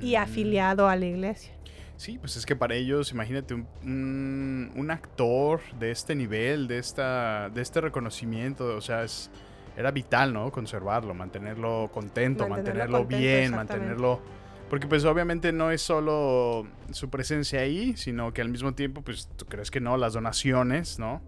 y 0.00 0.14
Mm. 0.16 0.22
afiliado 0.22 0.88
a 0.88 0.96
la 0.96 1.04
iglesia. 1.04 1.52
Sí, 1.98 2.16
pues 2.18 2.36
es 2.36 2.46
que 2.46 2.56
para 2.56 2.74
ellos, 2.74 3.12
imagínate, 3.12 3.52
un, 3.52 3.66
un- 3.82 4.72
un 4.74 4.90
actor 4.90 5.60
de 5.78 5.90
este 5.90 6.14
nivel, 6.14 6.66
de, 6.66 6.78
esta, 6.78 7.50
de 7.50 7.60
este 7.60 7.82
reconocimiento, 7.82 8.74
o 8.76 8.80
sea, 8.80 9.04
es, 9.04 9.30
era 9.76 9.90
vital, 9.90 10.32
¿no? 10.32 10.50
Conservarlo, 10.50 11.12
mantenerlo 11.12 11.90
contento, 11.92 12.48
Mantenerlo 12.48 12.48
mantenerlo, 12.48 12.98
contento, 13.00 13.18
bien, 13.18 13.54
mantenerlo... 13.54 14.39
Porque 14.70 14.86
pues 14.86 15.04
obviamente 15.04 15.52
no 15.52 15.72
es 15.72 15.82
solo 15.82 16.64
su 16.92 17.10
presencia 17.10 17.58
ahí, 17.58 17.96
sino 17.96 18.32
que 18.32 18.40
al 18.40 18.48
mismo 18.48 18.72
tiempo, 18.72 19.02
pues 19.02 19.28
tú 19.36 19.44
crees 19.46 19.68
que 19.68 19.80
no, 19.80 19.96
las 19.96 20.12
donaciones, 20.12 21.00
¿no? 21.00 21.20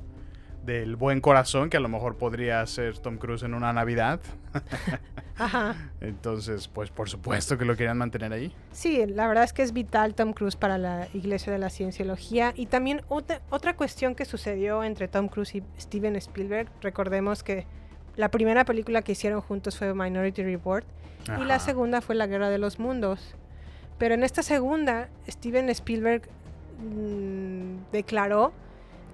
Del 0.64 0.94
buen 0.94 1.20
corazón 1.20 1.69
que 1.69 1.77
a 1.77 1.81
lo 1.81 1.89
mejor 1.89 2.16
podría 2.19 2.64
ser 2.69 2.98
Tom 2.98 3.19
Cruise 3.19 3.43
en 3.43 3.55
una 3.55 3.73
Navidad. 3.73 4.20
Ajá. 5.36 5.90
Entonces, 6.01 6.69
pues 6.69 6.90
por 6.90 7.09
supuesto 7.10 7.59
que 7.59 7.64
lo 7.64 7.74
querían 7.74 7.98
mantener 7.98 8.32
ahí. 8.32 8.55
Sí, 8.70 9.05
la 9.09 9.27
verdad 9.27 9.43
es 9.43 9.52
que 9.52 9.62
es 9.62 9.73
vital 9.73 10.14
Tom 10.14 10.35
Cruise 10.35 10.55
para 10.55 10.78
la 10.78 11.09
Iglesia 11.12 11.52
de 11.52 11.59
la 11.59 11.69
Cienciología. 11.69 12.52
Y 12.55 12.66
también 12.66 13.02
otra, 13.09 13.40
otra 13.51 13.74
cuestión 13.74 14.14
que 14.14 14.24
sucedió 14.24 14.85
entre 14.85 15.09
Tom 15.09 15.27
Cruise 15.27 15.56
y 15.56 15.64
Steven 15.81 16.14
Spielberg. 16.14 16.69
Recordemos 16.81 17.43
que 17.43 17.66
la 18.14 18.31
primera 18.31 18.64
película 18.64 19.02
que 19.02 19.12
hicieron 19.12 19.40
juntos 19.40 19.77
fue 19.77 19.93
Minority 19.94 20.44
Report 20.44 20.86
y 21.40 21.44
la 21.44 21.59
segunda 21.59 22.01
fue 22.01 22.15
La 22.15 22.27
Guerra 22.27 22.51
de 22.51 22.59
los 22.59 22.78
Mundos. 22.78 23.35
Pero 23.99 24.15
en 24.15 24.23
esta 24.24 24.43
segunda, 24.43 25.09
Steven 25.28 25.69
Spielberg 25.69 26.28
mm, 26.81 27.90
declaró 27.93 28.53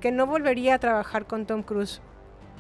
que 0.01 0.13
no 0.13 0.27
volvería 0.27 0.75
a 0.75 0.79
trabajar 0.79 1.27
con 1.27 1.47
Tom 1.47 1.63
Cruise 1.63 2.01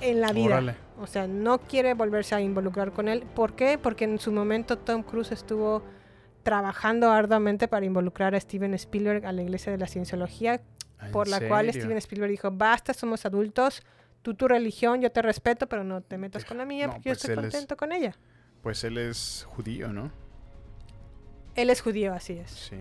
en 0.00 0.20
la 0.20 0.32
vida. 0.32 0.46
Órale. 0.56 0.74
O 1.00 1.06
sea, 1.06 1.26
no 1.26 1.58
quiere 1.58 1.94
volverse 1.94 2.34
a 2.34 2.40
involucrar 2.40 2.92
con 2.92 3.08
él. 3.08 3.22
¿Por 3.34 3.54
qué? 3.54 3.78
Porque 3.78 4.04
en 4.04 4.18
su 4.18 4.32
momento 4.32 4.78
Tom 4.78 5.02
Cruise 5.02 5.32
estuvo 5.32 5.82
trabajando 6.42 7.10
arduamente 7.10 7.68
para 7.68 7.86
involucrar 7.86 8.34
a 8.34 8.40
Steven 8.40 8.74
Spielberg 8.74 9.24
a 9.26 9.32
la 9.32 9.42
Iglesia 9.42 9.70
de 9.72 9.78
la 9.78 9.86
Cienciología, 9.86 10.60
¿En 11.00 11.12
por 11.12 11.28
la 11.28 11.46
cual? 11.46 11.68
Steven 11.72 11.96
Spielberg 11.98 12.30
dijo, 12.30 12.50
basta, 12.50 12.94
somos 12.94 13.24
adultos, 13.26 13.82
tú 14.22 14.34
tu 14.34 14.48
religión, 14.48 15.00
yo 15.00 15.12
te 15.12 15.22
respeto, 15.22 15.68
pero 15.68 15.84
no 15.84 16.00
te 16.00 16.18
metas 16.18 16.44
con 16.44 16.58
la 16.58 16.64
mía 16.64 16.86
No, 16.86 16.92
porque 16.94 17.10
yo 17.10 17.12
pues 17.14 17.24
estoy 17.24 17.34
es- 17.34 17.40
contento 17.52 17.76
con 17.76 17.92
ella. 17.92 18.16
Pues 18.68 18.84
él 18.84 18.98
es 18.98 19.46
judío, 19.48 19.94
¿no? 19.94 20.10
Él 21.54 21.70
es 21.70 21.80
judío, 21.80 22.12
así 22.12 22.34
es. 22.34 22.50
Sí. 22.50 22.76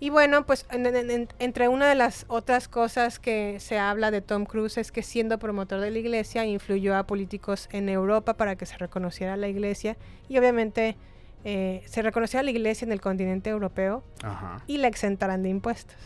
Y 0.00 0.10
bueno, 0.10 0.44
pues 0.44 0.66
en- 0.70 0.84
en- 0.84 1.10
en- 1.10 1.28
entre 1.38 1.68
una 1.68 1.88
de 1.88 1.94
las 1.94 2.26
otras 2.28 2.68
cosas 2.68 3.18
que 3.18 3.58
se 3.58 3.78
habla 3.78 4.10
de 4.10 4.20
Tom 4.20 4.44
Cruise 4.44 4.76
es 4.76 4.92
que 4.92 5.02
siendo 5.02 5.38
promotor 5.38 5.80
de 5.80 5.90
la 5.90 5.98
iglesia 5.98 6.44
influyó 6.44 6.94
a 6.94 7.06
políticos 7.06 7.70
en 7.72 7.88
Europa 7.88 8.34
para 8.34 8.56
que 8.56 8.66
se 8.66 8.76
reconociera 8.76 9.38
la 9.38 9.48
iglesia 9.48 9.96
y 10.28 10.36
obviamente 10.36 10.98
eh, 11.46 11.82
se 11.86 12.02
reconociera 12.02 12.42
la 12.42 12.50
iglesia 12.50 12.84
en 12.84 12.92
el 12.92 13.00
continente 13.00 13.48
europeo 13.48 14.04
Ajá. 14.22 14.62
y 14.66 14.76
la 14.76 14.88
exentaran 14.88 15.42
de 15.42 15.48
impuestos. 15.48 15.96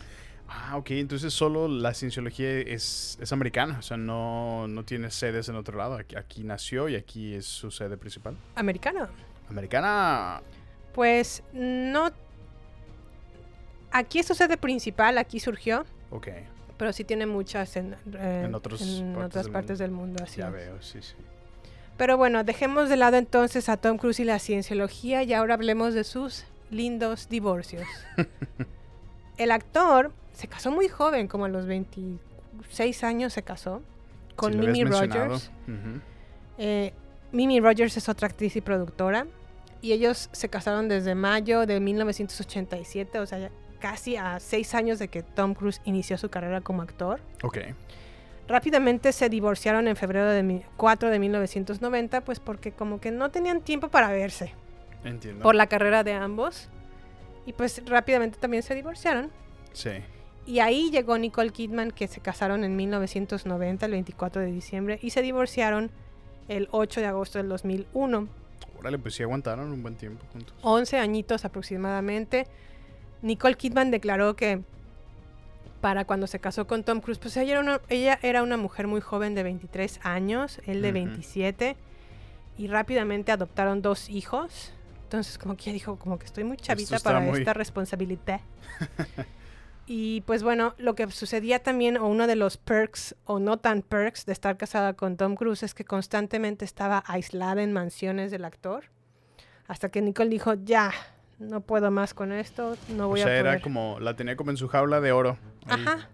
Ah, 0.53 0.75
ok. 0.77 0.91
Entonces 0.91 1.33
solo 1.33 1.67
la 1.69 1.93
cienciología 1.93 2.49
es, 2.59 3.17
es 3.21 3.31
americana. 3.31 3.77
O 3.79 3.81
sea, 3.81 3.95
no, 3.97 4.67
no 4.67 4.83
tiene 4.83 5.09
sedes 5.11 5.47
en 5.47 5.55
otro 5.55 5.77
lado. 5.77 5.95
Aquí, 5.95 6.15
aquí 6.17 6.43
nació 6.43 6.89
y 6.89 6.95
aquí 6.95 7.33
es 7.35 7.45
su 7.45 7.71
sede 7.71 7.95
principal. 7.97 8.35
¿Americano? 8.55 9.07
Americana. 9.49 10.41
Pues 10.93 11.41
no... 11.53 12.09
Aquí 13.91 14.19
es 14.19 14.25
su 14.25 14.35
sede 14.35 14.55
principal, 14.57 15.17
aquí 15.17 15.39
surgió, 15.41 15.85
Ok. 16.11 16.29
pero 16.77 16.93
sí 16.93 17.03
tiene 17.03 17.25
muchas 17.25 17.75
en, 17.75 17.93
eh, 18.13 18.43
En 18.45 18.55
otros 18.55 18.81
en 18.81 19.13
partes 19.13 19.25
otras 19.25 19.43
del 19.45 19.53
partes 19.53 19.79
del 19.79 19.91
mundo. 19.91 20.23
así 20.23 20.37
Ya 20.39 20.47
es. 20.47 20.53
veo, 20.53 20.81
sí, 20.81 20.99
sí. 21.01 21.13
Pero 21.97 22.15
bueno, 22.17 22.43
dejemos 22.45 22.87
de 22.89 22.95
lado 22.95 23.17
entonces 23.17 23.67
a 23.67 23.75
Tom 23.77 23.97
Cruise 23.97 24.19
y 24.21 24.23
la 24.23 24.39
cienciología 24.39 25.23
y 25.23 25.33
ahora 25.33 25.55
hablemos 25.55 25.93
de 25.93 26.05
sus 26.05 26.45
lindos 26.69 27.27
divorcios. 27.27 27.83
El 29.37 29.51
actor 29.51 30.13
se 30.41 30.47
casó 30.47 30.71
muy 30.71 30.87
joven, 30.87 31.27
como 31.27 31.45
a 31.45 31.49
los 31.49 31.65
26 31.67 33.03
años 33.03 33.31
se 33.33 33.43
casó, 33.43 33.81
con 34.35 34.59
Mimi. 34.59 34.83
Rogers. 34.83 35.51
Eh, 36.57 36.93
Mimi 37.31 37.59
Rogers 37.59 37.95
es 37.97 38.09
otra 38.09 38.27
actriz 38.27 38.55
y 38.55 38.61
productora. 38.61 39.27
Y 39.83 39.93
ellos 39.93 40.29
se 40.31 40.49
casaron 40.49 40.87
desde 40.89 41.15
mayo 41.15 41.65
de 41.65 41.79
1987, 41.79 43.19
o 43.19 43.25
sea, 43.25 43.49
casi 43.79 44.15
a 44.15 44.39
seis 44.39 44.75
años 44.75 44.99
de 44.99 45.07
que 45.07 45.23
Tom 45.23 45.53
Cruise 45.55 45.81
inició 45.85 46.17
su 46.17 46.29
carrera 46.29 46.61
como 46.61 46.81
actor. 46.83 47.19
Ok. 47.43 47.57
Rápidamente 48.47 49.11
se 49.11 49.29
divorciaron 49.29 49.87
en 49.87 49.95
febrero 49.95 50.29
de 50.29 50.43
mi- 50.43 50.61
4 50.77 51.09
de 51.09 51.17
1990, 51.19 52.21
pues 52.21 52.39
porque 52.39 52.71
como 52.73 52.99
que 52.99 53.09
no 53.11 53.31
tenían 53.31 53.61
tiempo 53.61 53.87
para 53.89 54.09
verse 54.11 54.53
Entiendo. 55.03 55.41
por 55.41 55.55
la 55.55 55.67
carrera 55.67 56.03
de 56.03 56.13
ambos. 56.13 56.69
Y 57.47 57.53
pues 57.53 57.81
rápidamente 57.87 58.37
también 58.39 58.61
se 58.61 58.75
divorciaron. 58.75 59.31
Sí. 59.73 59.91
Y 60.45 60.59
ahí 60.59 60.89
llegó 60.91 61.17
Nicole 61.17 61.51
Kidman, 61.51 61.91
que 61.91 62.07
se 62.07 62.19
casaron 62.19 62.63
en 62.63 62.75
1990, 62.75 63.85
el 63.85 63.91
24 63.91 64.41
de 64.41 64.51
diciembre, 64.51 64.99
y 65.01 65.11
se 65.11 65.21
divorciaron 65.21 65.91
el 66.47 66.67
8 66.71 66.99
de 67.01 67.07
agosto 67.07 67.37
del 67.37 67.47
2001. 67.49 68.27
Órale, 68.79 68.97
pues 68.97 69.13
sí 69.15 69.23
aguantaron 69.23 69.71
un 69.71 69.83
buen 69.83 69.95
tiempo 69.95 70.25
juntos. 70.33 70.55
11 70.63 70.97
añitos 70.97 71.45
aproximadamente. 71.45 72.47
Nicole 73.21 73.55
Kidman 73.55 73.91
declaró 73.91 74.35
que 74.35 74.61
para 75.79 76.05
cuando 76.05 76.25
se 76.27 76.39
casó 76.39 76.65
con 76.67 76.83
Tom 76.83 76.99
Cruise, 77.01 77.19
pues 77.19 77.37
ella 77.37 77.51
era 77.53 77.59
una, 77.59 77.81
ella 77.89 78.19
era 78.23 78.41
una 78.43 78.57
mujer 78.57 78.87
muy 78.87 79.01
joven 79.01 79.35
de 79.35 79.43
23 79.43 79.99
años, 80.03 80.59
él 80.65 80.81
de 80.81 80.89
Ujú. 80.89 80.93
27, 80.95 81.75
y 82.57 82.67
rápidamente 82.67 83.31
adoptaron 83.31 83.81
dos 83.83 84.09
hijos. 84.09 84.73
Entonces 85.03 85.37
como 85.37 85.55
que 85.55 85.63
ella 85.65 85.73
dijo, 85.73 85.97
como 85.97 86.17
que 86.17 86.25
estoy 86.25 86.43
muy 86.43 86.57
chavita 86.57 86.99
para 86.99 87.19
muy- 87.19 87.39
esta 87.39 87.53
responsabilidad. 87.53 88.41
y 89.93 90.21
pues 90.21 90.41
bueno, 90.41 90.73
lo 90.77 90.95
que 90.95 91.09
sucedía 91.11 91.59
también, 91.59 91.97
o 91.97 92.07
uno 92.07 92.25
de 92.25 92.37
los 92.37 92.55
perks, 92.55 93.13
o 93.25 93.39
no 93.39 93.57
tan 93.57 93.81
perks, 93.81 94.25
de 94.25 94.31
estar 94.31 94.55
casada 94.55 94.93
con 94.93 95.17
Tom 95.17 95.35
Cruise, 95.35 95.63
es 95.63 95.73
que 95.73 95.83
constantemente 95.83 96.63
estaba 96.63 97.03
aislada 97.07 97.61
en 97.61 97.73
mansiones 97.73 98.31
del 98.31 98.45
actor. 98.45 98.85
Hasta 99.67 99.89
que 99.89 100.01
Nicole 100.01 100.29
dijo, 100.29 100.53
ya, 100.63 100.91
no 101.39 101.59
puedo 101.59 101.91
más 101.91 102.13
con 102.13 102.31
esto, 102.31 102.77
no 102.89 103.05
O 103.07 103.09
voy 103.09 103.19
sea, 103.19 103.27
a 103.27 103.29
poder. 103.31 103.45
era 103.45 103.61
como, 103.61 103.99
la 103.99 104.15
tenía 104.15 104.37
como 104.37 104.51
en 104.51 104.57
su 104.57 104.67
jaula 104.69 105.01
de 105.01 105.11
oro. 105.11 105.37
ahí. 105.65 105.81
Ajá. 105.85 106.07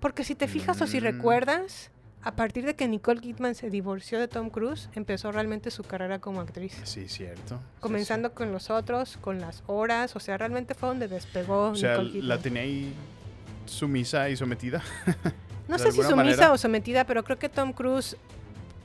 Porque 0.00 0.24
si 0.24 0.34
te 0.34 0.48
fijas 0.48 0.82
o 0.82 0.86
si 0.88 0.98
Mm. 1.00 1.04
recuerdas, 1.04 1.90
a 2.24 2.36
partir 2.36 2.64
de 2.64 2.74
que 2.76 2.86
Nicole 2.88 3.20
Kidman 3.20 3.54
se 3.54 3.68
divorció 3.70 4.18
de 4.20 4.28
Tom 4.28 4.48
Cruise, 4.50 4.88
empezó 4.94 5.32
realmente 5.32 5.70
su 5.70 5.82
carrera 5.82 6.20
como 6.20 6.40
actriz. 6.40 6.78
Sí, 6.84 7.08
cierto. 7.08 7.56
Sí, 7.56 7.80
Comenzando 7.80 8.32
con 8.32 8.52
los 8.52 8.70
otros, 8.70 9.18
con 9.20 9.40
las 9.40 9.62
horas, 9.66 10.14
o 10.14 10.20
sea, 10.20 10.38
realmente 10.38 10.74
fue 10.74 10.88
donde 10.88 11.08
despegó. 11.08 11.70
O 11.70 11.74
sea, 11.74 11.92
Nicole 11.92 12.10
Kidman. 12.12 12.28
la 12.28 12.38
tenía 12.38 12.62
ahí 12.62 12.92
sumisa 13.66 14.28
y 14.30 14.36
sometida. 14.36 14.82
No 15.68 15.78
sé 15.78 15.90
si 15.90 15.98
sumisa 15.98 16.16
manera. 16.16 16.52
o 16.52 16.58
sometida, 16.58 17.04
pero 17.04 17.24
creo 17.24 17.38
que 17.38 17.48
Tom 17.48 17.72
Cruise, 17.72 18.16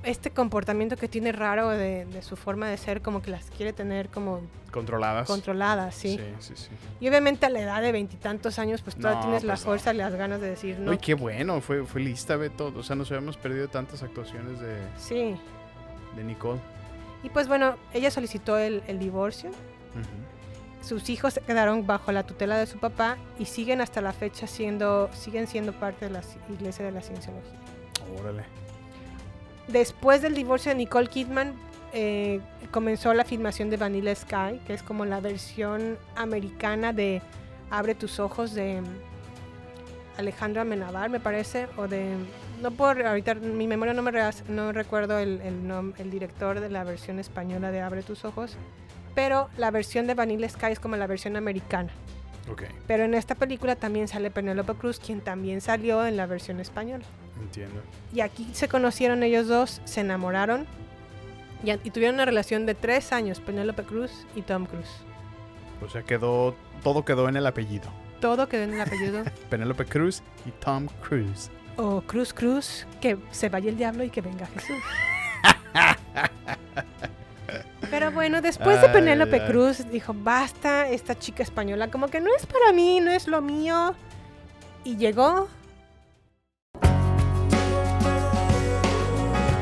este 0.10 0.32
comportamiento 0.32 0.96
que 0.96 1.08
tiene 1.08 1.32
raro 1.32 1.70
de, 1.70 2.06
de 2.06 2.22
su 2.22 2.36
forma 2.36 2.68
de 2.70 2.78
ser, 2.78 3.02
como 3.02 3.22
que 3.22 3.30
las 3.32 3.50
quiere 3.52 3.74
tener 3.74 4.10
como 4.10 4.42
Controladas. 4.72 5.28
controladas, 5.28 5.96
sí. 5.96 6.18
Sí, 6.18 6.34
sí, 6.40 6.54
sí. 6.56 6.70
Y 7.00 7.08
obviamente 7.10 7.46
a 7.46 7.50
la 7.50 7.60
edad 7.60 7.82
de 7.82 7.92
veintitantos 7.92 8.58
años, 8.60 8.82
pues 8.82 8.96
todavía 8.96 9.20
No, 9.20 9.26
tienes 9.26 9.44
la 9.44 9.54
pues 9.54 9.62
no. 9.62 9.66
fuerza 9.66 9.94
y 9.94 9.98
las 9.98 10.14
ganas 10.16 10.40
de 10.42 10.50
decir 10.50 10.80
no. 10.80 10.92
Uy, 10.92 10.98
qué 10.98 11.14
bueno, 11.14 11.60
fue, 11.62 11.84
fue 11.86 12.02
lista, 12.02 12.36
Beto. 12.36 12.74
O 12.76 12.84
sea, 12.84 12.96
nos 12.96 13.12
habíamos 13.12 13.38
perdido 13.38 13.68
tantas 13.68 14.02
actuaciones 14.04 14.60
de, 14.60 14.76
Sí. 14.98 15.36
de 16.16 16.24
Nicole. 16.24 16.60
Y 17.24 17.30
pues 17.30 17.48
bueno, 17.48 17.76
ella 17.94 18.10
solicitó 18.12 18.58
el, 18.58 18.84
el 18.88 19.00
divorcio. 19.00 19.52
Sus 20.82 21.10
hijos 21.10 21.34
se 21.34 21.42
quedaron 21.42 21.86
bajo 21.86 22.12
la 22.12 22.24
tutela 22.24 22.58
de 22.58 22.66
su 22.66 22.78
papá 22.80 23.18
y 23.40 23.46
siguen 23.46 23.82
hasta 23.82 24.00
la 24.00 24.14
fecha 24.14 24.48
siendo, 24.48 25.10
siguen 25.14 25.48
siendo 25.48 25.74
parte 25.74 26.06
de 26.06 26.12
la 26.12 26.22
iglesia 26.50 26.86
de 26.86 26.92
la 26.92 27.02
cienciología. 27.02 27.52
Órale. 28.22 28.44
Después 29.68 30.22
del 30.22 30.34
divorcio 30.34 30.72
de 30.72 30.76
Nicole 30.78 31.08
Kidman, 31.08 31.54
eh, 31.94 32.40
comenzó 32.72 33.14
la 33.14 33.26
filmación 33.26 33.70
de 33.70 33.78
Vanilla 33.78 34.14
Sky, 34.16 34.60
que 34.66 34.74
es 34.74 34.84
como 34.84 35.06
la 35.06 35.20
versión 35.20 35.98
americana 36.16 36.94
de 36.94 37.22
Abre 37.70 37.96
tus 37.96 38.20
ojos 38.20 38.54
de 38.54 38.82
Alejandro 40.18 40.62
Amenábar, 40.62 41.10
me 41.10 41.20
parece, 41.20 41.68
o 41.78 41.88
de... 41.88 42.16
No 42.62 42.72
por 42.72 43.06
ahorita 43.06 43.36
mi 43.36 43.68
memoria 43.68 43.94
no 43.94 44.02
me 44.02 44.12
no 44.50 44.72
recuerdo 44.72 45.20
el, 45.20 45.42
el, 45.42 45.62
nom- 45.68 45.94
el 46.00 46.10
director 46.10 46.60
de 46.60 46.70
la 46.70 46.84
versión 46.84 47.20
española 47.20 47.70
de 47.72 47.82
Abre 47.82 48.02
tus 48.04 48.26
ojos, 48.26 48.58
pero 49.14 49.50
la 49.58 49.70
versión 49.70 50.08
de 50.08 50.16
Vanilla 50.16 50.50
Sky 50.50 50.68
es 50.72 50.80
como 50.80 50.96
la 50.96 51.06
versión 51.08 51.36
americana. 51.36 51.92
Ok, 52.52 52.64
Pero 52.88 53.04
en 53.04 53.14
esta 53.14 53.36
película 53.36 53.76
también 53.76 54.08
sale 54.08 54.32
Penélope 54.32 54.74
Cruz, 54.76 55.00
quien 55.00 55.20
también 55.22 55.60
salió 55.62 56.06
en 56.08 56.16
la 56.18 56.26
versión 56.26 56.60
española. 56.62 57.04
Entiendo. 57.42 57.82
Y 58.14 58.22
aquí 58.22 58.48
se 58.54 58.68
conocieron 58.68 59.24
ellos 59.24 59.48
dos, 59.48 59.82
se 59.86 60.02
enamoraron 60.02 60.66
y, 61.64 61.72
y 61.72 61.92
tuvieron 61.92 62.16
una 62.16 62.26
relación 62.26 62.66
de 62.66 62.76
tres 62.76 63.12
años, 63.12 63.40
Penélope 63.40 63.84
Cruz 63.84 64.12
y 64.36 64.42
Tom 64.42 64.66
Cruise. 64.66 64.90
O 65.86 65.90
sea, 65.90 66.04
quedó, 66.04 66.56
todo 66.84 67.06
quedó 67.06 67.30
en 67.30 67.38
el 67.38 67.46
apellido. 67.46 67.90
Todo 68.20 68.48
quedó 68.50 68.64
en 68.64 68.74
el 68.74 68.82
apellido. 68.82 69.24
Penélope 69.50 69.86
Cruz 69.86 70.24
y 70.46 70.52
Tom 70.52 70.88
Cruise. 71.08 71.52
o 71.78 72.02
Cruz 72.02 72.34
Cruz, 72.34 72.88
que 73.00 73.18
se 73.32 73.50
vaya 73.50 73.70
el 73.70 73.78
diablo 73.78 74.04
y 74.04 74.10
que 74.10 74.22
venga 74.22 74.48
Jesús. 74.48 74.78
Pero 77.90 78.12
bueno, 78.12 78.42
después 78.42 78.82
de 78.82 78.90
Penélope. 78.90 79.46
Cruz 79.46 79.90
dijo, 79.90 80.14
basta, 80.14 80.90
esta 80.90 81.18
chica 81.18 81.44
española 81.44 81.90
como 81.90 82.08
que 82.08 82.20
no 82.20 82.30
es 82.36 82.46
para 82.46 82.74
mí, 82.74 83.00
no 83.00 83.12
es 83.12 83.28
lo 83.28 83.42
mío. 83.42 83.96
Y 84.84 84.98
llegó 84.98 85.48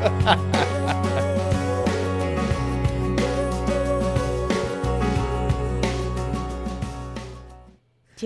Ha 0.05 0.11
ha 0.23 0.35
ha! 0.53 0.74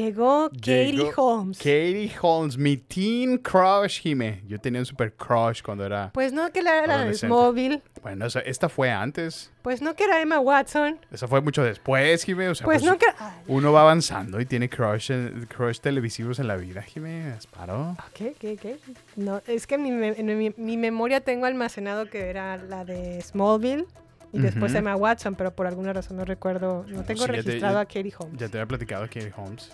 Llegó 0.04 0.50
Katie 0.50 0.92
Llegó 0.94 1.12
Holmes. 1.16 1.58
Katie 1.58 2.12
Holmes, 2.22 2.58
mi 2.58 2.78
teen 2.78 3.38
crush, 3.38 4.00
Jime. 4.02 4.42
Yo 4.48 4.58
tenía 4.60 4.80
un 4.80 4.86
super 4.86 5.14
crush 5.14 5.62
cuando 5.62 5.86
era... 5.86 6.10
Pues 6.14 6.32
no 6.32 6.50
que 6.52 6.60
era 6.60 6.76
la 6.88 6.88
de 6.88 6.94
Adolescente. 6.94 7.28
móvil, 7.36 7.82
Bueno, 8.02 8.26
esa- 8.28 8.40
esta 8.40 8.70
fue 8.70 8.90
antes. 8.92 9.52
pues 9.62 9.82
no 9.82 9.94
que 9.96 10.06
era 10.06 10.22
Emma 10.22 10.40
Watson, 10.40 10.98
Esa 11.12 11.28
fue 11.28 11.42
mucho 11.42 11.64
después, 11.64 12.24
Jime. 12.24 12.48
O 12.50 12.56
sea, 12.56 12.66
pues 12.66 12.82
pues, 12.82 12.90
no 12.92 12.98
que... 12.98 13.06
Uno 13.48 13.74
va 13.74 13.82
avanzando 13.82 14.40
y 14.40 14.46
tiene 14.46 14.70
crush, 14.70 15.12
en- 15.12 15.46
crush 15.48 15.80
televisivos 15.80 16.40
en 16.40 16.48
la 16.48 16.56
vida, 16.56 16.82
Jime. 16.82 17.34
Asparo. 17.34 17.98
¿Qué? 18.14 18.34
¿Qué? 18.40 18.56
¿Qué? 18.56 18.78
No, 19.18 19.42
es 19.48 19.68
que 19.68 19.78
mi, 19.78 19.90
en 19.90 20.38
mi, 20.38 20.54
mi 20.56 20.78
memoria 20.78 21.20
tengo 21.22 21.46
almacenado 21.46 22.10
que 22.10 22.30
era 22.30 22.56
la 22.58 22.86
de 22.86 23.22
Smallville 23.22 23.86
y 24.31 24.39
después 24.39 24.72
Ujú. 24.72 24.80
Emma 24.80 24.95
Watson, 24.95 25.35
pero 25.35 25.56
por 25.56 25.65
alguna 25.68 25.91
razón 25.93 26.18
no 26.18 26.26
recuerdo, 26.26 26.85
no 26.88 27.03
tengo 27.03 27.22
sí, 27.23 27.27
ya 27.27 27.34
te- 27.34 27.41
registrado 27.41 27.80
a 27.80 27.85
Katie 27.85 28.14
Holmes. 28.18 28.39
Ya 28.39 28.47
te 28.47 28.57
había 28.57 28.68
platicado 28.68 29.03
de 29.03 29.10
Katie 29.10 29.34
Holmes. 29.35 29.72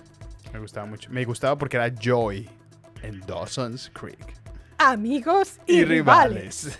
Me 0.53 0.59
gustaba 0.59 0.85
mucho. 0.85 1.09
Me 1.11 1.25
gustaba 1.25 1.57
porque 1.57 1.77
era 1.77 1.89
Joy 1.93 2.49
en 3.01 3.19
Dawson's 3.21 3.91
Creek. 3.93 4.33
Amigos 4.77 5.59
y, 5.67 5.83
rivales. 5.83 6.77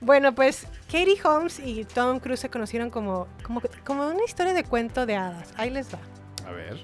Bueno, 0.00 0.34
pues 0.34 0.66
Katie 0.86 1.18
Holmes 1.24 1.58
y 1.58 1.84
Tom 1.84 2.20
Cruise 2.20 2.40
se 2.40 2.48
conocieron 2.50 2.90
como, 2.90 3.26
como, 3.42 3.60
como 3.84 4.06
una 4.08 4.24
historia 4.24 4.54
de 4.54 4.62
cuento 4.64 5.06
de 5.06 5.16
hadas. 5.16 5.52
Ahí 5.56 5.70
les 5.70 5.92
va. 5.92 5.98
A 6.46 6.52
ver. 6.52 6.78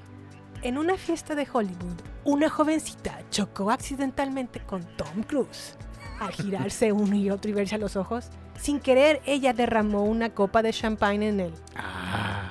En 0.62 0.78
una 0.78 0.96
fiesta 0.96 1.34
de 1.34 1.46
Hollywood, 1.52 2.00
una 2.24 2.48
jovencita 2.48 3.18
chocó 3.30 3.70
accidentalmente 3.70 4.60
con 4.60 4.82
Tom 4.96 5.22
Cruise. 5.22 5.76
Al 6.20 6.32
girarse 6.32 6.90
uno 6.92 7.14
y 7.14 7.30
otro 7.30 7.50
y 7.50 7.54
verse 7.54 7.74
a 7.74 7.78
los 7.78 7.96
ojos, 7.96 8.30
sin 8.60 8.80
querer 8.80 9.20
ella 9.26 9.52
derramó 9.52 10.04
una 10.04 10.30
copa 10.30 10.62
de 10.62 10.72
champagne 10.72 11.28
en 11.28 11.40
él. 11.40 11.54
Ah. 11.76 12.50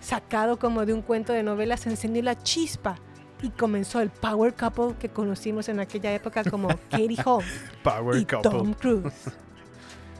Sacado 0.00 0.58
como 0.58 0.86
de 0.86 0.94
un 0.94 1.02
cuento 1.02 1.32
de 1.32 1.42
novela, 1.42 1.76
se 1.76 1.90
encendió 1.90 2.22
la 2.22 2.42
chispa 2.42 2.96
y 3.42 3.50
comenzó 3.50 4.00
el 4.00 4.10
power 4.10 4.54
couple 4.54 4.94
que 4.98 5.08
conocimos 5.08 5.68
en 5.68 5.80
aquella 5.80 6.12
época 6.14 6.44
como 6.44 6.68
Katie 6.90 7.18
Holmes 7.24 7.60
Power 7.82 8.16
y 8.16 8.24
couple. 8.24 8.50
Tom 8.50 8.74
Cruise. 8.74 9.12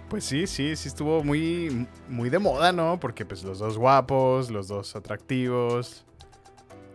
Pues 0.08 0.24
sí, 0.24 0.46
sí, 0.46 0.74
sí 0.74 0.88
estuvo 0.88 1.22
muy, 1.22 1.86
muy 2.08 2.30
de 2.30 2.38
moda, 2.38 2.72
¿no? 2.72 2.98
Porque 2.98 3.26
pues 3.26 3.44
los 3.44 3.58
dos 3.58 3.76
guapos, 3.76 4.50
los 4.50 4.66
dos 4.66 4.96
atractivos, 4.96 6.06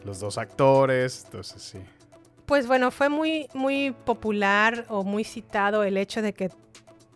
los 0.04 0.20
dos 0.20 0.40
actores, 0.40 1.24
entonces 1.26 1.62
sí. 1.62 1.80
Pues 2.48 2.66
bueno, 2.66 2.90
fue 2.90 3.10
muy, 3.10 3.48
muy 3.54 3.92
popular 3.92 4.86
o 4.90 5.04
muy 5.04 5.24
citado 5.24 5.84
el 5.84 5.98
hecho 5.98 6.24
de 6.24 6.34
que 6.34 6.50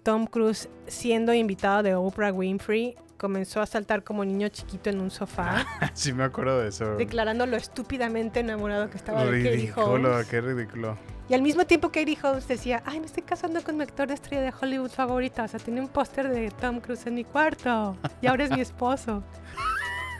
Tom 0.08 0.26
Cruise, 0.26 0.70
siendo 0.88 1.34
invitado 1.34 1.84
de 1.84 1.94
Oprah 1.94 2.32
Winfrey, 2.32 2.96
comenzó 3.18 3.60
a 3.60 3.66
saltar 3.66 4.06
como 4.06 4.24
niño 4.24 4.48
chiquito 4.48 4.90
en 4.90 5.02
un 5.02 5.12
sofá, 5.12 5.66
sí 5.94 6.14
me 6.14 6.24
acuerdo 6.24 6.62
de 6.62 6.70
eso. 6.70 6.96
declarando 6.96 7.46
lo 7.46 7.58
estúpidamente 7.58 8.40
enamorado 8.40 8.90
que 8.90 8.96
estaba 8.96 9.26
de 9.26 9.44
Katie 9.44 9.52
Ridículo, 9.52 9.86
Holmes. 10.12 10.28
qué 10.28 10.40
ridículo. 10.40 10.98
Y 11.28 11.34
al 11.34 11.42
mismo 11.42 11.66
tiempo 11.66 11.90
Katie 11.90 12.18
Holmes 12.24 12.48
decía, 12.48 12.82
ay, 12.86 13.02
me 13.02 13.08
estoy 13.08 13.24
casando 13.24 13.62
con 13.62 13.76
mi 13.76 13.84
actor 13.84 14.08
de 14.08 14.14
estrella 14.14 14.44
de 14.44 14.54
Hollywood 14.58 14.92
favorita. 14.92 15.44
O 15.44 15.48
sea, 15.50 15.60
tenía 15.60 15.82
un 15.82 15.90
póster 15.90 16.30
de 16.30 16.52
Tom 16.52 16.80
Cruise 16.80 17.06
en 17.06 17.16
mi 17.16 17.26
cuarto. 17.26 17.98
Y 18.22 18.28
ahora 18.28 18.46
es 18.46 18.52
mi 18.52 18.62
esposo. 18.62 19.26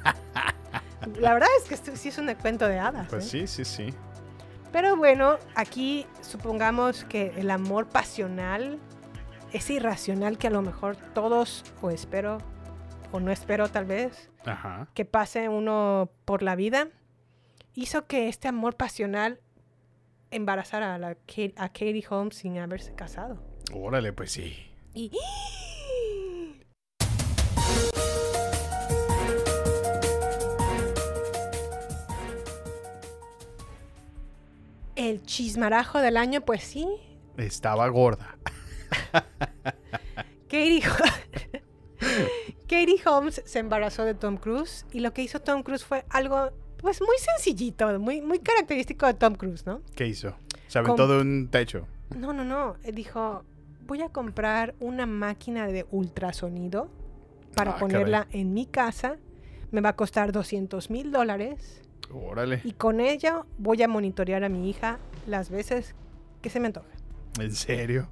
La 1.18 1.34
verdad 1.34 1.48
es 1.62 1.70
que 1.70 1.76
esto 1.76 1.96
sí 1.96 2.10
es 2.10 2.18
un 2.18 2.28
cuento 2.34 2.68
de 2.68 2.78
hadas. 2.78 3.08
Pues 3.08 3.34
¿eh? 3.34 3.48
sí, 3.48 3.64
sí, 3.64 3.64
sí. 3.64 3.94
Pero 4.74 4.98
bueno, 4.98 5.38
aquí 5.56 6.06
supongamos 6.20 7.06
que 7.06 7.32
el 7.38 7.50
amor 7.52 7.88
pasional 7.88 8.82
ese 9.54 9.74
irracional 9.74 10.38
que 10.38 10.48
a 10.48 10.52
lo 10.52 10.62
mejor 10.62 10.96
todos, 11.14 11.64
o 11.82 11.90
espero, 11.90 12.38
o 13.12 13.20
no 13.20 13.32
espero 13.32 13.70
tal 13.70 13.86
vez, 13.86 14.30
Ajá. 14.46 14.88
que 14.94 15.06
pase 15.06 15.50
uno 15.50 16.10
por 16.26 16.44
la 16.44 16.56
vida, 16.56 16.90
hizo 17.74 18.06
que 18.06 18.28
este 18.28 18.48
amor 18.48 18.76
pasional 18.76 19.40
embarazara 20.32 20.96
a, 20.96 20.98
la 20.98 21.16
Kate- 21.16 21.54
a 21.58 21.70
Katie 21.70 22.04
Holmes 22.10 22.36
sin 22.36 22.58
haberse 22.58 22.94
casado. 22.94 23.42
Órale, 23.74 24.14
pues 24.14 24.32
sí. 24.32 24.56
Y 24.94 25.12
el 34.96 35.24
chismarajo 35.24 36.00
del 36.00 36.18
año, 36.18 36.42
pues 36.42 36.64
sí, 36.64 36.88
Estaba 37.38 37.88
gorda. 37.90 38.36
Katie, 40.48 40.82
Katie 42.68 43.02
Holmes 43.06 43.42
se 43.46 43.60
embarazó 43.60 44.06
de 44.06 44.14
Tom 44.14 44.38
Cruise 44.38 44.86
y 44.92 45.00
lo 45.00 45.14
que 45.14 45.22
hizo 45.24 45.40
Tom 45.42 45.64
Cruise 45.64 45.84
fue 45.84 46.06
algo 46.10 46.52
pues 46.78 47.02
muy 47.02 47.16
sencillito, 47.18 48.00
muy, 48.00 48.22
muy 48.22 48.40
característico 48.40 49.08
de 49.08 49.14
Tom 49.16 49.36
Cruise, 49.36 49.66
¿no? 49.66 49.82
¿Qué 49.96 50.08
hizo? 50.08 50.36
Se 50.68 50.80
aventó 50.80 51.08
de 51.08 51.22
un 51.22 51.48
techo. 51.50 51.88
No, 52.16 52.34
no, 52.34 52.44
no. 52.44 52.76
Él 52.84 52.96
dijo, 52.96 53.44
voy 53.86 54.02
a 54.02 54.10
comprar 54.10 54.76
una 54.80 55.06
máquina 55.06 55.68
de 55.68 55.86
ultrasonido 55.92 56.90
para 57.56 57.72
Ah, 57.72 57.78
ponerla 57.80 58.28
en 58.32 58.54
mi 58.54 58.68
casa. 58.68 59.18
Me 59.72 59.82
va 59.82 59.90
a 59.90 59.96
costar 59.96 60.32
200 60.32 60.90
mil 60.92 61.12
dólares. 61.12 61.82
Órale. 62.12 62.62
Y 62.64 62.74
con 62.74 63.00
ella 63.02 63.44
voy 63.58 63.82
a 63.82 63.88
monitorear 63.88 64.44
a 64.44 64.50
mi 64.50 64.70
hija 64.70 65.00
las 65.26 65.50
veces 65.50 65.96
que 66.42 66.50
se 66.50 66.60
me 66.60 66.68
antoje. 66.68 66.88
¿En 67.40 67.54
serio? 67.54 68.08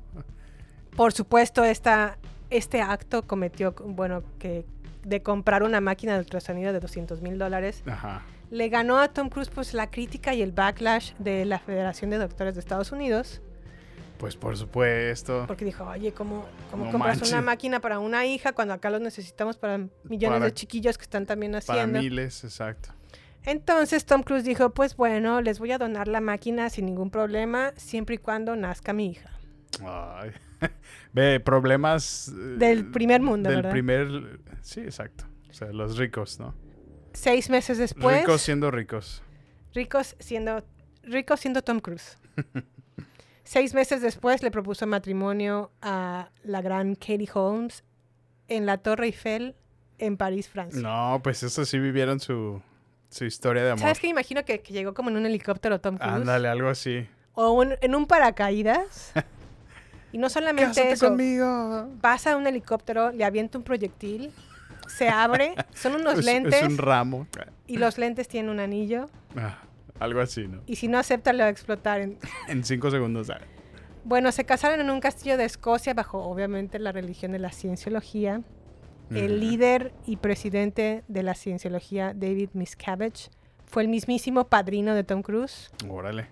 Por 0.96 1.12
supuesto, 1.14 1.64
esta, 1.64 2.18
este 2.50 2.82
acto 2.82 3.24
cometió, 3.28 3.74
bueno, 3.74 4.24
que 4.40 4.66
de 5.04 5.22
comprar 5.22 5.64
una 5.64 5.82
máquina 5.82 6.14
de 6.14 6.20
ultrasonido 6.20 6.74
de 6.74 6.80
200 6.80 7.22
mil 7.22 7.38
dólares, 7.38 7.84
Ajá. 7.86 8.24
le 8.50 8.70
ganó 8.70 8.98
a 9.00 9.10
Tom 9.10 9.30
Cruise 9.30 9.50
pues 9.50 9.74
la 9.74 9.90
crítica 9.92 10.34
y 10.34 10.42
el 10.42 10.52
backlash 10.52 11.14
de 11.20 11.46
la 11.46 11.60
Federación 11.60 12.10
de 12.10 12.18
Doctores 12.18 12.56
de 12.56 12.60
Estados 12.62 12.92
Unidos, 12.92 13.42
Pues 14.18 14.36
por 14.38 14.58
supuesto. 14.58 15.44
porque 15.48 15.66
dijo, 15.66 15.84
oye, 15.84 16.12
¿cómo, 16.14 16.46
cómo 16.72 16.86
No 16.86 16.92
compras 16.92 17.18
manches. 17.18 17.32
una 17.34 17.42
máquina 17.42 17.82
para 17.82 18.00
una 18.00 18.26
hija 18.26 18.54
cuando 18.54 18.74
acá 18.74 18.90
los 18.90 19.02
necesitamos 19.02 19.58
para 19.58 19.78
millones 20.06 20.38
Para- 20.40 20.46
de 20.46 20.54
chiquillos 20.54 20.98
que 20.98 21.04
están 21.04 21.26
también 21.26 21.52
Para 21.52 21.82
haciendo? 21.82 22.00
miles, 22.00 22.44
exacto. 22.44 22.90
Entonces 23.44 24.06
Tom 24.08 24.24
Cruise 24.24 24.44
dijo, 24.44 24.72
pues 24.72 24.96
bueno, 24.96 25.40
les 25.42 25.60
voy 25.60 25.72
a 25.72 25.78
donar 25.78 26.08
la 26.08 26.20
máquina 26.22 26.70
sin 26.72 26.86
ningún 26.88 27.12
problema, 27.12 27.74
siempre 27.76 28.16
y 28.16 28.18
cuando 28.18 28.56
nazca 28.56 28.92
mi 28.94 29.08
hija. 29.08 29.30
Ay. 29.84 30.32
Ve, 31.14 31.40
problemas... 31.40 32.30
eh, 32.30 32.58
Del 32.58 32.92
primer 32.92 33.22
mundo, 33.22 33.50
Del 33.50 33.58
¿verdad? 33.58 33.72
primer... 33.72 34.40
Sí, 34.62 34.82
exacto. 34.82 35.26
O 35.50 35.54
sea, 35.54 35.72
los 35.72 35.98
ricos, 35.98 36.40
¿no? 36.40 36.54
Seis 37.14 37.50
meses 37.50 37.78
después... 37.78 38.20
ricos 38.20 38.42
siendo 38.42 38.72
ricos. 38.72 39.22
Ricos 39.74 40.16
siendo, 40.20 40.64
ricos 41.04 41.40
siendo 41.40 41.62
Tom 41.62 41.80
Cruise. 41.80 42.18
Seis 43.44 43.74
meses 43.74 44.02
después 44.02 44.42
le 44.42 44.50
propuso 44.52 44.88
matrimonio 44.88 45.72
a 45.82 46.30
la 46.44 46.62
gran 46.62 46.96
Katie 46.96 47.30
Holmes 47.34 47.84
en 48.48 48.66
la 48.66 48.80
Torre 48.80 49.06
Eiffel 49.08 49.56
en 50.00 50.18
París, 50.18 50.50
Francia. 50.50 50.82
No, 50.82 51.22
pues 51.24 51.44
eso 51.44 51.64
sí 51.64 51.78
vivieron 51.80 52.20
su, 52.20 52.62
su 53.10 53.24
historia 53.26 53.64
de 53.64 53.70
amor. 53.72 53.82
¿Sabes 53.82 54.00
qué? 54.00 54.08
Imagino 54.08 54.44
que, 54.44 54.62
que 54.62 54.74
llegó 54.74 54.94
como 54.96 55.10
en 55.10 55.18
un 55.18 55.26
helicóptero 55.28 55.80
Tom 55.80 55.98
Cruise. 55.98 56.14
Ándale, 56.16 56.48
algo 56.48 56.70
así. 56.70 57.08
O 57.34 57.52
un- 57.52 57.76
en 57.82 57.94
un 57.96 58.08
paracaídas. 58.08 59.14
y 60.16 60.18
no 60.18 60.30
solamente 60.30 60.70
Cásate 60.70 60.92
eso. 60.94 61.08
conmigo. 61.10 61.90
Pasa 62.00 62.32
a 62.32 62.38
un 62.38 62.48
helicóptero, 62.48 63.12
le 63.12 63.26
avienta 63.26 63.58
un 63.58 63.66
proyectil, 63.66 64.32
se 64.88 65.10
abre, 65.10 65.56
son 65.74 65.96
unos 66.00 66.20
Es- 66.20 66.26
lentes 66.26 66.54
Es 66.62 66.64
un 66.70 66.78
ramo. 66.78 67.28
y 67.68 67.76
los 67.76 67.98
lentes 67.98 68.30
tienen 68.30 68.50
un 68.50 68.62
anillo. 68.62 69.10
Ah, 69.36 69.58
algo 70.00 70.22
así, 70.22 70.48
¿no? 70.48 70.62
Y 70.68 70.78
si 70.78 70.88
no 70.88 70.98
acepta, 71.00 71.34
le 71.34 71.44
va 71.44 71.48
a 71.48 71.52
explotar 71.52 72.00
en, 72.00 72.18
En 72.48 72.64
cinco 72.64 72.90
segundos. 72.92 73.30
ah. 73.30 73.40
Bueno, 74.06 74.32
se 74.32 74.46
casaron 74.46 74.80
en 74.80 74.90
un 74.90 75.02
castillo 75.02 75.36
de 75.36 75.44
Escocia 75.44 75.94
bajo 75.94 76.20
obviamente 76.24 76.80
la 76.80 76.94
religión 76.94 77.34
de 77.34 77.40
la 77.40 77.52
cienciología. 77.52 78.42
El 79.12 79.40
líder 79.42 79.94
y 80.08 80.16
presidente 80.18 81.04
de 81.10 81.24
la 81.24 81.36
cienciología, 81.36 82.14
David 82.16 82.50
Miscavige, 82.54 83.30
fue 83.66 83.84
el 83.84 83.90
mismísimo 83.90 84.48
padrino 84.48 84.96
de 84.96 85.04
Tom 85.04 85.22
Cruise. 85.22 85.70
Órale. 85.90 86.28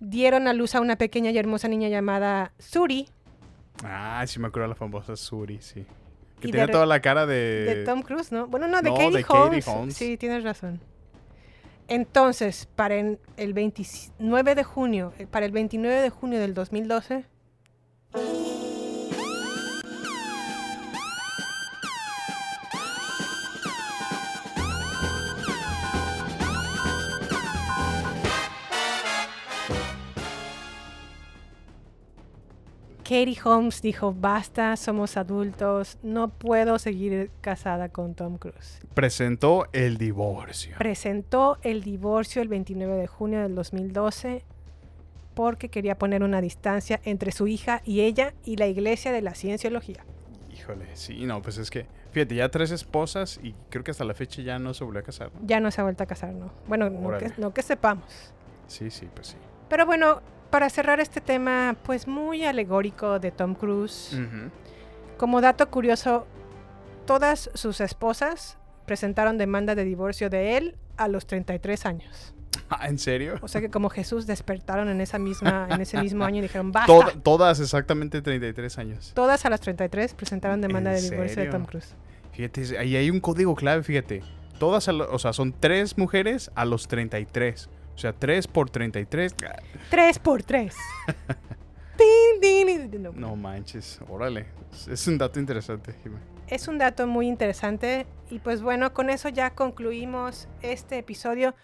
Dieron 0.00 0.48
a 0.48 0.52
luz 0.52 0.74
a 0.74 0.80
una 0.80 0.96
pequeña 0.96 1.30
y 1.30 1.38
hermosa 1.38 1.68
niña 1.68 1.88
llamada 1.88 2.52
Suri, 2.58 3.08
Ah, 3.82 4.24
sí 4.26 4.38
me 4.38 4.48
acuerdo 4.48 4.68
la 4.68 4.74
famosa 4.74 5.16
Suri, 5.16 5.58
sí. 5.60 5.84
Que 6.40 6.48
tiene 6.48 6.68
toda 6.68 6.86
la 6.86 7.00
cara 7.00 7.26
de... 7.26 7.64
de 7.64 7.84
Tom 7.84 8.02
Cruise, 8.02 8.30
¿no? 8.30 8.46
Bueno, 8.46 8.68
no, 8.68 8.82
de, 8.82 8.90
no, 8.90 8.96
Katie, 8.96 9.10
de 9.18 9.24
Katie 9.24 9.40
Holmes. 9.40 9.68
Holmes. 9.68 9.96
Sí, 9.96 10.16
tienes 10.16 10.44
razón. 10.44 10.80
Entonces, 11.88 12.68
para 12.76 12.96
el 12.96 13.52
29 13.54 14.54
de 14.54 14.64
junio, 14.64 15.12
eh, 15.18 15.26
para 15.26 15.46
el 15.46 15.52
29 15.52 16.02
de 16.02 16.10
junio 16.10 16.40
del 16.40 16.54
2012, 16.54 17.24
Katie 33.04 33.36
Holmes 33.44 33.82
dijo, 33.82 34.14
basta, 34.14 34.76
somos 34.76 35.18
adultos, 35.18 35.98
no 36.02 36.30
puedo 36.30 36.78
seguir 36.78 37.30
casada 37.42 37.90
con 37.90 38.14
Tom 38.14 38.38
Cruise. 38.38 38.80
Presentó 38.94 39.68
el 39.74 39.98
divorcio. 39.98 40.76
Presentó 40.78 41.58
el 41.62 41.82
divorcio 41.82 42.40
el 42.40 42.48
29 42.48 42.96
de 42.96 43.06
junio 43.06 43.42
del 43.42 43.54
2012 43.54 44.42
porque 45.34 45.68
quería 45.68 45.98
poner 45.98 46.22
una 46.22 46.40
distancia 46.40 47.00
entre 47.04 47.30
su 47.30 47.46
hija 47.46 47.82
y 47.84 48.00
ella 48.00 48.32
y 48.42 48.56
la 48.56 48.68
iglesia 48.68 49.12
de 49.12 49.20
la 49.20 49.34
cienciología. 49.34 50.02
Híjole, 50.54 50.86
sí, 50.94 51.26
no, 51.26 51.42
pues 51.42 51.58
es 51.58 51.70
que... 51.70 51.86
Fíjate, 52.12 52.36
ya 52.36 52.48
tres 52.48 52.70
esposas 52.70 53.38
y 53.42 53.54
creo 53.68 53.84
que 53.84 53.90
hasta 53.90 54.04
la 54.04 54.14
fecha 54.14 54.40
ya 54.40 54.58
no 54.58 54.72
se 54.72 54.84
volvió 54.84 55.00
a 55.00 55.02
casar, 55.02 55.30
¿no? 55.34 55.40
Ya 55.44 55.60
no 55.60 55.70
se 55.70 55.80
ha 55.80 55.84
vuelto 55.84 56.04
a 56.04 56.06
casar, 56.06 56.32
¿no? 56.32 56.52
Bueno, 56.68 56.88
no 56.88 57.00
que, 57.00 57.06
Órale. 57.06 57.34
no 57.36 57.52
que 57.52 57.60
sepamos. 57.62 58.32
Sí, 58.68 58.88
sí, 58.90 59.08
pues 59.12 59.26
sí. 59.26 59.36
Pero 59.68 59.84
bueno, 59.84 60.22
para 60.54 60.70
cerrar 60.70 61.00
este 61.00 61.20
tema, 61.20 61.74
pues 61.82 62.06
muy 62.06 62.44
alegórico 62.44 63.18
de 63.18 63.32
Tom 63.32 63.56
Cruise, 63.56 64.16
como 65.16 65.40
dato 65.40 65.68
curioso, 65.68 66.28
todas 67.06 67.50
sus 67.54 67.80
esposas 67.80 68.56
presentaron 68.86 69.36
demanda 69.36 69.74
de 69.74 69.82
divorcio 69.82 70.30
de 70.30 70.56
él 70.56 70.76
a 70.96 71.08
los 71.08 71.26
33 71.26 71.86
años. 71.86 72.34
Ah, 72.70 72.86
¿en 72.88 73.00
serio? 73.00 73.34
O 73.42 73.48
sea 73.48 73.60
que 73.60 73.68
como 73.68 73.90
Jesús 73.90 74.28
despertaron 74.28 74.88
en 74.90 75.00
esa 75.00 75.18
misma 75.18 75.66
en 75.68 75.80
ese 75.80 76.00
mismo 76.00 76.24
año 76.24 76.38
y 76.38 76.42
dijeron, 76.42 76.70
"Basta." 76.70 76.92
Tod- 76.92 77.20
todas 77.24 77.58
exactamente 77.58 78.22
33 78.22 78.78
años. 78.78 79.10
Todas 79.12 79.44
a 79.44 79.50
las 79.50 79.60
33 79.60 80.14
presentaron 80.14 80.60
demanda 80.60 80.96
¿En 80.96 81.02
de 81.02 81.10
divorcio 81.10 81.42
de? 81.42 81.50
Tom 81.50 81.64
Cruise. 81.64 81.96
Fíjate, 82.30 82.78
ahí 82.78 82.94
hay 82.94 83.10
un 83.10 83.18
código 83.18 83.56
clave, 83.56 83.82
fíjate. 83.82 84.22
Todas, 84.60 84.86
a 84.86 84.92
lo- 84.92 85.12
o 85.12 85.18
sea, 85.18 85.32
son 85.32 85.52
tres 85.58 85.98
mujeres 85.98 86.52
a 86.54 86.64
los 86.64 86.86
33. 86.86 87.68
O 87.94 87.98
sea, 87.98 88.12
3 88.12 88.46
por 88.48 88.70
33. 88.70 89.34
ah, 89.48 89.56
3 89.90 90.18
por 90.18 90.42
3. 90.42 90.74
Tin, 91.96 92.40
tin, 92.40 92.90
tin. 92.90 93.02
No. 93.04 93.12
No 93.12 93.36
manches, 93.36 94.00
órale. 94.08 94.46
Es- 94.90 95.06
un 95.06 95.16
dato 95.16 95.38
interesante, 95.38 95.94
Jimé. 96.02 96.18
Es 96.48 96.66
un 96.66 96.76
dato 96.78 97.06
muy 97.06 97.28
interesante 97.28 98.06
y 98.30 98.40
pues 98.40 98.62
bueno, 98.62 98.92
con 98.92 99.10
eso 99.10 99.28
ya 99.28 99.50
concluimos 99.54 100.48
este 100.60 100.98
episodio. 100.98 101.54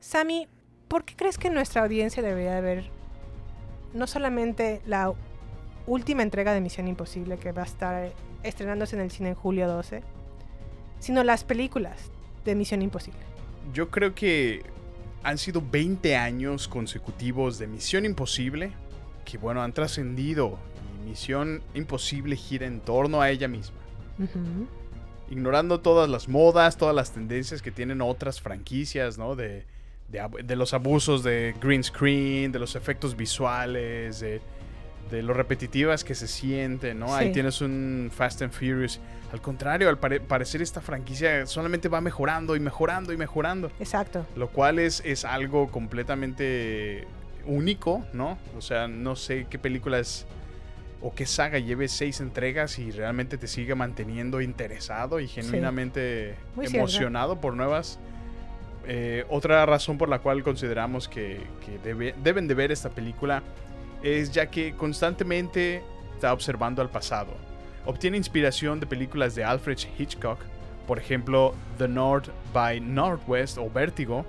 Sammy, 0.00 0.48
¿por 0.88 1.04
qué 1.04 1.14
crees 1.16 1.38
que 1.38 1.50
nuestra 1.50 1.82
audiencia 1.82 2.22
debería 2.22 2.54
de 2.54 2.60
ver 2.60 2.84
no 3.92 4.06
solamente 4.06 4.82
la 4.86 5.12
última 5.86 6.22
entrega 6.22 6.52
de 6.52 6.60
Misión 6.60 6.88
Imposible 6.88 7.38
que 7.38 7.52
va 7.52 7.62
a 7.62 7.66
estar 7.66 8.12
estrenándose 8.46 8.96
en 8.96 9.02
el 9.02 9.10
cine 9.10 9.30
en 9.30 9.34
julio 9.34 9.68
12, 9.68 10.02
sino 11.00 11.24
las 11.24 11.44
películas 11.44 12.10
de 12.44 12.54
Misión 12.54 12.82
Imposible? 12.82 13.20
Yo 13.72 13.90
creo 13.90 14.14
que 14.14 14.62
han 15.22 15.38
sido 15.38 15.60
20 15.60 16.16
años 16.16 16.68
consecutivos 16.68 17.58
de 17.58 17.66
Misión 17.66 18.04
Imposible 18.04 18.72
que, 19.24 19.38
bueno, 19.38 19.62
han 19.62 19.72
trascendido. 19.72 20.58
Y 21.02 21.08
Misión 21.08 21.62
Imposible 21.74 22.36
gira 22.36 22.66
en 22.66 22.80
torno 22.80 23.20
a 23.20 23.30
ella 23.30 23.48
misma. 23.48 23.76
Ignorando 25.28 25.80
todas 25.80 26.08
las 26.08 26.28
modas, 26.28 26.76
todas 26.76 26.94
las 26.94 27.10
tendencias 27.12 27.60
que 27.60 27.72
tienen 27.72 28.00
otras 28.00 28.40
franquicias, 28.40 29.18
¿no? 29.18 29.34
De, 29.34 29.64
de 30.08 30.22
de 30.44 30.56
los 30.56 30.72
abusos 30.72 31.24
de 31.24 31.54
green 31.60 31.82
screen, 31.82 32.52
de 32.52 32.60
los 32.60 32.76
efectos 32.76 33.16
visuales, 33.16 34.20
de, 34.20 34.40
de 35.10 35.22
lo 35.22 35.32
repetitivas 35.34 36.02
que 36.04 36.14
se 36.14 36.26
sienten, 36.26 36.98
¿no? 36.98 37.14
Ahí 37.14 37.32
tienes 37.32 37.60
un 37.60 38.10
Fast 38.14 38.42
and 38.42 38.52
Furious. 38.52 39.00
Al 39.32 39.40
contrario, 39.40 39.88
al 39.88 39.98
pare- 39.98 40.20
parecer 40.20 40.62
esta 40.62 40.80
franquicia 40.80 41.46
solamente 41.46 41.88
va 41.88 42.00
mejorando 42.00 42.56
y 42.56 42.60
mejorando 42.60 43.12
y 43.12 43.16
mejorando. 43.16 43.70
Exacto. 43.78 44.26
Lo 44.36 44.48
cual 44.48 44.78
es, 44.78 45.02
es 45.04 45.24
algo 45.24 45.68
completamente 45.70 47.06
único, 47.44 48.04
¿no? 48.12 48.38
O 48.56 48.60
sea, 48.60 48.88
no 48.88 49.14
sé 49.16 49.46
qué 49.48 49.58
películas 49.58 50.26
o 51.00 51.14
qué 51.14 51.26
saga 51.26 51.58
lleve 51.58 51.88
seis 51.88 52.20
entregas 52.20 52.78
y 52.78 52.90
realmente 52.90 53.36
te 53.38 53.46
sigue 53.46 53.74
manteniendo 53.74 54.40
interesado 54.40 55.20
y 55.20 55.28
genuinamente 55.28 56.34
cierto. 56.54 56.76
emocionado 56.78 57.40
por 57.40 57.54
nuevas. 57.54 57.98
Eh, 58.88 59.24
otra 59.28 59.66
razón 59.66 59.98
por 59.98 60.08
la 60.08 60.20
cual 60.20 60.42
consideramos 60.44 61.08
que, 61.08 61.40
que 61.64 61.78
debe- 61.84 62.14
deben 62.22 62.46
de 62.48 62.54
ver 62.54 62.70
esta 62.72 62.88
película 62.90 63.42
es 64.02 64.30
ya 64.32 64.50
que 64.50 64.74
constantemente 64.74 65.82
está 66.14 66.32
observando 66.32 66.82
al 66.82 66.90
pasado. 66.90 67.34
Obtiene 67.84 68.16
inspiración 68.16 68.80
de 68.80 68.86
películas 68.86 69.34
de 69.34 69.44
Alfred 69.44 69.78
Hitchcock, 69.98 70.38
por 70.86 70.98
ejemplo 70.98 71.54
The 71.78 71.88
North 71.88 72.28
by 72.52 72.80
Northwest 72.80 73.58
o 73.58 73.70
Vértigo, 73.70 74.24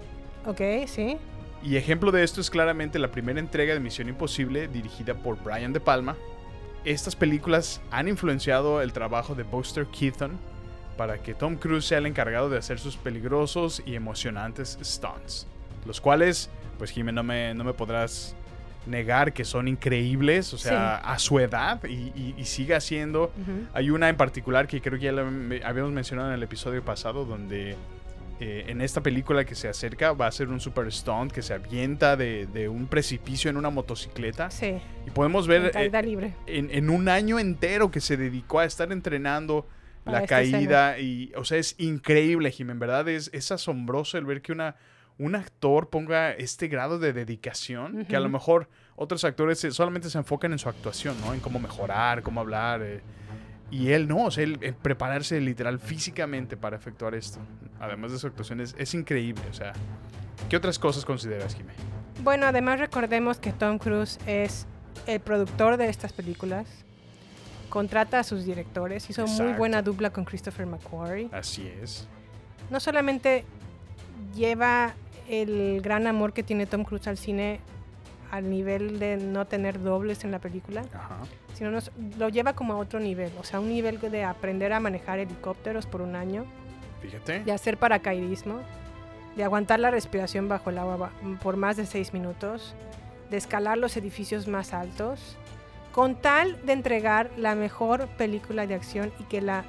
Ok, 0.46 0.62
sí. 0.88 1.18
y 1.64 1.76
ejemplo 1.76 2.12
de 2.12 2.24
esto 2.24 2.40
es 2.42 2.50
claramente 2.50 3.00
la 3.00 3.10
primera 3.12 3.40
entrega 3.40 3.74
de 3.74 3.80
Misión 3.80 4.10
Imposible 4.10 4.68
dirigida 4.68 5.14
por 5.16 5.42
Brian 5.44 5.74
De 5.74 5.80
Palma. 5.80 6.16
Estas 6.86 7.16
películas 7.16 7.82
han 7.92 8.08
influenciado 8.08 8.82
el 8.82 8.94
trabajo 8.94 9.36
de 9.36 9.44
Buster 9.44 9.88
Keaton 9.88 10.38
para 10.96 11.22
que 11.22 11.34
Tom 11.34 11.58
Cruise 11.58 11.86
sea 11.86 11.98
el 11.98 12.06
encargado 12.06 12.50
de 12.50 12.58
hacer 12.58 12.80
sus 12.80 12.96
peligrosos 12.96 13.84
y 13.86 13.96
emocionantes 13.96 14.78
stunts. 14.84 15.46
Los 15.86 16.00
cuales, 16.02 16.50
pues 16.78 16.92
Jimé, 16.92 17.12
no 17.12 17.24
me, 17.24 17.54
no 17.54 17.64
me 17.64 17.74
podrás 17.74 18.36
negar 18.88 19.34
que 19.34 19.44
son 19.46 19.68
increíbles, 19.68 20.54
o 20.54 20.58
sea, 20.58 20.96
a 20.98 21.20
su 21.20 21.40
edad 21.40 21.84
y, 21.84 21.94
y- 22.16 22.36
y 22.38 22.46
sigue 22.46 22.74
haciendo. 22.76 23.32
Hay 23.74 23.90
una 23.90 24.10
en 24.10 24.16
particular 24.18 24.68
que 24.68 24.82
creo 24.82 24.98
que 24.98 25.06
ya 25.06 25.12
la 25.12 25.22
habíamos 25.66 25.92
mencionado 25.92 26.30
en 26.30 26.36
el 26.36 26.44
episodio 26.44 26.84
pasado, 26.84 27.26
donde 27.26 27.76
eh, 28.40 28.66
en 28.68 28.82
esta 28.82 29.02
película 29.02 29.46
que 29.46 29.56
se 29.56 29.68
acerca 29.68 30.14
va 30.14 30.28
a 30.28 30.32
ser 30.32 30.50
un 30.50 30.60
super 30.60 30.92
stunt 30.92 31.32
que 31.32 31.42
se 31.42 31.54
avienta 31.56 32.16
de, 32.16 32.46
de 32.48 32.70
un 32.70 32.86
precipicio 32.86 33.50
en 33.50 33.58
una 33.58 33.70
motocicleta. 33.72 34.52
Sí. 34.52 34.78
Y 35.08 35.10
podemos 35.10 35.46
En 35.50 35.64
ver 35.64 35.72
eh, 35.76 36.04
libre. 36.04 36.34
en, 36.46 36.70
en 36.72 36.90
un 36.92 37.10
año 37.10 37.40
entero 37.40 37.90
que 37.90 38.00
se 38.00 38.16
dedicó 38.16 38.60
a 38.60 38.66
estar 38.66 38.92
entrenando 38.92 39.68
la 40.06 40.26
caída. 40.28 41.00
Y, 41.00 41.32
o 41.36 41.44
sea, 41.44 41.58
es 41.58 41.76
increíble, 41.80 42.52
Jim. 42.52 42.70
En 42.70 42.80
verdad 42.80 43.10
es, 43.10 43.30
es 43.34 43.52
asombroso 43.52 44.18
el 44.20 44.26
ver 44.26 44.42
que 44.44 44.52
una, 44.52 44.76
un 45.20 45.36
actor 45.36 45.90
ponga 45.90 46.32
este 46.32 46.68
grado 46.68 47.00
de 47.00 47.12
dedicación, 47.14 48.06
que 48.06 48.16
a 48.16 48.20
lo 48.20 48.30
mejor 48.30 48.70
otros 48.96 49.24
actores 49.24 49.60
se- 49.60 49.72
solamente 49.72 50.10
se 50.10 50.18
enfocan 50.18 50.52
en 50.52 50.60
su 50.60 50.70
actuación, 50.70 51.16
¿no? 51.22 51.34
En 51.34 51.40
cómo 51.40 51.60
mejorar, 51.60 52.22
cómo 52.22 52.40
hablar. 52.42 52.82
eh, 52.84 53.02
y 53.72 53.90
él 53.92 54.08
no, 54.08 54.26
o 54.26 54.32
sea, 54.32 54.44
él, 54.44 54.58
él 54.62 54.76
prepararse 54.76 55.42
literal 55.42 55.80
físicamente 55.80 56.56
para 56.56 56.78
efectuar 56.78 57.16
esto. 57.16 57.40
Además 57.80 58.12
de 58.14 58.20
su 58.20 58.28
actuación, 58.28 58.62
es, 58.62 58.74
es 58.78 58.94
increíble. 58.94 59.42
O 59.50 59.54
sea, 59.54 59.74
¿qué 60.50 60.56
otras 60.56 60.80
cosas 60.80 61.04
consideras, 61.04 61.54
Jimé? 61.56 61.74
Bueno, 62.24 62.46
además 62.46 62.80
recordemos 62.80 63.40
que 63.40 63.52
Tom 63.52 63.78
Cruise 63.78 64.20
es 64.26 64.68
el 65.06 65.20
productor 65.20 65.78
de 65.78 65.90
estas 65.90 66.14
películas. 66.14 66.66
Contrata 67.70 68.20
a 68.20 68.24
sus 68.24 68.46
directores. 68.46 69.10
Hizo 69.10 69.24
muy 69.24 69.32
Exacto. 69.32 69.58
buena 69.58 69.82
dupla 69.82 70.12
con 70.12 70.24
Christopher 70.24 70.66
McQuarrie. 70.66 71.28
Así 71.34 71.68
es. 71.82 72.08
No 72.70 72.80
solamente 72.80 73.44
lleva 74.34 74.94
el 75.28 75.82
gran 75.82 76.08
amor 76.08 76.34
que 76.34 76.44
tiene 76.44 76.66
Tom 76.66 76.84
Cruise 76.84 77.08
al 77.08 77.18
cine 77.18 77.60
al 78.32 78.50
nivel 78.50 79.00
de 79.00 79.16
no 79.18 79.46
tener 79.48 79.82
dobles 79.82 80.24
en 80.26 80.32
la 80.32 80.40
película, 80.40 80.82
Ajá. 80.94 81.20
sino 81.54 81.72
nos- 81.72 81.92
lo 82.18 82.28
lleva 82.28 82.54
como 82.54 82.74
a 82.74 82.78
otro 82.78 83.00
nivel. 83.00 83.32
O 83.40 83.44
sea, 83.46 83.60
un 83.62 83.70
nivel 83.70 84.00
de 84.02 84.24
aprender 84.26 84.74
a 84.74 84.80
manejar 84.82 85.20
helicópteros 85.20 85.86
por 85.86 86.02
un 86.02 86.16
año, 86.16 86.46
Fíjate. 87.02 87.40
de 87.46 87.52
hacer 87.54 87.78
paracaidismo, 87.78 88.60
de 89.38 89.44
aguantar 89.46 89.80
la 89.80 89.92
respiración 89.92 90.50
bajo 90.50 90.72
el 90.72 90.78
agua 90.78 91.12
por 91.42 91.56
más 91.56 91.78
de 91.78 91.86
seis 91.86 92.12
minutos, 92.14 92.76
de 93.30 93.38
escalar 93.38 93.78
los 93.78 93.96
edificios 93.96 94.48
más 94.48 94.74
altos, 94.74 95.38
con 95.94 96.16
tal 96.16 96.64
de 96.66 96.74
entregar 96.74 97.30
la 97.38 97.56
mejor 97.56 98.08
película 98.18 98.68
de 98.68 98.76
acción 98.76 99.14
y 99.20 99.24
que 99.24 99.42
la 99.42 99.64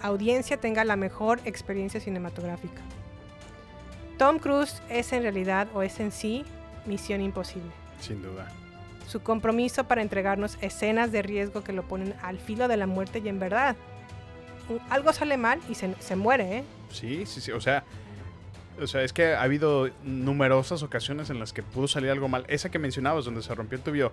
audiencia 0.00 0.56
tenga 0.56 0.82
la 0.84 0.96
mejor 0.96 1.40
experiencia 1.44 2.00
cinematográfica. 2.00 2.80
Tom 4.18 4.38
Cruise 4.38 4.82
es 4.90 5.12
en 5.12 5.22
realidad 5.22 5.68
o 5.74 5.82
es 5.82 6.00
en 6.00 6.10
sí 6.10 6.44
misión 6.86 7.20
imposible. 7.20 7.70
Sin 8.00 8.22
duda. 8.22 8.48
Su 9.06 9.20
compromiso 9.20 9.84
para 9.84 10.02
entregarnos 10.02 10.58
escenas 10.60 11.12
de 11.12 11.22
riesgo 11.22 11.62
que 11.64 11.72
lo 11.72 11.84
ponen 11.84 12.14
al 12.22 12.38
filo 12.38 12.68
de 12.68 12.76
la 12.76 12.86
muerte 12.86 13.20
y 13.24 13.28
en 13.28 13.38
verdad. 13.38 13.76
Algo 14.90 15.12
sale 15.12 15.36
mal 15.38 15.60
y 15.68 15.74
se, 15.74 15.94
se 15.98 16.16
muere, 16.16 16.58
¿eh? 16.58 16.64
Sí, 16.90 17.24
sí, 17.24 17.40
sí. 17.40 17.52
O 17.52 17.60
sea, 17.60 17.84
o 18.80 18.86
sea, 18.86 19.02
es 19.02 19.12
que 19.12 19.34
ha 19.34 19.42
habido 19.42 19.88
numerosas 20.04 20.82
ocasiones 20.82 21.30
en 21.30 21.38
las 21.40 21.52
que 21.52 21.62
pudo 21.62 21.88
salir 21.88 22.10
algo 22.10 22.28
mal. 22.28 22.44
Esa 22.48 22.70
que 22.70 22.78
mencionabas, 22.78 23.24
donde 23.24 23.42
se 23.42 23.54
rompió 23.54 23.78
el 23.78 23.82
tubo, 23.84 24.12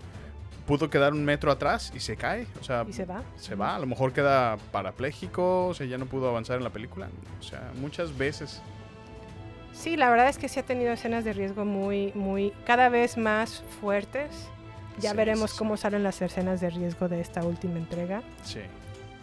pudo 0.66 0.90
quedar 0.90 1.14
un 1.14 1.26
metro 1.26 1.52
atrás 1.52 1.92
y 1.96 2.00
se 2.00 2.16
cae. 2.16 2.48
O 2.62 2.64
sea, 2.64 2.86
Y 2.88 2.94
se 2.94 3.06
va. 3.06 3.22
se 3.36 3.56
va. 3.56 3.76
A 3.76 3.80
lo 3.80 3.86
mejor 3.86 4.14
queda 4.14 4.58
parapléjico, 4.72 5.68
o 5.68 5.74
sea, 5.74 5.86
ya 5.88 5.98
no 5.98 6.06
pudo 6.06 6.30
avanzar 6.30 6.58
en 6.58 6.64
la 6.64 6.70
película. 6.72 7.10
O 7.40 7.44
sea, 7.44 7.72
muchas 7.82 8.18
veces. 8.18 8.62
Sí, 9.76 9.98
la 9.98 10.10
verdad 10.10 10.30
es 10.30 10.38
que 10.38 10.48
sí 10.48 10.60
ha 10.60 10.64
tenido 10.64 10.94
escenas 10.94 11.24
de 11.26 11.34
riesgo 11.34 11.66
muy, 11.66 12.12
muy, 12.16 12.54
cada 12.66 12.90
vez 12.90 13.18
más 13.18 13.64
fuertes. 13.82 14.48
Ya 15.00 15.12
Sí, 15.12 15.18
veremos 15.18 15.52
sí, 15.52 15.58
cómo 15.58 15.76
salen 15.76 16.02
las 16.04 16.22
escenas 16.22 16.62
de 16.62 16.70
riesgo 16.70 17.10
de 17.10 17.20
esta 17.20 17.44
última 17.44 17.78
entrega. 17.78 18.24
Sí. 18.44 18.62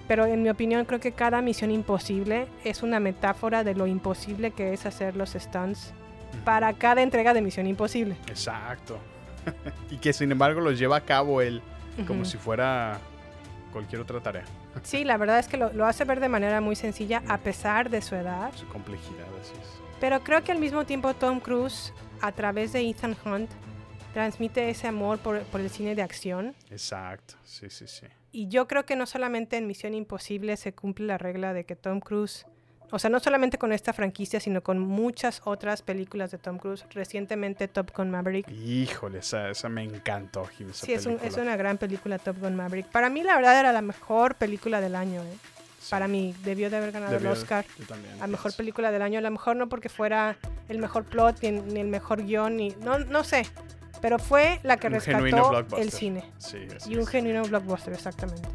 Pero 0.06 0.26
en 0.26 0.42
mi 0.42 0.50
opinión 0.50 0.84
creo 0.84 1.00
que 1.00 1.12
cada 1.12 1.40
misión 1.40 1.70
imposible 1.70 2.46
es 2.64 2.82
una 2.82 3.00
metáfora 3.00 3.64
de 3.64 3.74
lo 3.74 3.86
imposible 3.86 4.50
que 4.50 4.74
es 4.74 4.84
hacer 4.84 5.16
los 5.16 5.30
stunts 5.30 5.94
para 6.44 6.72
cada 6.74 7.00
entrega 7.02 7.32
de 7.32 7.40
misión 7.40 7.66
imposible. 7.66 8.16
Exacto. 8.28 8.98
y 9.90 9.96
que 9.96 10.12
sin 10.12 10.30
embargo 10.30 10.60
los 10.60 10.78
lleva 10.78 10.96
a 10.96 11.00
cabo 11.00 11.40
él 11.40 11.62
como 12.06 12.20
Ujú. 12.20 12.30
si 12.30 12.36
fuera 12.36 12.98
cualquier 13.72 14.02
otra 14.02 14.20
tarea. 14.20 14.44
Sí, 14.82 15.04
la 15.04 15.16
verdad 15.16 15.38
es 15.38 15.48
que 15.48 15.56
lo, 15.56 15.72
lo 15.72 15.86
hace 15.86 16.04
ver 16.04 16.20
de 16.20 16.28
manera 16.28 16.60
muy 16.60 16.76
sencilla 16.76 17.22
a 17.28 17.38
pesar 17.38 17.88
de 17.88 18.02
su 18.02 18.14
edad. 18.14 18.52
Su 18.54 18.66
complejidad, 18.68 19.26
así 19.40 19.52
es. 19.60 19.81
Pero 20.02 20.24
creo 20.24 20.42
que 20.42 20.50
al 20.50 20.58
mismo 20.58 20.84
tiempo 20.84 21.14
Tom 21.14 21.38
Cruise, 21.38 21.92
a 22.20 22.32
través 22.32 22.72
de 22.72 22.80
Ethan 22.80 23.16
Hunt, 23.24 23.48
transmite 24.12 24.68
ese 24.68 24.88
amor 24.88 25.18
por, 25.20 25.40
por 25.44 25.60
el 25.60 25.70
cine 25.70 25.94
de 25.94 26.02
acción. 26.02 26.56
Exacto. 26.70 27.34
Sí, 27.44 27.70
sí, 27.70 27.86
sí. 27.86 28.06
Y 28.32 28.48
yo 28.48 28.66
creo 28.66 28.84
que 28.84 28.96
no 28.96 29.06
solamente 29.06 29.56
en 29.56 29.66
Misión 29.68 29.94
Imposible 29.94 30.56
se 30.56 30.72
cumple 30.74 31.06
la 31.06 31.18
regla 31.18 31.52
de 31.52 31.64
que 31.64 31.76
Tom 31.76 32.00
Cruise, 32.00 32.46
o 32.90 32.98
sea, 32.98 33.10
no 33.10 33.20
solamente 33.20 33.58
con 33.58 33.72
esta 33.72 33.92
franquicia, 33.92 34.40
sino 34.40 34.60
con 34.62 34.80
muchas 34.80 35.40
otras 35.44 35.82
películas 35.82 36.30
de 36.32 36.38
Tom 36.38 36.58
Cruise. 36.58 36.84
Recientemente 36.90 37.68
Top 37.68 37.90
Gun 37.96 38.10
Maverick. 38.10 38.50
Híjole, 38.50 39.20
esa, 39.20 39.50
esa 39.50 39.68
me 39.68 39.82
encantó, 39.84 40.44
Jim, 40.46 40.70
Sí, 40.72 40.92
es, 40.94 41.06
un- 41.06 41.18
es 41.22 41.36
una 41.36 41.56
gran 41.56 41.78
película 41.78 42.18
Top 42.18 42.38
Gun 42.40 42.56
Maverick. 42.56 42.86
Para 42.88 43.08
mí, 43.08 43.22
la 43.22 43.36
verdad, 43.36 43.58
era 43.60 43.72
la 43.72 43.82
mejor 43.82 44.34
película 44.34 44.80
del 44.80 44.96
año. 44.96 45.22
¿eh? 45.22 45.36
Para 45.92 46.08
mí, 46.08 46.34
debió 46.42 46.70
de 46.70 46.78
haber 46.78 46.90
ganado 46.90 47.12
Debió- 47.12 47.32
el 47.32 47.36
Oscar. 47.38 47.66
también 47.86 48.14
a 48.22 48.26
mejor 48.26 48.54
película 48.56 48.90
del 48.90 49.02
año. 49.02 49.18
A 49.18 49.20
lo 49.22 49.30
mejor 49.30 49.56
no 49.56 49.68
porque 49.68 49.90
fuera 49.90 50.38
el 50.70 50.78
mejor 50.78 51.04
plot, 51.04 51.42
ni, 51.42 51.50
ni 51.50 51.80
el 51.80 51.88
mejor 51.88 52.24
guion, 52.24 52.56
ni, 52.56 52.70
no, 52.82 52.98
no 52.98 53.22
sé. 53.24 53.46
Pero 54.00 54.18
fue 54.18 54.58
la 54.62 54.78
que 54.78 54.86
Un 54.86 54.94
rescató 54.94 55.66
el 55.76 55.92
cine. 55.92 56.24
Sí, 56.38 56.66
Y 56.86 56.96
un 56.96 57.06
genuino 57.06 57.42
blockbuster, 57.42 57.92
exactamente. 57.92 58.48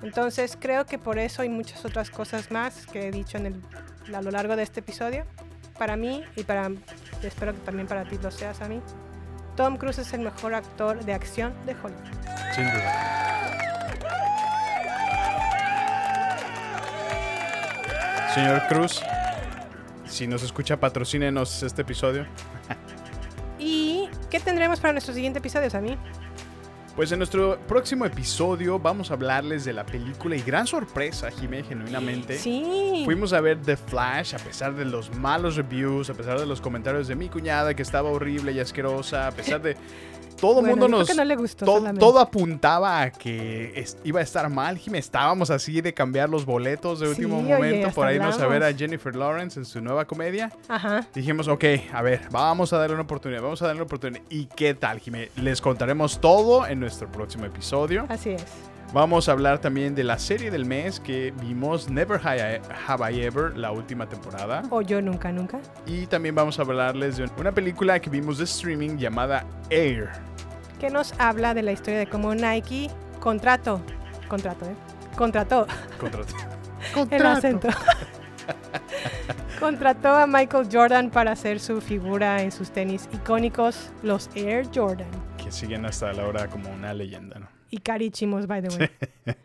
Entonces 0.00 0.56
creo 0.60 0.86
que 0.86 0.96
por 0.96 1.18
eso 1.18 1.42
hay 1.42 1.48
muchas 1.48 1.84
otras 1.84 2.08
cosas 2.08 2.52
más 2.52 2.86
que 2.86 3.08
he 3.08 3.10
dicho 3.10 3.36
en 3.36 3.46
el, 3.46 4.14
a 4.14 4.22
lo 4.22 4.30
largo 4.30 4.54
de 4.54 4.62
este 4.62 4.78
episodio. 4.78 5.24
Para 5.76 5.96
mí 5.96 6.22
y 6.36 6.44
para 6.44 6.70
espero 7.24 7.52
que 7.52 7.58
también 7.62 7.88
para 7.88 8.04
ti 8.04 8.16
lo 8.22 8.30
seas 8.30 8.60
a 8.60 8.68
mí. 8.68 8.80
Tom 9.56 9.76
Cruise 9.76 9.98
es 9.98 10.12
el 10.12 10.20
mejor 10.20 10.54
actor 10.54 11.04
de 11.04 11.14
acción 11.14 11.52
de 11.66 11.72
Hollywood. 11.72 12.54
Sin 12.54 12.64
duda. 12.70 13.75
Señor 18.36 18.60
Cruz, 18.68 19.00
si 20.04 20.26
nos 20.26 20.42
escucha, 20.42 20.78
patrocínenos 20.78 21.62
este 21.62 21.80
episodio. 21.80 22.26
¿Y 23.58 24.10
qué 24.28 24.40
tendremos 24.40 24.78
para 24.78 24.92
nuestro 24.92 25.14
siguiente 25.14 25.38
episodio, 25.38 25.70
a 25.72 25.80
mí? 25.80 25.96
Pues 26.94 27.10
en 27.12 27.18
nuestro 27.18 27.58
próximo 27.66 28.04
episodio 28.04 28.78
vamos 28.78 29.10
a 29.10 29.14
hablarles 29.14 29.64
de 29.64 29.72
la 29.72 29.86
película 29.86 30.36
y 30.36 30.42
gran 30.42 30.66
sorpresa, 30.66 31.30
Jimé, 31.30 31.62
genuinamente. 31.62 32.36
Sí. 32.36 33.04
Fuimos 33.06 33.32
a 33.32 33.40
ver 33.40 33.62
The 33.62 33.78
Flash 33.78 34.34
a 34.34 34.38
pesar 34.38 34.74
de 34.74 34.84
los 34.84 35.16
malos 35.16 35.56
reviews, 35.56 36.10
a 36.10 36.14
pesar 36.14 36.38
de 36.38 36.44
los 36.44 36.60
comentarios 36.60 37.08
de 37.08 37.14
mi 37.14 37.30
cuñada 37.30 37.72
que 37.72 37.80
estaba 37.80 38.10
horrible 38.10 38.52
y 38.52 38.60
asquerosa, 38.60 39.28
a 39.28 39.32
pesar 39.32 39.62
de 39.62 39.78
todo 40.36 40.60
el 40.60 40.66
Bueno, 40.66 40.82
mundo 40.82 40.98
nos... 40.98 41.08
que 41.08 41.14
no 41.14 41.24
le 41.24 41.36
gustó 41.36 41.64
to- 41.64 41.72
solamente. 41.78 42.00
todo 42.00 42.18
apuntaba 42.20 43.02
a 43.02 43.10
que 43.10 43.72
es- 43.74 43.96
iba 44.04 44.20
a 44.20 44.22
estar 44.22 44.48
mal, 44.50 44.78
Jimé. 44.78 44.98
Estábamos 44.98 45.50
así 45.50 45.80
de 45.80 45.92
cambiar 45.94 46.28
los 46.28 46.44
boletos 46.44 47.00
de 47.00 47.08
último 47.08 47.38
oye, 47.38 47.54
momento 47.54 47.88
hasta 47.88 47.94
por 48.00 48.12
irnos 48.12 48.38
a 48.38 48.46
ver 48.46 48.62
a. 48.62 48.72
Jennifer 48.72 49.14
Lawrence 49.16 49.58
en 49.58 49.64
su 49.64 49.80
nueva 49.80 50.04
comedia. 50.04 50.52
Ajá. 50.68 51.06
Dijimos, 51.14 51.48
ok, 51.48 51.64
a 51.92 52.02
ver, 52.02 52.22
vamos 52.30 52.72
a 52.72 52.78
darle 52.78 52.94
una 52.94 53.04
oportunidad, 53.04 53.40
vamos 53.42 53.62
a 53.62 53.66
darle 53.66 53.80
una 53.80 53.86
oportunidad. 53.86 54.22
¿Y 54.28 54.46
qué 54.46 54.74
tal, 54.74 55.00
Jimé? 55.00 55.30
Les 55.36 55.60
contaremos 55.60 56.20
todo 56.20 56.66
en 56.66 56.78
nuestro 56.80 57.10
próximo 57.10 57.44
episodio. 57.46 58.06
Así 58.08 58.30
es. 58.30 58.44
Vamos 58.96 59.28
a 59.28 59.32
hablar 59.32 59.58
también 59.58 59.94
de 59.94 60.02
la 60.04 60.18
serie 60.18 60.50
del 60.50 60.64
mes 60.64 61.00
que 61.00 61.30
vimos, 61.42 61.90
Never 61.90 62.18
Have 62.26 62.56
I- 62.56 62.60
Have 62.86 63.12
I 63.12 63.20
Ever, 63.24 63.54
la 63.54 63.70
última 63.70 64.08
temporada. 64.08 64.62
O 64.70 64.80
yo 64.80 65.02
nunca, 65.02 65.30
nunca. 65.30 65.58
Y 65.84 66.06
también 66.06 66.34
vamos 66.34 66.58
a 66.58 66.62
hablarles 66.62 67.18
de 67.18 67.28
una 67.38 67.52
película 67.52 68.00
que 68.00 68.08
vimos 68.08 68.38
de 68.38 68.44
streaming 68.44 68.96
llamada 68.96 69.44
Air. 69.68 70.08
Que 70.80 70.88
nos 70.88 71.12
habla 71.20 71.52
de 71.52 71.60
la 71.62 71.72
historia 71.72 71.98
de 71.98 72.06
cómo 72.06 72.34
Nike 72.34 72.88
contrató. 73.20 73.82
Contrató, 74.28 74.64
¿eh? 74.64 74.74
Contrató. 75.14 75.66
Contra- 76.00 76.22
El 77.18 77.26
acento. 77.26 77.68
Contrató 79.60 80.08
a 80.14 80.26
Michael 80.26 80.68
Jordan 80.72 81.10
para 81.10 81.32
hacer 81.32 81.60
su 81.60 81.82
figura 81.82 82.40
en 82.42 82.50
sus 82.50 82.70
tenis 82.70 83.10
icónicos, 83.12 83.90
los 84.02 84.30
Air 84.34 84.66
Jordan. 84.74 85.08
que 85.36 85.52
siguen 85.52 85.84
hasta 85.84 86.14
la 86.14 86.24
hora 86.26 86.46
como 86.48 86.70
una 86.70 86.94
leyenda, 86.94 87.38
¿no? 87.38 87.55
Y 87.76 87.80
carichimos, 87.80 88.46
by 88.46 88.62
the 88.62 88.68
way. 88.76 88.90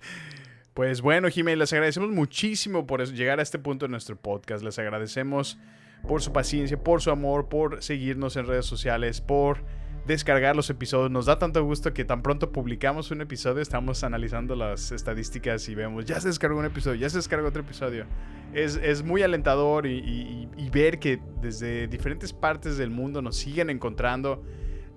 Pues 0.73 1.01
bueno, 1.01 1.27
Jiménez, 1.27 1.59
les 1.59 1.73
agradecemos 1.73 2.11
muchísimo 2.11 2.87
por 2.87 3.05
llegar 3.05 3.39
a 3.39 3.43
este 3.43 3.59
punto 3.59 3.85
de 3.85 3.91
nuestro 3.91 4.15
podcast. 4.15 4.63
Les 4.63 4.79
agradecemos 4.79 5.59
por 6.07 6.21
su 6.21 6.31
paciencia, 6.31 6.81
por 6.81 7.01
su 7.01 7.11
amor, 7.11 7.49
por 7.49 7.83
seguirnos 7.83 8.37
en 8.37 8.47
redes 8.47 8.67
sociales, 8.67 9.19
por 9.19 9.65
descargar 10.07 10.55
los 10.55 10.69
episodios. 10.69 11.11
Nos 11.11 11.25
da 11.25 11.37
tanto 11.37 11.61
gusto 11.65 11.93
que 11.93 12.05
tan 12.05 12.23
pronto 12.23 12.53
publicamos 12.53 13.11
un 13.11 13.19
episodio, 13.19 13.61
estamos 13.61 14.05
analizando 14.05 14.55
las 14.55 14.93
estadísticas 14.93 15.67
y 15.67 15.75
vemos, 15.75 16.05
ya 16.05 16.21
se 16.21 16.29
descargó 16.29 16.57
un 16.57 16.65
episodio, 16.65 17.01
ya 17.01 17.09
se 17.09 17.17
descargó 17.17 17.49
otro 17.49 17.63
episodio. 17.63 18.05
Es, 18.53 18.77
es 18.77 19.03
muy 19.03 19.23
alentador 19.23 19.85
y 19.85 20.69
ver 20.71 20.99
que 20.99 21.19
desde 21.41 21.87
diferentes 21.87 22.31
partes 22.31 22.77
del 22.77 22.91
mundo 22.91 23.21
nos 23.21 23.35
siguen 23.35 23.69
encontrando 23.69 24.41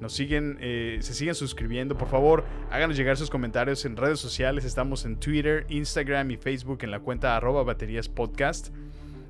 nos 0.00 0.12
siguen, 0.12 0.58
eh, 0.60 0.98
se 1.00 1.14
siguen 1.14 1.34
suscribiendo. 1.34 1.96
Por 1.96 2.08
favor, 2.08 2.44
háganos 2.70 2.96
llegar 2.96 3.16
sus 3.16 3.30
comentarios 3.30 3.84
en 3.84 3.96
redes 3.96 4.20
sociales. 4.20 4.64
Estamos 4.64 5.04
en 5.04 5.16
Twitter, 5.18 5.66
Instagram 5.68 6.30
y 6.30 6.36
Facebook 6.36 6.78
en 6.82 6.90
la 6.90 7.00
cuenta 7.00 7.36
arroba 7.36 7.62
baterías 7.62 8.08
podcast, 8.08 8.68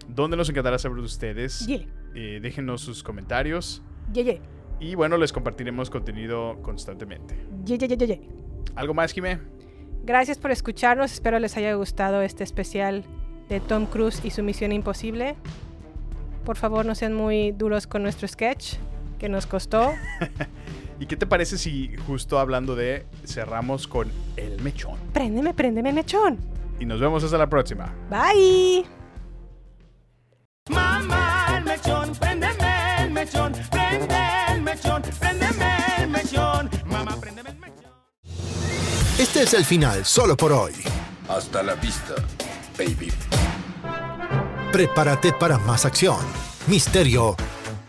donde 0.09 0.37
nos 0.37 0.49
encantará 0.49 0.79
saber 0.79 0.99
de 0.99 1.05
ustedes. 1.05 1.67
Yeah, 1.67 1.87
Eh, 2.15 2.39
déjenos 2.41 2.81
sus 2.81 3.03
comentarios 3.03 3.83
yeah, 4.13 4.23
yeah. 4.25 4.39
y 4.79 4.95
bueno, 4.95 5.17
les 5.17 5.33
compartiremos 5.33 5.91
contenido 5.91 6.61
constantemente. 6.63 7.35
Yeah, 7.65 7.77
yeah, 7.77 7.89
yeah, 7.89 7.97
yeah, 7.99 8.07
yeah. 8.17 8.19
¿Algo 8.77 8.95
más, 8.95 9.13
Jimé? 9.13 9.39
Gracias 10.05 10.39
por 10.39 10.51
escucharnos. 10.51 11.13
Espero 11.13 11.39
les 11.39 11.57
haya 11.57 11.75
gustado 11.75 12.23
este 12.23 12.45
especial 12.45 13.05
de 13.49 13.61
Tom 13.61 13.87
Cruise 13.87 14.21
y 14.25 14.31
su 14.31 14.43
misión 14.43 14.73
imposible. 14.73 15.37
Por 16.45 16.57
favor, 16.57 16.85
no 16.85 16.95
sean 16.95 17.15
muy 17.15 17.53
duros 17.53 17.87
con 17.87 18.03
nuestro 18.03 18.29
sketch 18.29 18.75
que 19.25 19.31
nos 19.31 19.47
costó. 19.47 19.95
¿Y 21.01 21.07
qué 21.07 21.17
te 21.17 21.27
parece 21.27 21.57
si 21.57 21.97
justo 22.07 22.39
hablando 22.39 22.77
de 22.77 23.07
cerramos 23.25 23.89
con 23.89 24.13
el 24.37 24.61
mechón? 24.61 24.99
Préndeme, 25.15 25.55
préndeme, 25.55 25.95
mechón. 25.95 26.37
Y 26.79 26.85
nos 26.85 27.01
vemos 27.01 27.25
hasta 27.25 27.39
la 27.39 27.49
próxima. 27.49 27.91
Bye. 28.11 28.85
Mamá, 30.69 31.55
el 31.57 31.65
mechón, 31.65 32.13
préndeme 32.17 33.03
el 33.03 33.11
mechón, 33.13 33.55
prende 33.71 34.15
el 34.53 34.61
mechón, 34.61 35.01
préndeme 35.19 35.75
el 36.01 36.09
mechón. 36.11 36.69
Mamá, 36.85 37.17
préndeme 37.19 37.49
el 37.49 37.57
mechón. 37.57 37.93
Este 39.19 39.45
es 39.45 39.55
el 39.55 39.65
final 39.65 40.05
solo 40.05 40.37
por 40.37 40.53
hoy. 40.53 40.75
Hasta 41.31 41.63
la 41.63 41.77
vista, 41.77 42.15
baby. 42.77 43.11
Prepárate 44.71 45.33
para 45.33 45.57
más 45.57 45.87
acción, 45.87 46.21
misterio 46.67 47.35